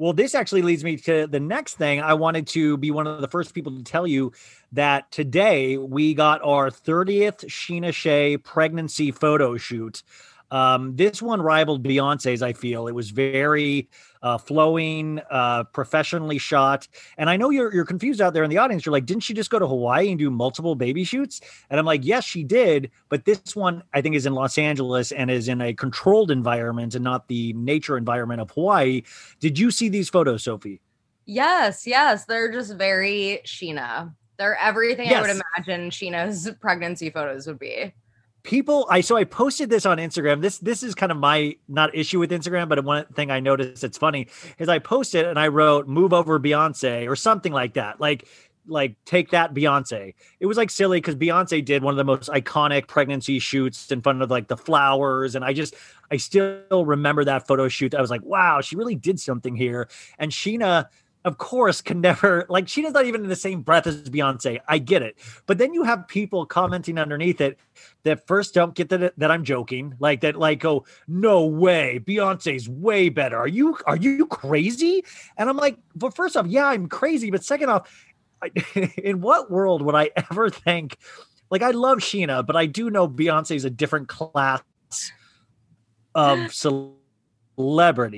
well, 0.00 0.14
this 0.14 0.34
actually 0.34 0.62
leads 0.62 0.82
me 0.82 0.96
to 0.96 1.26
the 1.26 1.38
next 1.38 1.74
thing. 1.74 2.00
I 2.00 2.14
wanted 2.14 2.46
to 2.48 2.78
be 2.78 2.90
one 2.90 3.06
of 3.06 3.20
the 3.20 3.28
first 3.28 3.52
people 3.52 3.76
to 3.76 3.84
tell 3.84 4.06
you 4.06 4.32
that 4.72 5.12
today 5.12 5.76
we 5.76 6.14
got 6.14 6.40
our 6.42 6.70
30th 6.70 7.44
Scheana 7.44 7.92
Shay 7.92 8.38
pregnancy 8.38 9.10
photo 9.10 9.58
shoot. 9.58 10.02
Um, 10.50 10.96
this 10.96 11.22
one 11.22 11.40
rivaled 11.40 11.82
Beyonce's, 11.82 12.42
I 12.42 12.52
feel. 12.52 12.88
It 12.88 12.94
was 12.94 13.10
very 13.10 13.88
uh, 14.22 14.38
flowing, 14.38 15.20
uh, 15.30 15.64
professionally 15.64 16.38
shot. 16.38 16.88
And 17.16 17.30
I 17.30 17.36
know 17.36 17.50
you're, 17.50 17.72
you're 17.72 17.84
confused 17.84 18.20
out 18.20 18.34
there 18.34 18.44
in 18.44 18.50
the 18.50 18.58
audience. 18.58 18.84
You're 18.84 18.92
like, 18.92 19.06
didn't 19.06 19.22
she 19.22 19.34
just 19.34 19.50
go 19.50 19.58
to 19.58 19.66
Hawaii 19.66 20.10
and 20.10 20.18
do 20.18 20.30
multiple 20.30 20.74
baby 20.74 21.04
shoots? 21.04 21.40
And 21.70 21.78
I'm 21.78 21.86
like, 21.86 22.04
yes, 22.04 22.24
she 22.24 22.44
did. 22.44 22.90
But 23.08 23.24
this 23.24 23.54
one, 23.54 23.82
I 23.94 24.00
think, 24.00 24.16
is 24.16 24.26
in 24.26 24.34
Los 24.34 24.58
Angeles 24.58 25.12
and 25.12 25.30
is 25.30 25.48
in 25.48 25.60
a 25.60 25.72
controlled 25.72 26.30
environment 26.30 26.94
and 26.94 27.04
not 27.04 27.28
the 27.28 27.52
nature 27.54 27.96
environment 27.96 28.40
of 28.40 28.50
Hawaii. 28.50 29.02
Did 29.38 29.58
you 29.58 29.70
see 29.70 29.88
these 29.88 30.08
photos, 30.08 30.44
Sophie? 30.44 30.80
Yes, 31.26 31.86
yes, 31.86 32.24
they're 32.24 32.50
just 32.50 32.74
very 32.74 33.40
Scheana. 33.44 34.12
They're 34.36 34.56
everything 34.56 35.12
I 35.12 35.20
would 35.20 35.30
imagine 35.30 35.90
Scheana's 35.90 36.50
pregnancy 36.60 37.10
photos 37.10 37.46
would 37.46 37.58
be. 37.58 37.92
People, 38.42 38.86
I 38.90 39.00
so 39.02 39.16
I 39.16 39.24
posted 39.24 39.68
this 39.68 39.84
on 39.84 39.98
Instagram. 39.98 40.40
This 40.40 40.58
this 40.58 40.82
is 40.82 40.94
kind 40.94 41.12
of 41.12 41.18
my 41.18 41.56
not 41.68 41.94
issue 41.94 42.18
with 42.18 42.30
Instagram, 42.30 42.68
but 42.68 42.82
one 42.84 43.04
thing 43.14 43.30
I 43.30 43.40
noticed 43.40 43.82
that's 43.82 43.98
funny 43.98 44.28
is 44.58 44.68
I 44.68 44.78
posted 44.78 45.26
and 45.26 45.38
I 45.38 45.48
wrote 45.48 45.88
"move 45.88 46.12
over 46.12 46.40
Beyonce" 46.40 47.08
or 47.08 47.16
something 47.16 47.52
like 47.52 47.74
that, 47.74 48.00
like 48.00 48.26
like 48.66 48.94
take 49.04 49.30
that 49.30 49.52
Beyonce. 49.52 50.14
It 50.38 50.46
was 50.46 50.56
like 50.56 50.70
silly 50.70 50.98
because 50.98 51.16
Beyonce 51.16 51.64
did 51.64 51.82
one 51.82 51.92
of 51.92 51.98
the 51.98 52.04
most 52.04 52.30
iconic 52.30 52.86
pregnancy 52.86 53.38
shoots 53.38 53.90
in 53.90 54.00
front 54.00 54.22
of 54.22 54.30
like 54.30 54.48
the 54.48 54.56
flowers, 54.56 55.34
and 55.34 55.44
I 55.44 55.52
just 55.52 55.74
I 56.10 56.16
still 56.16 56.84
remember 56.86 57.24
that 57.24 57.46
photo 57.46 57.68
shoot. 57.68 57.94
I 57.94 58.00
was 58.00 58.10
like, 58.10 58.22
wow, 58.22 58.60
she 58.60 58.76
really 58.76 58.94
did 58.94 59.20
something 59.20 59.54
here. 59.54 59.88
And 60.18 60.30
Scheana, 60.30 60.86
of 61.24 61.38
course, 61.38 61.80
can 61.80 62.00
never 62.00 62.46
like 62.50 62.66
Scheana's 62.66 62.92
not 62.92 63.06
even 63.06 63.22
in 63.22 63.28
the 63.28 63.36
same 63.36 63.62
breath 63.62 63.86
as 63.86 64.08
Beyonce. 64.08 64.58
I 64.68 64.78
get 64.78 65.02
it, 65.02 65.16
but 65.46 65.58
then 65.58 65.74
you 65.74 65.82
have 65.82 66.08
people 66.08 66.46
commenting 66.46 66.98
underneath 66.98 67.40
it 67.40 67.58
that 68.04 68.26
first 68.26 68.54
don't 68.54 68.74
get 68.74 68.88
that 68.90 69.18
that 69.18 69.30
I'm 69.30 69.44
joking, 69.44 69.94
like 69.98 70.20
that, 70.22 70.36
like 70.36 70.64
oh 70.64 70.84
no 71.08 71.44
way, 71.46 72.00
Beyonce's 72.04 72.68
way 72.68 73.08
better. 73.08 73.36
Are 73.36 73.48
you 73.48 73.76
are 73.86 73.96
you 73.96 74.26
crazy? 74.26 75.04
And 75.36 75.48
I'm 75.48 75.56
like, 75.56 75.78
but 75.94 76.14
first 76.14 76.36
off, 76.36 76.46
yeah, 76.46 76.66
I'm 76.66 76.88
crazy, 76.88 77.30
but 77.30 77.44
second 77.44 77.70
off, 77.70 77.88
I, 78.42 78.50
in 79.02 79.20
what 79.20 79.50
world 79.50 79.82
would 79.82 79.94
I 79.94 80.10
ever 80.30 80.50
think? 80.50 80.96
Like, 81.50 81.62
I 81.62 81.70
love 81.72 81.98
Scheana, 81.98 82.46
but 82.46 82.56
I 82.56 82.66
do 82.66 82.90
know 82.90 83.08
Beyonce's 83.08 83.64
a 83.64 83.70
different 83.70 84.08
class 84.08 84.62
of 86.14 86.54
celebrity, 86.54 86.99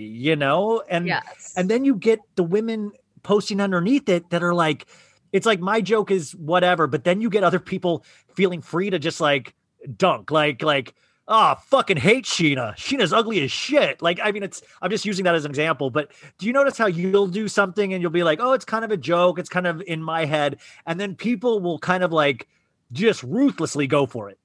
you 0.00 0.36
know, 0.36 0.82
and 0.88 1.06
Yes. 1.06 1.52
and 1.56 1.68
then 1.68 1.84
you 1.84 1.94
get 1.94 2.20
the 2.36 2.42
women 2.44 2.92
posting 3.22 3.60
underneath 3.60 4.08
it 4.08 4.30
that 4.30 4.42
are 4.42 4.54
like 4.54 4.86
it's 5.32 5.46
like 5.46 5.60
my 5.60 5.80
joke 5.80 6.10
is 6.10 6.34
whatever 6.34 6.86
but 6.88 7.04
then 7.04 7.20
you 7.20 7.30
get 7.30 7.44
other 7.44 7.60
people 7.60 8.04
feeling 8.34 8.60
free 8.60 8.90
to 8.90 8.98
just 8.98 9.20
like 9.20 9.54
dunk 9.96 10.30
like 10.32 10.60
like 10.62 10.94
oh 11.28 11.54
fucking 11.68 11.96
hate 11.96 12.24
scheana. 12.24 12.74
Scheana's 12.76 13.12
ugly 13.12 13.40
as 13.44 13.52
shit. 13.52 14.02
Like 14.02 14.18
i 14.24 14.32
mean 14.32 14.42
it's 14.42 14.60
i'm 14.82 14.90
just 14.90 15.04
using 15.06 15.24
that 15.24 15.36
as 15.36 15.44
an 15.44 15.50
example 15.52 15.88
but 15.90 16.10
do 16.38 16.46
you 16.46 16.52
notice 16.52 16.76
how 16.76 16.86
you'll 16.86 17.28
do 17.28 17.46
something 17.46 17.92
and 17.92 18.02
you'll 18.02 18.10
be 18.10 18.24
like 18.24 18.40
oh 18.40 18.52
it's 18.54 18.64
kind 18.64 18.84
of 18.84 18.90
a 18.90 18.96
joke. 18.96 19.38
It's 19.38 19.48
kind 19.48 19.66
of 19.68 19.80
in 19.86 20.02
my 20.02 20.24
head 20.24 20.58
and 20.86 20.98
then 20.98 21.14
people 21.14 21.60
will 21.60 21.78
kind 21.78 22.02
of 22.02 22.12
like 22.12 22.48
just 22.92 23.22
ruthlessly 23.22 23.86
go 23.86 24.04
for 24.04 24.28
it 24.30 24.38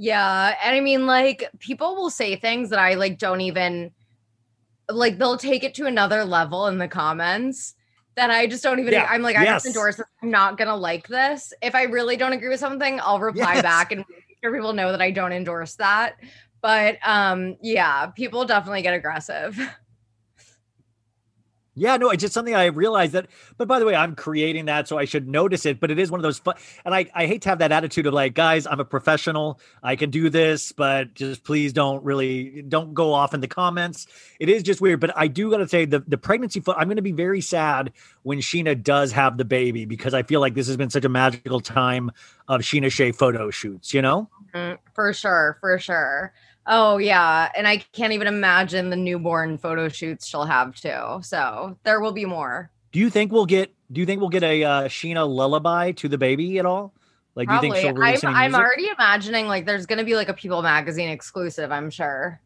Yeah, 0.00 0.54
and 0.62 0.76
I 0.76 0.80
mean 0.80 1.06
like 1.06 1.44
people 1.58 1.96
will 1.96 2.08
say 2.10 2.36
things 2.36 2.70
that 2.70 2.78
I 2.78 2.94
like 2.94 3.18
don't 3.18 3.40
even 3.40 3.90
like 4.88 5.18
they'll 5.18 5.36
take 5.36 5.64
it 5.64 5.74
to 5.74 5.86
another 5.86 6.24
level 6.24 6.68
in 6.68 6.78
the 6.78 6.86
comments 6.86 7.74
that 8.14 8.30
I 8.30 8.46
just 8.46 8.62
don't 8.62 8.78
even 8.78 8.92
Yeah, 8.92 9.08
I'm 9.10 9.22
like 9.22 9.34
I 9.36 9.42
yes. 9.42 9.64
just 9.64 9.66
endorse 9.66 9.96
this. 9.96 10.06
I'm 10.22 10.30
not 10.30 10.56
going 10.56 10.68
to 10.68 10.76
like 10.76 11.08
this. 11.08 11.52
If 11.62 11.74
I 11.74 11.82
really 11.82 12.16
don't 12.16 12.32
agree 12.32 12.48
with 12.48 12.60
something, 12.60 13.00
I'll 13.00 13.18
reply 13.20 13.56
Yes. 13.56 13.62
back 13.62 13.90
and 13.92 13.98
make 14.08 14.38
sure 14.42 14.52
people 14.54 14.72
know 14.72 14.92
that 14.92 15.02
I 15.02 15.10
don't 15.10 15.32
endorse 15.32 15.74
that. 15.76 16.14
But 16.62 16.98
um 17.04 17.56
yeah, 17.60 18.06
people 18.06 18.44
definitely 18.44 18.82
get 18.82 18.94
aggressive. 18.94 19.58
Yeah, 21.78 21.96
no, 21.96 22.10
it's 22.10 22.20
just 22.20 22.34
something 22.34 22.54
I 22.54 22.66
realized 22.66 23.12
that. 23.12 23.26
But 23.56 23.68
by 23.68 23.78
the 23.78 23.86
way, 23.86 23.94
I'm 23.94 24.14
creating 24.14 24.66
that, 24.66 24.88
so 24.88 24.98
I 24.98 25.04
should 25.04 25.28
notice 25.28 25.64
it. 25.66 25.80
But 25.80 25.90
it 25.90 25.98
is 25.98 26.10
one 26.10 26.20
of 26.20 26.22
those 26.22 26.38
fun, 26.38 26.56
and 26.84 26.94
I, 26.94 27.06
I 27.14 27.26
hate 27.26 27.42
to 27.42 27.48
have 27.48 27.58
that 27.60 27.72
attitude 27.72 28.06
of 28.06 28.14
like, 28.14 28.34
guys, 28.34 28.66
I'm 28.66 28.80
a 28.80 28.84
professional, 28.84 29.60
I 29.82 29.96
can 29.96 30.10
do 30.10 30.30
this, 30.30 30.72
but 30.72 31.14
just 31.14 31.44
please 31.44 31.72
don't 31.72 32.04
really 32.04 32.62
don't 32.62 32.94
go 32.94 33.12
off 33.12 33.34
in 33.34 33.40
the 33.40 33.48
comments. 33.48 34.06
It 34.40 34.48
is 34.48 34.62
just 34.62 34.80
weird, 34.80 35.00
but 35.00 35.12
I 35.16 35.28
do 35.28 35.50
got 35.50 35.58
to 35.58 35.68
say 35.68 35.84
the 35.84 36.00
the 36.00 36.18
pregnancy. 36.18 36.60
Fo- 36.60 36.74
I'm 36.74 36.88
going 36.88 36.96
to 36.96 37.02
be 37.02 37.12
very 37.12 37.40
sad 37.40 37.92
when 38.22 38.38
Scheana 38.38 38.80
does 38.82 39.12
have 39.12 39.36
the 39.38 39.44
baby 39.44 39.84
because 39.84 40.14
I 40.14 40.22
feel 40.22 40.40
like 40.40 40.54
this 40.54 40.66
has 40.66 40.76
been 40.76 40.90
such 40.90 41.04
a 41.04 41.08
magical 41.08 41.60
time 41.60 42.10
of 42.48 42.62
Scheana 42.62 42.90
Shay 42.90 43.12
photo 43.12 43.50
shoots. 43.50 43.94
You 43.94 44.02
know. 44.02 44.28
Mm, 44.54 44.78
for 44.94 45.12
sure, 45.12 45.58
for 45.60 45.78
sure. 45.78 46.32
Oh 46.70 46.98
yeah, 46.98 47.50
and 47.56 47.66
I 47.66 47.78
can't 47.78 48.12
even 48.12 48.26
imagine 48.26 48.90
the 48.90 48.96
newborn 48.96 49.56
photo 49.56 49.88
shoots 49.88 50.26
she'll 50.26 50.44
have 50.44 50.76
too. 50.76 51.20
So 51.22 51.78
there 51.82 52.00
will 52.00 52.12
be 52.12 52.26
more. 52.26 52.70
Do 52.92 53.00
you 53.00 53.08
think 53.08 53.32
we'll 53.32 53.46
get? 53.46 53.74
Do 53.90 54.00
you 54.00 54.06
think 54.06 54.20
we'll 54.20 54.28
get 54.28 54.42
a 54.42 54.62
uh, 54.62 54.88
Scheana 54.88 55.26
lullaby 55.26 55.92
to 55.92 56.08
the 56.08 56.18
baby 56.18 56.58
at 56.58 56.66
all? 56.66 56.92
Like, 57.34 57.48
do 57.48 57.54
you 57.54 57.60
think 57.60 57.76
she'll 57.76 57.94
release 57.94 58.22
I'm, 58.22 58.34
I'm 58.34 58.54
already 58.54 58.88
imagining 58.88 59.46
like 59.46 59.64
there's 59.64 59.86
gonna 59.86 60.04
be 60.04 60.14
like 60.14 60.28
a 60.28 60.34
People 60.34 60.60
magazine 60.60 61.08
exclusive. 61.08 61.72
I'm 61.72 61.88
sure. 61.88 62.40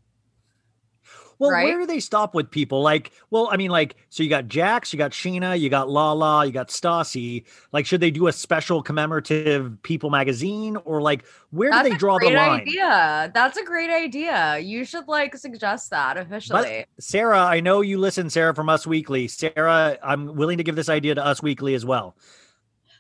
Well, 1.43 1.51
right? 1.51 1.65
where 1.65 1.81
do 1.81 1.87
they 1.87 1.99
stop 1.99 2.35
with 2.35 2.51
people? 2.53 2.83
Like, 2.83 3.11
well, 3.31 3.49
I 3.51 3.57
mean, 3.57 3.73
like, 3.73 3.97
so 4.11 4.23
you 4.23 4.29
got 4.29 4.47
Jax, 4.47 4.93
you 4.93 4.97
got 4.97 5.11
Scheana, 5.11 5.59
you 5.59 5.69
got 5.69 5.91
Lala, 5.91 6.47
you 6.47 6.53
got 6.53 6.69
Stassi. 6.69 7.45
Like, 7.73 7.85
should 7.85 8.01
they 8.01 8.13
do 8.13 8.29
a 8.29 8.33
special 8.33 8.81
commemorative 8.81 9.77
People 9.83 10.09
magazine, 10.09 10.77
or 10.85 11.03
like, 11.03 11.25
where 11.51 11.71
That's 11.71 11.89
do 11.89 11.91
they 11.91 11.99
draw 11.99 12.21
the 12.21 12.31
line? 12.31 12.61
idea. 12.61 13.33
That's 13.35 13.57
a 13.57 13.65
great 13.65 13.91
idea. 13.91 14.59
You 14.59 14.85
should 14.85 15.09
like 15.09 15.37
suggest 15.37 15.91
that 15.91 16.17
officially. 16.17 16.87
Sarah, 17.01 17.41
I 17.41 17.59
know 17.59 17.81
you 17.81 17.99
listen, 17.99 18.31
Sarah, 18.31 18.55
from 18.55 18.69
Us 18.69 18.87
Weekly. 18.87 19.27
Sarah, 19.27 19.99
I'm 20.01 20.37
willing 20.37 20.59
to 20.59 20.65
give 20.65 20.77
this 20.77 20.89
idea 20.89 21.17
to 21.17 21.27
Us 21.27 21.43
Weekly 21.43 21.75
as 21.75 21.85
well. 21.85 22.15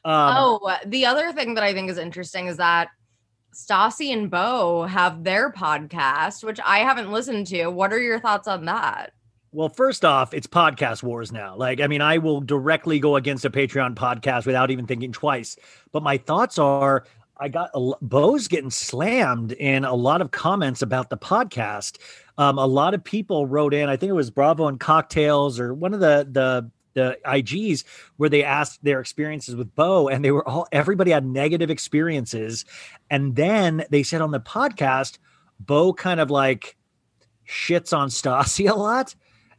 Um, 0.04 0.34
oh, 0.36 0.76
the 0.84 1.06
other 1.06 1.32
thing 1.32 1.54
that 1.54 1.62
I 1.62 1.72
think 1.72 1.88
is 1.88 1.96
interesting 1.96 2.48
is 2.48 2.56
that 2.56 2.88
Stassi 3.52 4.12
and 4.12 4.30
Bo 4.30 4.84
have 4.84 5.24
their 5.24 5.52
podcast, 5.52 6.42
which 6.42 6.58
I 6.64 6.78
haven't 6.78 7.12
listened 7.12 7.46
to. 7.48 7.66
What 7.68 7.92
are 7.92 8.00
your 8.00 8.18
thoughts 8.18 8.48
on 8.48 8.64
that? 8.64 9.12
Well, 9.52 9.68
first 9.68 10.04
off, 10.04 10.32
it's 10.32 10.46
podcast 10.46 11.02
wars 11.02 11.30
now. 11.30 11.54
Like, 11.56 11.80
I 11.80 11.86
mean, 11.86 12.00
I 12.00 12.16
will 12.16 12.40
directly 12.40 12.98
go 12.98 13.16
against 13.16 13.44
a 13.44 13.50
Patreon 13.50 13.94
podcast 13.94 14.46
without 14.46 14.70
even 14.70 14.86
thinking 14.86 15.12
twice. 15.12 15.56
But 15.92 16.02
my 16.02 16.16
thoughts 16.16 16.58
are 16.58 17.04
I 17.38 17.48
got 17.48 17.70
a, 17.74 17.92
Bo's 18.00 18.48
getting 18.48 18.70
slammed 18.70 19.52
in 19.52 19.84
a 19.84 19.94
lot 19.94 20.22
of 20.22 20.30
comments 20.30 20.80
about 20.80 21.10
the 21.10 21.18
podcast. 21.18 21.98
Um, 22.38 22.56
a 22.56 22.66
lot 22.66 22.94
of 22.94 23.02
people 23.02 23.46
wrote 23.46 23.74
in, 23.74 23.88
I 23.88 23.96
think 23.96 24.10
it 24.10 24.14
was 24.14 24.30
Bravo 24.30 24.68
and 24.68 24.78
Cocktails 24.78 25.58
or 25.58 25.74
one 25.74 25.92
of 25.92 26.00
the, 26.00 26.26
the, 26.30 26.70
the 26.94 27.18
IGs 27.24 27.84
where 28.16 28.28
they 28.28 28.44
asked 28.44 28.82
their 28.82 29.00
experiences 29.00 29.56
with 29.56 29.74
Bo, 29.74 30.08
and 30.08 30.24
they 30.24 30.30
were 30.30 30.46
all 30.48 30.66
everybody 30.72 31.10
had 31.10 31.24
negative 31.24 31.70
experiences. 31.70 32.64
And 33.10 33.36
then 33.36 33.84
they 33.90 34.02
said 34.02 34.20
on 34.20 34.30
the 34.30 34.40
podcast, 34.40 35.18
Bo 35.60 35.92
kind 35.92 36.20
of 36.20 36.30
like 36.30 36.76
shits 37.48 37.96
on 37.96 38.08
Stassi 38.08 38.70
a 38.72 38.74
lot 38.74 39.14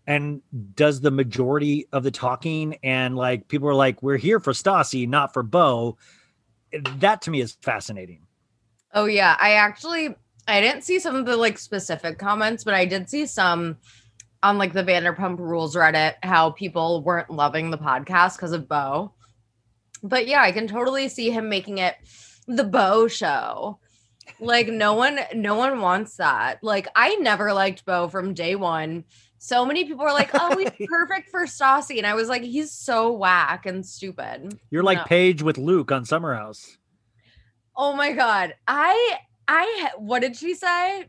and 0.05 0.41
does 0.75 1.01
the 1.01 1.11
majority 1.11 1.87
of 1.91 2.03
the 2.03 2.11
talking. 2.11 2.77
And 2.83 3.15
like 3.15 3.47
people 3.47 3.69
are 3.69 3.75
like, 3.75 4.03
we're 4.03 4.17
here 4.17 4.39
for 4.39 4.53
Stassi, 4.53 5.07
not 5.07 5.33
for 5.33 5.43
Bo. 5.43 5.97
That 6.97 7.21
to 7.23 7.31
me 7.31 7.39
is 7.39 7.57
fascinating. 7.61 8.25
Oh 8.93 9.05
yeah, 9.05 9.37
I 9.39 9.53
actually 9.53 10.15
I 10.47 10.59
didn't 10.59 10.83
see 10.83 10.99
some 10.99 11.15
of 11.15 11.25
the 11.25 11.37
like 11.37 11.57
specific 11.57 12.17
comments, 12.17 12.63
but 12.63 12.73
I 12.73 12.85
did 12.85 13.09
see 13.09 13.25
some 13.25 13.77
on 14.43 14.57
like 14.57 14.73
the 14.73 14.83
Vanderpump 14.83 15.39
Rules 15.39 15.75
Reddit 15.75 16.15
how 16.21 16.51
people 16.51 17.01
weren't 17.01 17.29
loving 17.29 17.71
the 17.71 17.77
podcast 17.77 18.35
because 18.35 18.51
of 18.51 18.67
Bo. 18.67 19.13
But 20.03 20.27
yeah, 20.27 20.41
I 20.41 20.51
can 20.51 20.67
totally 20.67 21.07
see 21.07 21.31
him 21.31 21.49
making 21.49 21.77
it 21.79 21.95
the 22.47 22.65
Bo 22.65 23.07
show. 23.07 23.79
Like 24.39 24.67
no 24.67 24.93
one, 24.93 25.19
no 25.33 25.55
one 25.55 25.79
wants 25.79 26.17
that. 26.17 26.59
Like 26.61 26.87
I 26.95 27.15
never 27.15 27.53
liked 27.53 27.85
Bo 27.85 28.09
from 28.09 28.33
day 28.33 28.55
one. 28.55 29.05
So 29.37 29.65
many 29.65 29.83
people 29.83 30.05
are 30.05 30.13
like, 30.13 30.29
"Oh, 30.33 30.57
he's 30.57 30.87
perfect 30.87 31.29
for 31.29 31.41
Stassi," 31.45 31.97
and 31.97 32.07
I 32.07 32.13
was 32.13 32.29
like, 32.29 32.43
"He's 32.43 32.71
so 32.71 33.11
whack 33.11 33.65
and 33.65 33.85
stupid." 33.85 34.57
You're 34.69 34.83
like 34.83 34.99
No. 34.99 35.03
Paige 35.03 35.41
with 35.41 35.57
Luke 35.57 35.91
on 35.91 36.05
Summer 36.05 36.33
House. 36.33 36.77
Oh 37.75 37.93
my 37.93 38.13
god, 38.13 38.55
I, 38.67 39.17
I, 39.47 39.89
what 39.97 40.21
did 40.21 40.37
she 40.37 40.55
say? 40.55 41.07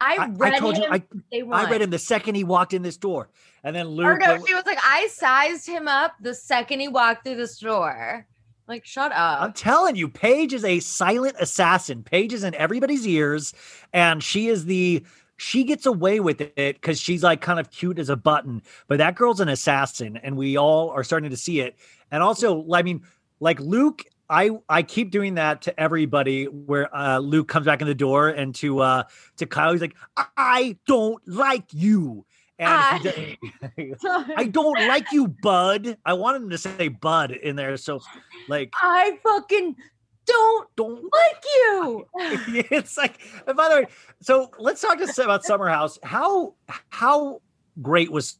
I, 0.00 0.16
I, 0.16 0.26
read 0.28 0.54
I 0.54 0.58
told 0.58 0.76
you, 0.76 0.84
him 0.84 0.92
I, 0.92 0.98
day 1.30 1.42
I 1.50 1.70
read 1.70 1.80
him 1.82 1.90
the 1.90 1.98
second 1.98 2.34
he 2.34 2.44
walked 2.44 2.74
in 2.74 2.82
this 2.82 2.96
door, 2.96 3.30
and 3.62 3.74
then 3.74 3.86
Or 3.86 3.90
Luke. 3.90 4.20
no, 4.20 4.44
she 4.44 4.54
was 4.54 4.66
like, 4.66 4.78
I 4.82 5.08
sized 5.08 5.66
him 5.66 5.88
up 5.88 6.14
the 6.20 6.34
second 6.34 6.80
he 6.80 6.88
walked 6.88 7.24
through 7.24 7.36
the 7.36 7.46
store. 7.46 8.26
Like, 8.66 8.84
shut 8.84 9.12
up. 9.12 9.42
I'm 9.42 9.52
telling 9.52 9.94
you, 9.94 10.08
Paige 10.08 10.54
is 10.54 10.64
a 10.64 10.80
silent 10.80 11.36
assassin. 11.38 12.02
Paige 12.02 12.32
is 12.32 12.44
in 12.44 12.54
everybody's 12.54 13.06
ears, 13.06 13.52
and 13.92 14.22
she 14.22 14.48
is 14.48 14.64
the 14.64 15.04
she 15.36 15.64
gets 15.64 15.84
away 15.84 16.20
with 16.20 16.40
it 16.40 16.54
because 16.56 17.00
she's 17.00 17.22
like 17.22 17.40
kind 17.40 17.58
of 17.60 17.70
cute 17.70 17.98
as 17.98 18.08
a 18.08 18.16
button. 18.16 18.62
But 18.88 18.98
that 18.98 19.16
girl's 19.16 19.40
an 19.40 19.48
assassin, 19.48 20.16
and 20.16 20.36
we 20.36 20.56
all 20.56 20.90
are 20.90 21.04
starting 21.04 21.30
to 21.30 21.36
see 21.36 21.60
it. 21.60 21.76
And 22.10 22.22
also, 22.22 22.64
I 22.72 22.82
mean, 22.82 23.02
like 23.40 23.60
Luke, 23.60 24.04
I 24.28 24.50
I 24.68 24.82
keep 24.82 25.10
doing 25.10 25.34
that 25.34 25.62
to 25.62 25.80
everybody 25.80 26.44
where 26.44 26.94
uh, 26.94 27.18
Luke 27.18 27.48
comes 27.48 27.66
back 27.66 27.80
in 27.80 27.86
the 27.86 27.94
door, 27.94 28.28
and 28.28 28.54
to 28.56 28.80
uh 28.80 29.02
to 29.36 29.46
Kyle, 29.46 29.72
he's 29.72 29.80
like, 29.80 29.96
I 30.16 30.76
don't 30.86 31.26
like 31.26 31.66
you. 31.72 32.24
And 32.58 32.70
I 34.36 34.44
don't 34.44 34.88
like 34.88 35.10
you, 35.12 35.28
bud. 35.28 35.98
I 36.04 36.12
wanted 36.14 36.42
him 36.42 36.50
to 36.50 36.58
say 36.58 36.88
bud 36.88 37.32
in 37.32 37.56
there. 37.56 37.76
So, 37.76 38.00
like, 38.48 38.72
I 38.74 39.18
fucking 39.22 39.76
don't 40.26 40.68
don't 40.76 41.02
like 41.02 41.44
you. 41.44 42.06
it's 42.70 42.96
like 42.96 43.20
and 43.46 43.56
by 43.56 43.68
the 43.68 43.74
way 43.76 43.86
so 44.20 44.50
let's 44.58 44.80
talk 44.80 44.98
to 44.98 45.22
about 45.22 45.44
summer 45.44 45.68
house 45.68 45.98
how 46.02 46.54
how 46.90 47.40
great 47.82 48.10
was 48.10 48.38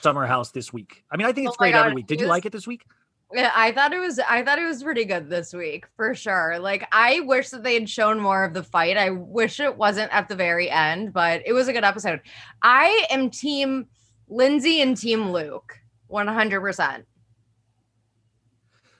summer 0.00 0.26
house 0.26 0.50
this 0.52 0.72
week 0.72 1.04
i 1.10 1.16
mean 1.16 1.26
i 1.26 1.32
think 1.32 1.48
it's 1.48 1.56
Oh 1.56 1.58
great 1.58 1.74
every 1.74 1.92
week 1.92 2.06
did 2.06 2.20
you 2.20 2.26
like 2.26 2.46
it 2.46 2.52
this 2.52 2.66
week 2.66 2.84
Yeah, 3.32 3.52
I 3.54 3.72
thought 3.72 3.92
it 3.92 3.98
was 3.98 4.18
I 4.18 4.42
thought 4.42 4.58
it 4.58 4.64
was 4.64 4.82
pretty 4.82 5.04
good 5.04 5.28
this 5.28 5.52
week 5.52 5.86
for 5.96 6.14
sure. 6.14 6.58
Like 6.58 6.88
I 6.92 7.20
wish 7.20 7.50
that 7.50 7.62
they 7.62 7.74
had 7.74 7.88
shown 7.88 8.20
more 8.20 8.42
of 8.44 8.54
the 8.54 8.62
fight. 8.62 8.96
I 8.96 9.10
wish 9.10 9.60
it 9.60 9.76
wasn't 9.76 10.12
at 10.14 10.28
the 10.28 10.34
very 10.36 10.70
end, 10.70 11.12
but 11.12 11.42
it 11.44 11.52
was 11.52 11.68
a 11.68 11.72
good 11.72 11.84
episode. 11.84 12.22
I 12.62 13.06
am 13.10 13.28
team 13.30 13.86
Lindsay 14.28 14.80
and 14.80 14.96
team 14.96 15.30
Luke. 15.30 15.78
100%. 16.10 17.04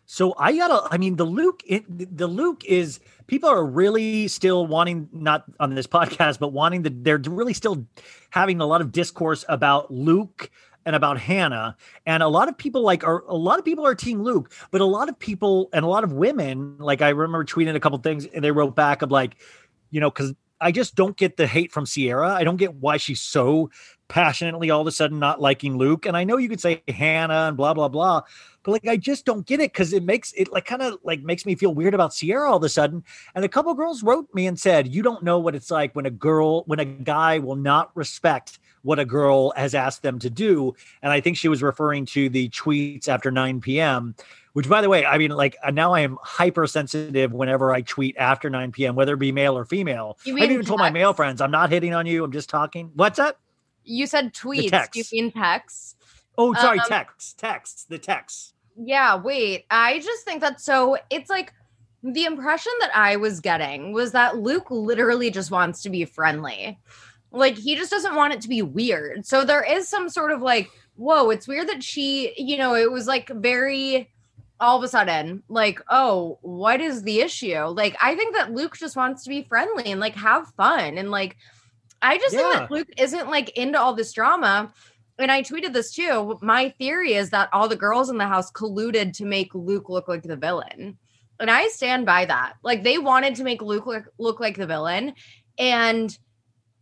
so 0.04 0.34
i 0.38 0.56
gotta 0.56 0.86
i 0.90 0.96
mean 0.98 1.16
the 1.16 1.24
luke 1.24 1.62
it, 1.66 1.84
the 2.16 2.26
luke 2.26 2.64
is 2.64 2.98
people 3.26 3.48
are 3.48 3.64
really 3.64 4.26
still 4.28 4.66
wanting 4.66 5.08
not 5.12 5.44
on 5.60 5.74
this 5.74 5.86
podcast 5.96 6.38
but 6.38 6.52
wanting 6.52 6.82
the 6.82 6.90
they're 6.90 7.20
really 7.28 7.52
still 7.52 7.86
having 8.30 8.60
a 8.60 8.66
lot 8.66 8.80
of 8.80 8.90
discourse 8.90 9.44
about 9.48 9.90
luke 9.92 10.50
and 10.88 10.96
about 10.96 11.20
hannah. 11.20 11.76
And 12.06 12.22
a 12.22 12.28
lot 12.28 12.48
of 12.48 12.56
people 12.56 12.80
like 12.80 13.04
are 13.04 13.22
a 13.28 13.36
lot 13.36 13.58
of 13.58 13.64
people 13.64 13.86
are 13.86 13.94
team 13.94 14.22
luke 14.22 14.50
but 14.70 14.80
a 14.80 14.86
lot 14.86 15.10
of 15.10 15.18
people 15.18 15.68
and 15.74 15.84
a 15.84 15.88
lot 15.88 16.02
of 16.02 16.12
women 16.12 16.78
like 16.78 17.02
i 17.02 17.10
remember 17.10 17.44
tweeting 17.44 17.74
a 17.74 17.80
couple 17.80 17.98
things 17.98 18.24
and 18.24 18.42
they 18.42 18.50
wrote 18.50 18.74
back 18.74 19.02
of 19.02 19.10
like 19.10 19.36
you 19.90 20.00
know 20.00 20.10
because 20.10 20.32
i 20.62 20.72
just 20.72 20.94
don't 20.94 21.18
get 21.18 21.36
the 21.36 21.46
hate 21.46 21.70
from 21.70 21.84
sierra. 21.84 22.30
I 22.30 22.42
don't 22.42 22.56
get 22.56 22.74
why 22.76 22.96
she's 22.96 23.20
so 23.20 23.70
passionately 24.08 24.70
all 24.70 24.80
of 24.80 24.86
a 24.86 24.90
sudden 24.90 25.18
not 25.18 25.42
liking 25.42 25.76
luke. 25.76 26.06
And 26.06 26.16
i 26.16 26.24
know 26.24 26.38
you 26.38 26.48
could 26.48 26.60
say 26.60 26.82
hannah 26.88 27.48
and 27.48 27.56
blah 27.56 27.74
blah 27.74 27.88
blah 27.88 28.22
but 28.62 28.72
like 28.72 28.88
I 28.88 28.96
just 28.96 29.24
don't 29.24 29.46
get 29.46 29.60
it 29.60 29.72
because 29.72 29.92
it 29.92 30.02
makes 30.02 30.32
it 30.36 30.52
like 30.52 30.64
kind 30.64 30.82
of 30.82 30.98
like 31.02 31.22
makes 31.22 31.46
me 31.46 31.54
feel 31.54 31.72
weird 31.74 31.94
about 31.94 32.12
Sierra 32.12 32.50
all 32.50 32.58
of 32.58 32.62
a 32.64 32.68
sudden. 32.68 33.02
And 33.34 33.42
a 33.42 33.48
couple 33.48 33.72
girls 33.72 34.02
wrote 34.02 34.28
me 34.34 34.46
and 34.46 34.60
said, 34.60 34.92
"You 34.92 35.02
don't 35.02 35.22
know 35.22 35.38
what 35.38 35.54
it's 35.54 35.70
like 35.70 35.94
when 35.94 36.04
a 36.04 36.10
girl, 36.10 36.64
when 36.64 36.78
a 36.78 36.84
guy 36.84 37.38
will 37.38 37.56
not 37.56 37.90
respect 37.94 38.58
what 38.82 38.98
a 38.98 39.04
girl 39.04 39.52
has 39.56 39.74
asked 39.74 40.02
them 40.02 40.18
to 40.20 40.30
do." 40.30 40.74
And 41.02 41.12
I 41.12 41.20
think 41.20 41.36
she 41.36 41.48
was 41.48 41.62
referring 41.62 42.06
to 42.06 42.28
the 42.28 42.48
tweets 42.50 43.08
after 43.08 43.30
9 43.30 43.60
p.m. 43.60 44.14
Which, 44.54 44.68
by 44.68 44.80
the 44.80 44.88
way, 44.88 45.04
I 45.04 45.18
mean, 45.18 45.30
like 45.30 45.56
uh, 45.62 45.70
now 45.70 45.92
I 45.92 46.00
am 46.00 46.18
hypersensitive 46.22 47.32
whenever 47.32 47.72
I 47.72 47.82
tweet 47.82 48.16
after 48.16 48.50
9 48.50 48.72
p.m., 48.72 48.96
whether 48.96 49.14
it 49.14 49.18
be 49.18 49.30
male 49.32 49.56
or 49.56 49.64
female. 49.64 50.18
You 50.24 50.36
I've 50.36 50.50
even 50.50 50.66
told 50.66 50.80
my 50.80 50.90
male 50.90 51.12
friends, 51.12 51.40
"I'm 51.40 51.50
not 51.50 51.70
hitting 51.70 51.94
on 51.94 52.06
you. 52.06 52.24
I'm 52.24 52.32
just 52.32 52.48
talking." 52.50 52.90
What's 52.94 53.18
up? 53.18 53.40
You 53.84 54.06
said 54.06 54.34
tweets. 54.34 54.64
You 54.64 54.70
text. 54.70 55.12
mean 55.12 55.32
texts? 55.32 55.96
Oh, 56.36 56.54
sorry, 56.54 56.78
Um, 56.78 56.86
text, 56.88 57.38
text, 57.38 57.88
the 57.88 57.98
text. 57.98 58.54
Yeah, 58.76 59.16
wait. 59.16 59.66
I 59.70 59.98
just 59.98 60.24
think 60.24 60.40
that's 60.40 60.64
so 60.64 60.96
it's 61.10 61.28
like 61.28 61.52
the 62.02 62.24
impression 62.24 62.72
that 62.80 62.90
I 62.94 63.16
was 63.16 63.40
getting 63.40 63.92
was 63.92 64.12
that 64.12 64.36
Luke 64.36 64.70
literally 64.70 65.30
just 65.30 65.50
wants 65.50 65.82
to 65.82 65.90
be 65.90 66.04
friendly. 66.04 66.78
Like 67.30 67.56
he 67.56 67.76
just 67.76 67.90
doesn't 67.90 68.14
want 68.14 68.32
it 68.32 68.40
to 68.42 68.48
be 68.48 68.62
weird. 68.62 69.26
So 69.26 69.44
there 69.44 69.62
is 69.62 69.88
some 69.88 70.08
sort 70.08 70.32
of 70.32 70.40
like, 70.40 70.70
whoa, 70.96 71.30
it's 71.30 71.48
weird 71.48 71.68
that 71.68 71.82
she, 71.82 72.32
you 72.36 72.56
know, 72.56 72.74
it 72.74 72.90
was 72.90 73.06
like 73.06 73.28
very 73.28 74.10
all 74.60 74.76
of 74.76 74.82
a 74.82 74.88
sudden, 74.88 75.42
like, 75.48 75.80
oh, 75.88 76.38
what 76.42 76.80
is 76.80 77.02
the 77.02 77.20
issue? 77.20 77.64
Like, 77.66 77.96
I 78.02 78.16
think 78.16 78.34
that 78.34 78.52
Luke 78.52 78.76
just 78.76 78.96
wants 78.96 79.22
to 79.22 79.30
be 79.30 79.44
friendly 79.44 79.84
and 79.92 80.00
like 80.00 80.16
have 80.16 80.52
fun. 80.56 80.98
And 80.98 81.12
like, 81.12 81.36
I 82.02 82.18
just 82.18 82.34
think 82.34 82.52
that 82.54 82.70
Luke 82.70 82.88
isn't 82.96 83.30
like 83.30 83.50
into 83.50 83.80
all 83.80 83.94
this 83.94 84.12
drama 84.12 84.72
and 85.18 85.32
I 85.32 85.42
tweeted 85.42 85.72
this 85.72 85.92
too. 85.92 86.38
My 86.42 86.70
theory 86.78 87.14
is 87.14 87.30
that 87.30 87.48
all 87.52 87.68
the 87.68 87.76
girls 87.76 88.08
in 88.08 88.18
the 88.18 88.26
house 88.26 88.52
colluded 88.52 89.12
to 89.14 89.24
make 89.24 89.54
Luke 89.54 89.88
look 89.88 90.06
like 90.08 90.22
the 90.22 90.36
villain. 90.36 90.96
And 91.40 91.50
I 91.50 91.68
stand 91.68 92.06
by 92.06 92.24
that. 92.26 92.54
Like 92.62 92.82
they 92.82 92.98
wanted 92.98 93.34
to 93.36 93.44
make 93.44 93.62
Luke 93.62 93.86
look, 93.86 94.04
look 94.18 94.40
like 94.40 94.56
the 94.56 94.66
villain. 94.66 95.14
And 95.58 96.16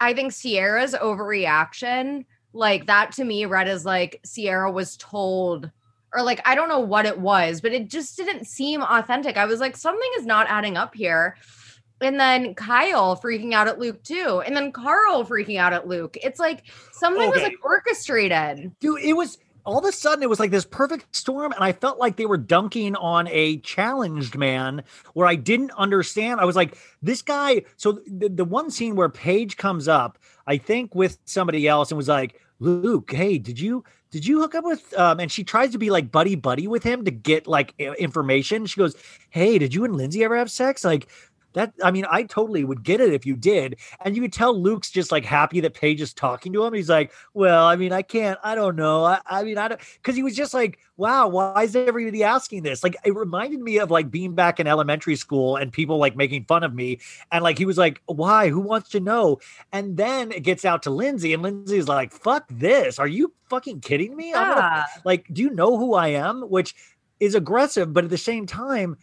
I 0.01 0.15
think 0.15 0.33
Sierra's 0.33 0.95
overreaction, 0.95 2.25
like 2.53 2.87
that 2.87 3.13
to 3.13 3.25
me 3.25 3.45
read 3.47 3.69
as 3.69 3.85
like 3.85 4.21
Sierra 4.25 4.71
was 4.71 4.97
told, 4.97 5.71
or 6.15 6.23
like 6.23 6.41
I 6.47 6.55
don't 6.55 6.69
know 6.69 6.81
what 6.81 7.07
it 7.07 7.19
was, 7.19 7.61
but 7.61 7.73
it 7.73 7.89
just 7.89 8.17
didn't 8.17 8.47
seem 8.47 8.83
authentic. 8.83 9.37
I 9.37 9.47
was 9.47 9.61
like, 9.61 9.77
something 9.77 10.11
is 10.19 10.27
not 10.27 10.49
adding 10.49 10.77
up 10.77 10.95
here. 10.95 11.37
And 12.01 12.21
then 12.21 12.55
Kyle 12.55 13.17
freaking 13.17 13.55
out 13.55 13.69
at 13.69 13.79
Luke 13.79 14.03
too. 14.03 14.43
And 14.45 14.55
then 14.55 14.71
Carl 14.71 15.25
freaking 15.25 15.59
out 15.59 15.73
at 15.73 15.89
Luke. 15.89 16.19
It's 16.23 16.39
like 16.39 16.65
something 16.93 17.31
was 17.31 17.43
like 17.43 17.57
orchestrated. 17.65 18.73
dude 18.81 19.01
it 19.01 19.15
was 19.15 19.39
all 19.67 19.79
of 19.79 19.85
a 19.85 19.93
sudden 19.93 20.23
it 20.23 20.29
was 20.29 20.41
like 20.41 20.51
this 20.51 20.65
perfect 20.65 21.15
storm 21.15 21.53
and 21.53 21.63
i 21.63 21.73
felt 21.73 21.99
like 21.99 22.17
they 22.17 22.27
were 22.27 22.37
dunking 22.37 22.95
on 22.97 23.29
a 23.29 23.59
challenged 23.59 24.37
man 24.37 24.83
where 25.13 25.27
i 25.27 25.35
didn't 25.35 25.73
understand. 25.73 26.41
I 26.41 26.45
was 26.45 26.57
like 26.57 26.79
this 27.03 27.21
guy 27.21 27.63
so 27.77 28.01
the, 28.07 28.29
the 28.29 28.45
one 28.45 28.71
scene 28.71 28.97
where 28.97 29.09
paige 29.09 29.57
comes 29.57 29.89
up 29.89 30.19
i 30.47 30.57
think 30.57 30.95
with 30.95 31.19
somebody 31.25 31.69
else 31.69 31.91
and 31.91 31.97
was 31.97 32.09
like 32.09 32.41
luke 32.61 33.13
hey 33.13 33.39
did 33.39 33.61
you 33.61 33.85
did 34.11 34.27
you 34.27 34.41
hook 34.41 34.55
up 34.55 34.65
with 34.65 34.97
um 34.99 35.21
and 35.21 35.31
she 35.31 35.45
tries 35.45 35.73
to 35.73 35.79
be 35.79 35.91
like 35.91 36.11
buddy 36.11 36.37
buddy 36.37 36.67
with 36.67 36.83
him 36.83 37.05
to 37.05 37.11
get 37.11 37.47
like 37.47 37.75
information. 37.79 38.65
She 38.67 38.79
goes 38.79 38.97
hey 39.31 39.59
did 39.59 39.75
you 39.75 39.85
and 39.85 39.97
lindsay 39.97 40.25
ever 40.25 40.37
have 40.37 40.51
sex? 40.51 40.85
Like 40.85 41.09
that 41.57 41.73
I 41.83 41.91
mean, 41.91 42.07
I 42.09 42.23
totally 42.23 42.65
would 42.65 42.83
get 42.83 43.01
it 43.01 43.13
if 43.13 43.27
you 43.27 43.37
did. 43.37 43.77
And 44.03 44.15
you 44.15 44.23
could 44.23 44.33
tell 44.33 44.59
Luke's 44.59 44.91
just 44.91 45.11
like 45.11 45.25
happy 45.25 45.61
that 45.61 45.75
Paige 45.75 46.01
is 46.01 46.13
talking 46.15 46.53
to 46.53 46.65
him. 46.65 46.73
He's 46.73 46.89
like, 46.89 47.13
Well, 47.35 47.65
I 47.65 47.77
mean, 47.77 47.93
I 47.93 48.03
can't, 48.03 48.39
I 48.43 48.55
don't 48.55 48.77
know. 48.77 49.05
I, 49.05 49.21
I 49.27 49.43
mean, 49.43 49.59
I 49.59 49.69
don't 49.69 49.81
because 49.95 50.17
he 50.17 50.23
was 50.23 50.37
just 50.37 50.55
like, 50.55 50.79
Wow, 50.97 51.29
why 51.29 51.63
is 51.63 51.75
everybody 51.75 52.23
asking 52.23 52.63
this? 52.63 52.83
Like 52.83 52.97
it 53.05 53.15
reminded 53.15 53.61
me 53.61 53.79
of 53.79 53.91
like 53.91 54.11
being 54.11 54.35
back 54.35 54.61
in 54.61 54.67
elementary 54.67 55.17
school 55.17 55.57
and 55.57 55.73
people 55.73 55.99
like 55.99 56.17
making 56.17 56.45
fun 56.45 56.63
of 56.63 56.75
me. 56.75 57.01
And 57.33 57.43
like 57.43 57.59
he 57.59 57.65
was 57.65 57.79
like, 57.79 58.03
Why? 58.07 58.49
Who 58.49 58.61
wants 58.61 58.91
to 58.91 59.01
know? 59.01 59.41
And 59.73 59.97
then 59.97 60.33
it 60.33 60.45
gets 60.45 60.65
out 60.65 60.83
to 60.85 60.91
Lindsay, 60.91 61.35
and 61.35 61.43
Lindsay's 61.43 61.89
like, 61.89 62.13
Fuck 62.13 62.47
this. 62.51 62.99
Are 62.99 63.09
you 63.09 63.33
fucking 63.49 63.81
kidding 63.81 64.17
me? 64.17 64.35
I'm 64.35 64.55
gonna 64.55 64.87
like 65.05 65.27
do 65.33 65.43
you 65.43 65.51
know 65.51 65.79
who 65.79 65.95
i 65.95 66.09
am 66.09 66.43
which 66.43 66.75
is 67.21 67.35
aggressive 67.35 67.93
but 67.93 68.05
at 68.05 68.11
the 68.11 68.19
same 68.19 68.47
time 68.47 68.97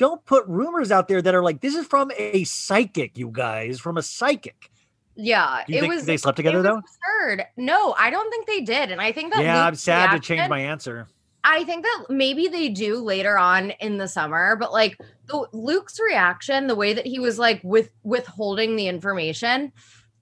don't 0.00 0.24
put 0.24 0.46
rumors 0.46 0.90
out 0.90 1.08
there 1.08 1.20
that 1.20 1.34
are 1.34 1.42
like 1.42 1.60
this 1.60 1.74
is 1.74 1.86
from 1.86 2.10
a 2.16 2.42
psychic 2.44 3.18
you 3.18 3.28
guys 3.30 3.78
from 3.78 3.98
a 3.98 4.02
psychic. 4.02 4.70
Yeah, 5.14 5.62
it 5.68 5.86
was 5.86 6.06
they 6.06 6.16
slept 6.16 6.36
together 6.36 6.62
though? 6.62 6.78
absurd. 6.78 7.44
No, 7.58 7.94
I 7.98 8.08
don't 8.08 8.30
think 8.30 8.46
they 8.46 8.62
did, 8.62 8.90
and 8.90 9.00
I 9.00 9.12
think 9.12 9.34
that 9.34 9.42
yeah 9.42 9.64
i'm 9.64 9.74
sad 9.74 10.12
to 10.12 10.18
change 10.18 10.48
my 10.48 10.58
answer. 10.58 11.06
I 11.44 11.64
think 11.64 11.84
that 11.84 12.06
maybe 12.08 12.48
they 12.48 12.70
do 12.70 12.96
later 12.96 13.36
on 13.38 13.70
in 13.80 13.98
the 13.98 14.08
summer, 14.08 14.56
but 14.56 14.72
like 14.72 14.98
the 15.26 15.46
Luke's 15.52 16.00
reaction, 16.00 16.66
the 16.66 16.74
way 16.74 16.94
that 16.94 17.06
he 17.06 17.18
was 17.18 17.38
like 17.38 17.60
with 17.62 17.90
withholding 18.02 18.76
the 18.76 18.88
information, 18.88 19.72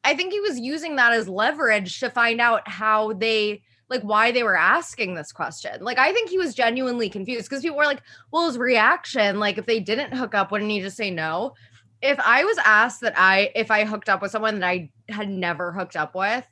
I 0.02 0.14
think 0.14 0.32
he 0.32 0.40
was 0.40 0.58
using 0.58 0.96
that 0.96 1.12
as 1.12 1.28
leverage 1.28 2.00
to 2.00 2.10
find 2.10 2.40
out 2.40 2.68
how 2.68 3.12
they 3.12 3.62
like 3.90 4.02
why 4.02 4.32
they 4.32 4.42
were 4.42 4.56
asking 4.56 5.14
this 5.14 5.32
question. 5.32 5.82
Like 5.82 5.98
I 5.98 6.12
think 6.12 6.30
he 6.30 6.38
was 6.38 6.54
genuinely 6.54 7.08
confused 7.08 7.48
because 7.48 7.62
people 7.62 7.76
were 7.78 7.84
like, 7.84 8.02
"Well, 8.32 8.46
his 8.46 8.58
reaction, 8.58 9.38
like 9.40 9.58
if 9.58 9.66
they 9.66 9.80
didn't 9.80 10.14
hook 10.16 10.34
up, 10.34 10.50
wouldn't 10.50 10.70
he 10.70 10.80
just 10.80 10.96
say 10.96 11.10
no?" 11.10 11.54
if 12.00 12.20
I 12.20 12.44
was 12.44 12.56
asked 12.64 13.00
that 13.00 13.14
I 13.16 13.50
if 13.56 13.70
I 13.72 13.84
hooked 13.84 14.08
up 14.08 14.22
with 14.22 14.30
someone 14.30 14.60
that 14.60 14.66
I 14.68 14.90
had 15.08 15.28
never 15.28 15.72
hooked 15.72 15.96
up 15.96 16.14
with, 16.14 16.46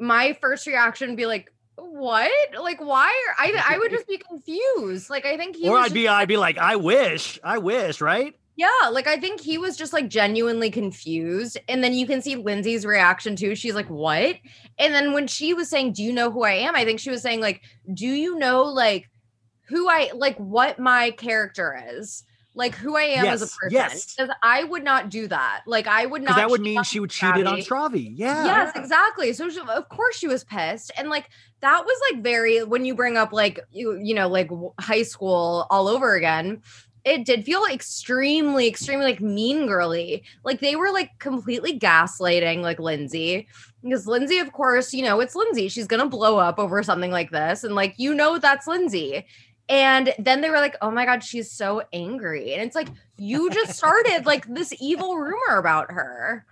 my 0.00 0.36
first 0.40 0.66
reaction 0.66 1.10
would 1.10 1.16
be 1.16 1.26
like, 1.26 1.52
"What? 1.76 2.30
Like, 2.60 2.80
why?" 2.80 3.06
Are, 3.06 3.44
I 3.44 3.74
I 3.74 3.78
would 3.78 3.90
just 3.96 4.08
be 4.08 4.18
confused. 4.18 5.10
Like, 5.10 5.26
I 5.26 5.36
think 5.36 5.56
he 5.56 5.68
or 5.68 5.72
was 5.74 5.80
I'd 5.80 5.84
just- 5.86 5.94
be 5.94 6.08
I'd 6.08 6.28
be 6.28 6.36
like, 6.36 6.58
I 6.58 6.76
wish, 6.76 7.38
I 7.44 7.58
wish, 7.58 8.00
right? 8.00 8.34
Yeah, 8.58 8.88
like 8.90 9.06
I 9.06 9.18
think 9.18 9.40
he 9.40 9.56
was 9.56 9.76
just 9.76 9.92
like 9.92 10.08
genuinely 10.08 10.68
confused. 10.68 11.58
And 11.68 11.82
then 11.82 11.94
you 11.94 12.08
can 12.08 12.20
see 12.20 12.34
Lindsay's 12.34 12.84
reaction 12.84 13.36
too. 13.36 13.54
She's 13.54 13.76
like, 13.76 13.88
"What?" 13.88 14.34
And 14.80 14.92
then 14.92 15.12
when 15.12 15.28
she 15.28 15.54
was 15.54 15.70
saying, 15.70 15.92
"Do 15.92 16.02
you 16.02 16.12
know 16.12 16.32
who 16.32 16.42
I 16.42 16.54
am?" 16.54 16.74
I 16.74 16.84
think 16.84 16.98
she 16.98 17.08
was 17.08 17.22
saying 17.22 17.40
like, 17.40 17.62
"Do 17.94 18.08
you 18.08 18.36
know 18.36 18.64
like 18.64 19.08
who 19.68 19.88
I 19.88 20.10
like 20.12 20.36
what 20.38 20.80
my 20.80 21.12
character 21.12 21.80
is?" 21.92 22.24
Like 22.56 22.74
who 22.74 22.96
I 22.96 23.02
am 23.02 23.26
as 23.26 23.42
a 23.42 23.46
person. 23.46 23.70
yes. 23.70 24.16
Because 24.16 24.34
I 24.42 24.64
would 24.64 24.82
not 24.82 25.10
do 25.10 25.28
that. 25.28 25.62
Like 25.64 25.86
I 25.86 26.06
would 26.06 26.22
not 26.22 26.34
that 26.34 26.50
would 26.50 26.60
mean 26.60 26.82
she 26.82 26.98
would 26.98 27.10
cheat 27.10 27.36
it 27.36 27.46
on 27.46 27.58
Travi. 27.60 28.10
Yeah. 28.16 28.44
Yes, 28.44 28.72
exactly. 28.74 29.32
So 29.32 29.48
she, 29.48 29.60
of 29.60 29.88
course 29.88 30.16
she 30.16 30.26
was 30.26 30.42
pissed, 30.42 30.90
and 30.98 31.08
like 31.08 31.30
that 31.60 31.84
was 31.84 32.00
like 32.10 32.24
very 32.24 32.64
when 32.64 32.84
you 32.84 32.96
bring 32.96 33.16
up 33.16 33.32
like 33.32 33.60
you 33.70 34.00
you 34.02 34.12
know 34.12 34.26
like 34.26 34.50
high 34.80 35.04
school 35.04 35.68
all 35.70 35.86
over 35.86 36.16
again. 36.16 36.62
It 37.08 37.24
did 37.24 37.44
feel 37.44 37.64
extremely, 37.64 38.68
extremely 38.68 39.06
like 39.06 39.20
mean 39.20 39.66
girly. 39.66 40.22
Like 40.44 40.60
they 40.60 40.76
were 40.76 40.90
like 40.92 41.18
completely 41.18 41.78
gaslighting 41.78 42.60
like 42.60 42.78
Lindsay 42.78 43.48
because 43.82 44.06
Lindsay, 44.06 44.38
of 44.38 44.52
course, 44.52 44.92
you 44.92 45.02
know 45.02 45.20
it's 45.20 45.34
Lindsay. 45.34 45.68
She's 45.68 45.86
gonna 45.86 46.06
blow 46.06 46.38
up 46.38 46.58
over 46.58 46.82
something 46.82 47.10
like 47.10 47.30
this, 47.30 47.64
and 47.64 47.74
like 47.74 47.94
you 47.96 48.14
know 48.14 48.38
that's 48.38 48.66
Lindsay. 48.66 49.24
And 49.70 50.14
then 50.18 50.42
they 50.42 50.50
were 50.50 50.58
like, 50.58 50.76
"Oh 50.82 50.90
my 50.90 51.06
god, 51.06 51.24
she's 51.24 51.50
so 51.50 51.82
angry," 51.92 52.52
and 52.52 52.62
it's 52.62 52.76
like 52.76 52.88
you 53.16 53.50
just 53.50 53.76
started 53.76 54.26
like 54.26 54.46
this 54.46 54.74
evil 54.78 55.16
rumor 55.16 55.56
about 55.56 55.90
her. 55.90 56.44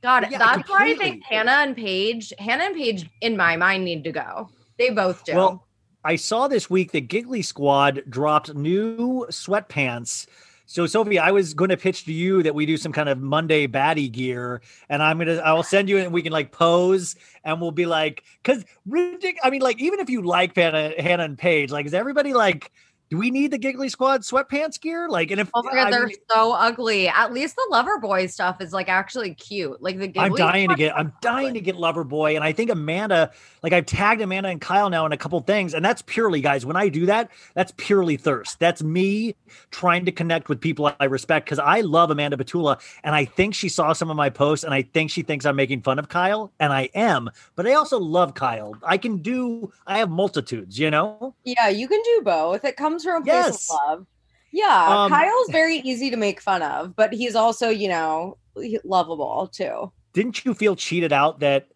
God, 0.00 0.28
Yeah, 0.30 0.38
that's 0.38 0.68
why 0.70 0.90
I 0.90 0.94
think. 0.94 1.24
Hannah 1.24 1.50
and 1.50 1.76
Paige, 1.76 2.32
Hannah 2.38 2.64
and 2.64 2.74
Paige, 2.74 3.10
in 3.20 3.36
my 3.36 3.56
mind, 3.56 3.84
need 3.84 4.04
to 4.04 4.12
go. 4.12 4.48
They 4.78 4.90
both 4.90 5.24
do. 5.24 5.34
Well, 5.34 5.67
I 6.04 6.16
saw 6.16 6.48
this 6.48 6.70
week 6.70 6.92
that 6.92 7.08
Giggly 7.08 7.42
Squad 7.42 8.04
dropped 8.08 8.54
new 8.54 9.26
sweatpants. 9.30 10.26
So 10.66 10.86
Sophie, 10.86 11.18
I 11.18 11.30
was 11.30 11.54
going 11.54 11.70
to 11.70 11.76
pitch 11.78 12.04
to 12.04 12.12
you 12.12 12.42
that 12.42 12.54
we 12.54 12.66
do 12.66 12.76
some 12.76 12.92
kind 12.92 13.08
of 13.08 13.18
Monday 13.18 13.66
baddie 13.66 14.12
gear, 14.12 14.60
and 14.90 15.02
I'm 15.02 15.18
gonna 15.18 15.36
I 15.36 15.54
will 15.54 15.62
send 15.62 15.88
you 15.88 15.96
and 15.96 16.12
we 16.12 16.20
can 16.20 16.30
like 16.30 16.52
pose 16.52 17.16
and 17.42 17.58
we'll 17.60 17.70
be 17.70 17.86
like, 17.86 18.22
because 18.42 18.64
ridic- 18.86 19.38
I 19.42 19.48
mean, 19.48 19.62
like 19.62 19.80
even 19.80 19.98
if 19.98 20.10
you 20.10 20.20
like 20.22 20.54
Hannah, 20.54 20.92
Hannah 20.98 21.24
and 21.24 21.38
Paige, 21.38 21.70
like 21.70 21.86
is 21.86 21.94
everybody 21.94 22.34
like, 22.34 22.70
do 23.10 23.16
we 23.16 23.30
need 23.30 23.50
the 23.50 23.58
Giggly 23.58 23.88
Squad 23.88 24.22
sweatpants 24.22 24.80
gear? 24.80 25.08
Like, 25.08 25.30
and 25.30 25.40
if 25.40 25.50
oh 25.54 25.62
my 25.62 25.72
god, 25.72 25.86
I 25.86 25.90
they're 25.90 26.06
mean, 26.06 26.16
so 26.30 26.52
ugly. 26.52 27.08
At 27.08 27.32
least 27.32 27.56
the 27.56 27.66
lover 27.70 27.98
boy 27.98 28.26
stuff 28.26 28.60
is 28.60 28.72
like 28.72 28.88
actually 28.88 29.34
cute. 29.34 29.80
Like 29.80 29.98
the 29.98 30.12
I'm 30.18 30.34
dying 30.34 30.68
to 30.68 30.74
get 30.74 30.96
I'm 30.96 31.12
dying 31.20 31.48
ugly. 31.48 31.60
to 31.60 31.64
get 31.64 31.76
Lover 31.76 32.04
Boy, 32.04 32.34
And 32.34 32.44
I 32.44 32.52
think 32.52 32.70
Amanda, 32.70 33.30
like 33.62 33.72
I've 33.72 33.86
tagged 33.86 34.20
Amanda 34.20 34.48
and 34.50 34.60
Kyle 34.60 34.90
now 34.90 35.06
in 35.06 35.12
a 35.12 35.16
couple 35.16 35.40
things. 35.40 35.74
And 35.74 35.84
that's 35.84 36.02
purely, 36.02 36.40
guys, 36.40 36.66
when 36.66 36.76
I 36.76 36.88
do 36.88 37.06
that, 37.06 37.30
that's 37.54 37.72
purely 37.76 38.16
thirst. 38.16 38.58
That's 38.58 38.82
me 38.82 39.34
trying 39.70 40.04
to 40.04 40.12
connect 40.12 40.48
with 40.48 40.60
people 40.60 40.92
I 41.00 41.04
respect 41.04 41.46
because 41.46 41.58
I 41.58 41.80
love 41.80 42.10
Amanda 42.10 42.36
Batula. 42.36 42.80
And 43.04 43.14
I 43.14 43.24
think 43.24 43.54
she 43.54 43.68
saw 43.68 43.92
some 43.92 44.10
of 44.10 44.16
my 44.16 44.30
posts 44.30 44.64
and 44.64 44.74
I 44.74 44.82
think 44.82 45.10
she 45.10 45.22
thinks 45.22 45.46
I'm 45.46 45.56
making 45.56 45.82
fun 45.82 45.98
of 45.98 46.08
Kyle. 46.08 46.52
And 46.60 46.72
I 46.72 46.90
am, 46.94 47.30
but 47.56 47.66
I 47.66 47.72
also 47.72 47.98
love 47.98 48.34
Kyle. 48.34 48.74
I 48.82 48.98
can 48.98 49.18
do 49.18 49.72
I 49.86 49.98
have 49.98 50.10
multitudes, 50.10 50.78
you 50.78 50.90
know? 50.90 51.34
Yeah, 51.44 51.68
you 51.68 51.88
can 51.88 52.02
do 52.02 52.22
both. 52.24 52.64
It 52.64 52.76
comes 52.76 52.97
from 53.04 53.22
a 53.22 53.24
place 53.24 53.46
Yes. 53.46 53.70
of 53.70 53.76
love. 53.88 54.06
Yeah, 54.52 55.02
Um, 55.04 55.10
Kyle's 55.12 55.50
very 55.50 55.76
easy 55.78 56.10
to 56.10 56.16
make 56.16 56.40
fun 56.40 56.62
of, 56.62 56.96
but 56.96 57.12
he's 57.12 57.34
also, 57.34 57.68
you 57.68 57.88
know, 57.88 58.38
lovable 58.84 59.48
too. 59.52 59.92
Didn't 60.14 60.44
you 60.44 60.54
feel 60.54 60.74
cheated 60.74 61.12
out 61.12 61.40
that 61.40 61.68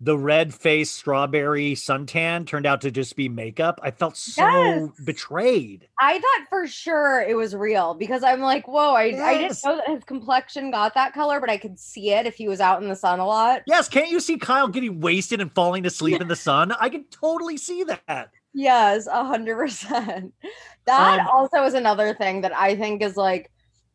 the 0.00 0.16
red 0.16 0.54
face 0.54 0.90
strawberry 0.90 1.72
suntan 1.72 2.46
turned 2.46 2.66
out 2.66 2.82
to 2.82 2.90
just 2.90 3.16
be 3.16 3.28
makeup? 3.30 3.80
I 3.82 3.90
felt 3.90 4.16
so 4.16 4.44
Yes. 4.44 4.90
betrayed. 5.06 5.88
I 5.98 6.18
thought 6.20 6.48
for 6.50 6.66
sure 6.68 7.22
it 7.22 7.34
was 7.34 7.56
real 7.56 7.94
because 7.94 8.22
I'm 8.22 8.40
like, 8.40 8.68
whoa, 8.68 8.92
I, 8.92 9.04
I 9.20 9.38
didn't 9.38 9.58
know 9.64 9.76
that 9.76 9.88
his 9.88 10.04
complexion 10.04 10.70
got 10.70 10.94
that 10.94 11.14
color, 11.14 11.40
but 11.40 11.50
I 11.50 11.56
could 11.56 11.78
see 11.78 12.10
it 12.10 12.26
if 12.26 12.36
he 12.36 12.46
was 12.46 12.60
out 12.60 12.82
in 12.82 12.88
the 12.88 12.94
sun 12.94 13.18
a 13.20 13.26
lot. 13.26 13.62
Yes, 13.66 13.88
can't 13.88 14.10
you 14.10 14.20
see 14.20 14.36
Kyle 14.38 14.68
getting 14.68 15.00
wasted 15.00 15.40
and 15.40 15.50
falling 15.52 15.82
to 15.84 15.90
sleep 15.90 16.20
in 16.20 16.28
the 16.28 16.36
sun? 16.36 16.72
I 16.72 16.88
can 16.90 17.04
totally 17.10 17.56
see 17.56 17.84
that. 17.84 18.30
Yes, 18.58 19.06
a 19.06 19.24
hundred 19.24 19.56
percent. 19.56 20.34
That 20.86 21.20
Um, 21.20 21.28
also 21.30 21.64
is 21.64 21.74
another 21.74 22.14
thing 22.14 22.40
that 22.40 22.56
I 22.56 22.74
think 22.74 23.02
is 23.02 23.16
like 23.16 23.50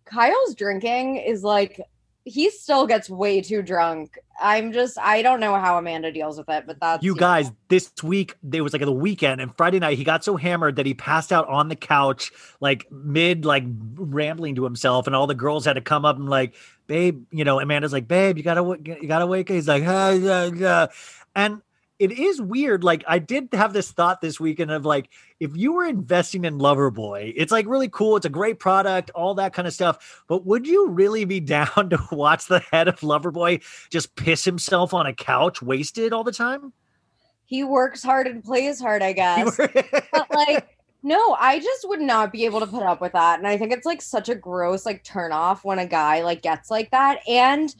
Kyle's 0.05 0.53
drinking 0.55 1.17
is 1.17 1.43
like 1.43 1.81
he 2.25 2.49
still 2.51 2.85
gets 2.87 3.09
way 3.09 3.41
too 3.41 3.61
drunk. 3.63 4.17
I'm 4.39 4.71
just 4.71 4.97
I 4.99 5.21
don't 5.23 5.39
know 5.39 5.55
how 5.55 5.77
Amanda 5.77 6.11
deals 6.11 6.37
with 6.37 6.49
it, 6.49 6.65
but 6.67 6.79
that's 6.79 7.03
You 7.03 7.15
guys, 7.15 7.51
this 7.67 7.91
week 8.03 8.35
there 8.43 8.63
was 8.63 8.73
like 8.73 8.81
the 8.83 8.91
weekend 8.91 9.41
and 9.41 9.55
Friday 9.57 9.79
night 9.79 9.97
he 9.97 10.03
got 10.03 10.23
so 10.23 10.37
hammered 10.37 10.75
that 10.77 10.85
he 10.85 10.93
passed 10.93 11.33
out 11.33 11.47
on 11.49 11.67
the 11.67 11.75
couch, 11.75 12.31
like 12.61 12.85
mid 12.91 13.43
like 13.43 13.63
rambling 13.95 14.55
to 14.55 14.63
himself, 14.63 15.07
and 15.07 15.15
all 15.15 15.27
the 15.27 15.35
girls 15.35 15.65
had 15.65 15.73
to 15.73 15.81
come 15.81 16.05
up 16.05 16.15
and 16.17 16.29
like, 16.29 16.53
babe, 16.87 17.25
you 17.31 17.43
know, 17.43 17.59
Amanda's 17.59 17.91
like, 17.91 18.07
babe, 18.07 18.37
you 18.37 18.43
gotta 18.43 18.61
you 19.01 19.07
gotta 19.07 19.27
wake. 19.27 19.49
up." 19.49 19.55
He's 19.55 19.67
like, 19.67 19.83
ah, 19.85 20.11
yeah, 20.11 20.45
yeah. 20.45 20.87
and 21.35 21.61
it 21.99 22.11
is 22.11 22.41
weird. 22.41 22.83
Like 22.83 23.03
I 23.07 23.19
did 23.19 23.49
have 23.53 23.73
this 23.73 23.91
thought 23.91 24.21
this 24.21 24.39
weekend 24.39 24.71
of 24.71 24.85
like, 24.85 25.09
if 25.39 25.55
you 25.55 25.73
were 25.73 25.85
investing 25.85 26.45
in 26.45 26.59
Loverboy, 26.59 27.33
it's 27.35 27.51
like 27.51 27.67
really 27.67 27.89
cool. 27.89 28.17
It's 28.17 28.25
a 28.25 28.29
great 28.29 28.59
product, 28.59 29.11
all 29.11 29.35
that 29.35 29.53
kind 29.53 29.67
of 29.67 29.73
stuff. 29.73 30.23
But 30.27 30.45
would 30.45 30.67
you 30.67 30.89
really 30.89 31.25
be 31.25 31.39
down 31.39 31.89
to 31.89 31.99
watch 32.11 32.47
the 32.47 32.59
head 32.59 32.87
of 32.87 32.99
Loverboy 33.01 33.63
just 33.89 34.15
piss 34.15 34.43
himself 34.43 34.93
on 34.93 35.05
a 35.05 35.13
couch, 35.13 35.61
wasted 35.61 36.13
all 36.13 36.23
the 36.23 36.31
time? 36.31 36.73
he 37.45 37.63
works 37.63 38.01
hard 38.01 38.25
and 38.25 38.43
plays 38.43 38.79
hard, 38.79 39.03
I 39.03 39.13
guess. 39.13 39.57
but 40.11 40.33
like 40.33 40.67
no 41.05 41.35
i 41.37 41.59
just 41.59 41.87
would 41.89 41.99
not 41.99 42.31
be 42.31 42.45
able 42.45 42.61
to 42.61 42.65
put 42.65 42.81
up 42.81 43.01
with 43.01 43.11
that 43.11 43.37
and 43.37 43.45
i 43.45 43.57
think 43.57 43.73
it's 43.73 43.85
like 43.85 44.01
such 44.01 44.29
a 44.29 44.35
gross 44.35 44.85
like 44.85 45.03
turn 45.03 45.33
off 45.33 45.65
when 45.65 45.77
a 45.77 45.85
guy 45.85 46.23
like 46.23 46.41
gets 46.41 46.71
like 46.71 46.89
that 46.91 47.19
and 47.27 47.75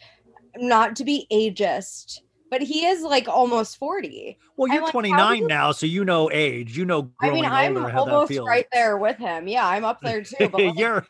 not 0.57 0.94
to 0.98 1.06
be 1.06 1.26
ageist 1.31 2.19
but 2.53 2.61
he 2.61 2.85
is 2.85 3.01
like 3.01 3.27
almost 3.27 3.77
40 3.77 4.38
well, 4.57 4.71
you're 4.71 4.84
like, 4.84 4.91
29 4.91 5.38
you- 5.39 5.47
now, 5.47 5.71
so 5.71 5.88
you 5.88 6.05
know 6.05 6.30
age. 6.31 6.77
You 6.77 6.85
know 6.85 7.09
i 7.19 7.31
mean 7.31 7.45
i'm 7.45 7.75
older 7.75 7.97
almost 7.97 8.39
right 8.45 8.67
there 8.71 8.95
with 8.95 9.17
him 9.17 9.47
yeah 9.47 9.67
i'm 9.67 9.84
up 9.84 9.99
there 10.01 10.21
too 10.23 10.49
but 10.49 10.53
like, 10.63 10.77
you're 10.77 11.03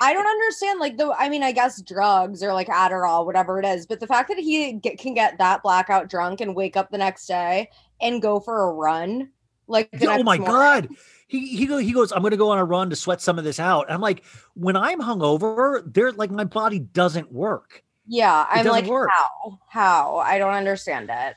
i 0.00 0.14
don't 0.14 0.26
understand 0.26 0.80
like 0.80 0.96
the 0.96 1.14
i 1.18 1.28
mean 1.28 1.42
i 1.42 1.52
guess 1.52 1.82
drugs 1.82 2.42
or 2.42 2.54
like 2.54 2.68
adderall 2.68 3.26
whatever 3.26 3.58
it 3.58 3.66
is 3.66 3.86
but 3.86 4.00
the 4.00 4.06
fact 4.06 4.28
that 4.28 4.38
he 4.38 4.72
get, 4.72 4.98
can 4.98 5.12
get 5.12 5.36
that 5.36 5.62
blackout 5.62 6.08
drunk 6.08 6.40
and 6.40 6.56
wake 6.56 6.78
up 6.78 6.90
the 6.90 6.96
next 6.96 7.26
day 7.26 7.68
and 8.00 8.22
go 8.22 8.40
for 8.40 8.62
a 8.62 8.72
run 8.72 9.28
like 9.66 9.90
oh 10.02 10.22
my 10.22 10.38
morning. 10.38 10.44
god. 10.44 10.88
He 11.26 11.56
he 11.56 11.64
go, 11.64 11.78
he 11.78 11.92
goes, 11.92 12.12
I'm 12.12 12.22
gonna 12.22 12.36
go 12.36 12.50
on 12.50 12.58
a 12.58 12.64
run 12.64 12.90
to 12.90 12.96
sweat 12.96 13.22
some 13.22 13.38
of 13.38 13.44
this 13.44 13.58
out. 13.58 13.90
I'm 13.90 14.02
like, 14.02 14.22
when 14.52 14.76
I'm 14.76 15.00
hungover, 15.00 15.82
there 15.90 16.12
like 16.12 16.30
my 16.30 16.44
body 16.44 16.78
doesn't 16.78 17.32
work. 17.32 17.82
Yeah 18.06 18.46
i'm 18.50 18.66
like 18.66 18.86
work. 18.86 19.10
how 19.10 19.58
how 19.68 20.16
i 20.16 20.38
don't 20.38 20.54
understand 20.54 21.10
it 21.10 21.34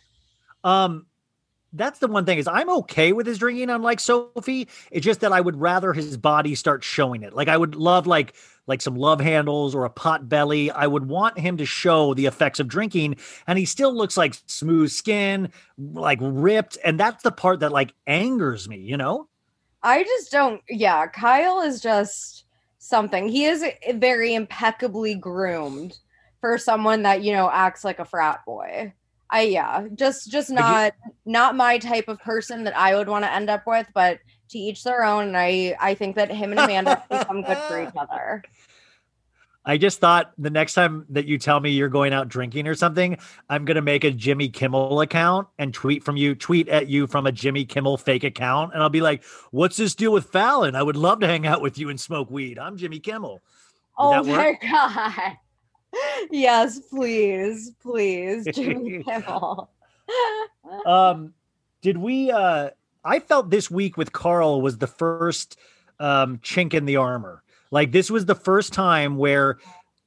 Um, 0.63 1.05
that's 1.73 1.99
the 1.99 2.07
one 2.07 2.25
thing 2.25 2.37
is 2.37 2.47
I'm 2.47 2.69
okay 2.69 3.13
with 3.13 3.27
his 3.27 3.37
drinking, 3.37 3.69
unlike 3.69 3.99
Sophie. 3.99 4.67
It's 4.91 5.05
just 5.05 5.21
that 5.21 5.31
I 5.31 5.41
would 5.41 5.55
rather 5.55 5.93
his 5.93 6.17
body 6.17 6.55
start 6.55 6.83
showing 6.83 7.23
it. 7.23 7.33
Like 7.33 7.47
I 7.47 7.57
would 7.57 7.75
love 7.75 8.07
like 8.07 8.35
like 8.65 8.81
some 8.81 8.95
love 8.95 9.21
handles 9.21 9.73
or 9.75 9.85
a 9.85 9.89
pot 9.89 10.27
belly. 10.27 10.71
I 10.71 10.87
would 10.87 11.07
want 11.07 11.39
him 11.39 11.57
to 11.57 11.65
show 11.65 12.13
the 12.13 12.25
effects 12.25 12.59
of 12.59 12.67
drinking, 12.67 13.17
and 13.47 13.57
he 13.57 13.65
still 13.65 13.93
looks 13.95 14.17
like 14.17 14.35
smooth 14.47 14.89
skin, 14.89 15.51
like 15.77 16.19
ripped, 16.21 16.77
and 16.83 16.99
that's 16.99 17.23
the 17.23 17.31
part 17.31 17.59
that 17.61 17.71
like 17.71 17.93
angers 18.07 18.67
me. 18.67 18.77
You 18.77 18.97
know? 18.97 19.27
I 19.83 20.03
just 20.03 20.31
don't. 20.31 20.61
Yeah, 20.69 21.07
Kyle 21.07 21.61
is 21.61 21.81
just 21.81 22.45
something. 22.79 23.27
He 23.27 23.45
is 23.45 23.63
very 23.95 24.33
impeccably 24.33 25.15
groomed 25.15 25.97
for 26.41 26.57
someone 26.57 27.03
that 27.03 27.23
you 27.23 27.33
know 27.33 27.49
acts 27.49 27.83
like 27.83 27.99
a 27.99 28.05
frat 28.05 28.45
boy. 28.45 28.93
I 29.29 29.41
yeah, 29.41 29.87
just 29.95 30.31
just 30.31 30.49
not 30.49 30.93
not 31.25 31.55
my 31.55 31.77
type 31.77 32.07
of 32.07 32.19
person 32.19 32.63
that 32.63 32.77
I 32.77 32.95
would 32.95 33.09
want 33.09 33.25
to 33.25 33.31
end 33.31 33.49
up 33.49 33.67
with. 33.67 33.87
But 33.93 34.19
to 34.49 34.59
each 34.59 34.83
their 34.83 35.03
own. 35.03 35.27
And 35.27 35.37
I 35.37 35.75
I 35.79 35.93
think 35.93 36.15
that 36.15 36.31
him 36.31 36.51
and 36.51 36.59
Amanda 36.59 37.03
become 37.09 37.41
good 37.41 37.57
for 37.57 37.81
each 37.81 37.95
other. 37.95 38.43
I 39.65 39.77
just 39.77 39.99
thought 39.99 40.31
the 40.37 40.49
next 40.49 40.75
time 40.75 41.05
that 41.09 41.25
you 41.25 41.37
tell 41.37 41.59
me 41.59 41.71
you're 41.71 41.89
going 41.89 42.13
out 42.13 42.29
drinking 42.29 42.69
or 42.69 42.75
something, 42.75 43.17
I'm 43.49 43.65
gonna 43.65 43.81
make 43.81 44.05
a 44.05 44.11
Jimmy 44.11 44.47
Kimmel 44.47 45.01
account 45.01 45.49
and 45.59 45.73
tweet 45.73 46.05
from 46.05 46.15
you, 46.15 46.35
tweet 46.35 46.69
at 46.69 46.87
you 46.87 47.05
from 47.05 47.27
a 47.27 47.33
Jimmy 47.33 47.65
Kimmel 47.65 47.97
fake 47.97 48.23
account, 48.23 48.73
and 48.73 48.81
I'll 48.81 48.89
be 48.89 49.01
like, 49.01 49.25
"What's 49.51 49.75
this 49.75 49.93
deal 49.93 50.13
with 50.13 50.29
Fallon? 50.29 50.75
I 50.75 50.83
would 50.83 50.95
love 50.95 51.19
to 51.19 51.27
hang 51.27 51.45
out 51.45 51.61
with 51.61 51.77
you 51.77 51.89
and 51.89 51.99
smoke 51.99 52.31
weed. 52.31 52.57
I'm 52.57 52.77
Jimmy 52.77 52.99
Kimmel." 52.99 53.41
Would 53.99 54.15
oh 54.15 54.23
my 54.23 54.57
god. 54.61 55.37
Yes, 56.31 56.79
please, 56.79 57.71
please, 57.81 58.47
Jimmy 58.53 59.03
Kimmel. 59.07 59.69
um 60.85 61.33
did 61.81 61.97
we 61.97 62.31
uh 62.31 62.69
i 63.03 63.19
felt 63.19 63.49
this 63.49 63.69
week 63.69 63.97
with 63.97 64.13
carl 64.13 64.61
was 64.61 64.77
the 64.77 64.87
first 64.87 65.57
um 65.99 66.37
chink 66.37 66.73
in 66.73 66.85
the 66.85 66.95
armor 66.95 67.43
like 67.71 67.91
this 67.91 68.09
was 68.09 68.25
the 68.25 68.35
first 68.35 68.71
time 68.71 69.17
where 69.17 69.57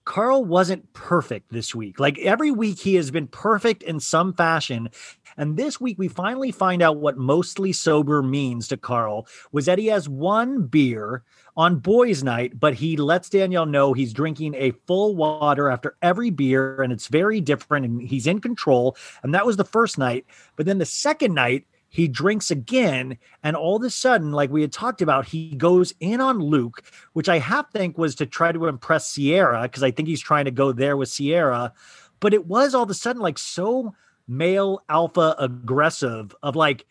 Carl 0.05 0.45
wasn't 0.45 0.93
perfect 0.93 1.53
this 1.53 1.75
week. 1.75 2.01
Like 2.01 2.19
every 2.19 2.51
week, 2.51 2.81
he 2.81 2.95
has 2.97 3.11
been 3.11 3.27
perfect 3.29 3.83
in 3.83 4.01
some 4.01 4.33
fashion. 4.33 4.89
And 5.37 5.57
this 5.57 5.81
week, 5.81 5.99
we 5.99 6.09
finally 6.09 6.51
find 6.51 6.83
out 6.83 6.99
what 6.99 7.17
mostly 7.17 7.73
sober 7.73 8.23
means 8.23 8.69
to 8.69 8.77
Carl 8.77 9.27
was 9.53 9.67
that 9.67 9.79
he 9.79 9.87
has 9.87 10.09
one 10.09 10.67
beer 10.67 11.23
on 11.57 11.79
boys' 11.79 12.23
night, 12.23 12.59
but 12.59 12.75
he 12.75 12.97
lets 12.97 13.29
Danielle 13.29 13.67
know 13.67 13.93
he's 13.93 14.13
drinking 14.13 14.55
a 14.55 14.73
full 14.87 15.15
water 15.17 15.69
after 15.69 15.97
every 16.03 16.31
beer, 16.31 16.83
and 16.83 16.93
it's 16.93 17.09
very 17.09 17.41
different, 17.41 17.85
and 17.85 18.03
he's 18.03 18.27
in 18.27 18.41
control. 18.41 18.97
And 19.23 19.35
that 19.35 19.47
was 19.47 19.57
the 19.57 19.65
first 19.65 19.99
night. 19.99 20.25
But 20.57 20.67
then 20.67 20.79
the 20.79 20.87
second 20.87 21.35
night, 21.35 21.67
he 21.93 22.07
drinks 22.07 22.53
again, 22.53 23.19
and 23.43 23.57
all 23.57 23.77
of 23.77 23.83
a 23.83 23.91
sudden, 23.91 24.31
like 24.31 24.51
we 24.51 24.61
had 24.61 24.73
talked 24.73 25.03
about, 25.03 25.27
he 25.27 25.57
goes 25.57 25.93
in 25.99 26.21
on 26.21 26.39
Luke, 26.39 26.83
which 27.15 27.29
I 27.29 27.41
half 27.41 27.73
think 27.73 27.99
was 27.99 28.15
to 28.17 28.27
try 28.27 28.53
to 28.53 28.67
impress 28.67 29.11
Sierra, 29.11 29.63
because 29.63 29.83
I 29.83 29.91
think 29.91 30.07
he's 30.07 30.21
trying 30.21 30.45
to 30.45 30.53
go 30.53 30.71
there 30.71 30.97
with 30.97 31.09
Sierra. 31.09 31.73
But 32.21 32.33
it 32.33 32.47
was 32.47 32.77
all 32.77 32.85
of 32.85 32.91
a 32.91 32.95
sudden 32.95 33.21
like 33.21 33.39
so 33.39 33.95
male 34.31 34.83
alpha 34.89 35.35
aggressive 35.39 36.35
of 36.43 36.57
like, 36.57 36.87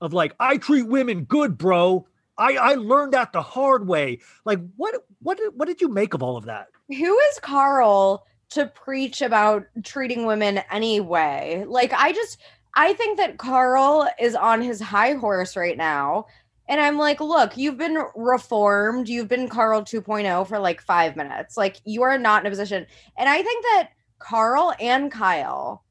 of 0.00 0.12
like, 0.12 0.34
I 0.40 0.56
treat 0.56 0.84
women 0.84 1.24
good, 1.24 1.58
bro. 1.58 2.06
I, 2.38 2.56
I 2.56 2.74
learned 2.74 3.14
that 3.14 3.32
the 3.32 3.42
hard 3.42 3.86
way. 3.86 4.20
Like, 4.44 4.60
what 4.76 4.94
what 5.20 5.38
what 5.54 5.66
did 5.66 5.80
you 5.80 5.88
make 5.88 6.14
of 6.14 6.22
all 6.22 6.36
of 6.36 6.44
that? 6.44 6.68
Who 6.88 7.18
is 7.18 7.38
Carl 7.40 8.26
to 8.50 8.66
preach 8.66 9.22
about 9.22 9.64
treating 9.82 10.26
women 10.26 10.60
anyway? 10.70 11.64
Like, 11.66 11.92
I 11.94 12.12
just, 12.12 12.38
I 12.74 12.92
think 12.92 13.18
that 13.18 13.38
Carl 13.38 14.08
is 14.20 14.34
on 14.34 14.60
his 14.60 14.80
high 14.80 15.14
horse 15.14 15.56
right 15.56 15.76
now. 15.76 16.26
And 16.68 16.80
I'm 16.80 16.98
like, 16.98 17.20
look, 17.20 17.56
you've 17.56 17.78
been 17.78 18.04
reformed. 18.14 19.08
You've 19.08 19.28
been 19.28 19.48
Carl 19.48 19.82
2.0 19.82 20.46
for 20.46 20.58
like 20.58 20.82
five 20.82 21.16
minutes. 21.16 21.56
Like, 21.56 21.80
you 21.84 22.02
are 22.02 22.18
not 22.18 22.42
in 22.42 22.46
a 22.46 22.50
position. 22.50 22.86
And 23.16 23.28
I 23.28 23.42
think 23.42 23.64
that 23.64 23.90
Carl 24.18 24.74
and 24.80 25.10
Kyle 25.10 25.84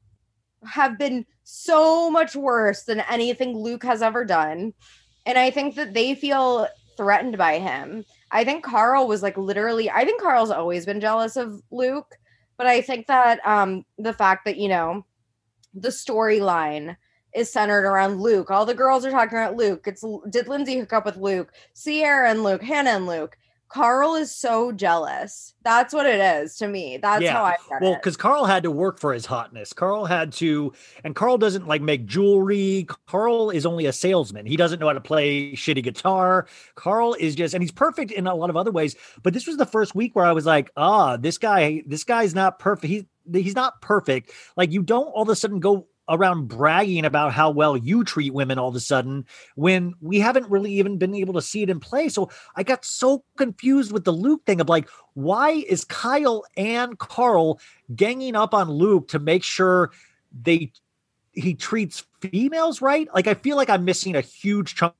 have 0.66 0.98
been 0.98 1.24
so 1.44 2.10
much 2.10 2.34
worse 2.36 2.82
than 2.82 3.00
anything 3.00 3.56
Luke 3.56 3.84
has 3.84 4.02
ever 4.02 4.24
done. 4.24 4.74
And 5.24 5.38
I 5.38 5.50
think 5.50 5.74
that 5.76 5.94
they 5.94 6.14
feel 6.14 6.68
threatened 6.96 7.38
by 7.38 7.58
him. 7.58 8.04
I 8.30 8.44
think 8.44 8.64
Carl 8.64 9.06
was 9.06 9.22
like 9.22 9.36
literally, 9.36 9.90
I 9.90 10.04
think 10.04 10.20
Carl's 10.20 10.50
always 10.50 10.86
been 10.86 11.00
jealous 11.00 11.36
of 11.36 11.62
Luke, 11.70 12.14
but 12.56 12.66
I 12.66 12.80
think 12.80 13.06
that 13.06 13.46
um 13.46 13.84
the 13.98 14.12
fact 14.12 14.44
that, 14.44 14.56
you 14.56 14.68
know, 14.68 15.04
the 15.74 15.88
storyline 15.88 16.96
is 17.34 17.52
centered 17.52 17.84
around 17.84 18.20
Luke. 18.20 18.50
All 18.50 18.64
the 18.64 18.74
girls 18.74 19.04
are 19.04 19.10
talking 19.10 19.36
about 19.36 19.56
Luke. 19.56 19.84
It's 19.86 20.04
did 20.30 20.48
Lindsay 20.48 20.78
hook 20.78 20.92
up 20.92 21.04
with 21.04 21.16
Luke? 21.16 21.52
Sierra 21.74 22.30
and 22.30 22.42
Luke, 22.42 22.62
Hannah 22.62 22.90
and 22.90 23.06
Luke. 23.06 23.36
Carl 23.68 24.14
is 24.14 24.34
so 24.34 24.70
jealous. 24.72 25.54
That's 25.62 25.92
what 25.92 26.06
it 26.06 26.20
is 26.20 26.56
to 26.58 26.68
me. 26.68 26.98
That's 26.98 27.22
Yeah. 27.22 27.32
how 27.32 27.44
I 27.44 27.56
get 27.68 27.82
Well, 27.82 27.94
because 27.94 28.16
Carl 28.16 28.44
had 28.44 28.62
to 28.62 28.70
work 28.70 28.98
for 29.00 29.12
his 29.12 29.26
hotness. 29.26 29.72
Carl 29.72 30.04
had 30.04 30.32
to, 30.34 30.72
and 31.04 31.14
Carl 31.16 31.36
doesn't 31.36 31.66
like 31.66 31.82
make 31.82 32.06
jewelry. 32.06 32.86
Carl 33.06 33.50
is 33.50 33.66
only 33.66 33.86
a 33.86 33.92
salesman. 33.92 34.46
He 34.46 34.56
doesn't 34.56 34.78
know 34.78 34.86
how 34.86 34.92
to 34.92 35.00
play 35.00 35.52
shitty 35.52 35.82
guitar. 35.82 36.46
Carl 36.76 37.14
is 37.18 37.34
just, 37.34 37.54
and 37.54 37.62
he's 37.62 37.72
perfect 37.72 38.12
in 38.12 38.26
a 38.26 38.34
lot 38.34 38.50
of 38.50 38.56
other 38.56 38.70
ways. 38.70 38.94
But 39.22 39.34
this 39.34 39.46
was 39.46 39.56
the 39.56 39.66
first 39.66 39.94
week 39.94 40.14
where 40.14 40.24
I 40.24 40.32
was 40.32 40.46
like, 40.46 40.70
ah, 40.76 41.16
this 41.16 41.38
guy, 41.38 41.82
this 41.86 42.04
guy's 42.04 42.34
not 42.34 42.58
perfect. 42.58 42.88
He's 42.90 43.04
he's 43.32 43.56
not 43.56 43.80
perfect. 43.80 44.30
Like 44.56 44.70
you 44.70 44.82
don't 44.82 45.08
all 45.08 45.22
of 45.22 45.28
a 45.28 45.34
sudden 45.36 45.58
go 45.58 45.88
around 46.08 46.48
bragging 46.48 47.04
about 47.04 47.32
how 47.32 47.50
well 47.50 47.76
you 47.76 48.04
treat 48.04 48.32
women 48.32 48.58
all 48.58 48.68
of 48.68 48.74
a 48.74 48.80
sudden 48.80 49.24
when 49.56 49.94
we 50.00 50.20
haven't 50.20 50.48
really 50.48 50.72
even 50.72 50.98
been 50.98 51.14
able 51.14 51.34
to 51.34 51.42
see 51.42 51.62
it 51.62 51.70
in 51.70 51.80
play. 51.80 52.08
So 52.08 52.30
I 52.54 52.62
got 52.62 52.84
so 52.84 53.24
confused 53.36 53.92
with 53.92 54.04
the 54.04 54.12
Luke 54.12 54.42
thing 54.46 54.60
of 54.60 54.68
like, 54.68 54.88
why 55.14 55.50
is 55.50 55.84
Kyle 55.84 56.44
and 56.56 56.98
Carl 56.98 57.60
ganging 57.94 58.36
up 58.36 58.54
on 58.54 58.70
Luke 58.70 59.08
to 59.08 59.18
make 59.18 59.42
sure 59.42 59.90
they 60.42 60.72
he 61.32 61.54
treats 61.54 62.04
females 62.20 62.80
right? 62.80 63.08
Like 63.14 63.26
I 63.26 63.34
feel 63.34 63.56
like 63.56 63.68
I'm 63.70 63.84
missing 63.84 64.16
a 64.16 64.20
huge 64.20 64.74
chunk 64.74 64.94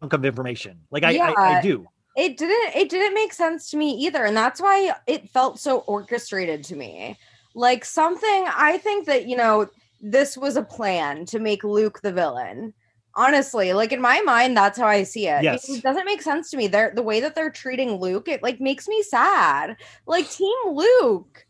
of 0.00 0.24
information. 0.24 0.80
Like 0.90 1.04
I, 1.04 1.16
I, 1.16 1.58
I 1.58 1.60
do. 1.62 1.86
it 2.16 2.36
didn't 2.36 2.76
it 2.76 2.88
didn't 2.88 3.14
make 3.14 3.32
sense 3.32 3.70
to 3.70 3.76
me 3.76 3.92
either 3.92 4.24
and 4.24 4.36
that's 4.36 4.60
why 4.60 4.92
it 5.06 5.28
felt 5.30 5.58
so 5.58 5.78
orchestrated 5.80 6.64
to 6.64 6.76
me 6.76 7.16
like 7.54 7.84
something 7.84 8.44
i 8.56 8.78
think 8.78 9.06
that 9.06 9.26
you 9.26 9.36
know 9.36 9.68
this 10.00 10.36
was 10.36 10.56
a 10.56 10.62
plan 10.62 11.24
to 11.26 11.38
make 11.38 11.64
luke 11.64 12.00
the 12.02 12.12
villain. 12.12 12.72
Honestly 13.14 13.72
like 13.72 13.92
in 13.92 14.00
my 14.00 14.20
mind 14.20 14.56
that's 14.56 14.78
how 14.78 14.86
i 14.86 15.02
see 15.02 15.26
it. 15.26 15.42
Yes. 15.42 15.68
it 15.68 15.82
doesn't 15.82 16.04
make 16.04 16.22
sense 16.22 16.50
to 16.50 16.56
me. 16.56 16.68
They're 16.68 16.92
the 16.94 17.02
way 17.02 17.20
that 17.20 17.34
they're 17.34 17.50
treating 17.50 17.92
luke 17.92 18.28
it 18.28 18.42
like 18.42 18.60
makes 18.60 18.88
me 18.88 19.02
sad. 19.02 19.76
Like 20.06 20.30
team 20.30 20.56
luke. 20.66 21.46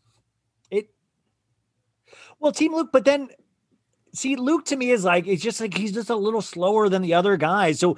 It 0.71 0.89
well, 2.39 2.51
Team 2.51 2.73
Luke, 2.73 2.89
but 2.91 3.05
then 3.05 3.29
see, 4.13 4.35
Luke 4.35 4.65
to 4.65 4.75
me 4.75 4.91
is 4.91 5.03
like 5.03 5.27
it's 5.27 5.43
just 5.43 5.61
like 5.61 5.75
he's 5.75 5.91
just 5.91 6.09
a 6.09 6.15
little 6.15 6.41
slower 6.41 6.89
than 6.89 7.01
the 7.01 7.13
other 7.13 7.37
guys. 7.37 7.79
So 7.79 7.97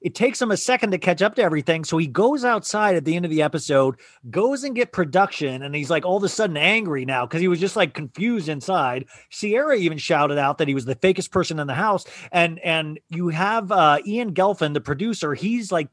it 0.00 0.14
takes 0.14 0.40
him 0.40 0.50
a 0.50 0.56
second 0.56 0.92
to 0.92 0.98
catch 0.98 1.22
up 1.22 1.34
to 1.34 1.42
everything. 1.42 1.84
So 1.84 1.98
he 1.98 2.06
goes 2.06 2.44
outside 2.44 2.94
at 2.94 3.04
the 3.04 3.16
end 3.16 3.24
of 3.24 3.30
the 3.30 3.42
episode, 3.42 3.96
goes 4.30 4.62
and 4.64 4.74
get 4.74 4.92
production, 4.92 5.62
and 5.62 5.74
he's 5.74 5.90
like 5.90 6.04
all 6.04 6.18
of 6.18 6.24
a 6.24 6.28
sudden 6.28 6.56
angry 6.56 7.04
now 7.04 7.26
because 7.26 7.40
he 7.40 7.48
was 7.48 7.60
just 7.60 7.76
like 7.76 7.94
confused 7.94 8.48
inside. 8.48 9.06
Sierra 9.30 9.76
even 9.76 9.98
shouted 9.98 10.38
out 10.38 10.58
that 10.58 10.68
he 10.68 10.74
was 10.74 10.84
the 10.84 10.94
fakest 10.96 11.30
person 11.30 11.58
in 11.58 11.66
the 11.66 11.74
house, 11.74 12.04
and 12.30 12.58
and 12.60 13.00
you 13.08 13.28
have 13.28 13.72
uh, 13.72 13.98
Ian 14.06 14.34
Gelfin, 14.34 14.74
the 14.74 14.80
producer. 14.80 15.34
He's 15.34 15.72
like 15.72 15.88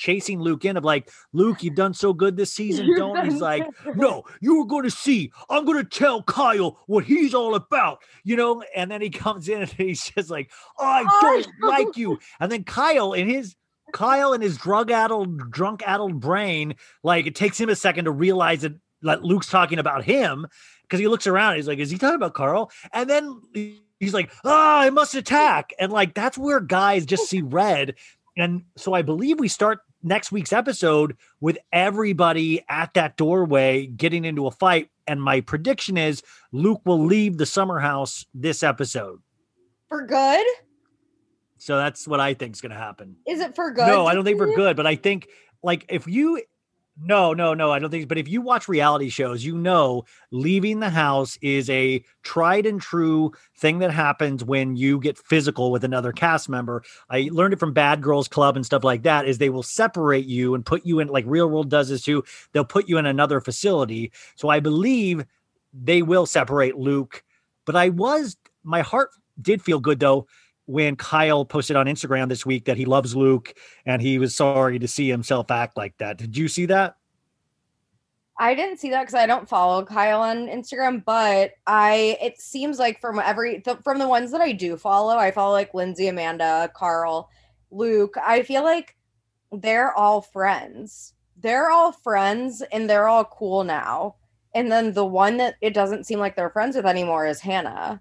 chasing 0.00 0.40
Luke 0.40 0.64
in 0.64 0.76
of 0.76 0.84
like, 0.84 1.10
Luke, 1.32 1.62
you've 1.62 1.74
done 1.74 1.92
so 1.92 2.12
good 2.12 2.36
this 2.36 2.52
season, 2.52 2.96
don't? 2.96 3.22
He's 3.24 3.40
like, 3.40 3.68
no, 3.94 4.24
you're 4.40 4.64
going 4.64 4.84
to 4.84 4.90
see. 4.90 5.30
I'm 5.50 5.66
going 5.66 5.76
to 5.76 5.84
tell 5.84 6.22
Kyle 6.22 6.78
what 6.86 7.04
he's 7.04 7.34
all 7.34 7.54
about, 7.54 8.02
you 8.24 8.34
know. 8.34 8.64
And 8.74 8.90
then 8.90 9.02
he 9.02 9.10
comes 9.10 9.48
in 9.48 9.60
and 9.60 9.70
he's 9.76 10.08
just 10.08 10.30
like, 10.30 10.50
I 10.78 11.04
don't 11.20 11.46
like 11.62 11.96
you. 11.96 12.18
And 12.40 12.50
then 12.50 12.64
Kyle 12.64 13.12
in 13.12 13.28
his 13.28 13.54
Kyle 13.92 14.32
in 14.32 14.40
his 14.40 14.56
drug 14.56 14.90
addled, 14.90 15.50
drunk 15.50 15.82
addled 15.84 16.20
brain, 16.20 16.76
like 17.02 17.26
it 17.26 17.34
takes 17.34 17.60
him 17.60 17.68
a 17.68 17.76
second 17.76 18.06
to 18.06 18.12
realize 18.12 18.62
that 18.62 18.74
like 19.02 19.20
Luke's 19.20 19.48
talking 19.48 19.78
about 19.78 20.04
him 20.04 20.46
because 20.82 21.00
he 21.00 21.08
looks 21.08 21.26
around. 21.26 21.56
He's 21.56 21.68
like, 21.68 21.78
is 21.78 21.90
he 21.90 21.98
talking 21.98 22.16
about 22.16 22.34
Carl? 22.34 22.70
And 22.92 23.10
then 23.10 23.40
he's 23.98 24.14
like, 24.14 24.30
ah, 24.44 24.80
I 24.80 24.90
must 24.90 25.14
attack. 25.14 25.74
And 25.78 25.92
like 25.92 26.14
that's 26.14 26.38
where 26.38 26.60
guys 26.60 27.04
just 27.04 27.28
see 27.28 27.42
red. 27.42 27.96
And 28.36 28.62
so 28.76 28.94
I 28.94 29.02
believe 29.02 29.38
we 29.38 29.48
start 29.48 29.80
next 30.02 30.32
week's 30.32 30.52
episode 30.52 31.16
with 31.40 31.58
everybody 31.72 32.64
at 32.68 32.94
that 32.94 33.16
doorway 33.16 33.86
getting 33.86 34.24
into 34.24 34.46
a 34.46 34.50
fight. 34.50 34.90
And 35.06 35.22
my 35.22 35.40
prediction 35.40 35.96
is 35.96 36.22
Luke 36.52 36.82
will 36.84 37.04
leave 37.04 37.36
the 37.38 37.46
summer 37.46 37.78
house 37.80 38.26
this 38.34 38.62
episode. 38.62 39.20
for 39.88 40.06
good 40.06 40.46
So 41.58 41.76
that's 41.76 42.06
what 42.06 42.20
I 42.20 42.34
think 42.34 42.54
is 42.54 42.60
going 42.60 42.70
to 42.70 42.78
happen. 42.78 43.16
is 43.26 43.40
it 43.40 43.54
for 43.54 43.70
good 43.72 43.86
No, 43.86 44.06
I 44.06 44.14
don't 44.14 44.24
think 44.24 44.38
we're 44.38 44.54
good, 44.54 44.76
but 44.76 44.86
I 44.86 44.96
think 44.96 45.28
like 45.62 45.84
if 45.88 46.06
you 46.06 46.42
no, 47.02 47.32
no, 47.32 47.54
no, 47.54 47.72
I 47.72 47.78
don't 47.78 47.90
think 47.90 48.08
but 48.08 48.18
if 48.18 48.28
you 48.28 48.40
watch 48.42 48.68
reality 48.68 49.08
shows, 49.08 49.44
you 49.44 49.56
know 49.56 50.04
leaving 50.30 50.80
the 50.80 50.90
house 50.90 51.38
is 51.40 51.70
a 51.70 52.04
tried 52.22 52.66
and 52.66 52.80
true 52.80 53.32
thing 53.56 53.78
that 53.78 53.90
happens 53.90 54.44
when 54.44 54.76
you 54.76 55.00
get 55.00 55.16
physical 55.16 55.70
with 55.70 55.82
another 55.82 56.12
cast 56.12 56.48
member. 56.48 56.82
I 57.08 57.30
learned 57.32 57.54
it 57.54 57.60
from 57.60 57.72
Bad 57.72 58.02
Girls 58.02 58.28
Club 58.28 58.56
and 58.56 58.66
stuff 58.66 58.84
like 58.84 59.02
that 59.04 59.26
is 59.26 59.38
they 59.38 59.48
will 59.50 59.62
separate 59.62 60.26
you 60.26 60.54
and 60.54 60.64
put 60.64 60.84
you 60.84 61.00
in 61.00 61.08
like 61.08 61.24
Real 61.26 61.48
World 61.48 61.70
does 61.70 61.88
this 61.88 62.02
too. 62.02 62.22
They'll 62.52 62.64
put 62.64 62.88
you 62.88 62.98
in 62.98 63.06
another 63.06 63.40
facility. 63.40 64.12
So 64.36 64.48
I 64.48 64.60
believe 64.60 65.24
they 65.72 66.02
will 66.02 66.26
separate 66.26 66.76
Luke, 66.76 67.24
but 67.64 67.76
I 67.76 67.88
was 67.88 68.36
my 68.62 68.82
heart 68.82 69.10
did 69.40 69.62
feel 69.62 69.80
good 69.80 70.00
though 70.00 70.26
when 70.70 70.94
Kyle 70.94 71.44
posted 71.44 71.76
on 71.76 71.86
Instagram 71.86 72.28
this 72.28 72.46
week 72.46 72.66
that 72.66 72.76
he 72.76 72.84
loves 72.84 73.16
Luke 73.16 73.54
and 73.84 74.00
he 74.00 74.18
was 74.18 74.36
sorry 74.36 74.78
to 74.78 74.86
see 74.86 75.08
himself 75.08 75.50
act 75.50 75.76
like 75.76 75.98
that. 75.98 76.16
Did 76.16 76.36
you 76.36 76.46
see 76.46 76.66
that? 76.66 76.96
I 78.38 78.54
didn't 78.54 78.78
see 78.78 78.90
that 78.90 79.02
because 79.02 79.14
I 79.14 79.26
don't 79.26 79.48
follow 79.48 79.84
Kyle 79.84 80.22
on 80.22 80.46
Instagram, 80.46 81.04
but 81.04 81.52
I 81.66 82.16
it 82.22 82.40
seems 82.40 82.78
like 82.78 83.00
from 83.00 83.18
every 83.18 83.62
from 83.84 83.98
the 83.98 84.08
ones 84.08 84.30
that 84.30 84.40
I 84.40 84.52
do 84.52 84.76
follow, 84.76 85.16
I 85.16 85.30
follow 85.30 85.52
like 85.52 85.74
Lindsay, 85.74 86.06
Amanda, 86.06 86.70
Carl, 86.74 87.28
Luke. 87.70 88.14
I 88.24 88.42
feel 88.42 88.62
like 88.62 88.96
they're 89.52 89.92
all 89.92 90.22
friends. 90.22 91.14
They're 91.36 91.70
all 91.70 91.92
friends 91.92 92.62
and 92.72 92.88
they're 92.88 93.08
all 93.08 93.24
cool 93.24 93.64
now. 93.64 94.14
And 94.54 94.70
then 94.70 94.92
the 94.92 95.04
one 95.04 95.36
that 95.38 95.56
it 95.60 95.74
doesn't 95.74 96.06
seem 96.06 96.18
like 96.20 96.36
they're 96.36 96.50
friends 96.50 96.76
with 96.76 96.86
anymore 96.86 97.26
is 97.26 97.40
Hannah. 97.40 98.00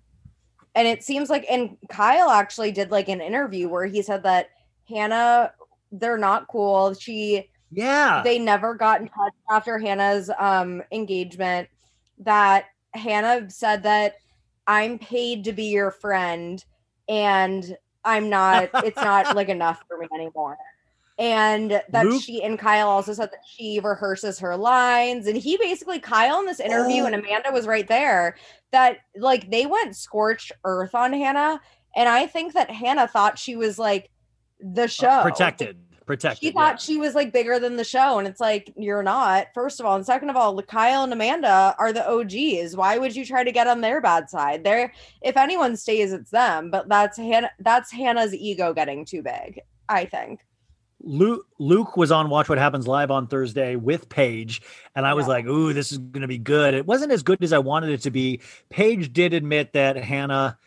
And 0.76 0.88
it 0.88 1.04
seems 1.04 1.30
like 1.30 1.46
and 1.50 1.78
Kyle 1.90 2.30
actually 2.30 2.72
did 2.72 2.92
like 2.92 3.10
an 3.10 3.22
interview 3.22 3.68
where 3.68 3.86
he 3.86 4.02
said 4.02 4.24
that 4.24 4.50
Hannah 4.88 5.54
they're 5.92 6.18
not 6.18 6.48
cool. 6.48 6.94
She 6.94 7.50
Yeah. 7.72 8.22
they 8.24 8.40
never 8.40 8.76
got 8.76 9.02
in 9.02 9.08
touch 9.08 9.34
after 9.50 9.80
Hannah's 9.80 10.30
um 10.38 10.84
engagement 10.92 11.70
that 12.20 12.66
Hannah 12.94 13.50
said 13.50 13.84
that 13.84 14.16
I'm 14.68 15.00
paid 15.00 15.46
to 15.46 15.54
be 15.54 15.66
your 15.66 15.92
friend 15.92 16.64
and 17.08 17.78
I'm 18.06 18.30
not 18.30 18.70
it's 18.86 19.02
not 19.02 19.36
like 19.36 19.50
enough 19.50 19.84
for 19.88 19.98
me 19.98 20.08
anymore. 20.14 20.58
And 21.20 21.82
that 21.90 22.06
Luke- 22.06 22.24
she 22.24 22.42
and 22.42 22.58
Kyle 22.58 22.88
also 22.88 23.12
said 23.14 23.30
that 23.32 23.44
she 23.46 23.80
rehearses 23.82 24.40
her 24.40 24.56
lines. 24.56 25.28
And 25.28 25.38
he 25.38 25.58
basically, 25.58 26.00
Kyle 26.00 26.40
in 26.40 26.46
this 26.46 26.62
interview, 26.62 27.04
Oh. 27.04 27.08
and 27.08 27.16
Amanda 27.16 27.52
was 27.52 27.68
right 27.68 27.88
there, 27.88 28.38
that 28.72 29.00
like 29.18 29.52
they 29.52 29.66
went 29.66 29.98
scorched 29.98 30.54
earth 30.64 30.96
on 30.96 31.12
Hannah. 31.12 31.60
And 31.96 32.08
I 32.08 32.26
think 32.26 32.54
that 32.54 32.72
Hannah 32.72 33.08
thought 33.08 33.38
she 33.38 33.58
was 33.58 33.78
like 33.78 34.10
the 34.62 34.84
uh, 34.84 34.88
show. 34.88 35.22
protected, 35.24 35.78
protected. 36.06 36.40
She 36.40 36.48
yeah. 36.48 36.52
thought 36.54 36.80
she 36.82 36.98
was 36.98 37.16
like 37.16 37.34
bigger 37.34 37.60
than 37.60 37.76
the 37.76 37.84
show, 37.84 38.18
and 38.18 38.26
it's 38.28 38.40
like 38.40 38.72
you're 38.78 39.04
not. 39.04 39.48
First 39.54 39.82
of 39.82 39.86
all, 39.86 39.98
and 39.98 40.06
second 40.06 40.30
of 40.30 40.38
all, 40.38 40.62
Kyle 40.62 41.04
and 41.04 41.12
Amanda 41.12 41.76
are 41.78 41.92
the 41.92 42.08
OGs. 42.10 42.78
Why 42.78 42.98
would 42.98 43.14
you 43.14 43.26
try 43.26 43.44
to 43.44 43.52
get 43.52 43.68
on 43.68 43.82
their 43.82 44.00
bad 44.00 44.30
side? 44.30 44.64
They're 44.64 44.94
if 45.22 45.36
anyone 45.36 45.76
stays, 45.76 46.14
it's 46.14 46.32
them. 46.32 46.72
But 46.72 46.88
that's 46.88 47.18
Hannah. 47.18 47.52
That's 47.60 47.92
Hannah's 47.92 48.34
ego 48.34 48.74
getting 48.74 49.04
too 49.04 49.22
big. 49.22 49.60
I 49.90 50.06
think. 50.06 50.40
Luke, 51.02 51.46
Luke 51.60 51.96
was 51.96 52.12
on 52.12 52.30
Watch 52.30 52.50
What 52.50 52.58
Happens 52.58 52.88
Live 52.88 53.10
on 53.12 53.28
Thursday 53.28 53.76
with 53.76 54.10
Paige, 54.10 54.62
and 54.96 55.06
I 55.06 55.14
was 55.14 55.26
Yeah. 55.26 55.34
like, 55.34 55.46
"Ooh, 55.46 55.74
this 55.74 55.92
is 55.92 55.98
going 55.98 56.22
to 56.22 56.28
be 56.28 56.38
good." 56.38 56.74
It 56.74 56.86
wasn't 56.86 57.12
as 57.12 57.24
good 57.24 57.42
as 57.44 57.54
I 57.54 57.60
wanted 57.60 57.90
it 57.92 58.02
to 58.02 58.12
be. 58.12 58.42
Paige 58.70 59.14
did 59.14 59.34
admit 59.34 59.74
that 59.74 59.96
Hannah, 59.96 60.58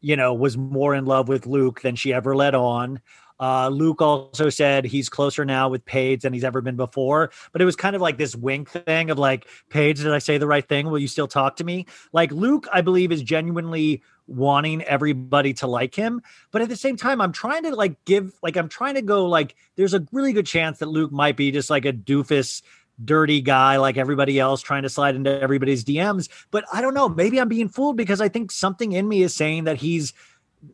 you 0.00 0.16
know, 0.16 0.32
was 0.34 0.56
more 0.56 0.94
in 0.94 1.04
love 1.04 1.28
with 1.28 1.46
Luke 1.46 1.82
than 1.82 1.94
she 1.96 2.12
ever 2.12 2.34
let 2.34 2.54
on. 2.54 3.00
Uh, 3.40 3.68
Luke 3.68 4.00
also 4.00 4.50
said 4.50 4.84
he's 4.84 5.08
closer 5.08 5.44
now 5.44 5.68
with 5.68 5.84
Paige 5.84 6.22
than 6.22 6.32
he's 6.32 6.44
ever 6.44 6.60
been 6.60 6.76
before, 6.76 7.30
but 7.52 7.60
it 7.60 7.64
was 7.64 7.76
kind 7.76 7.96
of 7.96 8.02
like 8.02 8.18
this 8.18 8.36
wink 8.36 8.70
thing 8.70 9.10
of 9.10 9.18
like, 9.18 9.46
Paige, 9.68 9.98
did 9.98 10.12
I 10.12 10.18
say 10.18 10.38
the 10.38 10.46
right 10.46 10.66
thing? 10.66 10.90
Will 10.90 10.98
you 10.98 11.08
still 11.08 11.28
talk 11.28 11.56
to 11.56 11.64
me? 11.64 11.86
Like 12.12 12.32
Luke, 12.32 12.66
I 12.72 12.80
believe, 12.80 13.12
is 13.12 13.22
genuinely 13.22 14.02
wanting 14.26 14.82
everybody 14.82 15.52
to 15.52 15.66
like 15.66 15.94
him 15.94 16.22
but 16.52 16.62
at 16.62 16.68
the 16.68 16.76
same 16.76 16.96
time 16.96 17.20
i'm 17.20 17.32
trying 17.32 17.64
to 17.64 17.74
like 17.74 18.02
give 18.04 18.32
like 18.42 18.56
i'm 18.56 18.68
trying 18.68 18.94
to 18.94 19.02
go 19.02 19.26
like 19.26 19.56
there's 19.76 19.94
a 19.94 20.06
really 20.12 20.32
good 20.32 20.46
chance 20.46 20.78
that 20.78 20.86
luke 20.86 21.10
might 21.10 21.36
be 21.36 21.50
just 21.50 21.70
like 21.70 21.84
a 21.84 21.92
doofus 21.92 22.62
dirty 23.04 23.40
guy 23.40 23.76
like 23.78 23.96
everybody 23.96 24.38
else 24.38 24.62
trying 24.62 24.82
to 24.82 24.88
slide 24.88 25.16
into 25.16 25.40
everybody's 25.40 25.84
dms 25.84 26.28
but 26.50 26.64
i 26.72 26.80
don't 26.80 26.94
know 26.94 27.08
maybe 27.08 27.40
i'm 27.40 27.48
being 27.48 27.68
fooled 27.68 27.96
because 27.96 28.20
i 28.20 28.28
think 28.28 28.52
something 28.52 28.92
in 28.92 29.08
me 29.08 29.22
is 29.22 29.34
saying 29.34 29.64
that 29.64 29.78
he's 29.78 30.12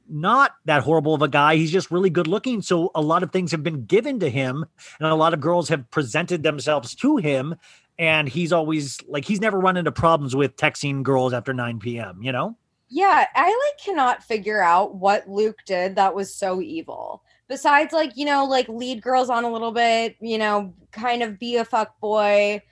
not 0.09 0.53
that 0.65 0.83
horrible 0.83 1.15
of 1.15 1.23
a 1.23 1.29
guy 1.29 1.57
he's 1.57 1.73
just 1.73 1.91
really 1.91 2.11
good 2.11 2.27
looking 2.27 2.61
so 2.61 2.91
a 2.95 3.01
lot 3.01 3.23
of 3.23 3.33
things 3.33 3.51
have 3.51 3.63
been 3.63 3.85
given 3.87 4.21
to 4.21 4.29
him 4.29 4.65
and 5.01 5.09
a 5.09 5.15
lot 5.15 5.33
of 5.33 5.41
girls 5.41 5.69
have 5.69 5.91
presented 5.91 6.43
themselves 6.43 6.95
to 6.95 7.17
him 7.17 7.55
and 7.99 8.29
he's 8.29 8.53
always 8.53 8.99
like 9.09 9.25
he's 9.25 9.41
never 9.41 9.59
run 9.59 9.77
into 9.77 9.91
problems 9.91 10.37
with 10.37 10.57
texting 10.57 11.03
girls 11.03 11.33
after 11.33 11.53
9 11.53 11.79
p.m 11.79 12.23
you 12.23 12.33
know 12.33 12.57
Yeah, 12.89 13.27
I 13.35 13.47
like 13.47 13.85
cannot 13.85 14.25
figure 14.25 14.63
out 14.63 14.95
what 14.95 15.29
Luke 15.29 15.59
did 15.67 15.97
that 15.97 16.15
was 16.15 16.35
so 16.35 16.61
evil. 16.63 17.23
Besides, 17.49 17.93
like, 17.93 18.17
you 18.17 18.25
know, 18.25 18.45
like 18.45 18.69
lead 18.69 19.03
girls 19.03 19.31
on 19.31 19.45
a 19.45 19.53
little 19.53 19.73
bit, 19.73 20.17
you 20.21 20.39
know, 20.39 20.75
kind 20.91 21.23
of 21.23 21.39
be 21.39 21.57
a 21.57 21.65
fuck 21.65 21.99
boy. 22.01 22.63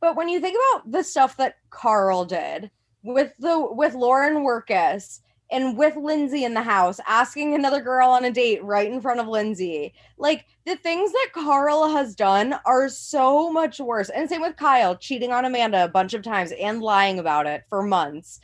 But 0.00 0.16
when 0.16 0.28
you 0.28 0.40
think 0.40 0.56
about 0.58 0.90
the 0.90 1.02
stuff 1.04 1.36
that 1.36 1.56
Carl 1.70 2.24
did 2.24 2.70
with 3.02 3.32
the 3.38 3.68
with 3.72 3.94
Lauren 3.94 4.44
Wirkus 4.44 5.20
and 5.52 5.76
with 5.76 5.94
Lindsay 5.96 6.44
in 6.44 6.54
the 6.54 6.62
house, 6.62 6.98
asking 7.06 7.54
another 7.54 7.80
girl 7.80 8.08
on 8.08 8.24
a 8.24 8.32
date 8.32 8.64
right 8.64 8.90
in 8.90 9.00
front 9.00 9.20
of 9.20 9.28
Lindsay, 9.28 9.94
like 10.18 10.46
the 10.66 10.76
things 10.76 11.12
that 11.12 11.28
Carl 11.32 11.88
has 11.88 12.14
done 12.16 12.56
are 12.64 12.88
so 12.88 13.52
much 13.52 13.78
worse. 13.78 14.08
And 14.08 14.28
same 14.28 14.40
with 14.40 14.56
Kyle, 14.56 14.96
cheating 14.96 15.32
on 15.32 15.44
Amanda 15.44 15.84
a 15.84 15.88
bunch 15.88 16.14
of 16.14 16.22
times 16.22 16.52
and 16.58 16.82
lying 16.82 17.18
about 17.18 17.46
it 17.46 17.62
for 17.68 17.82
months 17.82 18.40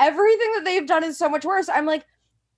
everything 0.00 0.52
that 0.54 0.64
they've 0.64 0.86
done 0.86 1.04
is 1.04 1.18
so 1.18 1.28
much 1.28 1.44
worse. 1.44 1.68
I'm 1.68 1.86
like, 1.86 2.06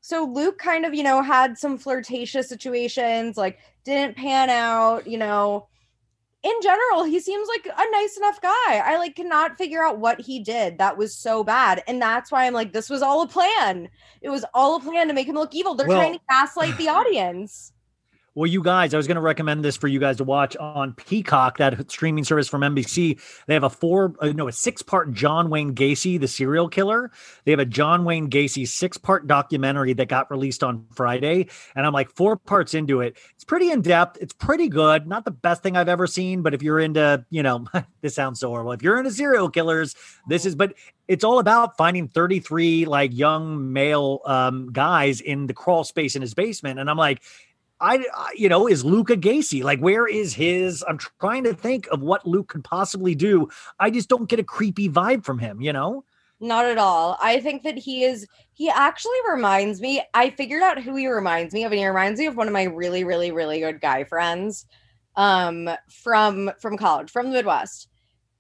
so 0.01 0.24
Luke 0.24 0.59
kind 0.59 0.87
of, 0.87 0.95
you 0.95 1.03
know, 1.03 1.20
had 1.20 1.59
some 1.59 1.77
flirtatious 1.77 2.49
situations, 2.49 3.37
like 3.37 3.59
didn't 3.85 4.16
pan 4.16 4.49
out, 4.49 5.07
you 5.07 5.19
know. 5.19 5.69
In 6.43 6.52
general, 6.60 7.05
he 7.05 7.20
seems 7.20 7.47
like 7.48 7.66
a 7.66 7.90
nice 7.93 8.16
enough 8.16 8.40
guy. 8.40 8.51
I 8.85 8.97
like 8.98 9.14
cannot 9.14 9.56
figure 9.56 9.85
out 9.85 9.98
what 10.01 10.20
he 10.20 10.40
did 10.40 10.78
that 10.78 10.97
was 10.97 11.14
so 11.14 11.44
bad. 11.44 11.85
And 11.86 12.02
that's 12.02 12.32
why 12.32 12.47
I'm 12.47 12.52
like, 12.52 12.73
this 12.73 12.90
was 12.90 13.01
all 13.01 13.23
a 13.23 13.28
plan. 13.28 13.89
It 14.23 14.28
was 14.28 14.44
all 14.52 14.77
a 14.77 14.81
plan 14.81 15.06
to 15.06 15.14
make 15.14 15.28
him 15.28 15.36
look 15.36 15.55
evil. 15.55 15.74
They're 15.74 15.86
Well- 15.86 16.01
trying 16.01 16.14
to 16.14 16.20
gaslight 16.28 16.77
the 16.78 16.89
audience. 16.89 17.73
Well, 18.34 18.46
you 18.46 18.62
guys, 18.62 18.94
I 18.94 18.96
was 18.96 19.06
going 19.06 19.16
to 19.16 19.20
recommend 19.20 19.62
this 19.62 19.76
for 19.76 19.88
you 19.88 19.98
guys 20.00 20.16
to 20.16 20.24
watch 20.24 20.56
on 20.56 20.94
Peacock, 20.94 21.59
that 21.59 21.90
streaming 21.90 22.24
service 22.24 22.48
from 22.48 22.62
NBC. 22.62 23.20
They 23.46 23.52
have 23.52 23.62
a 23.62 23.68
four, 23.68 24.14
uh, 24.20 24.28
no, 24.28 24.48
a 24.48 24.52
six 24.52 24.80
part 24.80 25.12
John 25.12 25.50
Wayne 25.50 25.74
Gacy, 25.74 26.18
the 26.18 26.26
serial 26.26 26.66
killer. 26.66 27.10
They 27.44 27.50
have 27.50 27.60
a 27.60 27.66
John 27.66 28.06
Wayne 28.06 28.30
Gacy 28.30 28.66
six 28.66 28.96
part 28.96 29.26
documentary 29.26 29.92
that 29.92 30.09
got 30.09 30.30
released 30.30 30.64
on 30.64 30.86
Friday. 30.94 31.48
And 31.76 31.84
I'm 31.84 31.92
like 31.92 32.10
four 32.10 32.38
parts 32.38 32.72
into 32.72 33.02
it. 33.02 33.18
It's 33.34 33.44
pretty 33.44 33.70
in 33.70 33.82
depth. 33.82 34.16
It's 34.18 34.32
pretty 34.32 34.68
good. 34.68 35.06
Not 35.06 35.26
the 35.26 35.30
best 35.30 35.62
thing 35.62 35.76
I've 35.76 35.90
ever 35.90 36.06
seen, 36.06 36.40
but 36.40 36.54
if 36.54 36.62
you're 36.62 36.80
into, 36.80 37.26
you 37.28 37.42
know, 37.42 37.66
this 38.00 38.14
sounds 38.14 38.40
so 38.40 38.48
horrible. 38.48 38.72
If 38.72 38.82
you're 38.82 38.96
into 38.96 39.10
serial 39.10 39.50
killers, 39.50 39.94
this 40.26 40.46
is, 40.46 40.54
but 40.54 40.72
it's 41.06 41.24
all 41.24 41.38
about 41.38 41.76
finding 41.76 42.09
33 42.09 42.86
like 42.86 43.12
young 43.12 43.74
male 43.74 44.20
um, 44.24 44.72
guys 44.72 45.20
in 45.20 45.46
the 45.48 45.52
crawl 45.52 45.84
space 45.84 46.16
in 46.16 46.22
his 46.22 46.32
basement. 46.32 46.80
And 46.80 46.88
I'm 46.88 46.96
like, 46.96 47.20
I, 47.82 47.96
I- 48.14 48.32
you 48.36 48.48
know, 48.48 48.66
is 48.68 48.84
Luca 48.84 49.16
Gacy 49.16 49.62
like 49.62 49.80
where 49.80 50.06
is 50.06 50.32
his? 50.34 50.82
I'm 50.88 50.98
trying 50.98 51.44
to 51.44 51.52
think 51.54 51.86
of 51.88 52.00
what 52.00 52.26
Luke 52.26 52.48
could 52.48 52.64
possibly 52.64 53.14
do. 53.14 53.48
I 53.78 53.90
just 53.90 54.09
don't 54.09 54.28
get 54.28 54.38
a 54.38 54.44
creepy 54.44 54.88
vibe 54.88 55.24
from 55.24 55.38
him, 55.38 55.60
you 55.60 55.72
know? 55.72 56.04
Not 56.40 56.64
at 56.64 56.78
all. 56.78 57.18
I 57.20 57.38
think 57.40 57.62
that 57.64 57.76
he 57.78 58.04
is 58.04 58.26
he 58.54 58.68
actually 58.70 59.18
reminds 59.30 59.80
me. 59.80 60.02
I 60.14 60.30
figured 60.30 60.62
out 60.62 60.82
who 60.82 60.96
he 60.96 61.06
reminds 61.09 61.54
me 61.54 61.64
of, 61.64 61.72
and 61.72 61.78
he 61.78 61.86
reminds 61.86 62.18
me 62.18 62.26
of 62.26 62.36
one 62.36 62.46
of 62.48 62.52
my 62.52 62.64
really, 62.64 63.04
really, 63.04 63.30
really 63.30 63.60
good 63.60 63.80
guy 63.80 64.04
friends 64.04 64.66
um 65.16 65.68
from 65.90 66.50
from 66.60 66.76
college, 66.78 67.10
from 67.10 67.26
the 67.26 67.32
Midwest. 67.32 67.88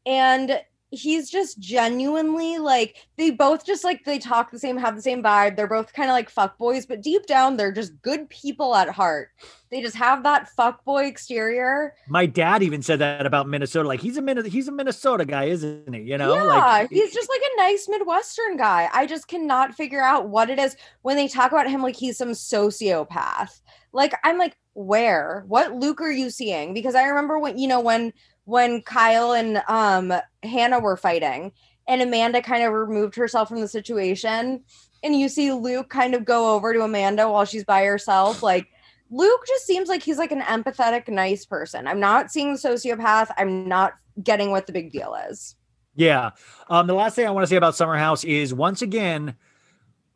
And 0.06 0.60
he's 0.92 1.30
just 1.30 1.58
genuinely 1.58 2.58
like 2.58 2.96
they 3.16 3.30
both 3.30 3.64
just 3.64 3.82
like 3.82 4.04
they 4.04 4.18
talk 4.18 4.50
the 4.50 4.58
same, 4.58 4.76
have 4.76 4.94
the 4.94 5.02
same 5.02 5.22
vibe. 5.22 5.56
They're 5.56 5.66
both 5.66 5.92
kind 5.92 6.10
of 6.10 6.14
like 6.14 6.30
fuck 6.30 6.58
boys, 6.58 6.86
but 6.86 7.00
deep 7.00 7.26
down 7.26 7.56
they're 7.56 7.72
just 7.72 8.00
good 8.02 8.28
people 8.28 8.74
at 8.74 8.90
heart. 8.90 9.30
They 9.70 9.80
just 9.80 9.96
have 9.96 10.22
that 10.24 10.50
fuck 10.50 10.84
boy 10.84 11.06
exterior. 11.06 11.94
My 12.06 12.26
dad 12.26 12.62
even 12.62 12.82
said 12.82 12.98
that 12.98 13.24
about 13.24 13.48
Minnesota. 13.48 13.88
Like 13.88 14.00
he's 14.00 14.18
a 14.18 14.22
Min- 14.22 14.44
he's 14.44 14.68
a 14.68 14.72
Minnesota 14.72 15.24
guy, 15.24 15.44
isn't 15.44 15.92
he? 15.92 16.02
You 16.02 16.18
know, 16.18 16.34
yeah, 16.34 16.42
like 16.42 16.90
he's 16.90 17.12
just 17.12 17.30
like 17.30 17.40
a 17.40 17.56
nice 17.56 17.88
Midwestern 17.88 18.58
guy. 18.58 18.90
I 18.92 19.06
just 19.06 19.28
cannot 19.28 19.74
figure 19.74 20.02
out 20.02 20.28
what 20.28 20.50
it 20.50 20.58
is 20.58 20.76
when 21.00 21.16
they 21.16 21.26
talk 21.26 21.52
about 21.52 21.70
him 21.70 21.82
like 21.82 21.96
he's 21.96 22.18
some 22.18 22.32
sociopath. 22.32 23.60
Like 23.94 24.14
I'm 24.24 24.38
like, 24.38 24.56
where? 24.74 25.44
What 25.48 25.74
Luke 25.74 26.00
are 26.02 26.12
you 26.12 26.30
seeing? 26.30 26.74
Because 26.74 26.94
I 26.94 27.04
remember 27.04 27.38
when 27.38 27.58
you 27.58 27.68
know 27.68 27.80
when 27.80 28.12
when 28.44 28.82
Kyle 28.82 29.32
and 29.32 29.62
um 29.68 30.12
Hannah 30.42 30.80
were 30.80 30.96
fighting 30.96 31.52
and 31.88 32.02
Amanda 32.02 32.42
kind 32.42 32.62
of 32.62 32.72
removed 32.72 33.14
herself 33.14 33.48
from 33.48 33.60
the 33.60 33.68
situation 33.68 34.62
and 35.02 35.18
you 35.18 35.28
see 35.28 35.52
Luke 35.52 35.90
kind 35.90 36.14
of 36.14 36.24
go 36.24 36.54
over 36.54 36.72
to 36.72 36.82
Amanda 36.82 37.28
while 37.30 37.44
she's 37.44 37.64
by 37.64 37.84
herself 37.84 38.42
like 38.42 38.68
Luke 39.12 39.44
just 39.46 39.66
seems 39.66 39.88
like 39.88 40.02
he's 40.02 40.16
like 40.16 40.32
an 40.32 40.40
empathetic 40.40 41.06
nice 41.06 41.44
person. 41.44 41.86
I'm 41.86 42.00
not 42.00 42.30
seeing 42.30 42.54
the 42.54 42.58
sociopath. 42.58 43.30
I'm 43.36 43.68
not 43.68 43.92
getting 44.22 44.50
what 44.50 44.66
the 44.66 44.72
big 44.72 44.90
deal 44.90 45.14
is. 45.28 45.54
Yeah. 45.94 46.30
Um, 46.70 46.86
the 46.86 46.94
last 46.94 47.14
thing 47.14 47.26
I 47.26 47.30
want 47.30 47.44
to 47.44 47.46
say 47.46 47.56
about 47.56 47.76
Summer 47.76 47.98
House 47.98 48.24
is 48.24 48.54
once 48.54 48.80
again, 48.80 49.36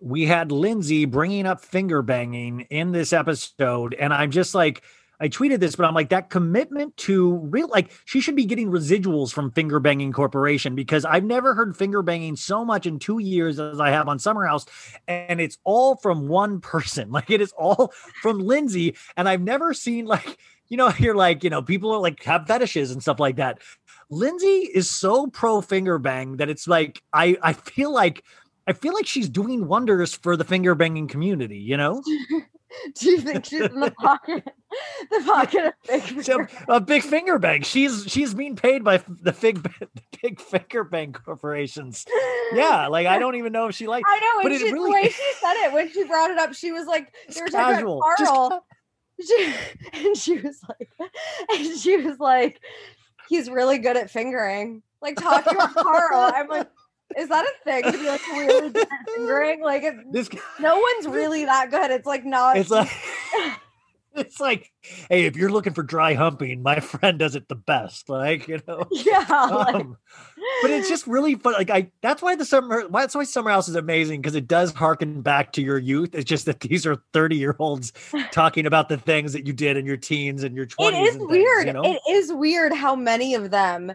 we 0.01 0.25
had 0.25 0.51
Lindsay 0.51 1.05
bringing 1.05 1.47
up 1.47 1.61
finger 1.61 2.01
banging 2.01 2.63
in 2.71 2.93
this 2.93 3.13
episode, 3.13 3.95
and 3.95 4.15
I'm 4.15 4.31
just 4.31 4.55
like, 4.55 4.83
I 5.21 5.29
tweeted 5.29 5.61
this, 5.61 5.77
but 5.77 5.87
I'm 5.87 5.95
like, 5.95 6.11
that 6.11 6.31
commitment 6.31 6.97
to 6.99 7.37
real, 7.37 7.69
like, 7.69 7.91
she 8.05 8.21
should 8.21 8.37
be 8.37 8.45
getting 8.45 8.71
residuals 8.71 9.33
from 9.33 9.51
Finger 9.51 9.81
Banging 9.81 10.13
Corporation 10.13 10.75
because 10.75 11.05
I've 11.05 11.25
never 11.25 11.55
heard 11.55 11.77
finger 11.77 12.03
banging 12.03 12.37
so 12.37 12.65
much 12.65 12.87
in 12.87 12.99
two 12.99 13.19
years 13.19 13.59
as 13.59 13.81
I 13.81 13.91
have 13.91 14.09
on 14.09 14.19
Summer 14.19 14.47
House, 14.47 14.67
and 15.09 15.41
it's 15.41 15.59
all 15.65 15.97
from 15.97 16.29
one 16.29 16.61
person. 16.61 17.11
Like, 17.17 17.31
it 17.31 17.41
is 17.41 17.53
all 17.53 17.95
from 18.21 18.41
Lindsay, 18.41 18.95
and 19.17 19.27
I've 19.27 19.41
never 19.41 19.73
seen 19.73 20.05
like, 20.05 20.39
you 20.69 20.77
know, 20.77 20.93
you're 20.99 21.15
like, 21.15 21.43
you 21.45 21.49
know, 21.49 21.63
people 21.63 21.91
are 21.93 22.01
like 22.01 22.23
have 22.25 22.47
fetishes 22.47 22.91
and 22.91 23.01
stuff 23.01 23.19
like 23.19 23.37
that. 23.37 23.59
Lindsay 24.11 24.69
is 24.75 24.91
so 24.91 25.29
pro 25.29 25.63
finger 25.63 25.99
bang 25.99 26.37
that 26.37 26.51
it's 26.51 26.69
like 26.69 27.03
I 27.13 27.39
I 27.43 27.55
feel 27.55 27.91
like 27.91 28.23
I 28.67 28.73
feel 28.73 28.93
like 28.93 29.07
she's 29.07 29.29
doing 29.29 29.67
wonders 29.67 30.15
for 30.15 30.37
the 30.37 30.45
finger 30.45 30.75
banging 30.75 31.09
community, 31.09 31.59
you 31.59 31.77
know? 31.77 32.03
Do 32.99 33.11
you 33.11 33.21
think 33.21 33.45
she's 33.45 33.61
in 33.63 33.81
the 33.81 33.91
pocket? 33.93 34.45
The 35.11 35.23
pocket 35.25 35.67
of 35.67 35.73
big 35.87 36.23
So 36.25 36.45
a 36.69 36.81
big 36.81 37.03
finger 37.03 37.39
bank. 37.39 37.65
She's 37.65 38.05
she's 38.09 38.35
being 38.35 38.57
paid 38.57 38.83
by 38.83 38.99
the 39.09 39.33
big 39.33 39.63
the 39.63 39.89
big 40.21 40.41
finger 40.41 40.83
bank 40.85 41.23
corporations. 41.25 42.05
Yeah, 42.53 42.89
like 42.89 43.07
I 43.07 43.19
don't 43.19 43.37
even 43.37 43.53
know 43.53 43.69
if 43.69 43.77
she 43.77 43.87
like 43.87 44.05
I 44.07 44.19
know, 44.19 44.43
but 44.51 44.59
she, 44.59 44.73
really- 44.73 44.91
the 44.91 44.95
way 44.95 45.09
she 45.09 45.33
said 45.41 45.55
it 45.65 45.73
when 45.73 45.91
she 45.93 46.05
brought 46.05 46.31
it 46.31 46.39
up, 46.39 46.53
she 46.53 46.73
was 46.73 46.87
like, 46.87 47.15
they 47.33 47.41
were 47.41 47.47
talking 47.49 47.77
casual. 47.77 47.99
about 48.03 48.19
Just 48.19 48.33
Carl. 48.33 48.67
She, 49.25 49.55
and 49.95 50.17
she 50.17 50.37
was 50.39 50.61
like, 50.69 50.91
and 51.51 51.79
she 51.79 51.97
was 51.97 52.19
like, 52.19 52.61
he's 53.29 53.49
really 53.49 53.79
good 53.79 53.97
at 53.97 54.11
fingering. 54.11 54.83
Like 55.01 55.17
talking 55.17 55.55
about 55.55 55.75
Carl. 55.75 56.33
I'm 56.35 56.49
like, 56.49 56.69
is 57.17 57.29
that 57.29 57.45
a 57.45 57.65
thing 57.65 57.83
to 57.85 57.93
be 57.93 58.07
like 58.09 58.27
really 58.29 58.71
good 58.71 58.77
at 58.91 59.09
fingering? 59.15 59.63
Like, 59.63 59.83
it, 59.83 59.95
this 60.13 60.29
no 60.61 60.77
one's 60.77 61.09
really 61.09 61.45
that 61.47 61.71
good. 61.71 61.91
It's 61.91 62.07
like 62.07 62.25
not. 62.25 62.57
it's 62.57 62.71
like 62.71 62.91
it's 64.15 64.41
like, 64.41 64.73
hey, 65.11 65.27
if 65.27 65.37
you're 65.37 65.51
looking 65.51 65.75
for 65.75 65.83
dry 65.83 66.15
humping, 66.15 66.63
my 66.63 66.81
friend 66.81 67.19
does 67.19 67.37
it 67.37 67.49
the 67.49 67.55
best. 67.55 68.09
Like, 68.09 68.49
you 68.49 68.61
know. 68.67 68.87
Yeah. 68.91 69.25
like- 69.29 69.75
Um, 69.75 69.97
but 70.63 70.71
it's 70.71 70.89
just 70.89 71.07
really 71.07 71.35
fun. 71.35 71.53
Like 71.55 71.71
I, 71.71 71.91
that's 72.03 72.23
why 72.23 72.35
the 72.35 72.45
summer, 72.45 72.87
why 72.89 73.03
that's 73.03 73.15
why 73.15 73.25
Summer 73.25 73.51
House 73.51 73.69
is 73.69 73.77
amazing 73.77 74.23
because 74.23 74.35
it 74.35 74.47
does 74.49 74.73
harken 74.73 75.21
back 75.21 75.53
to 75.53 75.63
your 75.63 75.77
youth. 75.79 76.15
It's 76.15 76.25
just 76.25 76.47
that 76.47 76.61
these 76.61 76.87
are 76.87 76.97
thirty 77.13 77.37
year 77.37 77.55
olds 77.59 77.93
talking 78.33 78.65
about 78.67 78.89
the 78.89 78.97
things 78.97 79.33
that 79.35 79.47
you 79.47 79.53
did 79.53 79.77
in 79.77 79.85
your 79.87 79.97
teens 79.99 80.45
and 80.45 80.55
your 80.55 80.65
it 80.65 80.71
twenties. 80.71 81.11
is 81.17 81.19
weird. 81.19 81.69
It 81.69 82.01
is 82.09 82.33
weird 82.33 82.73
how 82.73 82.97
many 82.97 83.35
of 83.35 83.51
them, 83.51 83.93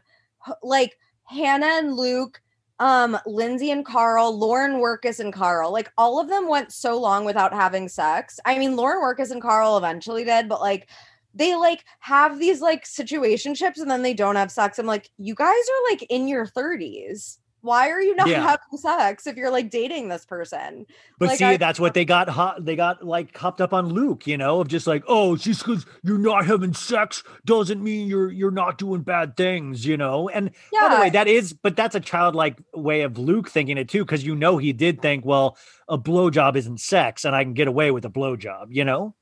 like 0.61 0.97
Hannah 1.25 1.65
and 1.79 1.95
Luke, 1.95 2.41
um, 2.81 3.15
Lindsay 3.27 3.69
and 3.69 3.85
Carl, 3.85 4.35
Lauren 4.35 4.81
Wirkus 4.81 5.19
and 5.19 5.31
Carl, 5.31 5.71
like 5.71 5.91
all 5.99 6.19
of 6.19 6.27
them 6.27 6.49
went 6.49 6.71
so 6.73 6.99
long 6.99 7.25
without 7.25 7.53
having 7.53 7.87
sex. 7.87 8.39
I 8.43 8.57
mean, 8.57 8.75
Lauren 8.75 9.03
Wirkus 9.03 9.29
and 9.29 9.39
Carl 9.39 9.77
eventually 9.77 10.23
did, 10.23 10.49
but 10.49 10.61
like 10.61 10.89
they 11.35 11.55
like 11.55 11.85
have 11.99 12.39
these 12.39 12.59
like 12.59 12.85
situationships 12.85 13.77
and 13.77 13.89
then 13.89 14.01
they 14.01 14.15
don't 14.15 14.35
have 14.35 14.49
sex. 14.51 14.79
I'm 14.79 14.87
like, 14.87 15.11
you 15.19 15.35
guys 15.35 15.47
are 15.47 15.91
like 15.91 16.07
in 16.09 16.27
your 16.27 16.47
30s. 16.47 17.37
Why 17.61 17.89
are 17.89 18.01
you 18.01 18.15
not 18.15 18.27
Yeah. 18.27 18.41
having 18.41 18.77
sex 18.77 19.27
if 19.27 19.35
you're 19.37 19.51
like 19.51 19.69
dating 19.69 20.09
this 20.09 20.25
person? 20.25 20.85
But 21.19 21.29
Like, 21.29 21.37
see, 21.37 21.45
I- 21.45 21.57
that's 21.57 21.79
what 21.79 21.93
they 21.93 22.05
got 22.05 22.27
hot. 22.27 22.65
They 22.65 22.75
got 22.75 23.05
like 23.05 23.37
hopped 23.37 23.61
up 23.61 23.73
on 23.73 23.89
Luke, 23.89 24.25
you 24.25 24.37
know, 24.37 24.61
of 24.61 24.67
just 24.67 24.87
like, 24.87 25.03
oh, 25.07 25.35
just 25.35 25.63
because 25.63 25.85
you're 26.03 26.17
not 26.17 26.45
having 26.45 26.73
sex 26.73 27.23
doesn't 27.45 27.83
mean 27.83 28.07
you're 28.07 28.31
you're 28.31 28.49
not 28.51 28.77
doing 28.79 29.01
bad 29.01 29.37
things, 29.37 29.85
you 29.85 29.95
know. 29.97 30.27
And 30.29 30.51
by 30.71 30.89
the 30.95 31.01
way, 31.01 31.09
that 31.11 31.27
is, 31.27 31.53
but 31.53 31.75
that's 31.75 31.93
a 31.95 31.99
childlike 31.99 32.57
way 32.73 33.01
of 33.01 33.17
Luke 33.17 33.49
thinking 33.49 33.77
it 33.77 33.87
too, 33.89 34.03
because 34.05 34.25
you 34.25 34.35
know 34.35 34.57
he 34.57 34.73
did 34.73 35.01
think, 35.01 35.23
well, 35.23 35.57
a 35.87 35.97
blowjob 35.97 36.55
isn't 36.55 36.79
sex, 36.79 37.25
and 37.25 37.35
I 37.35 37.43
can 37.43 37.53
get 37.53 37.67
away 37.67 37.91
with 37.91 38.05
a 38.05 38.09
blowjob, 38.09 38.67
you 38.69 38.83
know. 38.85 39.13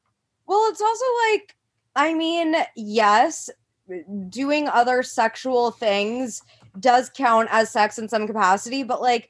Well, 0.47 0.67
it's 0.69 0.81
also 0.81 1.05
like, 1.31 1.55
I 1.95 2.13
mean, 2.13 2.55
yes, 2.75 3.49
doing 4.29 4.67
other 4.67 5.01
sexual 5.03 5.71
things 5.71 6.41
does 6.79 7.09
count 7.09 7.49
as 7.51 7.71
sex 7.71 7.97
in 7.97 8.09
some 8.09 8.27
capacity, 8.27 8.83
but 8.83 9.01
like, 9.01 9.29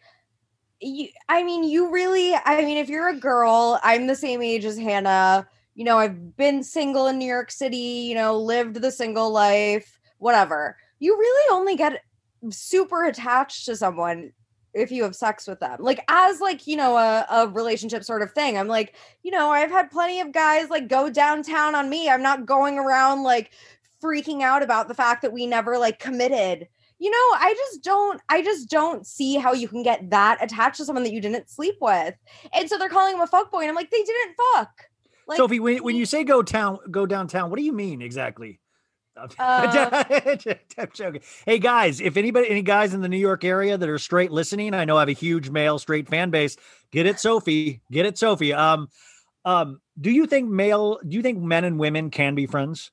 you, 0.82 1.10
I 1.28 1.44
mean, 1.44 1.64
you 1.64 1.92
really, 1.92 2.34
I 2.34 2.64
mean, 2.64 2.78
if 2.78 2.90
you're 2.90 3.10
a 3.10 3.16
girl, 3.16 3.80
I'm 3.84 4.08
the 4.08 4.16
same 4.16 4.42
age 4.42 4.66
as 4.66 4.78
Hannah. 4.78 5.48
You 5.76 5.86
know, 5.86 5.98
I've 5.98 6.36
been 6.38 6.64
single 6.64 7.08
in 7.08 7.18
New 7.18 7.26
York 7.26 7.52
City, 7.52 7.78
you 7.78 8.16
know, 8.16 8.38
lived 8.38 8.82
the 8.82 8.92
single 8.92 9.32
life, 9.32 10.00
whatever. 10.18 10.78
You 11.00 11.18
really 11.18 11.56
only 11.56 11.76
get 11.76 12.04
super 12.50 13.06
attached 13.06 13.66
to 13.66 13.76
someone 13.76 14.32
if 14.74 14.92
you 14.92 15.04
have 15.04 15.16
sex 15.16 15.48
with 15.48 15.60
them. 15.60 15.78
Like, 15.80 16.04
as 16.08 16.40
like, 16.40 16.68
you 16.68 16.78
know, 16.78 16.98
a, 16.98 17.26
a 17.30 17.48
relationship 17.48 18.04
sort 18.04 18.22
of 18.22 18.32
thing. 18.32 18.58
I'm 18.58 18.68
like, 18.68 18.96
you 19.24 19.32
know, 19.32 19.50
I've 19.50 19.72
had 19.72 19.92
plenty 19.92 20.20
of 20.22 20.32
guys 20.32 20.70
like 20.70 20.88
go 20.88 21.10
downtown 21.10 21.76
on 21.76 21.90
me. 21.90 22.10
I'm 22.10 22.22
not 22.22 22.46
going 22.46 22.78
around 22.78 23.24
like 23.24 23.52
freaking 24.02 24.42
out 24.42 24.64
about 24.64 24.88
the 24.88 24.94
fact 24.94 25.22
that 25.24 25.34
we 25.34 25.46
never 25.46 25.78
like 25.78 26.00
committed. 26.00 26.68
You 27.00 27.10
know, 27.10 27.18
I 27.18 27.54
just 27.58 27.84
don't 27.84 28.22
I 28.30 28.42
just 28.44 28.70
don't 28.70 29.08
see 29.08 29.38
how 29.38 29.54
you 29.54 29.68
can 29.68 29.84
get 29.84 30.10
that 30.10 30.44
attached 30.44 30.78
to 30.78 30.86
someone 30.86 31.04
that 31.04 31.14
you 31.14 31.22
didn't 31.22 31.50
sleep 31.50 31.76
with. 31.80 32.14
And 32.54 32.70
so 32.70 32.78
they're 32.78 32.90
calling 32.90 33.16
him 33.16 33.22
a 33.22 33.28
fuckboy. 33.28 33.62
And 33.62 33.70
I'm 33.70 33.76
like, 33.76 33.90
they 33.90 34.04
didn't 34.04 34.36
fuck. 34.54 34.72
Like 35.28 35.38
Sophie, 35.38 35.60
when, 35.60 35.84
when 35.84 35.96
you 35.96 36.06
say 36.06 36.24
go 36.24 36.44
town, 36.44 36.80
go 36.92 37.06
downtown, 37.06 37.50
what 37.50 37.58
do 37.58 37.64
you 37.64 37.74
mean 37.74 38.02
exactly? 38.02 38.60
Uh, 39.38 40.06
I'm 40.78 40.90
joking. 40.94 41.22
Hey 41.46 41.60
guys, 41.60 42.00
if 42.00 42.16
anybody, 42.16 42.50
any 42.50 42.62
guys 42.62 42.94
in 42.94 43.02
the 43.02 43.10
New 43.10 43.18
York 43.18 43.44
area 43.44 43.78
that 43.78 43.90
are 43.90 44.00
straight 44.00 44.32
listening, 44.32 44.74
I 44.74 44.86
know 44.86 44.96
I 44.96 45.02
have 45.02 45.10
a 45.10 45.14
huge 45.14 45.50
male 45.50 45.78
straight 45.78 46.08
fan 46.08 46.30
base. 46.30 46.56
Get 46.92 47.06
it, 47.06 47.20
Sophie. 47.20 47.82
Get 47.92 48.06
it, 48.06 48.18
Sophie. 48.18 48.54
Um, 48.54 48.88
um, 49.44 49.82
do 50.00 50.10
you 50.10 50.26
think 50.26 50.50
male? 50.50 51.00
Do 51.06 51.18
you 51.18 51.22
think 51.22 51.40
men 51.40 51.66
and 51.66 51.78
women 51.78 52.12
can 52.12 52.34
be 52.34 52.46
friends? 52.46 52.92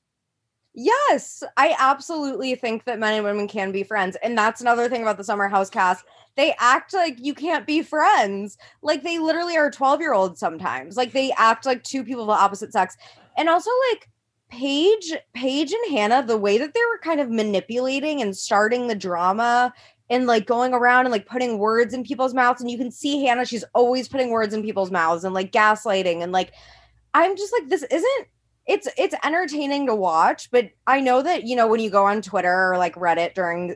Yes, 0.79 1.41
I 1.57 1.75
absolutely 1.79 2.53
think 2.53 2.83
that 2.83 2.99
men 2.99 3.15
and 3.15 3.23
women 3.23 3.47
can 3.47 3.71
be 3.71 3.81
friends. 3.81 4.15
And 4.21 4.37
that's 4.37 4.61
another 4.61 4.87
thing 4.87 5.01
about 5.01 5.17
the 5.17 5.23
Summer 5.23 5.47
House 5.47 5.71
cast. 5.71 6.05
They 6.35 6.53
act 6.59 6.93
like 6.93 7.17
you 7.19 7.33
can't 7.33 7.65
be 7.65 7.81
friends. 7.81 8.59
Like 8.83 9.01
they 9.01 9.17
literally 9.17 9.57
are 9.57 9.71
12 9.71 10.01
year 10.01 10.13
olds 10.13 10.39
sometimes. 10.39 10.95
Like 10.95 11.13
they 11.13 11.31
act 11.35 11.65
like 11.65 11.83
two 11.83 12.03
people 12.03 12.21
of 12.21 12.27
the 12.27 12.33
opposite 12.33 12.71
sex. 12.71 12.95
And 13.37 13.49
also, 13.49 13.71
like, 13.89 14.07
Paige, 14.49 15.13
Paige 15.33 15.71
and 15.71 15.97
Hannah, 15.97 16.23
the 16.23 16.37
way 16.37 16.59
that 16.59 16.75
they 16.75 16.79
were 16.91 16.99
kind 16.99 17.19
of 17.19 17.31
manipulating 17.31 18.21
and 18.21 18.37
starting 18.37 18.87
the 18.87 18.93
drama 18.93 19.73
and 20.11 20.27
like 20.27 20.45
going 20.45 20.75
around 20.75 21.05
and 21.07 21.11
like 21.11 21.25
putting 21.25 21.57
words 21.57 21.91
in 21.95 22.03
people's 22.03 22.35
mouths. 22.35 22.61
And 22.61 22.69
you 22.69 22.77
can 22.77 22.91
see 22.91 23.25
Hannah, 23.25 23.47
she's 23.47 23.65
always 23.73 24.07
putting 24.07 24.29
words 24.29 24.53
in 24.53 24.61
people's 24.61 24.91
mouths 24.91 25.23
and 25.23 25.33
like 25.33 25.51
gaslighting. 25.51 26.21
And 26.21 26.31
like, 26.31 26.53
I'm 27.15 27.35
just 27.35 27.51
like, 27.51 27.67
this 27.67 27.81
isn't 27.81 28.27
it's 28.67 28.87
it's 28.97 29.15
entertaining 29.23 29.85
to 29.87 29.95
watch 29.95 30.51
but 30.51 30.69
i 30.85 30.99
know 30.99 31.21
that 31.21 31.43
you 31.43 31.55
know 31.55 31.67
when 31.67 31.79
you 31.79 31.89
go 31.89 32.05
on 32.05 32.21
twitter 32.21 32.71
or 32.71 32.77
like 32.77 32.95
reddit 32.95 33.33
during 33.33 33.75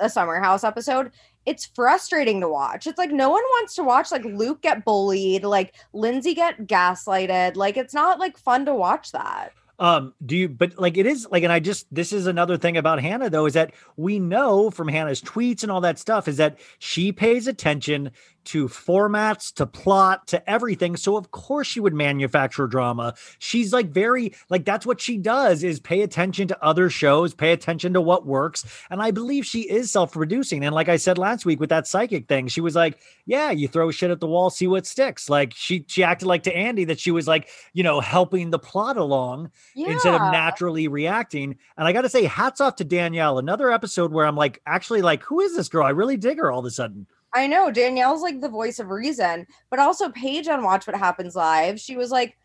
a 0.00 0.10
summer 0.10 0.40
house 0.40 0.64
episode 0.64 1.10
it's 1.44 1.66
frustrating 1.66 2.40
to 2.40 2.48
watch. 2.48 2.86
It's 2.86 2.98
like 2.98 3.10
no 3.10 3.28
one 3.28 3.42
wants 3.42 3.74
to 3.74 3.82
watch 3.82 4.12
like 4.12 4.24
luke 4.24 4.62
get 4.62 4.84
bullied 4.84 5.44
like 5.44 5.74
lindsay 5.92 6.34
get 6.34 6.66
gaslighted. 6.66 7.56
Like 7.56 7.76
it's 7.76 7.94
not 7.94 8.18
like 8.18 8.38
fun 8.38 8.64
to 8.66 8.74
watch 8.74 9.12
that. 9.12 9.52
Um, 9.78 10.14
do 10.24 10.36
you, 10.36 10.48
but 10.48 10.78
like 10.78 10.96
it 10.96 11.06
is 11.06 11.26
like, 11.32 11.42
and 11.42 11.52
I 11.52 11.58
just, 11.58 11.92
this 11.92 12.12
is 12.12 12.28
another 12.28 12.56
thing 12.56 12.76
about 12.76 13.00
Hannah 13.00 13.28
though, 13.28 13.46
is 13.46 13.54
that 13.54 13.72
we 13.96 14.20
know 14.20 14.70
from 14.70 14.86
Hannah's 14.86 15.20
tweets 15.20 15.64
and 15.64 15.72
all 15.72 15.80
that 15.80 15.98
stuff 15.98 16.28
is 16.28 16.36
that 16.36 16.60
she 16.78 17.10
pays 17.10 17.48
attention 17.48 18.12
to 18.44 18.68
formats, 18.68 19.52
to 19.54 19.66
plot, 19.66 20.26
to 20.28 20.50
everything. 20.50 20.96
So 20.96 21.16
of 21.16 21.30
course 21.30 21.66
she 21.66 21.80
would 21.80 21.94
manufacture 21.94 22.66
drama. 22.66 23.14
She's 23.38 23.72
like 23.72 23.90
very, 23.90 24.34
like 24.50 24.64
that's 24.64 24.86
what 24.86 25.00
she 25.00 25.18
does 25.18 25.62
is 25.62 25.80
pay 25.80 26.02
attention 26.02 26.48
to 26.48 26.64
other 26.64 26.90
shows, 26.90 27.34
pay 27.34 27.52
attention 27.52 27.92
to 27.92 28.00
what 28.00 28.26
works. 28.26 28.64
And 28.90 29.02
I 29.02 29.10
believe 29.10 29.46
she 29.46 29.62
is 29.62 29.90
self-producing. 29.90 30.64
And 30.64 30.74
like 30.74 30.88
I 30.88 30.96
said 30.96 31.18
last 31.18 31.46
week 31.46 31.60
with 31.60 31.70
that 31.70 31.86
psychic 31.86 32.28
thing, 32.28 32.48
she 32.48 32.60
was 32.60 32.74
like, 32.74 32.98
yeah, 33.26 33.50
you 33.50 33.68
throw 33.68 33.90
shit 33.90 34.10
at 34.10 34.20
the 34.20 34.26
wall, 34.26 34.50
see 34.50 34.66
what 34.66 34.86
sticks. 34.86 35.30
Like 35.30 35.52
she, 35.54 35.84
she 35.88 36.02
acted 36.02 36.26
like 36.26 36.42
to 36.44 36.56
Andy 36.56 36.84
that 36.84 37.00
she 37.00 37.10
was 37.10 37.28
like, 37.28 37.48
you 37.72 37.82
know, 37.82 38.00
helping 38.00 38.50
the 38.50 38.58
plot 38.58 38.96
along 38.96 39.50
instead 39.74 40.14
of 40.14 40.32
naturally 40.32 40.88
reacting. 40.88 41.56
And 41.76 41.86
I 41.86 41.92
got 41.92 42.02
to 42.02 42.08
say, 42.08 42.24
hats 42.24 42.60
off 42.60 42.76
to 42.76 42.84
Danielle. 42.84 43.38
Another 43.38 43.70
episode 43.70 44.12
where 44.12 44.26
I'm 44.26 44.36
like, 44.36 44.60
actually, 44.66 45.02
like, 45.02 45.22
who 45.22 45.40
is 45.40 45.56
this 45.56 45.68
girl? 45.68 45.86
I 45.86 45.90
really 45.90 46.16
dig 46.16 46.38
her 46.38 46.50
all 46.50 46.60
of 46.60 46.64
a 46.64 46.70
sudden. 46.70 47.06
I 47.34 47.46
know 47.46 47.70
Danielle's 47.70 48.22
like 48.22 48.40
the 48.40 48.48
voice 48.48 48.78
of 48.78 48.90
reason, 48.90 49.46
but 49.70 49.78
also 49.78 50.10
Paige 50.10 50.48
on 50.48 50.62
Watch 50.62 50.86
What 50.86 50.96
Happens 50.96 51.34
Live. 51.34 51.80
She 51.80 51.96
was 51.96 52.10
like, 52.10 52.36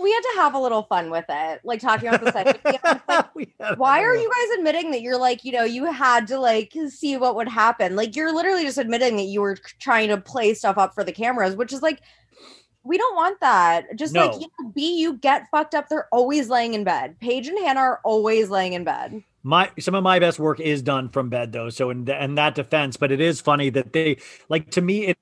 we 0.00 0.10
had 0.12 0.20
to 0.20 0.32
have 0.36 0.54
a 0.54 0.58
little 0.58 0.84
fun 0.84 1.10
with 1.10 1.26
it, 1.28 1.60
like 1.64 1.80
talking 1.80 2.08
about 2.08 2.24
the 2.24 2.32
set. 2.32 2.60
Like, 3.08 3.78
why 3.78 4.02
are 4.02 4.14
you 4.14 4.30
guys 4.30 4.58
admitting 4.58 4.92
that 4.92 5.02
you're 5.02 5.18
like, 5.18 5.44
you 5.44 5.52
know, 5.52 5.64
you 5.64 5.90
had 5.90 6.26
to 6.28 6.38
like 6.38 6.72
see 6.88 7.16
what 7.16 7.36
would 7.36 7.48
happen? 7.48 7.96
Like, 7.96 8.16
you're 8.16 8.32
literally 8.34 8.62
just 8.62 8.78
admitting 8.78 9.16
that 9.16 9.24
you 9.24 9.40
were 9.40 9.56
trying 9.80 10.08
to 10.08 10.16
play 10.16 10.54
stuff 10.54 10.78
up 10.78 10.94
for 10.94 11.04
the 11.04 11.12
cameras, 11.12 11.56
which 11.56 11.72
is 11.72 11.82
like, 11.82 12.00
we 12.84 12.96
don't 12.96 13.14
want 13.16 13.40
that. 13.40 13.96
Just 13.96 14.14
like, 14.14 14.32
you 14.40 14.46
know, 14.60 14.70
B, 14.74 14.98
you 14.98 15.14
get 15.18 15.48
fucked 15.50 15.74
up. 15.74 15.88
They're 15.88 16.08
always 16.12 16.48
laying 16.48 16.74
in 16.74 16.84
bed. 16.84 17.18
Paige 17.20 17.48
and 17.48 17.58
Hannah 17.58 17.80
are 17.80 18.00
always 18.04 18.48
laying 18.48 18.72
in 18.72 18.84
bed. 18.84 19.22
My 19.42 19.70
some 19.78 19.94
of 19.94 20.02
my 20.02 20.18
best 20.18 20.38
work 20.38 20.60
is 20.60 20.82
done 20.82 21.08
from 21.08 21.28
bed 21.28 21.52
though 21.52 21.70
so 21.70 21.90
in, 21.90 22.08
in 22.08 22.34
that 22.34 22.54
defense 22.54 22.96
but 22.96 23.10
it 23.10 23.20
is 23.20 23.40
funny 23.40 23.70
that 23.70 23.92
they 23.92 24.16
like 24.48 24.70
to 24.70 24.80
me 24.80 25.06
it 25.06 25.18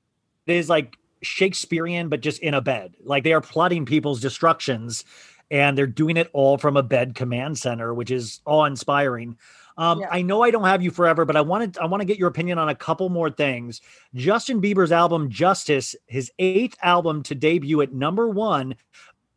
is 0.47 0.69
like 0.69 0.97
shakespearean 1.23 2.09
but 2.09 2.21
just 2.21 2.41
in 2.41 2.55
a 2.55 2.61
bed 2.61 2.95
like 3.05 3.25
they 3.25 3.33
are 3.33 3.41
plotting 3.41 3.85
people's 3.85 4.21
destructions 4.21 5.05
and 5.51 5.79
they're 5.79 5.87
doing 5.87 6.17
it 6.17 6.31
all 6.33 6.59
from 6.59 6.77
a 6.77 6.83
bed 6.83 7.15
command 7.15 7.57
center 7.59 7.95
which 7.95 8.11
is 8.11 8.41
awe-inspiring 8.45 9.37
um, 9.79 10.01
Yeah. 10.01 10.09
I 10.11 10.23
know 10.23 10.43
I 10.43 10.51
don't 10.51 10.65
have 10.65 10.83
you 10.83 10.91
forever, 10.91 11.25
but 11.25 11.37
I 11.37 11.41
wanted 11.41 11.79
I 11.79 11.87
want 11.87 12.01
to 12.01 12.05
get 12.05 12.19
your 12.19 12.29
opinion 12.29 12.59
on 12.59 12.69
a 12.69 12.75
couple 12.75 13.09
more 13.11 13.31
things. 13.31 13.81
Justin 14.13 14.61
Bieber's 14.61 14.91
album 14.91 15.31
Justice, 15.31 15.95
his 16.07 16.33
eighth 16.41 16.77
album 16.83 17.23
to 17.23 17.35
debut 17.37 17.81
at 17.81 17.93
number 17.93 18.29
one, 18.29 18.75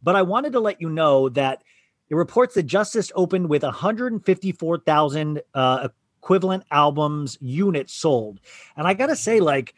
but 0.02 0.16
I 0.16 0.24
wanted 0.24 0.54
to 0.54 0.60
let 0.60 0.82
you 0.82 0.90
know 0.90 1.30
that 1.30 1.64
it 2.12 2.16
reports 2.16 2.56
that 2.56 2.64
Justice 2.64 3.10
opened 3.16 3.48
with 3.48 3.64
154,000 3.64 5.42
uh, 5.54 5.88
equivalent 6.22 6.64
albums 6.70 7.38
units 7.40 7.94
sold. 7.94 8.42
And 8.76 8.86
I 8.86 8.94
got 8.94 9.08
to 9.08 9.16
say, 9.16 9.40
like, 9.40 9.74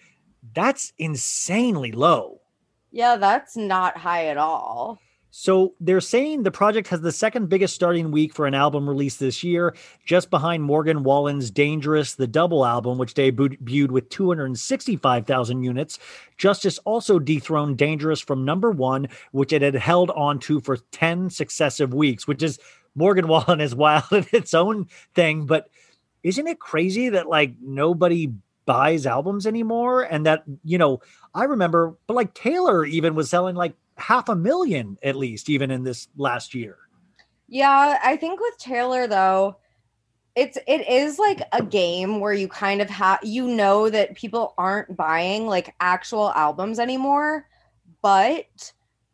that's 0.55 0.93
insanely 0.97 1.91
low. 1.91 2.41
Yeah, 2.91 3.17
that's 3.17 3.55
not 3.55 3.97
high 3.97 4.25
at 4.25 4.37
all. 4.37 4.99
So 5.35 5.73
they're 5.79 5.99
saying 5.99 6.43
the 6.43 6.51
project 6.51 6.89
has 6.89 7.01
the 7.01 7.11
second 7.11 7.49
biggest 7.49 7.73
starting 7.73 8.11
week 8.11 8.35
for 8.35 8.45
an 8.45 8.53
album 8.53 8.87
released 8.87 9.19
this 9.19 9.43
year, 9.43 9.75
just 10.05 10.29
behind 10.29 10.61
Morgan 10.61 11.01
Wallen's 11.01 11.49
Dangerous, 11.49 12.13
the 12.13 12.27
double 12.27 12.63
album, 12.63 12.99
which 12.99 13.15
debuted 13.15 13.89
with 13.89 14.09
265,000 14.09 15.63
units. 15.63 15.97
Justice 16.37 16.77
also 16.85 17.17
dethroned 17.17 17.79
Dangerous 17.79 18.19
from 18.19 18.45
number 18.45 18.69
one, 18.69 19.07
which 19.31 19.51
it 19.51 19.63
had 19.63 19.73
held 19.73 20.11
on 20.11 20.37
to 20.37 20.59
for 20.59 20.77
10 20.77 21.31
successive 21.31 21.95
weeks, 21.95 22.27
which 22.27 22.43
is 22.43 22.59
Morgan 22.93 23.27
Wallen 23.27 23.59
is 23.59 23.73
wild 23.73 24.03
in 24.11 24.27
its 24.33 24.53
own 24.53 24.87
thing. 25.15 25.47
But 25.47 25.67
isn't 26.21 26.45
it 26.45 26.59
crazy 26.59 27.09
that 27.09 27.27
like 27.27 27.55
nobody 27.59 28.31
buys 28.67 29.07
albums 29.07 29.47
anymore? 29.47 30.03
And 30.03 30.27
that, 30.27 30.43
you 30.63 30.77
know, 30.77 31.01
I 31.33 31.45
remember, 31.45 31.95
but 32.05 32.13
like 32.13 32.35
Taylor 32.35 32.85
even 32.85 33.15
was 33.15 33.31
selling 33.31 33.55
like 33.55 33.73
half 33.97 34.29
a 34.29 34.35
million 34.35 34.97
at 35.03 35.15
least, 35.15 35.49
even 35.49 35.71
in 35.71 35.83
this 35.83 36.07
last 36.17 36.53
year. 36.53 36.77
Yeah, 37.47 37.99
I 38.03 38.17
think 38.17 38.39
with 38.39 38.57
Taylor 38.57 39.07
though, 39.07 39.57
it's 40.35 40.57
it 40.67 40.87
is 40.87 41.19
like 41.19 41.41
a 41.51 41.63
game 41.63 42.19
where 42.19 42.33
you 42.33 42.47
kind 42.47 42.81
of 42.81 42.89
have 42.89 43.19
you 43.23 43.47
know 43.47 43.89
that 43.89 44.15
people 44.15 44.53
aren't 44.57 44.95
buying 44.95 45.45
like 45.45 45.75
actual 45.79 46.31
albums 46.31 46.79
anymore, 46.79 47.47
but 48.01 48.73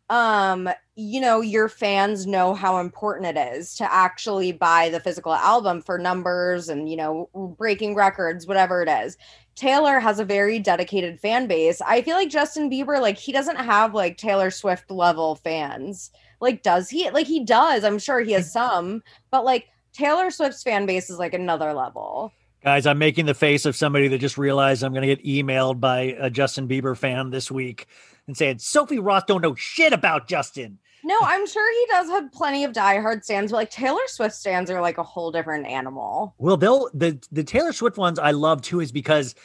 um 0.10 0.68
you 0.96 1.22
know 1.22 1.40
your 1.40 1.70
fans 1.70 2.26
know 2.26 2.56
how 2.56 2.80
important 2.80 3.38
it 3.38 3.56
is 3.56 3.76
to 3.76 3.94
actually 3.94 4.52
buy 4.52 4.90
the 4.90 5.00
physical 5.00 5.34
album 5.34 5.82
for 5.82 6.00
numbers 6.00 6.68
and 6.68 6.90
you 6.90 6.98
know 6.98 7.30
breaking 7.60 7.94
records 7.94 8.48
whatever 8.48 8.82
it 8.82 8.90
is 8.90 9.18
taylor 9.60 10.00
has 10.00 10.20
a 10.20 10.26
very 10.26 10.58
dedicated 10.58 11.20
fan 11.20 11.46
base. 11.46 11.82
I 11.82 12.02
feel 12.02 12.16
like 12.16 12.30
justin 12.30 12.70
bieber 12.70 13.02
like 13.02 13.18
he 13.18 13.32
doesn't 13.32 13.58
have 13.58 13.94
like 13.94 14.18
taylor 14.18 14.50
swift 14.50 14.90
level 14.90 15.36
fans. 15.36 16.12
Like 16.40 16.64
does 16.64 16.90
he? 16.90 17.10
Like 17.10 17.28
he 17.28 17.44
does. 17.44 17.84
I'm 17.84 18.00
sure 18.00 18.22
he 18.22 18.32
has 18.32 18.52
some 18.54 19.04
but 19.32 19.44
like 19.44 19.68
taylor 19.92 20.32
swift's 20.32 20.64
fan 20.64 20.86
base 20.86 21.10
is 21.10 21.20
like 21.20 21.34
another 21.34 21.74
level. 21.74 22.32
Guys, 22.64 22.86
I'm 22.86 22.98
making 22.98 23.26
the 23.26 23.34
face 23.34 23.66
of 23.66 23.76
somebody 23.76 24.08
that 24.10 24.18
just 24.18 24.38
realized 24.38 24.84
I'm 24.84 24.92
going 24.92 25.08
to 25.08 25.16
get 25.16 25.26
emailed 25.26 25.80
by 25.80 26.18
a 26.20 26.30
Justin 26.30 26.68
Bieber 26.68 26.98
fan 26.98 27.30
this 27.30 27.50
week 27.50 27.88
and 28.28 28.36
saying 28.36 28.60
Sophie 28.60 29.00
Ross 29.00 29.24
don't 29.26 29.42
know 29.42 29.56
shit 29.56 29.94
about 29.94 30.28
Justin. 30.28 30.78
No 31.04 31.18
i'm 31.24 31.48
sure 31.48 31.74
he 31.74 31.86
does 31.92 32.08
have 32.10 32.32
plenty 32.32 32.64
of 32.64 32.72
diehard 32.72 33.24
stands 33.24 33.52
but 33.52 33.58
like 33.58 33.70
taylor 33.70 34.02
swift 34.08 34.36
stands 34.36 34.70
are 34.70 34.82
like 34.82 34.98
a 34.98 35.04
whole 35.04 35.32
different 35.32 35.66
animal. 35.66 36.36
Well, 36.38 36.58
they'll 36.58 36.90
the 36.94 37.20
the 37.32 37.44
Taylor 37.44 37.74
Swift 37.74 37.98
ones 37.98 38.20
I 38.20 38.32
love 38.32 38.62
too 38.62 38.80
is 38.80 38.92
because 38.92 39.36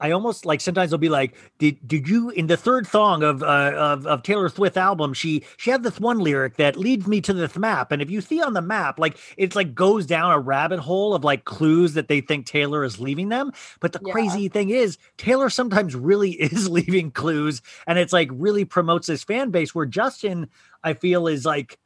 I 0.00 0.12
almost 0.12 0.46
like 0.46 0.60
sometimes 0.60 0.90
they'll 0.90 0.98
be 0.98 1.08
like, 1.08 1.34
did 1.58 1.78
did 1.86 2.08
you 2.08 2.30
in 2.30 2.46
the 2.46 2.56
third 2.56 2.86
song 2.86 3.22
of 3.22 3.42
uh, 3.42 3.72
of 3.76 4.06
of 4.06 4.22
Taylor 4.22 4.48
Swift 4.48 4.76
album 4.76 5.12
she 5.14 5.44
she 5.56 5.70
had 5.70 5.82
this 5.82 6.00
one 6.00 6.18
lyric 6.18 6.56
that 6.56 6.76
leads 6.76 7.06
me 7.06 7.20
to 7.22 7.32
this 7.34 7.56
map, 7.56 7.92
and 7.92 8.02
if 8.02 8.10
you 8.10 8.20
see 8.20 8.40
on 8.42 8.54
the 8.54 8.62
map, 8.62 8.98
like 8.98 9.18
it's 9.36 9.56
like 9.56 9.74
goes 9.74 10.06
down 10.06 10.32
a 10.32 10.38
rabbit 10.38 10.80
hole 10.80 11.14
of 11.14 11.24
like 11.24 11.44
clues 11.44 11.94
that 11.94 12.08
they 12.08 12.20
think 12.20 12.46
Taylor 12.46 12.84
is 12.84 13.00
leaving 13.00 13.28
them. 13.28 13.52
But 13.80 13.92
the 13.92 14.00
Yeah. 14.00 14.12
crazy 14.12 14.48
thing 14.48 14.70
is, 14.70 14.98
Taylor 15.18 15.50
sometimes 15.50 15.94
really 15.96 16.30
is 16.40 16.68
leaving 16.68 17.10
clues, 17.10 17.62
and 17.86 17.98
it's 17.98 18.12
like 18.12 18.28
really 18.32 18.64
promotes 18.64 19.06
this 19.08 19.24
fan 19.24 19.50
base. 19.50 19.74
Where 19.74 19.86
Justin, 19.86 20.48
I 20.84 20.94
feel, 20.94 21.26
is 21.26 21.44
like. 21.44 21.78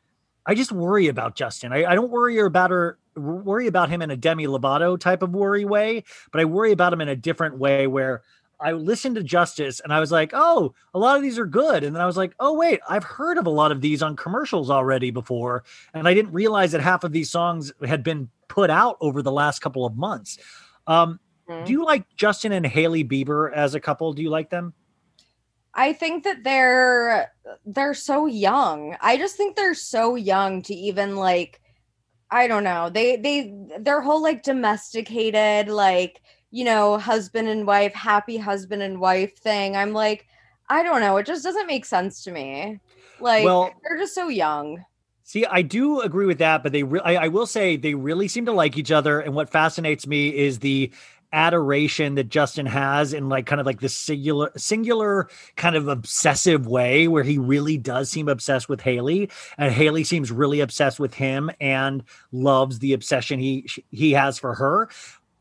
I 0.47 0.55
just 0.55 0.73
worry 0.73 1.09
about 1.09 1.37
Justin. 1.37 1.73
I, 1.73 1.85
I 1.85 1.95
don't 1.95 2.11
worry 2.11 2.39
about 2.39 2.71
her 2.71 2.99
worry 3.17 3.67
about 3.69 3.91
him 3.91 4.03
in 4.03 4.11
a 4.11 4.17
Demi 4.17 4.47
Lovato 4.47 4.99
type 4.99 5.23
of 5.23 5.31
worry 5.35 5.65
way, 5.65 6.03
but 6.33 6.41
I 6.41 6.45
worry 6.45 6.73
about 6.73 6.93
him 6.93 7.01
in 7.01 7.09
a 7.09 7.17
different 7.17 7.59
way 7.59 7.87
where 7.87 8.23
I 8.61 8.73
listened 8.73 9.17
to 9.17 9.23
Justice 9.23 9.81
and 9.81 9.93
I 9.93 10.01
was 10.01 10.11
like, 10.13 10.31
oh, 10.33 10.75
a 10.95 10.99
lot 10.99 11.17
of 11.17 11.23
these 11.23 11.39
are 11.39 11.47
good. 11.47 11.85
And 11.85 11.95
then 11.95 12.03
I 12.03 12.07
was 12.07 12.17
like, 12.17 12.35
oh, 12.41 12.55
wait, 12.55 12.81
I've 12.89 13.05
heard 13.05 13.39
of 13.39 13.47
a 13.47 13.51
lot 13.51 13.73
of 13.73 13.81
these 13.81 14.03
on 14.03 14.17
commercials 14.17 14.71
already 14.71 15.11
before. 15.11 15.65
And 15.93 16.09
I 16.09 16.15
didn't 16.15 16.33
realize 16.33 16.73
that 16.73 16.81
half 16.81 17.05
of 17.05 17.13
these 17.13 17.31
songs 17.31 17.73
had 17.85 18.03
been 18.03 18.29
put 18.49 18.71
out 18.71 18.97
over 19.01 19.23
the 19.23 19.33
last 19.33 19.61
couple 19.61 19.85
of 19.87 19.97
months. 19.97 20.39
Um, 20.87 21.21
Mhm. 21.49 21.67
do 21.67 21.73
you 21.73 21.85
like 21.85 22.07
Justin 22.17 22.53
and 22.53 22.65
Hailey 22.67 23.05
Bieber 23.05 23.53
as 23.53 23.75
a 23.75 23.81
couple? 23.81 24.13
Do 24.15 24.23
you 24.23 24.31
like 24.31 24.49
them? 24.49 24.73
I 25.75 25.93
think 25.93 26.25
that 26.25 26.45
they're 26.45 27.33
they're 27.67 27.95
so 27.95 28.27
young. 28.27 28.97
I 29.01 29.17
just 29.17 29.37
think 29.37 29.57
they're 29.57 29.75
so 29.75 30.15
young 30.15 30.63
to 30.63 30.75
even 30.75 31.17
like 31.17 31.61
I 32.31 32.47
don't 32.47 32.65
know. 32.65 32.91
They 32.91 33.17
they 33.17 33.55
their 33.79 34.01
whole 34.01 34.23
like 34.23 34.43
domesticated 34.43 35.69
like, 35.69 36.23
you 36.51 36.65
know, 36.65 36.99
husband 36.99 37.49
and 37.49 37.67
wife, 37.67 37.95
happy 37.95 38.37
husband 38.37 38.83
and 38.83 39.01
wife 39.01 39.37
thing. 39.39 39.77
I'm 39.77 39.93
like 39.93 40.27
I 40.69 40.83
don't 40.83 41.01
know. 41.01 41.17
It 41.19 41.27
just 41.27 41.45
doesn't 41.45 41.67
make 41.67 41.85
sense 41.85 42.23
to 42.25 42.31
me. 42.31 42.81
Like 43.21 43.45
Well- 43.45 43.73
they're 43.83 43.99
just 43.99 44.15
so 44.15 44.29
young. 44.29 44.85
See, 45.27 45.47
I 45.47 45.63
do 45.63 46.03
agree 46.03 46.27
with 46.27 46.37
that, 46.39 46.63
but 46.63 46.73
they, 46.73 46.83
re- 46.83 47.01
I, 47.03 47.15
I 47.17 47.29
will 47.29 47.47
say, 47.47 47.79
they 47.79 47.95
really 47.95 48.29
seem 48.29 48.45
to 48.45 48.53
like 48.53 48.77
each 48.77 48.93
other. 48.93 49.21
And 49.21 49.35
what 49.35 49.49
fascinates 49.49 50.07
me 50.07 50.29
is 50.29 50.59
the 50.59 50.93
adoration 51.35 52.15
that 52.15 52.29
Justin 52.31 52.65
has 52.65 53.13
in 53.13 53.29
like 53.29 53.45
kind 53.45 53.61
of 53.61 53.67
like 53.67 53.81
this 53.81 53.95
singular, 53.95 54.53
singular 54.57 55.29
kind 55.57 55.77
of 55.77 55.89
obsessive 55.89 56.67
way, 56.67 57.09
where 57.09 57.25
he 57.25 57.37
really 57.37 57.77
does 57.77 58.09
seem 58.09 58.29
obsessed 58.29 58.69
with 58.69 58.81
Hailey, 58.81 59.29
and 59.59 59.73
Hailey 59.73 60.05
seems 60.05 60.31
really 60.31 60.61
obsessed 60.61 61.01
with 61.01 61.13
him 61.13 61.51
and 61.61 62.05
loves 62.33 62.79
the 62.79 62.93
obsession 62.93 63.41
he 63.41 63.69
he 63.91 64.13
has 64.13 64.39
for 64.39 64.55
her. 64.55 64.89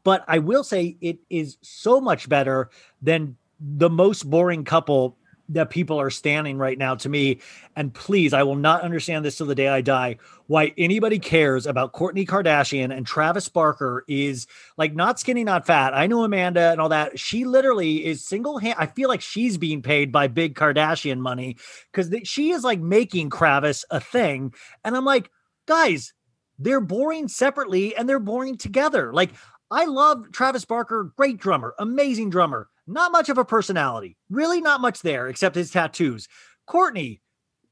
But 0.03 0.25
I 0.27 0.39
will 0.39 0.63
say, 0.63 0.97
it 0.99 1.19
is 1.29 1.57
so 1.61 2.01
much 2.01 2.27
better 2.27 2.69
than 3.01 3.37
the 3.59 3.89
most 3.89 4.29
boring 4.29 4.65
couple 4.65 5.17
that 5.49 5.69
people 5.69 5.99
are 5.99 6.09
standing 6.09 6.57
right 6.57 6.77
now 6.77 6.95
to 6.95 7.09
me. 7.09 7.39
And 7.75 7.93
please, 7.93 8.33
I 8.33 8.43
will 8.43 8.55
not 8.55 8.81
understand 8.81 9.25
this 9.25 9.37
till 9.37 9.47
the 9.47 9.55
day 9.55 9.67
I 9.67 9.81
die. 9.81 10.17
Why 10.47 10.73
anybody 10.77 11.19
cares 11.19 11.65
about 11.65 11.93
Kourtney 11.93 12.25
Kardashian 12.25 12.95
and 12.95 13.05
Travis 13.05 13.49
Barker 13.49 14.05
is 14.07 14.47
like 14.77 14.95
not 14.95 15.19
skinny, 15.19 15.43
not 15.43 15.65
fat. 15.65 15.93
I 15.93 16.07
know 16.07 16.23
Amanda 16.23 16.71
and 16.71 16.79
all 16.79 16.89
that. 16.89 17.19
She 17.19 17.43
literally 17.43 18.05
is 18.05 18.25
single 18.25 18.57
hand. 18.57 18.75
I 18.77 18.85
feel 18.85 19.09
like 19.09 19.21
she's 19.21 19.57
being 19.57 19.81
paid 19.81 20.11
by 20.11 20.27
big 20.27 20.55
Kardashian 20.55 21.19
money 21.19 21.57
because 21.91 22.09
she 22.27 22.51
is 22.51 22.63
like 22.63 22.79
making 22.79 23.29
Travis 23.29 23.83
a 23.91 23.99
thing. 23.99 24.53
And 24.85 24.95
I'm 24.95 25.05
like, 25.05 25.29
guys, 25.67 26.13
they're 26.57 26.81
boring 26.81 27.27
separately 27.27 27.95
and 27.95 28.07
they're 28.07 28.19
boring 28.19 28.57
together. 28.57 29.11
Like, 29.13 29.31
I 29.69 29.85
love 29.85 30.31
Travis 30.31 30.65
Barker, 30.65 31.11
great 31.17 31.37
drummer, 31.37 31.73
amazing 31.79 32.29
drummer. 32.29 32.69
Not 32.85 33.11
much 33.11 33.29
of 33.29 33.37
a 33.37 33.45
personality, 33.45 34.17
really 34.29 34.61
not 34.61 34.81
much 34.81 35.01
there 35.01 35.27
except 35.27 35.55
his 35.55 35.71
tattoos. 35.71 36.27
Kourtney, 36.67 37.21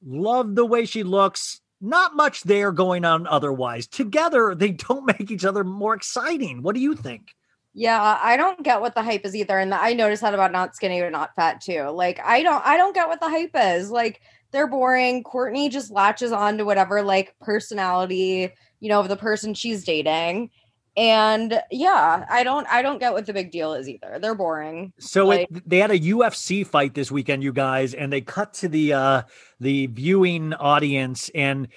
love 0.06 0.56
the 0.56 0.66
way 0.66 0.86
she 0.86 1.04
looks. 1.04 1.60
Not 1.82 2.16
much 2.16 2.44
there 2.44 2.72
going 2.72 3.04
on 3.06 3.28
otherwise. 3.28 3.88
Together, 3.88 4.56
they 4.56 4.72
don't 4.72 5.06
make 5.06 5.32
each 5.32 5.46
other 5.46 5.64
more 5.64 5.94
exciting. 5.96 6.62
What 6.62 6.76
do 6.76 6.82
you 6.82 6.96
think? 6.96 7.34
Yeah, 7.74 8.20
I 8.22 8.36
don't 8.36 8.64
get 8.64 8.82
what 8.82 8.96
the 8.96 9.04
hype 9.04 9.26
is 9.26 9.36
either. 9.36 9.58
And 9.58 9.74
I 9.74 9.94
noticed 9.94 10.22
that 10.22 10.34
about 10.34 10.52
not 10.52 10.76
skinny 10.76 11.00
or 11.00 11.10
not 11.10 11.36
fat 11.36 11.62
too. 11.62 11.84
Like 11.90 12.20
I 12.24 12.44
don't 12.44 12.66
I 12.66 12.76
don't 12.78 12.94
get 12.94 13.08
what 13.08 13.22
the 13.22 13.30
hype 13.30 13.56
is. 13.56 13.90
Like 13.90 14.22
they're 14.52 14.68
boring. 14.68 15.24
Kourtney 15.24 15.72
just 15.72 15.90
latches 15.90 16.34
on 16.34 16.58
to 16.58 16.66
whatever 16.66 17.02
like 17.02 17.34
personality, 17.40 18.52
you 18.82 18.90
know, 18.90 19.00
of 19.00 19.08
the 19.08 19.16
person 19.16 19.54
she's 19.54 19.86
dating. 19.86 20.50
And 20.98 21.62
yeah, 21.72 22.26
I 22.30 22.44
don't 22.44 22.68
I 22.68 22.82
don't 22.82 23.00
get 23.00 23.14
what 23.14 23.26
the 23.26 23.34
big 23.34 23.52
deal 23.52 23.74
is 23.74 23.88
either. 23.88 24.20
They're 24.22 24.36
boring. 24.36 24.92
So 25.00 25.28
Like- 25.28 25.48
it, 25.50 25.70
they 25.70 25.78
had 25.78 25.92
a 25.92 26.00
UFC 26.00 26.68
fight 26.68 26.94
this 26.94 27.10
weekend, 27.12 27.44
you 27.44 27.54
guys, 27.54 27.94
and 27.94 28.12
they 28.12 28.22
cut 28.22 28.54
to 28.56 28.68
the 28.68 28.94
uh 28.94 29.22
the 29.60 29.88
viewing 29.88 30.54
audience. 30.54 31.30
And 31.34 31.70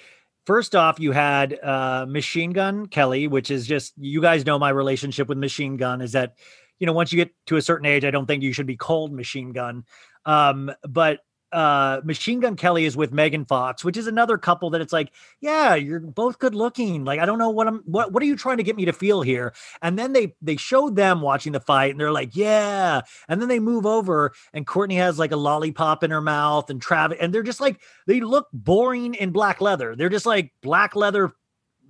first 0.45 0.75
off, 0.75 0.99
you 0.99 1.13
had 1.13 1.57
uh 1.63 2.05
Machine 2.09 2.51
Gun 2.51 2.87
Kelly, 2.87 3.27
which 3.27 3.51
is 3.51 3.65
just 3.65 3.93
you 3.97 4.21
guys 4.21 4.45
know 4.45 4.59
my 4.59 4.69
relationship 4.69 5.29
with 5.29 5.37
Machine 5.37 5.77
Gun 5.77 6.01
is 6.01 6.11
that 6.11 6.35
you 6.79 6.85
know 6.85 6.93
once 6.93 7.13
you 7.13 7.17
get 7.17 7.31
to 7.45 7.55
a 7.55 7.61
certain 7.61 7.85
age, 7.85 8.03
I 8.03 8.11
don't 8.11 8.25
think 8.25 8.43
you 8.43 8.51
should 8.51 8.67
be 8.67 8.75
called 8.75 9.13
Machine 9.13 9.53
Gun. 9.53 9.85
Um, 10.25 10.71
but 10.83 11.19
uh 11.55 12.01
Machine 12.03 12.41
Gun 12.41 12.55
Kelly 12.55 12.85
is 12.85 12.97
with 12.97 13.13
Megan 13.13 13.45
Fox, 13.45 13.83
which 13.85 13.95
is 13.97 14.07
another 14.07 14.37
couple 14.37 14.69
that 14.71 14.81
it's 14.81 14.91
like, 14.93 15.11
yeah, 15.39 15.73
you're 15.75 16.01
both 16.01 16.37
good 16.39 16.53
looking. 16.53 17.05
Like, 17.05 17.19
I 17.19 17.25
don't 17.25 17.39
know 17.39 17.49
what 17.49 17.67
I'm 17.67 17.79
what 17.85 18.11
what 18.11 18.21
are 18.21 18.25
you 18.25 18.35
trying 18.35 18.57
to 18.57 18.63
get 18.63 18.75
me 18.75 18.85
to 18.85 18.93
feel 18.93 19.21
here? 19.21 19.53
And 19.81 19.97
then 19.97 20.13
they 20.13 20.35
they 20.41 20.57
showed 20.57 20.95
them 20.95 21.21
watching 21.21 21.53
the 21.53 21.59
fight, 21.61 21.91
and 21.91 21.99
they're 21.99 22.11
like, 22.11 22.35
yeah. 22.35 23.01
And 23.29 23.41
then 23.41 23.47
they 23.47 23.59
move 23.59 23.85
over, 23.85 24.33
and 24.53 24.67
Kourtney 24.67 24.97
has 24.97 25.17
like 25.17 25.31
a 25.31 25.37
lollipop 25.37 26.03
in 26.03 26.11
her 26.11 26.21
mouth, 26.21 26.69
and 26.69 26.81
Travis, 26.81 27.17
and 27.21 27.33
they're 27.33 27.43
just 27.43 27.61
like 27.61 27.79
they 28.05 28.19
look 28.19 28.47
boring 28.51 29.13
in 29.15 29.31
black 29.31 29.61
leather. 29.61 29.95
They're 29.95 30.09
just 30.09 30.25
like 30.25 30.51
black 30.61 30.95
leather, 30.95 31.31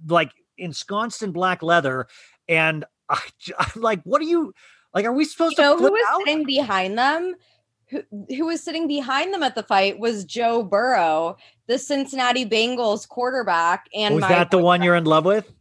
like 0.07 0.31
ensconced 0.57 1.23
in 1.23 1.31
black 1.31 1.63
leather. 1.63 2.07
And 2.47 2.85
I, 3.09 3.19
I'm 3.59 3.81
like, 3.81 4.01
what 4.03 4.21
are 4.21 4.25
you 4.25 4.53
like? 4.93 5.05
Are 5.05 5.13
we 5.13 5.25
supposed 5.25 5.57
You 5.57 5.63
know 5.63 5.77
to 5.77 5.83
who 5.83 5.91
was 5.91 6.03
out? 6.09 6.19
sitting 6.19 6.45
behind 6.45 6.97
them? 6.97 7.35
Who, 7.90 8.03
who 8.30 8.45
was 8.48 8.64
sitting 8.64 8.88
behind 8.88 9.34
them 9.34 9.44
at 9.44 9.56
the 9.56 9.64
fight 9.64 9.99
was 9.99 10.26
Joe 10.26 10.64
Burrow, 10.64 11.38
the 11.68 11.78
Cincinnati 11.78 12.45
Bengals 12.45 13.07
quarterback. 13.07 13.88
And 13.94 14.16
Was 14.16 14.24
my 14.24 14.30
that 14.30 14.52
the 14.52 14.57
one 14.57 14.82
you're 14.82 14.95
in 14.95 15.06
love 15.06 15.26
with? 15.26 15.52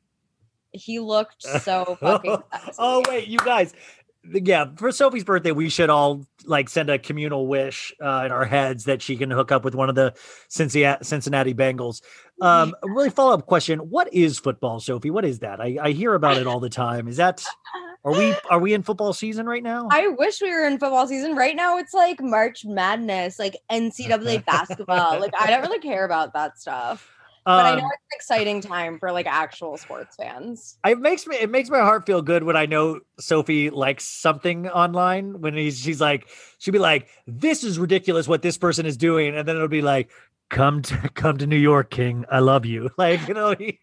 he 0.74 0.98
looked 0.98 1.42
so 1.62 1.96
fucking 2.00 2.36
oh 2.78 3.02
wait, 3.08 3.28
you 3.28 3.38
guys. 3.38 3.72
Yeah, 4.26 4.68
for 4.76 4.90
Sophie's 4.90 5.22
birthday, 5.22 5.52
we 5.52 5.68
should 5.68 5.90
all 5.90 6.26
like 6.46 6.70
send 6.70 6.88
a 6.88 6.98
communal 6.98 7.46
wish 7.46 7.92
uh, 8.02 8.22
in 8.24 8.32
our 8.32 8.46
heads 8.46 8.84
that 8.84 9.02
she 9.02 9.16
can 9.18 9.30
hook 9.30 9.52
up 9.52 9.64
with 9.64 9.74
one 9.74 9.90
of 9.90 9.96
the 9.96 10.14
Cincinnati, 10.48 11.52
Bengals. 11.52 12.00
Um, 12.40 12.74
a 12.82 12.88
really 12.88 13.10
follow 13.10 13.34
up 13.34 13.44
question: 13.44 13.80
What 13.80 14.12
is 14.14 14.38
football, 14.38 14.80
Sophie? 14.80 15.10
What 15.10 15.26
is 15.26 15.40
that? 15.40 15.60
I, 15.60 15.76
I 15.80 15.90
hear 15.90 16.14
about 16.14 16.38
it 16.38 16.46
all 16.46 16.58
the 16.58 16.70
time. 16.70 17.06
Is 17.06 17.18
that 17.18 17.44
are 18.04 18.12
we 18.12 18.34
are 18.50 18.58
we 18.58 18.74
in 18.74 18.82
football 18.82 19.12
season 19.12 19.46
right 19.46 19.62
now? 19.62 19.88
I 19.90 20.08
wish 20.08 20.40
we 20.40 20.50
were 20.50 20.64
in 20.66 20.78
football 20.78 21.06
season. 21.06 21.34
Right 21.36 21.56
now, 21.56 21.78
it's 21.78 21.94
like 21.94 22.20
March 22.20 22.64
Madness, 22.64 23.38
like 23.38 23.56
NCAA 23.70 24.44
basketball. 24.46 25.20
Like, 25.20 25.32
I 25.38 25.48
don't 25.50 25.62
really 25.62 25.80
care 25.80 26.04
about 26.04 26.32
that 26.34 26.58
stuff. 26.58 27.10
But 27.46 27.66
I 27.66 27.72
Um, 27.72 27.78
know 27.80 27.84
it's 27.92 28.02
an 28.10 28.16
exciting 28.16 28.60
time 28.62 28.98
for 28.98 29.12
like 29.12 29.26
actual 29.26 29.76
sports 29.76 30.16
fans. 30.16 30.78
it 30.86 30.98
makes 30.98 31.26
me 31.26 31.36
it 31.36 31.50
makes 31.50 31.68
my 31.68 31.80
heart 31.80 32.06
feel 32.06 32.22
good 32.22 32.42
when 32.42 32.56
I 32.56 32.64
know 32.64 33.00
Sophie 33.20 33.68
likes 33.68 34.04
something 34.06 34.66
online. 34.68 35.40
When 35.42 35.54
he's 35.54 35.78
she's 35.78 36.00
like 36.00 36.26
she'd 36.58 36.70
be 36.70 36.78
like, 36.78 37.08
"This 37.26 37.62
is 37.62 37.78
ridiculous 37.78 38.26
what 38.26 38.40
this 38.40 38.56
person 38.56 38.86
is 38.86 38.96
doing," 38.96 39.36
and 39.36 39.46
then 39.46 39.56
it'll 39.56 39.68
be 39.68 39.82
like, 39.82 40.10
"Come 40.48 40.80
to 40.82 40.96
come 41.14 41.36
to 41.36 41.46
New 41.46 41.58
York, 41.58 41.90
King. 41.90 42.24
I 42.30 42.38
love 42.38 42.64
you." 42.64 42.88
Like 42.96 43.28
you 43.28 43.34
know, 43.34 43.54
he, 43.54 43.78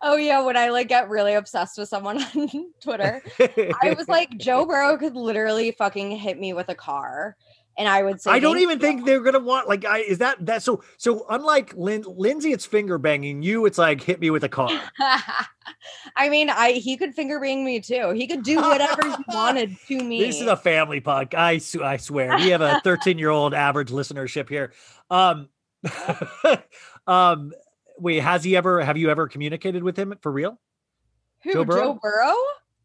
Oh 0.00 0.16
yeah, 0.16 0.42
when 0.42 0.56
I 0.56 0.68
like 0.68 0.88
get 0.88 1.08
really 1.08 1.34
obsessed 1.34 1.78
with 1.78 1.88
someone 1.88 2.22
on 2.36 2.72
Twitter, 2.80 3.22
I 3.38 3.94
was 3.96 4.08
like, 4.08 4.30
Joe 4.38 4.64
Burrow 4.64 4.96
could 4.96 5.16
literally 5.16 5.72
fucking 5.72 6.12
hit 6.12 6.38
me 6.38 6.52
with 6.52 6.68
a 6.68 6.74
car, 6.74 7.36
and 7.76 7.88
I 7.88 8.02
would 8.02 8.20
say, 8.20 8.30
I 8.30 8.38
don't 8.38 8.58
even 8.58 8.78
you." 8.78 8.86
think 8.86 9.04
they're 9.04 9.20
gonna 9.20 9.40
want 9.40 9.68
like 9.68 9.84
I 9.84 9.98
is 9.98 10.18
that 10.18 10.44
that 10.46 10.62
so 10.62 10.82
so 10.98 11.26
unlike 11.30 11.74
Lin, 11.74 12.04
Lindsay, 12.06 12.52
it's 12.52 12.66
finger 12.66 12.98
banging. 12.98 13.42
You, 13.42 13.66
it's 13.66 13.78
like 13.78 14.02
hit 14.02 14.20
me 14.20 14.30
with 14.30 14.44
a 14.44 14.48
car. 14.48 14.70
I 16.16 16.28
mean, 16.28 16.50
I 16.50 16.72
he 16.72 16.96
could 16.96 17.14
finger 17.14 17.40
bang 17.40 17.64
me 17.64 17.80
too. 17.80 18.10
He 18.10 18.26
could 18.26 18.42
do 18.42 18.56
whatever 18.60 19.04
he 19.04 19.24
wanted 19.28 19.76
to 19.88 20.02
me. 20.02 20.20
This 20.24 20.40
is 20.40 20.46
a 20.46 20.56
family 20.56 21.00
podcast. 21.00 21.82
I 21.82 21.96
swear 21.96 22.36
we 22.36 22.48
have 22.48 22.60
a 22.60 22.80
13 22.84 23.18
year 23.18 23.30
old 23.30 23.54
average 23.54 23.90
listenership 23.90 24.48
here. 24.48 24.72
Um, 25.10 25.48
um, 27.06 27.52
wait, 28.02 28.20
has 28.20 28.44
he 28.44 28.56
ever? 28.56 28.82
Have 28.82 28.96
you 28.96 29.10
ever 29.10 29.28
communicated 29.28 29.82
with 29.82 29.96
him 29.98 30.14
for 30.20 30.30
real? 30.30 30.58
Who, 31.44 31.52
Joe 31.52 31.64
Joe 31.64 31.64
Burrow? 31.64 31.98
Burrow? 32.02 32.34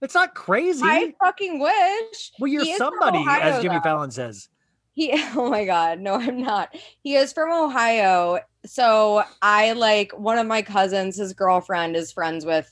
It's 0.02 0.14
not 0.14 0.36
crazy. 0.36 0.84
I 0.84 1.14
fucking 1.20 1.60
wish. 1.60 2.32
well, 2.40 2.48
you're 2.48 2.64
He 2.64 2.72
is 2.72 2.78
from 2.78 2.94
somebody, 3.00 3.26
as 3.28 3.62
Jimmy 3.62 3.76
though. 3.76 3.82
Fallon 3.82 4.12
says. 4.12 4.50
He 4.94 5.12
oh 5.36 5.50
my 5.50 5.66
god, 5.66 6.00
no, 6.00 6.16
I'm 6.16 6.42
not. 6.42 6.76
He 7.04 7.16
is 7.16 7.34
from 7.34 7.52
Ohio. 7.52 8.40
So 8.66 9.24
I 9.42 9.74
like 9.74 10.12
one 10.18 10.38
of 10.38 10.48
my 10.48 10.62
cousins, 10.62 11.18
his 11.18 11.34
girlfriend 11.34 11.96
is 11.96 12.12
friends 12.12 12.46
with 12.46 12.72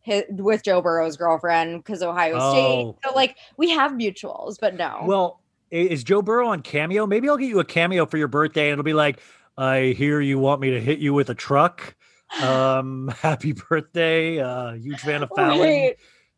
his 0.00 0.24
with 0.30 0.62
Joe 0.62 0.80
Burrow's 0.82 1.16
girlfriend 1.16 1.82
because 1.82 2.02
Ohio 2.02 2.36
Oh. 2.38 2.52
State. 2.52 3.08
So 3.08 3.14
like 3.14 3.36
we 3.56 3.70
have 3.70 3.92
mutuals, 3.92 4.56
but 4.60 4.76
no. 4.76 5.00
Well, 5.04 5.40
is 5.70 6.04
Joe 6.04 6.22
Burrow 6.22 6.48
on 6.48 6.62
Cameo? 6.62 7.06
Maybe 7.06 7.28
I'll 7.28 7.36
get 7.36 7.48
you 7.48 7.58
a 7.58 7.64
cameo 7.64 8.06
for 8.06 8.16
your 8.18 8.28
birthday, 8.28 8.66
and 8.66 8.72
it'll 8.74 8.84
be 8.84 8.94
like, 8.94 9.18
"I 9.56 9.94
hear 9.96 10.20
you 10.20 10.38
want 10.38 10.60
me 10.60 10.70
to 10.70 10.80
hit 10.80 10.98
you 10.98 11.14
with 11.14 11.30
a 11.30 11.34
truck." 11.34 11.94
Um, 12.42 13.08
happy 13.20 13.52
birthday, 13.52 14.40
uh, 14.40 14.72
huge 14.72 15.00
fan 15.00 15.22
of 15.22 15.30
Fallon. 15.34 15.60
Wait. 15.60 15.96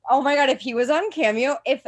Oh 0.09 0.23
my 0.23 0.35
god, 0.35 0.49
if 0.51 0.61
he 0.61 0.75
was 0.75 0.91
on 0.91 1.11
Cameo, 1.11 1.57
if 1.65 1.85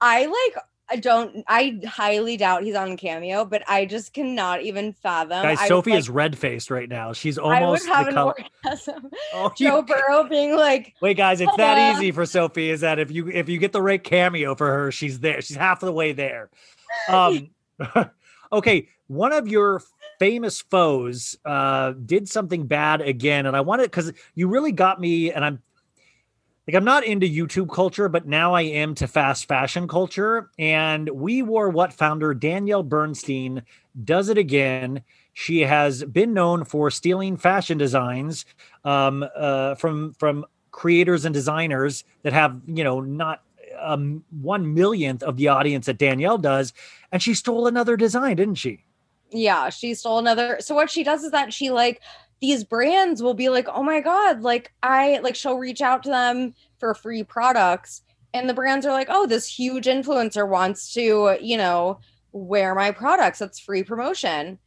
I 0.00 0.26
like 0.26 0.64
I 0.90 0.96
don't 0.96 1.44
I 1.46 1.80
highly 1.86 2.36
doubt 2.36 2.62
he's 2.62 2.74
on 2.74 2.96
Cameo, 2.96 3.44
but 3.44 3.62
I 3.68 3.84
just 3.84 4.14
cannot 4.14 4.62
even 4.62 4.92
fathom. 4.94 5.42
Guys, 5.42 5.58
I 5.58 5.64
would, 5.64 5.68
Sophie 5.68 5.90
like- 5.90 5.98
is 5.98 6.08
red 6.10 6.38
faced 6.38 6.70
right 6.70 6.88
now. 6.88 7.12
She's 7.12 7.36
almost 7.36 7.88
I 7.88 7.90
would 7.90 7.96
have 7.96 8.04
the 8.06 8.08
an 8.08 8.14
color. 8.14 8.34
orgasm. 8.64 9.10
Oh, 9.34 9.52
Joe 9.56 9.82
Burrow 9.82 10.24
being 10.24 10.56
like, 10.56 10.94
Wait, 11.02 11.16
guys, 11.16 11.40
it's 11.40 11.54
that 11.56 11.94
easy 11.94 12.10
for 12.10 12.24
Sophie. 12.24 12.70
Is 12.70 12.80
that 12.80 12.98
if 12.98 13.10
you 13.10 13.28
if 13.28 13.48
you 13.48 13.58
get 13.58 13.72
the 13.72 13.82
right 13.82 14.02
cameo 14.02 14.54
for 14.54 14.66
her, 14.66 14.90
she's 14.90 15.20
there. 15.20 15.42
She's 15.42 15.56
half 15.56 15.82
of 15.82 15.86
the 15.86 15.92
way 15.92 16.12
there. 16.12 16.50
Um, 17.08 17.50
okay, 18.50 18.88
one 19.08 19.32
of 19.32 19.46
your 19.46 19.82
famous 20.18 20.60
foes 20.60 21.36
uh, 21.44 21.92
did 21.92 22.28
something 22.28 22.66
bad 22.66 23.00
again, 23.00 23.46
and 23.46 23.56
I 23.56 23.60
wanted 23.60 23.84
because 23.84 24.12
you 24.34 24.48
really 24.48 24.72
got 24.72 25.00
me, 25.00 25.32
and 25.32 25.44
I'm 25.44 25.62
like 26.68 26.74
I'm 26.74 26.84
not 26.84 27.04
into 27.04 27.26
YouTube 27.26 27.72
culture, 27.72 28.10
but 28.10 28.26
now 28.26 28.52
I 28.52 28.62
am 28.62 28.94
to 28.96 29.08
fast 29.08 29.48
fashion 29.48 29.88
culture. 29.88 30.50
And 30.58 31.08
we 31.08 31.40
wore 31.40 31.70
what 31.70 31.94
founder 31.94 32.34
Danielle 32.34 32.82
Bernstein 32.82 33.62
does 34.04 34.28
it 34.28 34.36
again. 34.36 35.02
She 35.32 35.60
has 35.60 36.04
been 36.04 36.34
known 36.34 36.64
for 36.64 36.90
stealing 36.90 37.38
fashion 37.38 37.78
designs 37.78 38.44
um, 38.84 39.24
uh, 39.34 39.76
from 39.76 40.12
from 40.14 40.44
creators 40.70 41.24
and 41.24 41.32
designers 41.32 42.04
that 42.22 42.34
have 42.34 42.60
you 42.66 42.84
know 42.84 43.00
not 43.00 43.42
um, 43.80 44.24
one 44.42 44.74
millionth 44.74 45.22
of 45.22 45.36
the 45.36 45.48
audience 45.48 45.86
that 45.86 45.96
Danielle 45.98 46.38
does, 46.38 46.74
and 47.12 47.22
she 47.22 47.32
stole 47.32 47.66
another 47.66 47.96
design, 47.96 48.36
didn't 48.36 48.56
she? 48.56 48.84
Yeah, 49.30 49.68
she 49.68 49.94
stole 49.94 50.18
another. 50.18 50.58
So 50.60 50.74
what 50.74 50.90
she 50.90 51.04
does 51.04 51.24
is 51.24 51.32
that 51.32 51.52
she 51.52 51.70
like 51.70 52.00
these 52.40 52.64
brands 52.64 53.22
will 53.22 53.34
be 53.34 53.48
like, 53.48 53.68
oh 53.68 53.82
my 53.82 54.00
god, 54.00 54.42
like 54.42 54.72
I 54.82 55.18
like 55.18 55.34
she'll 55.34 55.58
reach 55.58 55.80
out 55.80 56.02
to 56.04 56.10
them 56.10 56.54
for 56.78 56.94
free 56.94 57.22
products, 57.22 58.02
and 58.32 58.48
the 58.48 58.54
brands 58.54 58.86
are 58.86 58.92
like, 58.92 59.08
oh, 59.10 59.26
this 59.26 59.46
huge 59.46 59.86
influencer 59.86 60.48
wants 60.48 60.92
to, 60.94 61.36
you 61.40 61.56
know, 61.56 62.00
wear 62.32 62.74
my 62.74 62.90
products. 62.90 63.38
That's 63.38 63.58
free 63.58 63.82
promotion. 63.82 64.58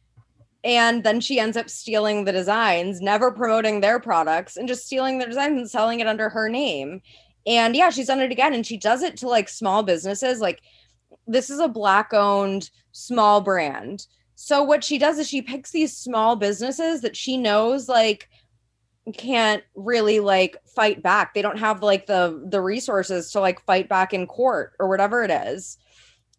And 0.64 1.02
then 1.02 1.20
she 1.20 1.40
ends 1.40 1.56
up 1.56 1.68
stealing 1.68 2.24
the 2.24 2.30
designs, 2.30 3.00
never 3.00 3.32
promoting 3.32 3.80
their 3.80 3.98
products, 3.98 4.56
and 4.56 4.68
just 4.68 4.86
stealing 4.86 5.18
their 5.18 5.28
designs 5.28 5.58
and 5.58 5.70
selling 5.70 5.98
it 6.00 6.06
under 6.06 6.28
her 6.28 6.48
name. 6.48 7.02
And 7.46 7.74
yeah, 7.74 7.90
she's 7.90 8.06
done 8.06 8.20
it 8.20 8.30
again, 8.30 8.54
and 8.54 8.64
she 8.64 8.76
does 8.76 9.02
it 9.02 9.16
to 9.18 9.28
like 9.28 9.48
small 9.48 9.82
businesses. 9.82 10.40
Like 10.40 10.60
this 11.26 11.50
is 11.50 11.58
a 11.58 11.68
black 11.68 12.12
owned 12.12 12.70
small 12.92 13.40
brand. 13.40 14.06
So 14.44 14.64
what 14.64 14.82
she 14.82 14.98
does 14.98 15.20
is 15.20 15.28
she 15.28 15.40
picks 15.40 15.70
these 15.70 15.96
small 15.96 16.34
businesses 16.34 17.02
that 17.02 17.16
she 17.16 17.36
knows 17.36 17.88
like 17.88 18.28
can't 19.14 19.62
really 19.76 20.18
like 20.18 20.56
fight 20.74 21.00
back. 21.00 21.32
They 21.32 21.42
don't 21.42 21.60
have 21.60 21.80
like 21.80 22.06
the 22.06 22.44
the 22.50 22.60
resources 22.60 23.30
to 23.30 23.40
like 23.40 23.64
fight 23.64 23.88
back 23.88 24.12
in 24.12 24.26
court 24.26 24.72
or 24.80 24.88
whatever 24.88 25.22
it 25.22 25.30
is. 25.30 25.78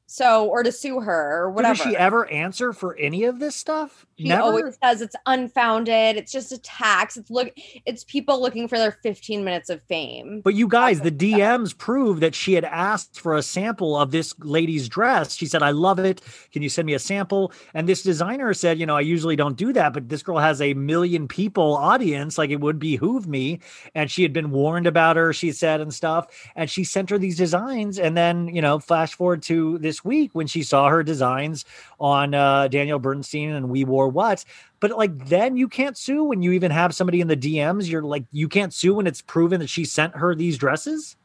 So 0.05 0.47
or 0.47 0.63
to 0.63 0.71
sue 0.71 0.99
her 0.99 1.43
or 1.43 1.49
whatever. 1.49 1.75
Does 1.75 1.83
she 1.83 1.97
ever 1.97 2.29
answer 2.29 2.73
for 2.73 2.95
any 2.97 3.23
of 3.23 3.39
this 3.39 3.55
stuff? 3.55 4.05
She 4.17 4.27
Never. 4.27 4.41
always 4.43 4.77
says 4.83 5.01
it's 5.01 5.15
unfounded. 5.25 6.17
It's 6.17 6.31
just 6.31 6.51
a 6.51 6.59
tax. 6.59 7.17
It's 7.17 7.31
look. 7.31 7.51
It's 7.85 8.03
people 8.03 8.39
looking 8.39 8.67
for 8.67 8.77
their 8.77 8.91
15 8.91 9.43
minutes 9.43 9.69
of 9.69 9.81
fame. 9.83 10.41
But 10.43 10.53
you 10.53 10.67
guys, 10.67 11.01
the 11.01 11.11
DMs 11.11 11.75
prove 11.75 12.19
that 12.19 12.35
she 12.35 12.53
had 12.53 12.63
asked 12.63 13.19
for 13.19 13.35
a 13.35 13.41
sample 13.41 13.97
of 13.97 14.11
this 14.11 14.35
lady's 14.39 14.87
dress. 14.87 15.35
She 15.35 15.47
said, 15.47 15.63
I 15.63 15.71
love 15.71 15.97
it. 15.97 16.21
Can 16.51 16.61
you 16.61 16.69
send 16.69 16.85
me 16.85 16.93
a 16.93 16.99
sample? 16.99 17.51
And 17.73 17.89
this 17.89 18.03
designer 18.03 18.53
said, 18.53 18.79
You 18.79 18.85
know, 18.85 18.95
I 18.95 19.01
usually 19.01 19.35
don't 19.35 19.57
do 19.57 19.73
that, 19.73 19.93
but 19.93 20.09
this 20.09 20.21
girl 20.21 20.37
has 20.37 20.61
a 20.61 20.75
million 20.75 21.27
people 21.27 21.75
audience. 21.75 22.37
Like 22.37 22.51
it 22.51 22.59
would 22.59 22.77
behoove 22.77 23.27
me. 23.27 23.59
And 23.95 24.11
she 24.11 24.21
had 24.21 24.31
been 24.31 24.51
warned 24.51 24.85
about 24.85 25.15
her, 25.15 25.33
she 25.33 25.51
said, 25.51 25.81
and 25.81 25.93
stuff. 25.93 26.27
And 26.55 26.69
she 26.69 26.83
sent 26.83 27.09
her 27.09 27.17
these 27.17 27.37
designs. 27.37 27.97
And 27.97 28.15
then, 28.15 28.49
you 28.49 28.61
know, 28.61 28.77
flash 28.77 29.15
forward 29.15 29.41
to 29.43 29.79
this 29.79 29.92
week 30.01 30.31
when 30.33 30.47
she 30.47 30.63
saw 30.63 30.87
her 30.87 31.03
designs 31.03 31.65
on 31.99 32.33
uh, 32.33 32.69
Danielle 32.69 32.99
Bernstein 32.99 33.51
and 33.51 33.69
We 33.69 33.83
Wore 33.83 34.07
What. 34.07 34.45
But 34.79 34.91
like 34.91 35.27
then 35.27 35.57
you 35.57 35.67
can't 35.67 35.97
sue 35.97 36.23
when 36.23 36.41
you 36.41 36.53
even 36.53 36.71
have 36.71 36.95
somebody 36.95 37.19
in 37.19 37.27
the 37.27 37.35
DMs. 37.35 37.89
You're 37.89 38.01
like, 38.01 38.23
you 38.31 38.47
can't 38.47 38.73
sue 38.73 38.93
when 38.95 39.07
it's 39.07 39.21
proven 39.21 39.59
that 39.59 39.69
she 39.69 39.83
sent 39.83 40.15
her 40.15 40.33
these 40.35 40.57
dresses. 40.57 41.17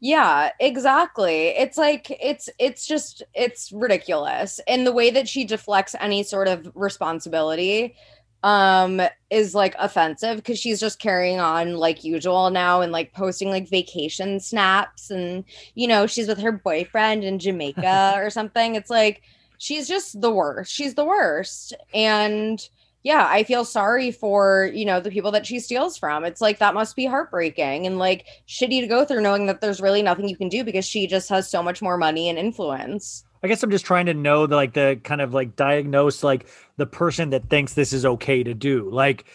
Yeah, 0.00 0.50
exactly. 0.60 1.48
It's 1.48 1.78
like 1.78 2.10
it's 2.20 2.50
it's 2.58 2.86
just 2.86 3.22
it's 3.34 3.72
ridiculous. 3.72 4.60
And 4.68 4.86
the 4.86 4.92
way 4.92 5.10
that 5.10 5.26
she 5.26 5.44
deflects 5.44 5.94
any 5.98 6.22
sort 6.22 6.48
of 6.48 6.70
responsibility 6.74 7.96
um 8.42 9.00
is 9.30 9.54
like 9.54 9.74
offensive 9.78 10.36
because 10.36 10.58
she's 10.58 10.78
just 10.78 10.98
carrying 10.98 11.40
on 11.40 11.76
like 11.76 12.04
usual 12.04 12.50
now 12.50 12.80
and 12.80 12.92
like 12.92 13.12
posting 13.12 13.50
like 13.50 13.68
vacation 13.68 14.38
snaps 14.38 15.10
and 15.10 15.44
you 15.74 15.88
know 15.88 16.06
she's 16.06 16.28
with 16.28 16.38
her 16.38 16.52
boyfriend 16.52 17.24
in 17.24 17.38
Jamaica 17.38 18.14
or 18.16 18.30
something. 18.30 18.74
It's 18.74 18.90
like 18.90 19.22
she's 19.58 19.88
just 19.88 20.20
the 20.20 20.30
worst. 20.30 20.72
She's 20.72 20.94
the 20.94 21.04
worst. 21.04 21.74
And 21.94 22.66
yeah, 23.02 23.26
I 23.28 23.44
feel 23.44 23.64
sorry 23.64 24.10
for, 24.10 24.68
you 24.74 24.84
know, 24.84 24.98
the 24.98 25.12
people 25.12 25.30
that 25.30 25.46
she 25.46 25.60
steals 25.60 25.96
from. 25.96 26.24
It's 26.24 26.40
like 26.40 26.58
that 26.58 26.74
must 26.74 26.96
be 26.96 27.06
heartbreaking 27.06 27.86
and 27.86 27.98
like 27.98 28.26
shitty 28.48 28.80
to 28.80 28.88
go 28.88 29.04
through 29.04 29.20
knowing 29.20 29.46
that 29.46 29.60
there's 29.60 29.80
really 29.80 30.02
nothing 30.02 30.28
you 30.28 30.36
can 30.36 30.48
do 30.48 30.64
because 30.64 30.84
she 30.84 31.06
just 31.06 31.28
has 31.28 31.48
so 31.48 31.62
much 31.62 31.80
more 31.80 31.96
money 31.96 32.28
and 32.28 32.36
influence. 32.38 33.24
I 33.42 33.48
guess 33.48 33.62
I'm 33.62 33.70
just 33.70 33.86
trying 33.86 34.06
to 34.06 34.14
know 34.14 34.46
the 34.46 34.56
like 34.56 34.72
the 34.72 35.00
kind 35.04 35.20
of 35.20 35.34
like 35.34 35.56
diagnose 35.56 36.22
like 36.22 36.46
the 36.76 36.86
person 36.86 37.30
that 37.30 37.48
thinks 37.48 37.74
this 37.74 37.92
is 37.92 38.04
okay 38.04 38.42
to 38.42 38.54
do. 38.54 38.88
Like, 38.90 39.26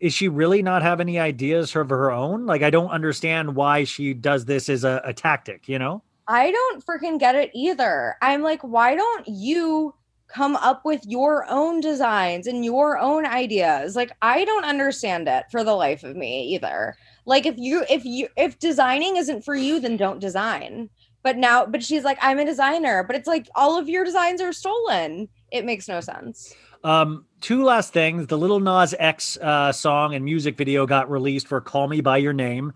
is 0.00 0.12
she 0.12 0.28
really 0.28 0.62
not 0.62 0.82
have 0.82 1.00
any 1.00 1.18
ideas 1.18 1.74
of 1.74 1.88
her 1.88 2.10
own? 2.10 2.46
Like, 2.46 2.62
I 2.62 2.70
don't 2.70 2.90
understand 2.90 3.54
why 3.54 3.84
she 3.84 4.12
does 4.12 4.44
this 4.44 4.68
as 4.68 4.84
a, 4.84 5.00
a 5.04 5.12
tactic, 5.12 5.68
you 5.68 5.78
know? 5.78 6.02
I 6.28 6.50
don't 6.50 6.84
freaking 6.84 7.18
get 7.18 7.34
it 7.34 7.50
either. 7.54 8.16
I'm 8.20 8.42
like, 8.42 8.60
why 8.62 8.94
don't 8.94 9.26
you 9.26 9.94
come 10.28 10.56
up 10.56 10.84
with 10.84 11.00
your 11.06 11.46
own 11.48 11.80
designs 11.80 12.46
and 12.46 12.64
your 12.64 12.98
own 12.98 13.24
ideas? 13.24 13.96
Like, 13.96 14.12
I 14.20 14.44
don't 14.44 14.64
understand 14.64 15.28
it 15.28 15.44
for 15.50 15.64
the 15.64 15.74
life 15.74 16.02
of 16.02 16.16
me 16.16 16.42
either. 16.54 16.96
Like, 17.24 17.46
if 17.46 17.56
you, 17.56 17.84
if 17.88 18.04
you, 18.04 18.28
if 18.36 18.58
designing 18.58 19.16
isn't 19.16 19.44
for 19.44 19.54
you, 19.54 19.80
then 19.80 19.96
don't 19.96 20.20
design. 20.20 20.90
But 21.26 21.38
now, 21.38 21.66
but 21.66 21.82
she's 21.82 22.04
like, 22.04 22.18
I'm 22.22 22.38
a 22.38 22.44
designer, 22.44 23.02
but 23.02 23.16
it's 23.16 23.26
like 23.26 23.48
all 23.56 23.76
of 23.76 23.88
your 23.88 24.04
designs 24.04 24.40
are 24.40 24.52
stolen. 24.52 25.28
It 25.50 25.64
makes 25.64 25.88
no 25.88 26.00
sense. 26.00 26.54
Um, 26.84 27.24
two 27.40 27.64
last 27.64 27.92
things. 27.92 28.28
The 28.28 28.38
Lil 28.38 28.60
Nas 28.60 28.94
X 28.96 29.36
uh, 29.38 29.72
song 29.72 30.14
and 30.14 30.24
music 30.24 30.56
video 30.56 30.86
got 30.86 31.10
released 31.10 31.48
for 31.48 31.60
"Call 31.60 31.88
Me 31.88 32.00
by 32.00 32.18
Your 32.18 32.32
Name," 32.32 32.74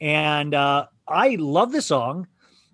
and 0.00 0.52
uh, 0.52 0.86
I 1.06 1.36
love 1.38 1.70
the 1.70 1.80
song. 1.80 2.26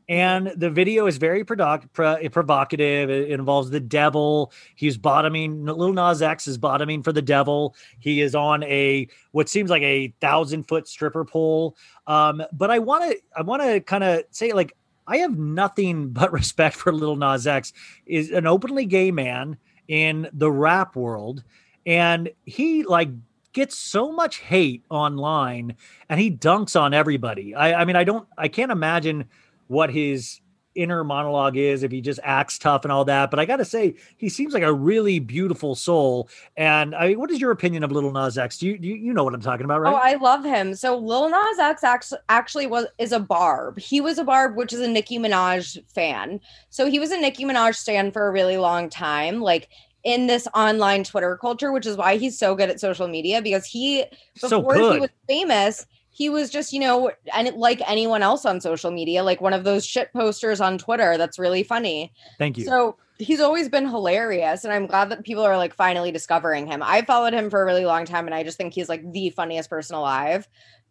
And 0.08 0.50
the 0.56 0.70
video 0.70 1.06
is 1.06 1.18
very 1.18 1.44
provocative. 1.44 3.10
It, 3.10 3.30
it 3.30 3.30
involves 3.30 3.68
the 3.68 3.80
devil. 3.80 4.50
He's 4.76 4.96
bottoming. 4.96 5.66
Lil 5.66 5.92
Nas 5.92 6.22
X 6.22 6.46
is 6.46 6.56
bottoming 6.56 7.02
for 7.02 7.12
the 7.12 7.20
devil. 7.20 7.76
He 7.98 8.22
is 8.22 8.34
on 8.34 8.62
a 8.62 9.06
what 9.32 9.50
seems 9.50 9.68
like 9.68 9.82
a 9.82 10.14
thousand 10.22 10.68
foot 10.68 10.88
stripper 10.88 11.26
pole. 11.26 11.76
Um, 12.06 12.42
but 12.50 12.70
I 12.70 12.78
want 12.78 13.10
to, 13.10 13.18
I 13.36 13.42
want 13.42 13.60
to 13.60 13.80
kind 13.80 14.02
of 14.02 14.24
say 14.30 14.54
like 14.54 14.72
I 15.08 15.18
have 15.18 15.36
nothing 15.36 16.08
but 16.12 16.32
respect 16.32 16.76
for 16.76 16.92
Lil 16.92 17.16
Nas 17.16 17.46
X. 17.46 17.72
Is 18.06 18.30
an 18.30 18.46
openly 18.46 18.86
gay 18.86 19.10
man 19.10 19.56
in 19.88 20.28
the 20.32 20.52
rap 20.52 20.94
world 20.94 21.42
and 21.86 22.30
he 22.44 22.84
like 22.84 23.08
gets 23.54 23.76
so 23.76 24.12
much 24.12 24.36
hate 24.36 24.84
online 24.90 25.74
and 26.08 26.20
he 26.20 26.30
dunks 26.30 26.78
on 26.78 26.92
everybody. 26.92 27.54
I, 27.54 27.80
I 27.80 27.84
mean, 27.86 27.96
I 27.96 28.04
don't, 28.04 28.28
I 28.36 28.48
can't 28.48 28.70
imagine 28.70 29.24
what 29.68 29.90
his 29.90 30.40
inner 30.78 31.02
monologue 31.02 31.56
is 31.56 31.82
if 31.82 31.90
he 31.90 32.00
just 32.00 32.20
acts 32.22 32.58
tough 32.58 32.84
and 32.84 32.92
all 32.92 33.04
that. 33.04 33.30
But 33.30 33.40
I 33.40 33.44
got 33.44 33.56
to 33.56 33.64
say, 33.64 33.94
he 34.16 34.28
seems 34.28 34.54
like 34.54 34.62
a 34.62 34.72
really 34.72 35.18
beautiful 35.18 35.74
soul. 35.74 36.28
And 36.56 36.94
I 36.94 37.08
mean, 37.08 37.18
what 37.18 37.30
is 37.30 37.40
your 37.40 37.50
opinion 37.50 37.82
of 37.82 37.92
Lil 37.92 38.10
Nas 38.12 38.38
X? 38.38 38.58
Do 38.58 38.68
you, 38.68 38.78
you, 38.80 38.94
you 38.94 39.12
know 39.12 39.24
what 39.24 39.34
I'm 39.34 39.40
talking 39.40 39.64
about, 39.64 39.80
right? 39.80 39.92
Oh, 39.92 39.96
I 39.96 40.14
love 40.14 40.44
him. 40.44 40.74
So 40.74 40.96
Lil 40.96 41.28
Nas 41.28 41.58
X 41.58 41.84
actually, 41.84 42.20
actually 42.28 42.66
was 42.66 42.86
is 42.98 43.12
a 43.12 43.20
Barb. 43.20 43.78
He 43.78 44.00
was 44.00 44.18
a 44.18 44.24
Barb, 44.24 44.56
which 44.56 44.72
is 44.72 44.80
a 44.80 44.88
Nicki 44.88 45.18
Minaj 45.18 45.82
fan. 45.92 46.40
So 46.70 46.88
he 46.88 46.98
was 46.98 47.10
a 47.10 47.18
Nicki 47.18 47.44
Minaj 47.44 47.74
stan 47.74 48.12
for 48.12 48.28
a 48.28 48.30
really 48.30 48.56
long 48.56 48.88
time, 48.88 49.40
like 49.40 49.68
in 50.04 50.26
this 50.26 50.46
online 50.54 51.04
Twitter 51.04 51.36
culture, 51.36 51.72
which 51.72 51.86
is 51.86 51.96
why 51.96 52.16
he's 52.16 52.38
so 52.38 52.54
good 52.54 52.70
at 52.70 52.80
social 52.80 53.08
media 53.08 53.42
because 53.42 53.66
he 53.66 54.04
So 54.36 54.62
before 54.62 54.92
he 54.92 55.00
was 55.00 55.10
famous, 55.28 55.86
he 56.18 56.28
was 56.28 56.50
just, 56.50 56.72
you 56.72 56.80
know, 56.80 57.12
and 57.32 57.54
like 57.54 57.80
anyone 57.88 58.24
else 58.24 58.44
on 58.44 58.60
social 58.60 58.90
media, 58.90 59.22
like 59.22 59.40
one 59.40 59.52
of 59.52 59.62
those 59.62 59.86
shit 59.86 60.12
posters 60.12 60.60
on 60.60 60.76
Twitter 60.76 61.16
that's 61.16 61.38
really 61.38 61.62
funny. 61.62 62.12
Thank 62.38 62.58
you. 62.58 62.64
So 62.64 62.96
he's 63.18 63.38
always 63.38 63.68
been 63.68 63.88
hilarious, 63.88 64.64
and 64.64 64.72
I'm 64.72 64.88
glad 64.88 65.10
that 65.10 65.22
people 65.22 65.44
are 65.44 65.56
like 65.56 65.72
finally 65.72 66.10
discovering 66.10 66.66
him. 66.66 66.82
I 66.82 67.02
followed 67.02 67.34
him 67.34 67.50
for 67.50 67.62
a 67.62 67.64
really 67.64 67.84
long 67.84 68.04
time, 68.04 68.26
and 68.26 68.34
I 68.34 68.42
just 68.42 68.58
think 68.58 68.74
he's 68.74 68.88
like 68.88 69.12
the 69.12 69.30
funniest 69.30 69.70
person 69.70 69.94
alive. 69.94 70.48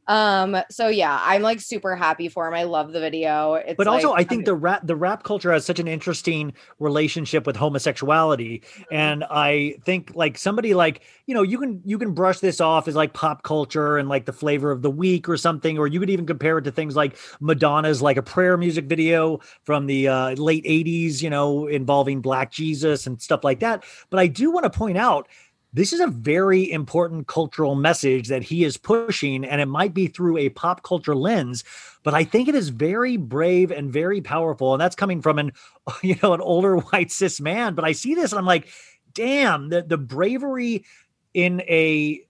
Um, 0.07 0.57
so 0.69 0.87
yeah, 0.87 1.19
I'm 1.23 1.41
like 1.41 1.59
super 1.59 1.95
happy 1.95 2.29
for 2.29 2.47
him. 2.47 2.53
I 2.53 2.63
love 2.63 2.93
the 2.93 2.99
video. 2.99 3.55
It's 3.55 3.75
but 3.77 3.87
also 3.87 4.11
like, 4.11 4.25
i 4.25 4.29
think 4.29 4.45
the 4.45 4.55
rap 4.55 4.85
the 4.85 4.95
rap 4.95 5.23
culture 5.23 5.51
has 5.51 5.65
such 5.65 5.79
an 5.79 5.87
interesting 5.87 6.53
relationship 6.79 7.45
with 7.45 7.55
homosexuality 7.55 8.47
Mm-hmm. 8.47 8.83
and 8.93 9.23
i 9.29 9.75
think 9.83 10.11
like 10.15 10.37
somebody 10.37 10.73
like 10.73 11.01
you 11.25 11.33
know 11.33 11.41
you 11.41 11.57
can 11.57 11.81
you 11.85 11.97
can 11.97 12.13
brush 12.13 12.39
this 12.39 12.61
off 12.61 12.87
as 12.87 12.95
like 12.95 13.13
pop 13.13 13.43
culture 13.43 13.97
and 13.97 14.09
like 14.09 14.25
the 14.25 14.33
flavor 14.33 14.71
of 14.71 14.81
the 14.81 14.89
week 14.89 15.27
or 15.27 15.37
something 15.37 15.77
or 15.77 15.87
you 15.87 15.99
could 15.99 16.09
even 16.09 16.25
compare 16.25 16.57
it 16.57 16.63
to 16.63 16.71
things 16.71 16.95
like 16.95 17.17
madonna's 17.39 18.01
like 18.01 18.17
a 18.17 18.21
prayer 18.21 18.57
music 18.57 18.85
video 18.85 19.39
from 19.63 19.85
the 19.87 20.07
uh, 20.07 20.31
late 20.31 20.63
80s 20.65 21.21
you 21.21 21.29
know 21.29 21.67
involving 21.67 22.21
black 22.21 22.51
jesus 22.51 23.07
and 23.07 23.21
stuff 23.21 23.43
like 23.43 23.59
that 23.59 23.83
but 24.09 24.19
i 24.19 24.27
do 24.27 24.51
want 24.51 24.63
to 24.63 24.69
point 24.69 24.97
out 24.97 25.27
this 25.73 25.93
is 25.93 25.99
a 25.99 26.07
very 26.07 26.71
important 26.71 27.27
cultural 27.27 27.75
message 27.75 28.29
that 28.29 28.43
he 28.43 28.63
is 28.63 28.77
pushing, 28.77 29.43
and 29.43 29.61
it 29.61 29.67
might 29.67 29.93
be 29.93 30.07
through 30.07 30.37
a 30.37 30.49
pop 30.49 30.83
culture 30.83 31.15
lens, 31.15 31.63
but 32.03 32.13
I 32.13 32.23
think 32.23 32.47
it 32.47 32.55
is 32.55 32.69
very 32.69 33.17
brave 33.17 33.71
and 33.71 33.91
very 33.91 34.21
powerful. 34.21 34.73
And 34.73 34.81
that's 34.81 34.95
coming 34.95 35.21
from 35.21 35.39
an, 35.39 35.51
you 36.01 36.15
know, 36.23 36.33
an 36.33 36.41
older 36.41 36.77
white 36.77 37.11
cis 37.11 37.41
man. 37.41 37.75
But 37.75 37.85
I 37.85 37.91
see 37.91 38.15
this 38.15 38.31
and 38.31 38.39
I'm 38.39 38.45
like, 38.45 38.69
damn, 39.13 39.69
the, 39.69 39.81
the 39.81 39.97
bravery 39.97 40.85
in 41.33 41.61
a 41.61 42.21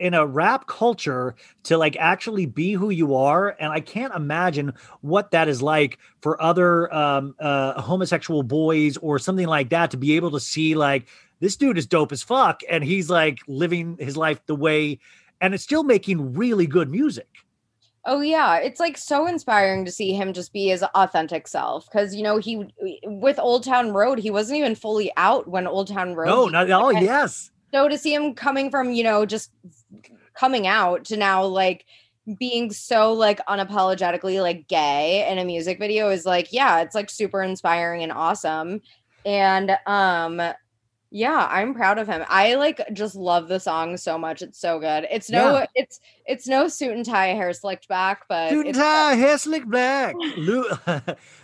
in 0.00 0.12
a 0.12 0.26
rap 0.26 0.66
culture 0.66 1.36
to 1.62 1.78
like 1.78 1.96
actually 1.98 2.46
be 2.46 2.72
who 2.72 2.90
you 2.90 3.14
are 3.14 3.56
and 3.60 3.72
i 3.72 3.78
can't 3.80 4.12
imagine 4.14 4.72
what 5.02 5.30
that 5.30 5.48
is 5.48 5.62
like 5.62 5.98
for 6.20 6.40
other 6.42 6.92
um 6.92 7.34
uh 7.38 7.80
homosexual 7.80 8.42
boys 8.42 8.96
or 8.98 9.18
something 9.18 9.46
like 9.46 9.70
that 9.70 9.92
to 9.92 9.96
be 9.96 10.16
able 10.16 10.32
to 10.32 10.40
see 10.40 10.74
like 10.74 11.06
this 11.44 11.56
dude 11.56 11.76
is 11.78 11.86
dope 11.86 12.10
as 12.10 12.22
fuck 12.22 12.62
and 12.70 12.82
he's 12.82 13.10
like 13.10 13.38
living 13.46 13.96
his 14.00 14.16
life 14.16 14.40
the 14.46 14.54
way 14.54 14.98
and 15.40 15.52
it's 15.54 15.62
still 15.62 15.84
making 15.84 16.32
really 16.34 16.66
good 16.66 16.90
music 16.90 17.28
Oh 18.06 18.20
yeah, 18.20 18.58
it's 18.58 18.80
like 18.80 18.98
so 18.98 19.26
inspiring 19.26 19.86
to 19.86 19.90
see 19.90 20.12
him 20.12 20.34
just 20.34 20.52
be 20.52 20.66
his 20.68 20.82
authentic 20.94 21.48
self 21.48 21.86
because 21.90 22.14
you 22.14 22.22
know 22.22 22.36
he 22.36 22.66
with 23.06 23.38
Old 23.38 23.64
Town 23.64 23.92
Road 23.92 24.18
he 24.18 24.30
wasn't 24.30 24.58
even 24.58 24.74
fully 24.74 25.10
out 25.16 25.48
when 25.48 25.66
Old 25.66 25.88
Town 25.88 26.14
Road. 26.14 26.26
no 26.26 26.48
not 26.48 26.70
oh 26.70 26.94
out. 26.94 27.02
yes 27.02 27.50
So 27.72 27.88
to 27.88 27.96
see 27.96 28.12
him 28.12 28.34
coming 28.34 28.70
from 28.70 28.92
you 28.92 29.04
know 29.04 29.24
just 29.24 29.50
coming 30.34 30.66
out 30.66 31.04
to 31.06 31.16
now 31.16 31.44
like 31.44 31.86
being 32.38 32.70
so 32.72 33.14
like 33.14 33.40
unapologetically 33.46 34.40
like 34.42 34.68
gay 34.68 35.26
in 35.30 35.38
a 35.38 35.44
music 35.44 35.78
video 35.78 36.10
is 36.10 36.26
like 36.26 36.52
yeah 36.52 36.80
it's 36.80 36.94
like 36.94 37.08
super 37.08 37.42
inspiring 37.42 38.02
and 38.02 38.12
awesome 38.12 38.82
and 39.24 39.78
um 39.86 40.42
yeah 41.14 41.46
i'm 41.48 41.72
proud 41.74 41.96
of 41.96 42.08
him 42.08 42.24
i 42.28 42.56
like 42.56 42.80
just 42.92 43.14
love 43.14 43.46
the 43.46 43.60
song 43.60 43.96
so 43.96 44.18
much 44.18 44.42
it's 44.42 44.58
so 44.58 44.80
good 44.80 45.06
it's 45.12 45.30
no 45.30 45.58
Yeah. 45.58 45.66
it's 45.76 46.00
it's 46.26 46.48
no 46.48 46.66
suit 46.66 46.90
and 46.90 47.04
tie 47.04 47.28
hair 47.28 47.52
slicked 47.52 47.86
back 47.86 48.22
but 48.28 48.50
Suit 48.50 48.66
and 48.66 48.68
it's 48.70 48.78
tie, 48.78 49.14
hair 49.14 49.38
slick 49.38 49.68
back. 49.70 50.16
Luke, 50.36 50.80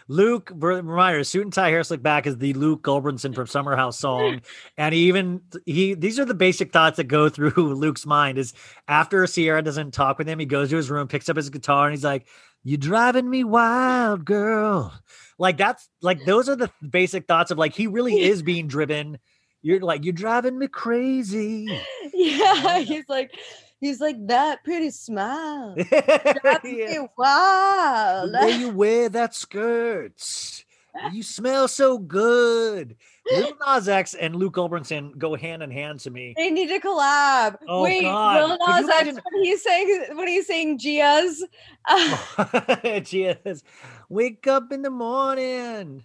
Luke, 0.08 0.50
reminder, 0.56 1.22
suit 1.22 1.42
and 1.44 1.52
tie, 1.52 1.68
hair 1.68 1.84
slick 1.84 2.02
back 2.02 2.26
is 2.26 2.38
the 2.38 2.52
Luke 2.54 2.82
Gulbranson 2.82 3.32
from 3.34 3.46
Summer 3.46 3.76
House 3.76 3.98
song, 3.98 4.40
and 4.76 4.94
he 4.94 5.02
even 5.02 5.42
he. 5.66 5.94
These 5.94 6.18
are 6.18 6.24
the 6.24 6.34
basic 6.34 6.72
thoughts 6.72 6.96
that 6.96 7.04
go 7.04 7.28
through 7.28 7.50
Luke's 7.74 8.06
mind. 8.06 8.38
Is 8.38 8.54
after 8.88 9.26
Ciara 9.26 9.62
doesn't 9.62 9.92
talk 9.92 10.18
with 10.18 10.26
him, 10.26 10.38
he 10.38 10.46
goes 10.46 10.70
to 10.70 10.76
his 10.76 10.90
room, 10.90 11.06
picks 11.08 11.28
up 11.28 11.36
his 11.36 11.50
guitar, 11.50 11.86
and 11.86 11.92
he's 11.94 12.04
like, 12.04 12.26
"You 12.64 12.76
driving 12.78 13.28
me 13.28 13.44
wild, 13.44 14.24
girl." 14.24 14.92
Like 15.38 15.58
that's 15.58 15.88
like 16.00 16.24
those 16.24 16.48
are 16.48 16.56
the 16.56 16.70
basic 16.88 17.26
thoughts 17.26 17.50
of 17.50 17.58
like 17.58 17.74
he 17.74 17.86
really 17.86 18.18
is 18.20 18.42
being 18.42 18.66
driven. 18.66 19.18
You're 19.62 19.80
like 19.80 20.04
you're 20.04 20.12
driving 20.12 20.58
me 20.58 20.68
crazy. 20.68 21.68
yeah 22.14 22.78
he's 22.78 23.04
like 23.08 23.30
he's 23.80 24.00
like 24.00 24.16
that 24.26 24.62
pretty 24.64 24.90
smile 24.90 25.74
Yeah. 26.64 27.06
wow 27.16 28.26
the 28.30 28.38
way 28.42 28.52
you 28.58 28.70
wear 28.70 29.08
that 29.10 29.34
skirt. 29.34 30.64
You 31.12 31.22
smell 31.22 31.68
so 31.68 31.98
good. 31.98 32.96
Lil 33.30 33.52
Nas 33.64 33.88
X 33.88 34.14
and 34.14 34.34
Luke 34.34 34.54
Gulbranson 34.56 35.16
go 35.16 35.36
hand 35.36 35.62
in 35.62 35.70
hand 35.70 36.00
to 36.00 36.10
me. 36.10 36.34
They 36.36 36.50
need 36.50 36.66
to 36.66 36.80
collab. 36.80 37.58
Oh, 37.68 37.84
Wait, 37.84 38.02
God. 38.02 38.48
Lil 38.48 38.58
Nas 38.58 38.88
X 38.88 39.02
imagine- 39.02 39.20
when 39.30 39.44
he's 39.44 39.62
saying 39.62 40.04
when 40.14 40.26
he's 40.26 40.46
saying 40.48 40.78
Gia's. 40.80 41.46
uh, 41.88 43.00
Cheers. 43.02 43.62
Wake 44.08 44.48
up 44.48 44.72
in 44.72 44.82
the 44.82 44.90
morning. 44.90 46.04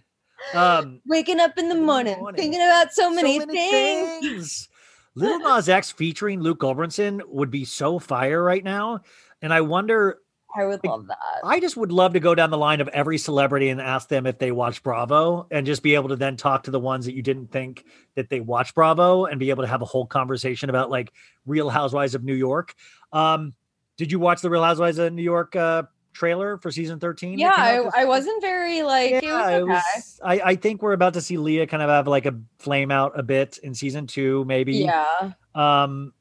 Um, 0.54 1.00
waking 1.06 1.40
up 1.40 1.58
in 1.58 1.68
the 1.68 1.74
morning, 1.74 2.18
morning. 2.18 2.40
thinking 2.40 2.60
about 2.60 2.92
so 2.92 3.04
so 3.04 3.10
many, 3.10 3.38
many 3.38 3.54
things. 3.54 4.20
things. 4.20 4.68
Lil 5.14 5.38
Nas 5.40 5.68
X 5.68 5.90
featuring 5.90 6.40
Luke 6.40 6.60
Gulbranson 6.60 7.22
would 7.26 7.50
be 7.50 7.64
so 7.64 7.98
fire 7.98 8.42
right 8.42 8.62
now. 8.62 9.00
And 9.40 9.52
I 9.52 9.62
wonder, 9.62 10.18
I 10.54 10.66
would 10.66 10.84
love 10.84 11.06
that. 11.06 11.16
I 11.42 11.58
just 11.58 11.76
would 11.76 11.90
love 11.90 12.12
to 12.12 12.20
go 12.20 12.34
down 12.34 12.50
the 12.50 12.58
line 12.58 12.80
of 12.80 12.88
every 12.88 13.16
celebrity 13.16 13.70
and 13.70 13.80
ask 13.80 14.08
them 14.08 14.26
if 14.26 14.38
they 14.38 14.52
watch 14.52 14.82
Bravo 14.82 15.46
and 15.50 15.66
just 15.66 15.82
be 15.82 15.94
able 15.94 16.10
to 16.10 16.16
then 16.16 16.36
talk 16.36 16.64
to 16.64 16.70
the 16.70 16.80
ones 16.80 17.06
that 17.06 17.14
you 17.14 17.22
didn't 17.22 17.50
think 17.50 17.84
that 18.14 18.28
they 18.28 18.40
watch 18.40 18.74
Bravo 18.74 19.24
and 19.24 19.40
be 19.40 19.50
able 19.50 19.62
to 19.64 19.68
have 19.68 19.82
a 19.82 19.86
whole 19.86 20.06
conversation 20.06 20.68
about 20.68 20.90
like 20.90 21.12
Real 21.46 21.70
Housewives 21.70 22.14
of 22.14 22.22
New 22.22 22.34
York. 22.34 22.74
Um, 23.12 23.54
did 23.96 24.12
you 24.12 24.18
watch 24.18 24.42
the 24.42 24.50
Real 24.50 24.62
Housewives 24.62 24.98
of 24.98 25.12
New 25.14 25.22
York 25.22 25.56
uh, 25.56 25.84
trailer 26.16 26.56
for 26.58 26.70
season 26.70 26.98
13? 26.98 27.38
Yeah, 27.38 27.52
I, 27.54 28.02
I 28.02 28.04
wasn't 28.06 28.40
very 28.42 28.82
like 28.82 29.12
it 29.12 29.16
was 29.16 29.22
Yeah, 29.24 29.46
okay. 29.58 29.62
was. 29.64 30.20
I, 30.24 30.40
I 30.40 30.56
think 30.56 30.82
we're 30.82 30.92
about 30.94 31.14
to 31.14 31.20
see 31.20 31.36
Leah 31.36 31.66
kind 31.66 31.82
of 31.82 31.88
have 31.90 32.08
like 32.08 32.26
a 32.26 32.34
flame 32.58 32.90
out 32.90 33.18
a 33.18 33.22
bit 33.22 33.58
in 33.62 33.74
season 33.74 34.06
two, 34.06 34.44
maybe. 34.46 34.74
yeah, 34.76 35.32
Um, 35.54 36.12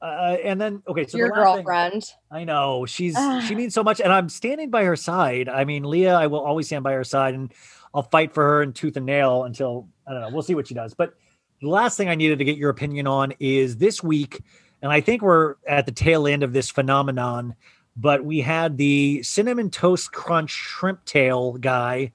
uh, 0.00 0.36
and 0.42 0.60
then 0.60 0.82
okay, 0.88 1.06
so 1.06 1.16
your 1.16 1.28
the 1.28 1.34
last 1.34 1.44
thing- 1.56 1.64
girlfriend. 1.64 2.04
I 2.30 2.44
know 2.44 2.86
she's 2.86 3.16
she 3.46 3.54
means 3.54 3.72
so 3.74 3.84
much, 3.84 4.00
and 4.00 4.12
I'm 4.12 4.28
standing 4.28 4.70
by 4.70 4.84
her 4.84 4.96
side. 4.96 5.48
I 5.48 5.64
mean, 5.64 5.84
Leah, 5.84 6.14
I 6.14 6.26
will 6.26 6.40
always 6.40 6.66
stand 6.66 6.82
by 6.82 6.92
her 6.94 7.04
side, 7.04 7.34
and 7.34 7.52
I'll 7.94 8.02
fight 8.02 8.32
for 8.34 8.42
her 8.42 8.62
in 8.62 8.72
tooth 8.72 8.96
and 8.96 9.06
nail 9.06 9.44
until 9.44 9.88
I 10.08 10.12
don't 10.12 10.22
know. 10.22 10.30
We'll 10.30 10.42
see 10.42 10.54
what 10.56 10.66
she 10.66 10.74
does. 10.74 10.94
But 10.94 11.14
the 11.60 11.68
last 11.68 11.96
thing 11.96 12.08
I 12.08 12.16
needed 12.16 12.38
to 12.38 12.44
get 12.44 12.56
your 12.56 12.70
opinion 12.70 13.06
on 13.06 13.32
is 13.38 13.76
this 13.76 14.02
week, 14.02 14.40
and 14.82 14.90
I 14.90 15.00
think 15.00 15.22
we're 15.22 15.54
at 15.68 15.86
the 15.86 15.92
tail 15.92 16.26
end 16.26 16.42
of 16.42 16.52
this 16.52 16.68
phenomenon. 16.68 17.54
But 17.96 18.24
we 18.24 18.40
had 18.40 18.78
the 18.78 19.22
cinnamon 19.22 19.70
toast 19.70 20.12
crunch 20.12 20.50
shrimp 20.50 21.04
tail 21.04 21.52
guy, 21.54 22.12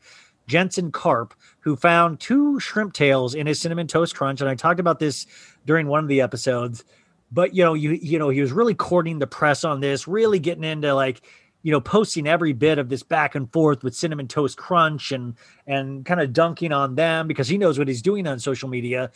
Jensen 0.47 0.91
Karp, 0.91 1.33
who 1.59 1.75
found 1.75 2.19
two 2.19 2.59
shrimp 2.59 2.93
tails 2.93 3.35
in 3.35 3.47
his 3.47 3.59
cinnamon 3.59 3.87
toast 3.87 4.15
crunch, 4.15 4.41
and 4.41 4.49
I 4.49 4.55
talked 4.55 4.79
about 4.79 4.99
this 4.99 5.27
during 5.65 5.87
one 5.87 6.03
of 6.03 6.07
the 6.07 6.21
episodes 6.21 6.83
but 7.31 7.53
you 7.53 7.63
know 7.63 7.73
you 7.73 7.91
you 7.91 8.17
know 8.19 8.29
he 8.29 8.41
was 8.41 8.51
really 8.51 8.73
courting 8.73 9.19
the 9.19 9.27
press 9.27 9.63
on 9.63 9.79
this 9.79 10.07
really 10.07 10.39
getting 10.39 10.63
into 10.63 10.93
like 10.93 11.21
you 11.63 11.71
know 11.71 11.81
posting 11.81 12.27
every 12.27 12.53
bit 12.53 12.77
of 12.77 12.89
this 12.89 13.03
back 13.03 13.35
and 13.35 13.51
forth 13.51 13.83
with 13.83 13.95
cinnamon 13.95 14.27
toast 14.27 14.57
crunch 14.57 15.11
and 15.11 15.35
and 15.65 16.05
kind 16.05 16.21
of 16.21 16.33
dunking 16.33 16.71
on 16.71 16.95
them 16.95 17.27
because 17.27 17.47
he 17.47 17.57
knows 17.57 17.77
what 17.77 17.87
he's 17.87 18.01
doing 18.01 18.27
on 18.27 18.39
social 18.39 18.69
media. 18.69 19.11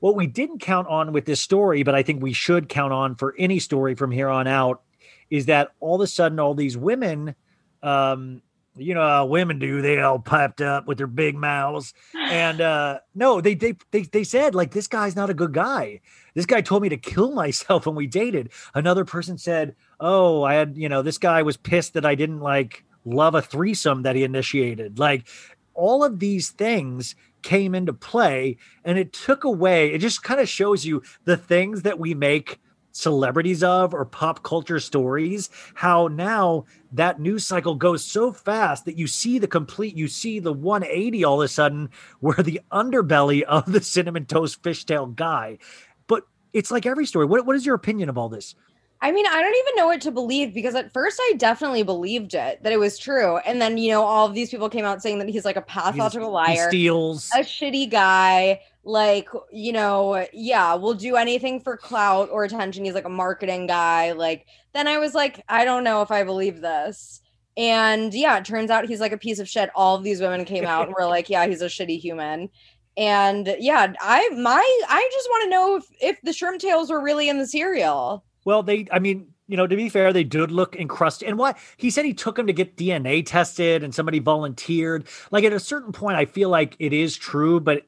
What 0.00 0.14
we 0.14 0.26
didn't 0.26 0.58
count 0.58 0.86
on 0.88 1.12
with 1.12 1.24
this 1.24 1.40
story 1.40 1.82
but 1.82 1.94
i 1.94 2.02
think 2.02 2.22
we 2.22 2.32
should 2.32 2.68
count 2.68 2.92
on 2.92 3.14
for 3.14 3.34
any 3.38 3.58
story 3.58 3.94
from 3.94 4.10
here 4.10 4.28
on 4.28 4.46
out 4.46 4.82
is 5.30 5.46
that 5.46 5.72
all 5.80 5.96
of 5.96 6.00
a 6.00 6.06
sudden 6.06 6.38
all 6.40 6.54
these 6.54 6.76
women 6.76 7.34
um 7.82 8.42
you 8.76 8.94
know 8.94 9.06
how 9.06 9.26
women 9.26 9.58
do 9.58 9.80
they 9.80 10.00
all 10.00 10.18
piped 10.18 10.60
up 10.60 10.86
with 10.86 10.98
their 10.98 11.06
big 11.06 11.34
mouths. 11.34 11.94
And 12.14 12.60
uh 12.60 13.00
no 13.14 13.40
they 13.40 13.54
they 13.54 13.74
they, 13.90 14.02
they 14.02 14.24
said 14.24 14.54
like 14.54 14.72
this 14.72 14.86
guy's 14.86 15.16
not 15.16 15.30
a 15.30 15.34
good 15.34 15.52
guy. 15.52 16.00
This 16.34 16.46
guy 16.46 16.60
told 16.60 16.82
me 16.82 16.88
to 16.90 16.96
kill 16.96 17.32
myself 17.34 17.86
when 17.86 17.94
we 17.94 18.06
dated. 18.06 18.50
Another 18.74 19.04
person 19.04 19.38
said 19.38 19.74
oh 20.00 20.42
i 20.42 20.54
had 20.54 20.76
you 20.76 20.88
know 20.88 21.02
this 21.02 21.18
guy 21.18 21.42
was 21.42 21.56
pissed 21.56 21.94
that 21.94 22.06
i 22.06 22.14
didn't 22.14 22.40
like 22.40 22.84
love 23.04 23.34
a 23.34 23.42
threesome 23.42 24.02
that 24.02 24.16
he 24.16 24.24
initiated. 24.24 24.98
Like 24.98 25.26
all 25.74 26.04
of 26.04 26.18
these 26.18 26.50
things 26.50 27.14
came 27.42 27.74
into 27.74 27.92
play 27.92 28.56
and 28.84 28.98
it 28.98 29.12
took 29.12 29.44
away 29.44 29.92
it 29.92 29.98
just 29.98 30.24
kind 30.24 30.40
of 30.40 30.48
shows 30.48 30.84
you 30.84 31.00
the 31.24 31.36
things 31.36 31.82
that 31.82 31.96
we 31.96 32.12
make 32.12 32.58
celebrities 32.96 33.62
of 33.62 33.94
or 33.94 34.04
pop 34.04 34.42
culture 34.42 34.80
stories, 34.80 35.50
how 35.74 36.08
now 36.08 36.64
that 36.92 37.20
news 37.20 37.46
cycle 37.46 37.74
goes 37.74 38.04
so 38.04 38.32
fast 38.32 38.84
that 38.84 38.98
you 38.98 39.06
see 39.06 39.38
the 39.38 39.46
complete, 39.46 39.96
you 39.96 40.08
see 40.08 40.40
the 40.40 40.52
180 40.52 41.24
all 41.24 41.40
of 41.40 41.44
a 41.44 41.48
sudden, 41.48 41.90
where 42.20 42.36
the 42.36 42.60
underbelly 42.72 43.42
of 43.42 43.70
the 43.70 43.80
cinnamon 43.80 44.24
toast 44.26 44.62
fishtail 44.62 45.14
guy. 45.14 45.58
But 46.06 46.24
it's 46.52 46.70
like 46.70 46.86
every 46.86 47.06
story. 47.06 47.26
What, 47.26 47.46
what 47.46 47.56
is 47.56 47.66
your 47.66 47.74
opinion 47.74 48.08
of 48.08 48.18
all 48.18 48.28
this? 48.28 48.54
I 49.02 49.12
mean, 49.12 49.26
I 49.26 49.42
don't 49.42 49.54
even 49.54 49.76
know 49.76 49.86
what 49.86 50.00
to 50.02 50.10
believe 50.10 50.54
because 50.54 50.74
at 50.74 50.90
first 50.92 51.20
I 51.20 51.34
definitely 51.36 51.82
believed 51.82 52.32
it 52.34 52.62
that 52.62 52.72
it 52.72 52.78
was 52.78 52.96
true. 52.98 53.36
And 53.38 53.60
then, 53.60 53.76
you 53.76 53.90
know, 53.90 54.02
all 54.02 54.26
of 54.26 54.34
these 54.34 54.48
people 54.48 54.70
came 54.70 54.86
out 54.86 55.02
saying 55.02 55.18
that 55.18 55.28
he's 55.28 55.44
like 55.44 55.56
a 55.56 55.62
pathological 55.62 56.28
He 56.28 56.32
liar, 56.32 56.68
steals. 56.68 57.30
a 57.34 57.40
shitty 57.40 57.90
guy. 57.90 58.60
Like, 58.86 59.28
you 59.50 59.72
know, 59.72 60.26
yeah, 60.32 60.74
we'll 60.74 60.94
do 60.94 61.16
anything 61.16 61.60
for 61.60 61.76
clout 61.76 62.28
or 62.30 62.44
attention. 62.44 62.84
He's 62.84 62.94
like 62.94 63.04
a 63.04 63.10
marketing 63.10 63.66
guy. 63.66 64.12
Like, 64.12 64.46
then 64.74 64.86
I 64.86 64.98
was 64.98 65.12
like, 65.12 65.42
I 65.48 65.64
don't 65.64 65.82
know 65.82 66.02
if 66.02 66.12
I 66.12 66.22
believe 66.22 66.60
this. 66.60 67.20
And 67.56 68.14
yeah, 68.14 68.38
it 68.38 68.44
turns 68.44 68.70
out 68.70 68.86
he's 68.86 69.00
like 69.00 69.10
a 69.10 69.18
piece 69.18 69.40
of 69.40 69.48
shit. 69.48 69.70
All 69.74 69.96
of 69.96 70.04
these 70.04 70.20
women 70.20 70.44
came 70.44 70.64
out 70.64 70.86
and 70.86 70.94
were 70.96 71.06
like, 71.06 71.28
yeah, 71.28 71.48
he's 71.48 71.62
a 71.62 71.66
shitty 71.66 71.98
human. 71.98 72.48
And 72.96 73.56
yeah, 73.58 73.92
I 74.00 74.28
my 74.30 74.80
I 74.88 75.08
just 75.12 75.28
want 75.30 75.44
to 75.44 75.50
know 75.50 75.76
if 75.76 75.84
if 76.00 76.20
the 76.22 76.32
shrimp 76.32 76.60
tails 76.60 76.88
were 76.88 77.02
really 77.02 77.28
in 77.28 77.38
the 77.38 77.46
cereal. 77.46 78.24
Well, 78.44 78.62
they, 78.62 78.86
I 78.92 79.00
mean, 79.00 79.26
you 79.48 79.56
know, 79.56 79.66
to 79.66 79.76
be 79.76 79.88
fair, 79.88 80.12
they 80.12 80.24
did 80.24 80.50
look 80.50 80.76
encrusted. 80.76 81.28
And 81.28 81.38
what 81.38 81.58
he 81.76 81.90
said 81.90 82.04
he 82.04 82.14
took 82.14 82.38
him 82.38 82.46
to 82.46 82.52
get 82.52 82.76
DNA 82.76 83.24
tested 83.24 83.82
and 83.82 83.94
somebody 83.94 84.18
volunteered. 84.18 85.06
Like 85.30 85.44
at 85.44 85.52
a 85.52 85.60
certain 85.60 85.92
point, 85.92 86.16
I 86.16 86.24
feel 86.24 86.48
like 86.48 86.76
it 86.78 86.92
is 86.92 87.16
true, 87.16 87.60
but 87.60 87.84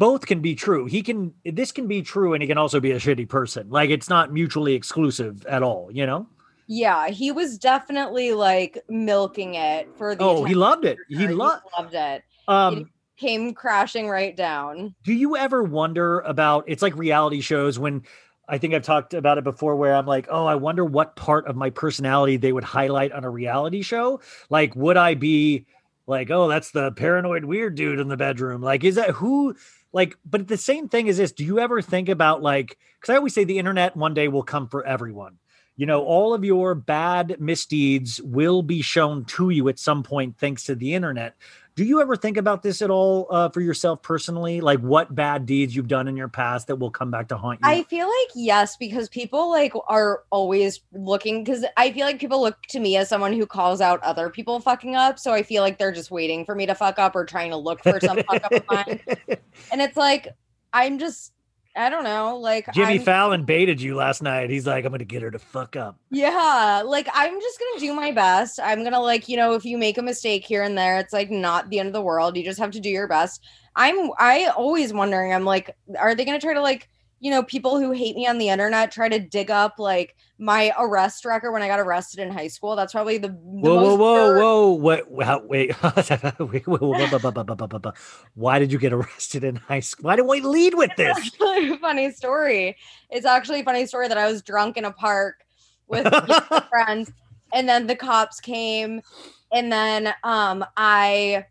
both 0.00 0.24
can 0.24 0.40
be 0.40 0.54
true. 0.54 0.86
He 0.86 1.02
can, 1.02 1.34
this 1.44 1.70
can 1.70 1.86
be 1.86 2.00
true 2.00 2.32
and 2.32 2.42
he 2.42 2.48
can 2.48 2.56
also 2.56 2.80
be 2.80 2.90
a 2.92 2.96
shitty 2.98 3.28
person. 3.28 3.68
Like 3.68 3.90
it's 3.90 4.08
not 4.08 4.32
mutually 4.32 4.72
exclusive 4.72 5.44
at 5.44 5.62
all, 5.62 5.90
you 5.92 6.06
know? 6.06 6.26
Yeah, 6.66 7.08
he 7.08 7.30
was 7.30 7.58
definitely 7.58 8.32
like 8.32 8.82
milking 8.88 9.56
it 9.56 9.90
for 9.98 10.14
the. 10.14 10.24
Oh, 10.24 10.44
he 10.44 10.54
loved 10.54 10.86
it. 10.86 10.96
He 11.08 11.16
seeker. 11.16 11.34
loved, 11.34 11.64
loved 11.78 11.94
it. 11.94 12.22
um, 12.48 12.90
Came 13.18 13.52
crashing 13.52 14.08
right 14.08 14.34
down. 14.34 14.94
do 15.04 15.12
you 15.12 15.36
ever 15.36 15.62
wonder 15.62 16.20
about 16.20 16.64
it's 16.66 16.80
like 16.80 16.96
reality 16.96 17.42
shows 17.42 17.78
when 17.78 18.02
I 18.48 18.56
think 18.56 18.72
I've 18.72 18.82
talked 18.82 19.12
about 19.12 19.36
it 19.36 19.44
before 19.44 19.76
where 19.76 19.94
I'm 19.94 20.06
like, 20.06 20.28
oh, 20.30 20.46
I 20.46 20.54
wonder 20.54 20.82
what 20.82 21.14
part 21.14 21.46
of 21.46 21.56
my 21.56 21.68
personality 21.68 22.38
they 22.38 22.52
would 22.52 22.64
highlight 22.64 23.12
on 23.12 23.24
a 23.24 23.30
reality 23.30 23.82
show. 23.82 24.20
Like, 24.48 24.74
would 24.74 24.96
I 24.96 25.14
be 25.14 25.66
like, 26.06 26.30
oh, 26.30 26.48
that's 26.48 26.70
the 26.70 26.90
paranoid 26.92 27.44
weird 27.44 27.74
dude 27.74 28.00
in 28.00 28.08
the 28.08 28.16
bedroom? 28.16 28.62
Like, 28.62 28.82
is 28.82 28.94
that 28.94 29.10
who 29.10 29.54
like, 29.92 30.16
but 30.24 30.48
the 30.48 30.56
same 30.56 30.88
thing 30.88 31.06
is 31.06 31.16
this. 31.16 31.32
Do 31.32 31.44
you 31.44 31.58
ever 31.58 31.82
think 31.82 32.08
about 32.08 32.42
like, 32.42 32.78
because 33.00 33.12
I 33.12 33.16
always 33.16 33.34
say 33.34 33.44
the 33.44 33.58
internet 33.58 33.96
one 33.96 34.14
day 34.14 34.28
will 34.28 34.42
come 34.42 34.68
for 34.68 34.84
everyone. 34.84 35.38
You 35.76 35.86
know, 35.86 36.02
all 36.04 36.34
of 36.34 36.44
your 36.44 36.74
bad 36.74 37.40
misdeeds 37.40 38.20
will 38.20 38.62
be 38.62 38.82
shown 38.82 39.24
to 39.26 39.48
you 39.48 39.68
at 39.68 39.78
some 39.78 40.02
point 40.02 40.36
thanks 40.38 40.64
to 40.64 40.74
the 40.74 40.94
internet. 40.94 41.36
Do 41.74 41.84
you 41.84 42.00
ever 42.00 42.16
think 42.16 42.36
about 42.36 42.62
this 42.62 42.82
at 42.82 42.90
all 42.90 43.26
uh, 43.30 43.48
for 43.48 43.60
yourself 43.60 44.02
personally? 44.02 44.60
Like 44.60 44.80
what 44.80 45.14
bad 45.14 45.46
deeds 45.46 45.74
you've 45.74 45.88
done 45.88 46.08
in 46.08 46.16
your 46.16 46.28
past 46.28 46.66
that 46.66 46.76
will 46.76 46.90
come 46.90 47.10
back 47.10 47.28
to 47.28 47.36
haunt 47.36 47.60
you? 47.62 47.68
I 47.68 47.84
feel 47.84 48.06
like 48.06 48.28
yes, 48.34 48.76
because 48.76 49.08
people 49.08 49.50
like 49.50 49.72
are 49.88 50.24
always 50.30 50.80
looking. 50.92 51.44
Because 51.44 51.64
I 51.76 51.92
feel 51.92 52.06
like 52.06 52.18
people 52.18 52.40
look 52.40 52.60
to 52.68 52.80
me 52.80 52.96
as 52.96 53.08
someone 53.08 53.32
who 53.32 53.46
calls 53.46 53.80
out 53.80 54.02
other 54.02 54.30
people 54.30 54.60
fucking 54.60 54.96
up. 54.96 55.18
So 55.18 55.32
I 55.32 55.42
feel 55.42 55.62
like 55.62 55.78
they're 55.78 55.92
just 55.92 56.10
waiting 56.10 56.44
for 56.44 56.54
me 56.54 56.66
to 56.66 56.74
fuck 56.74 56.98
up 56.98 57.14
or 57.14 57.24
trying 57.24 57.50
to 57.50 57.56
look 57.56 57.82
for 57.82 57.98
some 58.00 58.18
fuck 58.22 58.44
up 58.44 58.52
of 58.52 58.64
mine. 58.68 59.00
And 59.72 59.80
it's 59.80 59.96
like 59.96 60.28
I'm 60.72 60.98
just 60.98 61.32
I 61.76 61.88
don't 61.88 62.02
know, 62.04 62.36
like 62.36 62.72
Jimmy 62.74 62.94
I'm- 62.94 63.02
Fallon 63.02 63.44
baited 63.44 63.80
you 63.80 63.94
last 63.94 64.22
night. 64.22 64.50
He's 64.50 64.66
like, 64.66 64.84
I'm 64.84 64.90
gonna 64.90 65.04
get 65.04 65.22
her 65.22 65.30
to 65.30 65.38
fuck 65.38 65.76
up. 65.76 65.96
Yeah, 66.10 66.82
like 66.84 67.08
I'm 67.14 67.40
just 67.40 67.58
gonna 67.60 67.80
do 67.80 67.94
my 67.94 68.10
best. 68.10 68.58
I'm 68.62 68.82
gonna 68.82 69.00
like, 69.00 69.28
you 69.28 69.36
know, 69.36 69.54
if 69.54 69.64
you 69.64 69.78
make 69.78 69.96
a 69.96 70.02
mistake 70.02 70.44
here 70.44 70.62
and 70.64 70.76
there, 70.76 70.98
it's 70.98 71.12
like 71.12 71.30
not 71.30 71.70
the 71.70 71.78
end 71.78 71.86
of 71.86 71.92
the 71.92 72.02
world. 72.02 72.36
You 72.36 72.42
just 72.44 72.58
have 72.58 72.72
to 72.72 72.80
do 72.80 72.88
your 72.90 73.06
best. 73.06 73.44
I'm 73.76 74.10
I 74.18 74.46
always 74.56 74.92
wondering, 74.92 75.32
I'm 75.32 75.44
like, 75.44 75.76
are 75.98 76.14
they 76.14 76.24
gonna 76.24 76.40
try 76.40 76.54
to 76.54 76.60
like, 76.60 76.88
you 77.20 77.30
know, 77.30 77.42
people 77.42 77.78
who 77.78 77.92
hate 77.92 78.16
me 78.16 78.26
on 78.26 78.38
the 78.38 78.48
internet 78.48 78.90
try 78.90 79.08
to 79.08 79.18
dig 79.18 79.50
up 79.50 79.78
like 79.78 80.16
my 80.38 80.72
arrest 80.78 81.26
record 81.26 81.52
when 81.52 81.60
I 81.60 81.68
got 81.68 81.78
arrested 81.78 82.20
in 82.20 82.30
high 82.32 82.48
school. 82.48 82.74
That's 82.74 82.92
probably 82.92 83.18
the, 83.18 83.28
the 83.28 83.34
whoa, 83.34 83.94
whoa, 83.94 83.96
whoa, 83.96 84.38
whoa, 84.38 84.72
wait, 84.72 85.10
wait, 85.10 85.44
wait, 85.44 85.72
why 88.34 88.58
did 88.58 88.72
you 88.72 88.78
get 88.78 88.92
arrested 88.94 89.44
in 89.44 89.56
high 89.56 89.80
school? 89.80 90.04
Why 90.06 90.16
did 90.16 90.26
we 90.26 90.40
lead 90.40 90.74
with 90.74 90.96
this? 90.96 91.16
It's 91.18 91.72
a 91.74 91.78
funny 91.78 92.10
story. 92.10 92.76
It's 93.10 93.26
actually 93.26 93.60
a 93.60 93.64
funny 93.64 93.84
story 93.84 94.08
that 94.08 94.18
I 94.18 94.26
was 94.26 94.40
drunk 94.40 94.78
in 94.78 94.86
a 94.86 94.92
park 94.92 95.44
with 95.88 96.06
friends, 96.70 97.12
and 97.52 97.68
then 97.68 97.86
the 97.86 97.96
cops 97.96 98.40
came, 98.40 99.02
and 99.52 99.70
then 99.70 100.14
um 100.24 100.64
I 100.76 101.44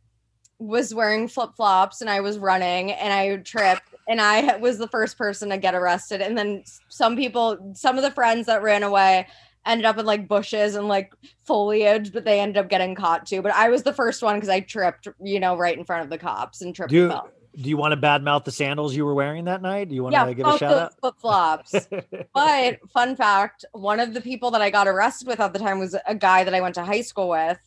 was 0.58 0.94
wearing 0.94 1.28
flip 1.28 1.52
flops 1.56 2.02
and 2.02 2.10
I 2.10 2.20
was 2.20 2.38
running 2.38 2.92
and 2.92 3.14
I 3.14 3.38
tripped 3.38 3.96
and 4.10 4.20
I 4.20 4.58
was 4.58 4.80
the 4.80 4.88
first 4.88 5.18
person 5.18 5.50
to 5.50 5.58
get 5.58 5.76
arrested. 5.76 6.20
And 6.20 6.36
then 6.36 6.64
some 6.90 7.16
people, 7.16 7.74
some 7.76 7.96
of 7.96 8.04
the 8.04 8.12
friends 8.12 8.48
that 8.48 8.64
ran 8.64 8.82
away 8.82 9.28
ended 9.68 9.86
up 9.86 10.00
in 10.00 10.06
like 10.06 10.28
bushes 10.28 10.76
and 10.76 10.88
like 10.88 11.14
foliage, 11.46 12.12
but 12.12 12.26
they 12.26 12.40
ended 12.40 12.58
up 12.58 12.70
getting 12.70 12.96
caught 12.96 13.28
too. 13.28 13.44
But 13.44 13.54
I 13.54 13.70
was 13.70 13.84
the 13.84 13.94
first 13.94 14.24
one 14.24 14.36
because 14.36 14.50
I 14.50 14.62
tripped, 14.62 15.08
you 15.24 15.40
know, 15.40 15.56
right 15.56 15.78
in 15.78 15.86
front 15.86 16.04
of 16.04 16.10
the 16.10 16.18
cops 16.18 16.62
and 16.62 16.76
tripped 16.76 16.90
Do 16.90 16.98
you, 16.98 17.22
do 17.62 17.70
you 17.70 17.78
want 17.78 17.92
to 17.92 17.98
badmouth 17.98 18.46
the 18.46 18.52
sandals 18.52 18.96
you 18.96 19.06
were 19.06 19.14
wearing 19.14 19.46
that 19.46 19.62
night? 19.62 19.90
Do 19.90 19.96
you 19.96 20.02
want 20.02 20.14
Yeah, 20.14 20.26
to 20.26 20.34
give 20.34 20.48
a 20.48 20.58
shout 20.58 20.76
out? 20.76 21.00
flip 21.00 21.16
flops. 21.20 21.88
But 22.34 22.80
fun 22.92 23.16
fact, 23.16 23.66
one 23.74 24.00
of 24.00 24.16
the 24.16 24.22
people 24.22 24.50
that 24.52 24.62
I 24.62 24.72
got 24.72 24.88
arrested 24.88 25.28
with 25.28 25.40
at 25.40 25.54
the 25.54 25.60
time 25.60 25.78
was 25.78 25.96
a 26.08 26.16
guy 26.16 26.44
that 26.44 26.54
I 26.54 26.62
went 26.62 26.76
to 26.76 26.84
high 26.84 27.02
school 27.02 27.30
with. 27.30 27.60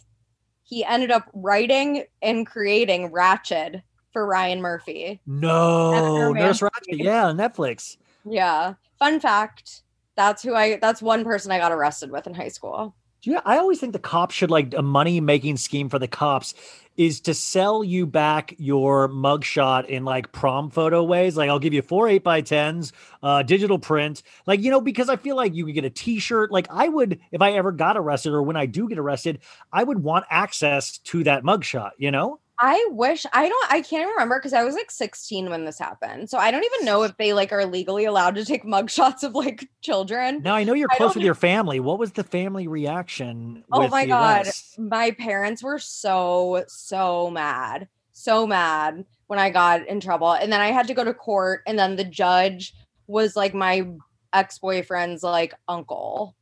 He 0.65 0.85
ended 0.85 1.11
up 1.11 1.29
writing 1.35 2.05
and 2.23 2.47
creating 2.47 3.11
Ratched 3.11 3.83
for 4.13 4.27
Ryan 4.27 4.61
Murphy. 4.61 5.21
no, 5.27 6.33
Nurse 6.33 6.61
Ratched. 6.61 6.71
Yeah, 6.91 7.25
Netflix. 7.27 7.97
Yeah. 8.25 8.75
Fun 8.99 9.21
fact, 9.21 9.83
that's 10.17 10.43
who 10.43 10.55
I 10.55 10.77
that's 10.77 11.03
one 11.03 11.25
person 11.25 11.51
I 11.51 11.59
got 11.59 11.73
arrested 11.73 12.11
with 12.11 12.27
in 12.27 12.35
high 12.35 12.49
school. 12.49 12.95
Yeah, 13.25 13.41
I 13.45 13.59
always 13.59 13.79
think 13.79 13.93
the 13.93 14.01
cops 14.01 14.35
should 14.35 14.51
like 14.51 14.75
a 14.75 14.83
money 14.83 15.21
making 15.21 15.57
scheme 15.57 15.89
for 15.89 16.01
the 16.01 16.09
cops 16.09 16.55
is 16.97 17.21
to 17.21 17.33
sell 17.33 17.85
you 17.85 18.05
back 18.05 18.55
your 18.59 19.09
mugshot 19.09 19.87
in 19.87 20.05
like 20.05 20.33
prom 20.33 20.71
photo 20.71 21.05
ways. 21.05 21.37
Like 21.37 21.49
I'll 21.49 21.61
give 21.61 21.73
you 21.73 21.83
four 21.83 22.09
eight 22.09 22.25
by 22.25 22.41
tens, 22.41 22.93
uh, 23.23 23.45
digital 23.45 23.79
print. 23.79 24.23
Like 24.47 24.61
you 24.61 24.71
know, 24.71 24.81
because 24.81 25.09
I 25.09 25.17
feel 25.17 25.37
like 25.37 25.55
you 25.55 25.65
could 25.65 25.75
get 25.75 25.85
a 25.85 25.91
T-shirt. 25.91 26.51
Like 26.51 26.67
I 26.69 26.89
would, 26.89 27.21
if 27.31 27.41
I 27.41 27.53
ever 27.53 27.71
got 27.71 27.97
arrested 27.97 28.33
or 28.33 28.43
when 28.43 28.57
I 28.57 28.67
do 28.67 28.89
get 28.89 28.99
arrested, 28.99 29.39
I 29.73 29.85
would 29.85 30.03
want 30.03 30.27
access 30.29 30.99
to 30.99 31.23
that 31.25 31.45
mugshot. 31.45 31.93
You 31.99 32.11
know? 32.11 32.41
I 32.59 32.87
wish 32.91 33.27
I 33.33 33.49
don't 33.49 33.73
I 33.73 33.81
can't 33.81 34.03
even 34.03 34.09
remember 34.11 34.39
because 34.39 34.53
I 34.53 34.63
was 34.63 34.75
like 34.75 34.91
16 34.91 35.51
when 35.51 35.65
this 35.65 35.79
happened. 35.79 36.31
So 36.31 36.39
I 36.39 36.51
don't 36.51 36.65
even 36.65 36.85
know 36.85 37.03
if 37.03 37.17
they 37.17 37.33
like 37.33 37.53
are 37.53 37.67
legally 37.67 38.05
allowed 38.05 38.35
to 38.37 38.45
take 38.45 38.65
mugshots 38.65 39.23
of 39.23 39.35
like 39.35 39.69
children. 39.81 40.43
Now 40.43 40.55
I 40.55 40.65
know 40.65 40.75
you're 40.75 40.89
I 40.93 40.97
close 40.97 41.15
with 41.15 41.25
your 41.25 41.35
family. 41.35 41.81
What 41.81 41.99
was 41.99 42.13
the 42.13 42.25
family 42.25 42.69
reaction? 42.69 43.65
Oh 43.73 43.89
my 43.89 44.07
god, 44.07 44.47
arrest? 44.47 44.79
my 44.79 45.11
parents 45.13 45.63
were 45.63 45.79
so 45.79 46.65
so 46.69 47.31
mad, 47.31 47.89
so 48.13 48.47
mad 48.47 49.05
when 49.27 49.39
I 49.39 49.51
got 49.51 49.87
in 49.89 50.01
trouble, 50.01 50.33
and 50.33 50.53
then 50.53 50.61
I 50.61 50.69
had 50.69 50.87
to 50.89 50.95
go 50.95 51.05
to 51.05 51.15
court, 51.15 51.63
and 51.67 51.79
then 51.79 51.97
the 51.97 52.05
judge 52.05 52.75
was 53.07 53.35
like 53.35 53.55
my 53.55 53.89
ex 54.33 54.59
boyfriend's 54.59 55.23
like 55.23 55.55
uncle. 55.69 56.37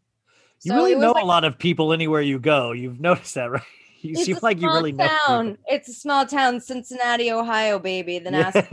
You 0.63 0.73
So 0.73 0.77
really 0.77 0.95
know 0.95 1.13
like, 1.13 1.23
a 1.23 1.27
lot 1.27 1.45
of 1.45 1.59
people 1.59 1.93
anywhere 1.93 2.21
you 2.21 2.39
go. 2.39 2.73
You've 2.73 3.01
noticed 3.01 3.35
that, 3.37 3.51
right? 3.51 3.63
You 4.03 4.13
it's 4.13 4.25
seem 4.25 4.37
a 4.37 4.41
like 4.43 4.57
you 4.57 4.63
small 4.63 4.77
really 4.77 4.93
know. 4.93 5.05
people. 5.05 5.19
town. 5.27 5.59
It's 5.67 5.89
a 5.89 5.93
small 5.93 6.27
town, 6.27 6.61
Cincinnati, 6.61 7.31
Ohio, 7.31 7.79
baby. 7.79 8.19
The 8.19 8.31
nasty 8.31 8.67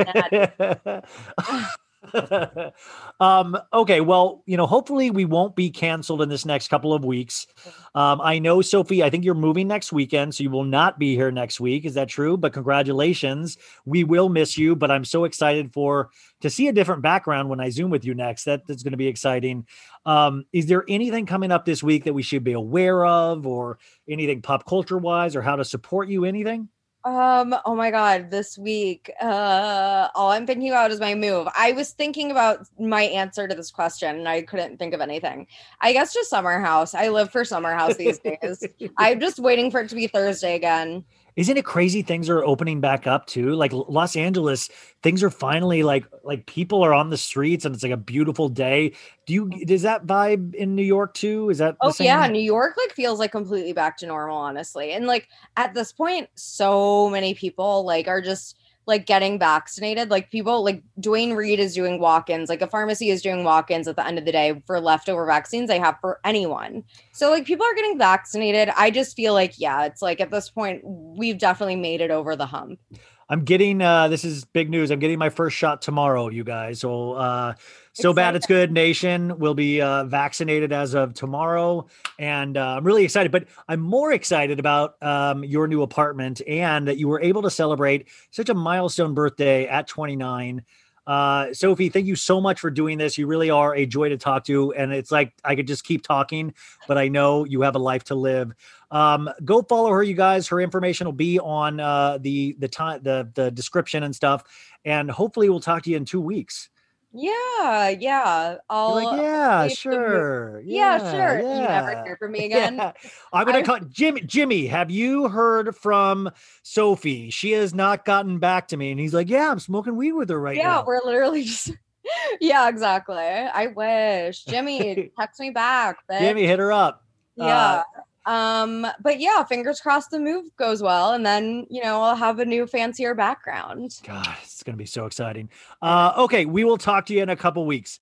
um 3.20 3.58
okay 3.74 4.02
well 4.02 4.44
you 4.46 4.56
know 4.56 4.68
hopefully 4.68 5.10
we 5.10 5.26
won't 5.26 5.56
be 5.56 5.70
canceled 5.70 6.22
in 6.22 6.30
this 6.30 6.46
next 6.46 6.68
couple 6.68 6.94
of 6.94 7.04
weeks. 7.04 7.48
Um 7.96 8.22
i 8.22 8.38
know 8.38 8.62
sophie 8.62 9.04
i 9.04 9.10
think 9.10 9.26
you're 9.26 9.34
moving 9.34 9.68
next 9.68 9.92
weekend 9.92 10.36
so 10.36 10.44
you 10.44 10.52
will 10.52 10.64
not 10.64 11.00
be 11.00 11.16
here 11.16 11.32
next 11.32 11.60
week. 11.60 11.86
Is 11.86 11.96
that 11.96 12.08
true? 12.08 12.38
But 12.38 12.54
congratulations. 12.54 13.58
We 13.86 14.04
will 14.04 14.30
miss 14.30 14.58
you 14.58 14.76
but 14.76 14.92
i'm 14.92 15.06
so 15.06 15.24
excited 15.24 15.74
for 15.74 16.12
to 16.42 16.50
see 16.52 16.68
a 16.68 16.74
different 16.74 17.02
background 17.02 17.50
when 17.50 17.60
i 17.60 17.70
zoom 17.70 17.90
with 17.90 18.06
you 18.06 18.14
next. 18.14 18.44
That, 18.44 18.68
that's 18.68 18.84
going 18.84 18.92
to 18.92 18.98
be 18.98 19.08
exciting. 19.08 19.66
Um 20.06 20.46
is 20.54 20.68
there 20.68 20.86
anything 20.88 21.26
coming 21.26 21.52
up 21.52 21.66
this 21.66 21.82
week 21.82 22.04
that 22.04 22.14
we 22.14 22.22
should 22.22 22.44
be 22.44 22.54
aware 22.54 23.06
of 23.06 23.48
or 23.48 23.80
anything 24.08 24.44
pop 24.44 24.68
culture 24.68 25.00
wise 25.00 25.36
or 25.36 25.42
how 25.42 25.56
to 25.56 25.66
support 25.66 26.10
you 26.10 26.26
anything 26.26 26.70
Um, 27.08 27.56
oh 27.64 27.74
my 27.74 27.90
god, 27.90 28.32
this 28.32 28.58
week, 28.58 29.10
uh 29.22 30.10
all 30.14 30.32
I'm 30.32 30.46
thinking 30.46 30.68
about 30.68 30.92
is 30.92 31.00
my 31.00 31.16
move. 31.16 31.48
I 31.58 31.72
was 31.72 31.92
thinking 31.92 32.32
about 32.32 32.68
my 32.78 33.04
answer 33.04 33.48
to 33.48 33.56
this 33.56 33.72
question 33.72 34.18
and 34.18 34.28
I 34.28 34.42
couldn't 34.42 34.78
think 34.78 34.94
of 34.94 35.00
anything. 35.00 35.48
I 35.80 35.94
guess 35.94 36.14
just 36.14 36.30
summer 36.30 36.60
house. 36.60 36.94
I 36.94 37.08
live 37.08 37.32
for 37.32 37.46
summer 37.46 37.74
house 37.74 37.96
these 37.96 38.20
days. 38.42 38.62
I'm 38.98 39.22
just 39.22 39.40
waiting 39.40 39.72
for 39.72 39.80
it 39.80 39.90
to 39.90 39.96
be 39.96 40.08
Thursday 40.08 40.56
again. 40.56 41.06
Isn't 41.38 41.56
it 41.56 41.66
crazy? 41.66 42.02
Things 42.02 42.30
are 42.30 42.44
opening 42.44 42.82
back 42.82 43.06
up 43.06 43.28
too. 43.28 43.52
Like 43.52 43.72
Los 43.72 44.16
Angeles, 44.16 44.70
things 45.04 45.22
are 45.22 45.30
finally 45.30 45.84
like 45.84 46.04
like 46.24 46.48
people 46.48 46.84
are 46.84 46.96
on 46.96 47.12
the 47.12 47.18
streets 47.18 47.64
and 47.64 47.76
it's 47.76 47.84
like 47.84 47.92
a 47.92 47.98
beautiful 47.98 48.50
day. 48.50 48.94
Do 49.28 49.34
you 49.34 49.50
does 49.66 49.84
that 49.84 50.08
vibe 50.08 50.56
in 50.56 50.76
New 50.76 50.84
York 50.84 51.14
too? 51.14 51.52
Is 51.52 51.60
that 51.60 51.78
Oh 51.80 51.94
yeah. 52.00 52.28
New 52.28 52.42
York 52.42 52.76
like 52.76 52.92
feels 52.92 53.20
like 53.20 53.32
completely 53.32 53.72
back 53.72 53.98
to 53.98 54.08
normal, 54.08 54.36
honestly. 54.36 54.94
And 54.94 55.06
like 55.06 55.30
at 55.58 55.76
this 55.76 55.94
point, 55.94 56.28
so 56.34 57.08
many 57.12 57.36
people 57.36 57.86
like 57.86 58.08
are 58.08 58.22
just 58.22 58.58
like 58.88 59.06
getting 59.06 59.38
vaccinated. 59.38 60.10
Like 60.10 60.32
people 60.32 60.64
like 60.64 60.82
Duane 61.00 61.34
Reade 61.34 61.60
is 61.60 61.76
doing 61.76 62.00
walk-ins, 62.00 62.50
like 62.50 62.62
a 62.62 62.68
pharmacy 62.68 63.10
is 63.10 63.22
doing 63.22 63.44
walk-ins 63.44 63.88
at 63.88 63.98
the 63.98 64.08
end 64.08 64.18
of 64.18 64.26
the 64.26 64.32
day 64.32 64.62
for 64.66 64.80
leftover 64.80 65.26
vaccines 65.26 65.68
they 65.68 65.80
have 65.80 65.98
for 66.00 66.20
anyone. 66.24 66.84
So 67.12 67.30
like 67.30 67.46
people 67.46 67.66
are 67.66 67.76
getting 67.76 67.98
vaccinated. 67.98 68.74
I 68.76 68.90
just 68.90 69.16
feel 69.16 69.34
like, 69.34 69.60
yeah, 69.60 69.84
it's 69.84 70.02
like 70.02 70.22
at 70.22 70.32
this 70.32 70.50
point, 70.50 70.82
we've 70.84 71.38
definitely 71.38 71.76
made 71.76 72.02
it 72.02 72.12
over 72.12 72.36
the 72.36 72.46
hump. 72.46 72.80
I'm 73.30 73.44
getting 73.44 73.82
uh 73.82 74.08
this 74.08 74.24
is 74.24 74.46
big 74.46 74.70
news. 74.70 74.90
I'm 74.90 75.00
getting 75.00 75.20
my 75.20 75.30
first 75.30 75.58
shot 75.58 75.82
tomorrow, 75.82 76.30
you 76.30 76.44
guys. 76.44 76.80
So 76.80 77.14
uh 77.14 77.54
so 77.94 78.14
bad 78.14 78.36
it's 78.36 78.46
good 78.46 78.72
nation 78.72 79.38
will 79.40 79.54
be 79.54 79.82
uh 79.82 80.06
vaccinated 80.06 80.72
as 80.72 80.94
of 80.94 81.14
tomorrow 81.14 81.88
and 82.20 82.58
uh, 82.58 82.76
I'm 82.78 82.86
really 82.86 83.04
excited, 83.04 83.32
but 83.32 83.48
I'm 83.68 83.82
more 83.82 84.14
excited 84.14 84.60
about 84.60 85.02
um 85.04 85.44
your 85.44 85.68
new 85.68 85.82
apartment 85.82 86.42
and 86.48 86.88
that 86.88 86.98
you 86.98 87.08
were 87.08 87.22
able 87.22 87.42
to 87.42 87.50
celebrate 87.50 88.08
such 88.32 88.50
a 88.50 88.54
milestone 88.54 89.14
birthday 89.14 89.68
at 89.68 89.88
29. 89.88 90.64
Uh 91.06 91.54
Sophie, 91.54 91.90
thank 91.90 92.06
you 92.06 92.16
so 92.16 92.40
much 92.40 92.60
for 92.62 92.70
doing 92.70 92.98
this. 92.98 93.18
You 93.18 93.28
really 93.28 93.50
are 93.50 93.76
a 93.76 93.86
joy 93.86 94.10
to 94.10 94.18
talk 94.18 94.46
to 94.46 94.74
and 94.74 94.94
it's 94.94 95.12
like 95.12 95.34
I 95.44 95.56
could 95.56 95.68
just 95.68 95.84
keep 95.84 96.02
talking, 96.02 96.54
but 96.88 96.98
I 96.98 97.10
know 97.10 97.44
you 97.44 97.62
have 97.62 97.76
a 97.76 97.80
life 97.80 98.06
to 98.06 98.16
live. 98.16 98.54
Um, 98.92 99.30
go 99.44 99.62
follow 99.62 99.90
her, 99.92 100.02
you 100.04 100.14
guys. 100.14 100.48
Her 100.48 100.60
information 100.62 101.06
will 101.06 101.12
be 101.14 101.40
on 101.40 101.80
uh, 101.80 102.18
the 102.20 102.56
the 102.60 102.68
time 102.68 103.02
the 103.04 103.30
the 103.36 103.52
description 103.52 104.04
and 104.04 104.16
stuff. 104.16 104.44
And 104.86 105.12
hopefully, 105.12 105.50
we'll 105.50 105.60
talk 105.60 105.84
to 105.84 105.90
you 105.90 105.98
in 105.98 106.06
two 106.06 106.22
weeks. 106.22 106.70
Yeah, 107.14 107.90
yeah. 107.90 108.58
I'll 108.70 108.96
like, 108.96 109.20
yeah, 109.22 109.62
hopefully 109.68 109.96
the 109.96 109.98
mo- 109.98 110.06
sure, 110.06 110.62
Yeah, 110.66 111.12
sure. 111.12 111.40
You 111.40 111.46
never 111.62 112.04
hear 112.04 112.18
from 112.18 112.32
me 112.34 112.46
again. 112.46 112.76
yeah. 112.76 112.92
I'm 113.34 113.46
gonna 113.46 113.60
I- 113.60 113.64
call 113.64 113.80
Jimmy. 113.90 114.22
Jimmy, 114.22 114.68
have 114.68 114.92
you 114.92 115.28
heard 115.28 115.76
from 115.76 116.30
Sophie? 116.64 117.30
She 117.30 117.52
has 117.54 117.74
not 117.74 118.06
gotten 118.06 118.40
back 118.40 118.68
to 118.70 118.78
me, 118.78 118.92
and 118.92 119.00
he's 119.00 119.14
like, 119.14 119.30
"Yeah, 119.30 119.50
I'm 119.50 119.60
smoking 119.60 119.96
weed 119.96 120.12
with 120.14 120.30
her 120.30 120.40
right 120.40 120.58
now. 120.58 120.62
yeah, 120.80 120.84
we're 120.86 121.02
literally 121.04 121.44
just 121.44 121.72
yeah, 122.42 122.70
exactly. 122.70 123.16
I 123.18 123.68
wish. 123.68 124.44
Jimmy, 124.46 125.12
text 125.20 125.40
me 125.40 125.50
back. 125.50 125.98
Bitch. 126.10 126.20
Jimmy, 126.20 126.46
hit 126.46 126.60
her 126.60 126.72
up. 126.72 127.04
Yeah. 127.36 127.84
Um, 128.28 128.86
but 129.02 129.20
yeah, 129.20 129.44
fingers 129.44 129.80
crossed 129.80 130.12
the 130.12 130.20
move 130.20 130.46
goes 130.58 130.84
well, 130.84 131.14
and 131.14 131.26
then 131.26 131.66
you 131.70 131.82
know, 131.82 132.02
I'll 132.02 132.16
have 132.16 132.40
a 132.40 132.46
new 132.46 132.68
fancier 132.68 133.16
background. 133.16 134.00
God, 134.04 134.28
it's 134.44 134.62
gonna 134.64 134.78
be 134.78 134.86
so 134.86 135.06
exciting. 135.06 135.50
Uh, 135.82 136.14
okay, 136.18 136.46
we 136.46 136.64
will 136.64 136.78
talk 136.78 137.06
to 137.08 137.14
you 137.14 137.24
in 137.24 137.30
a 137.30 137.36
couple 137.36 137.66
weeks. 137.66 138.00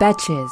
Betches. 0.00 0.50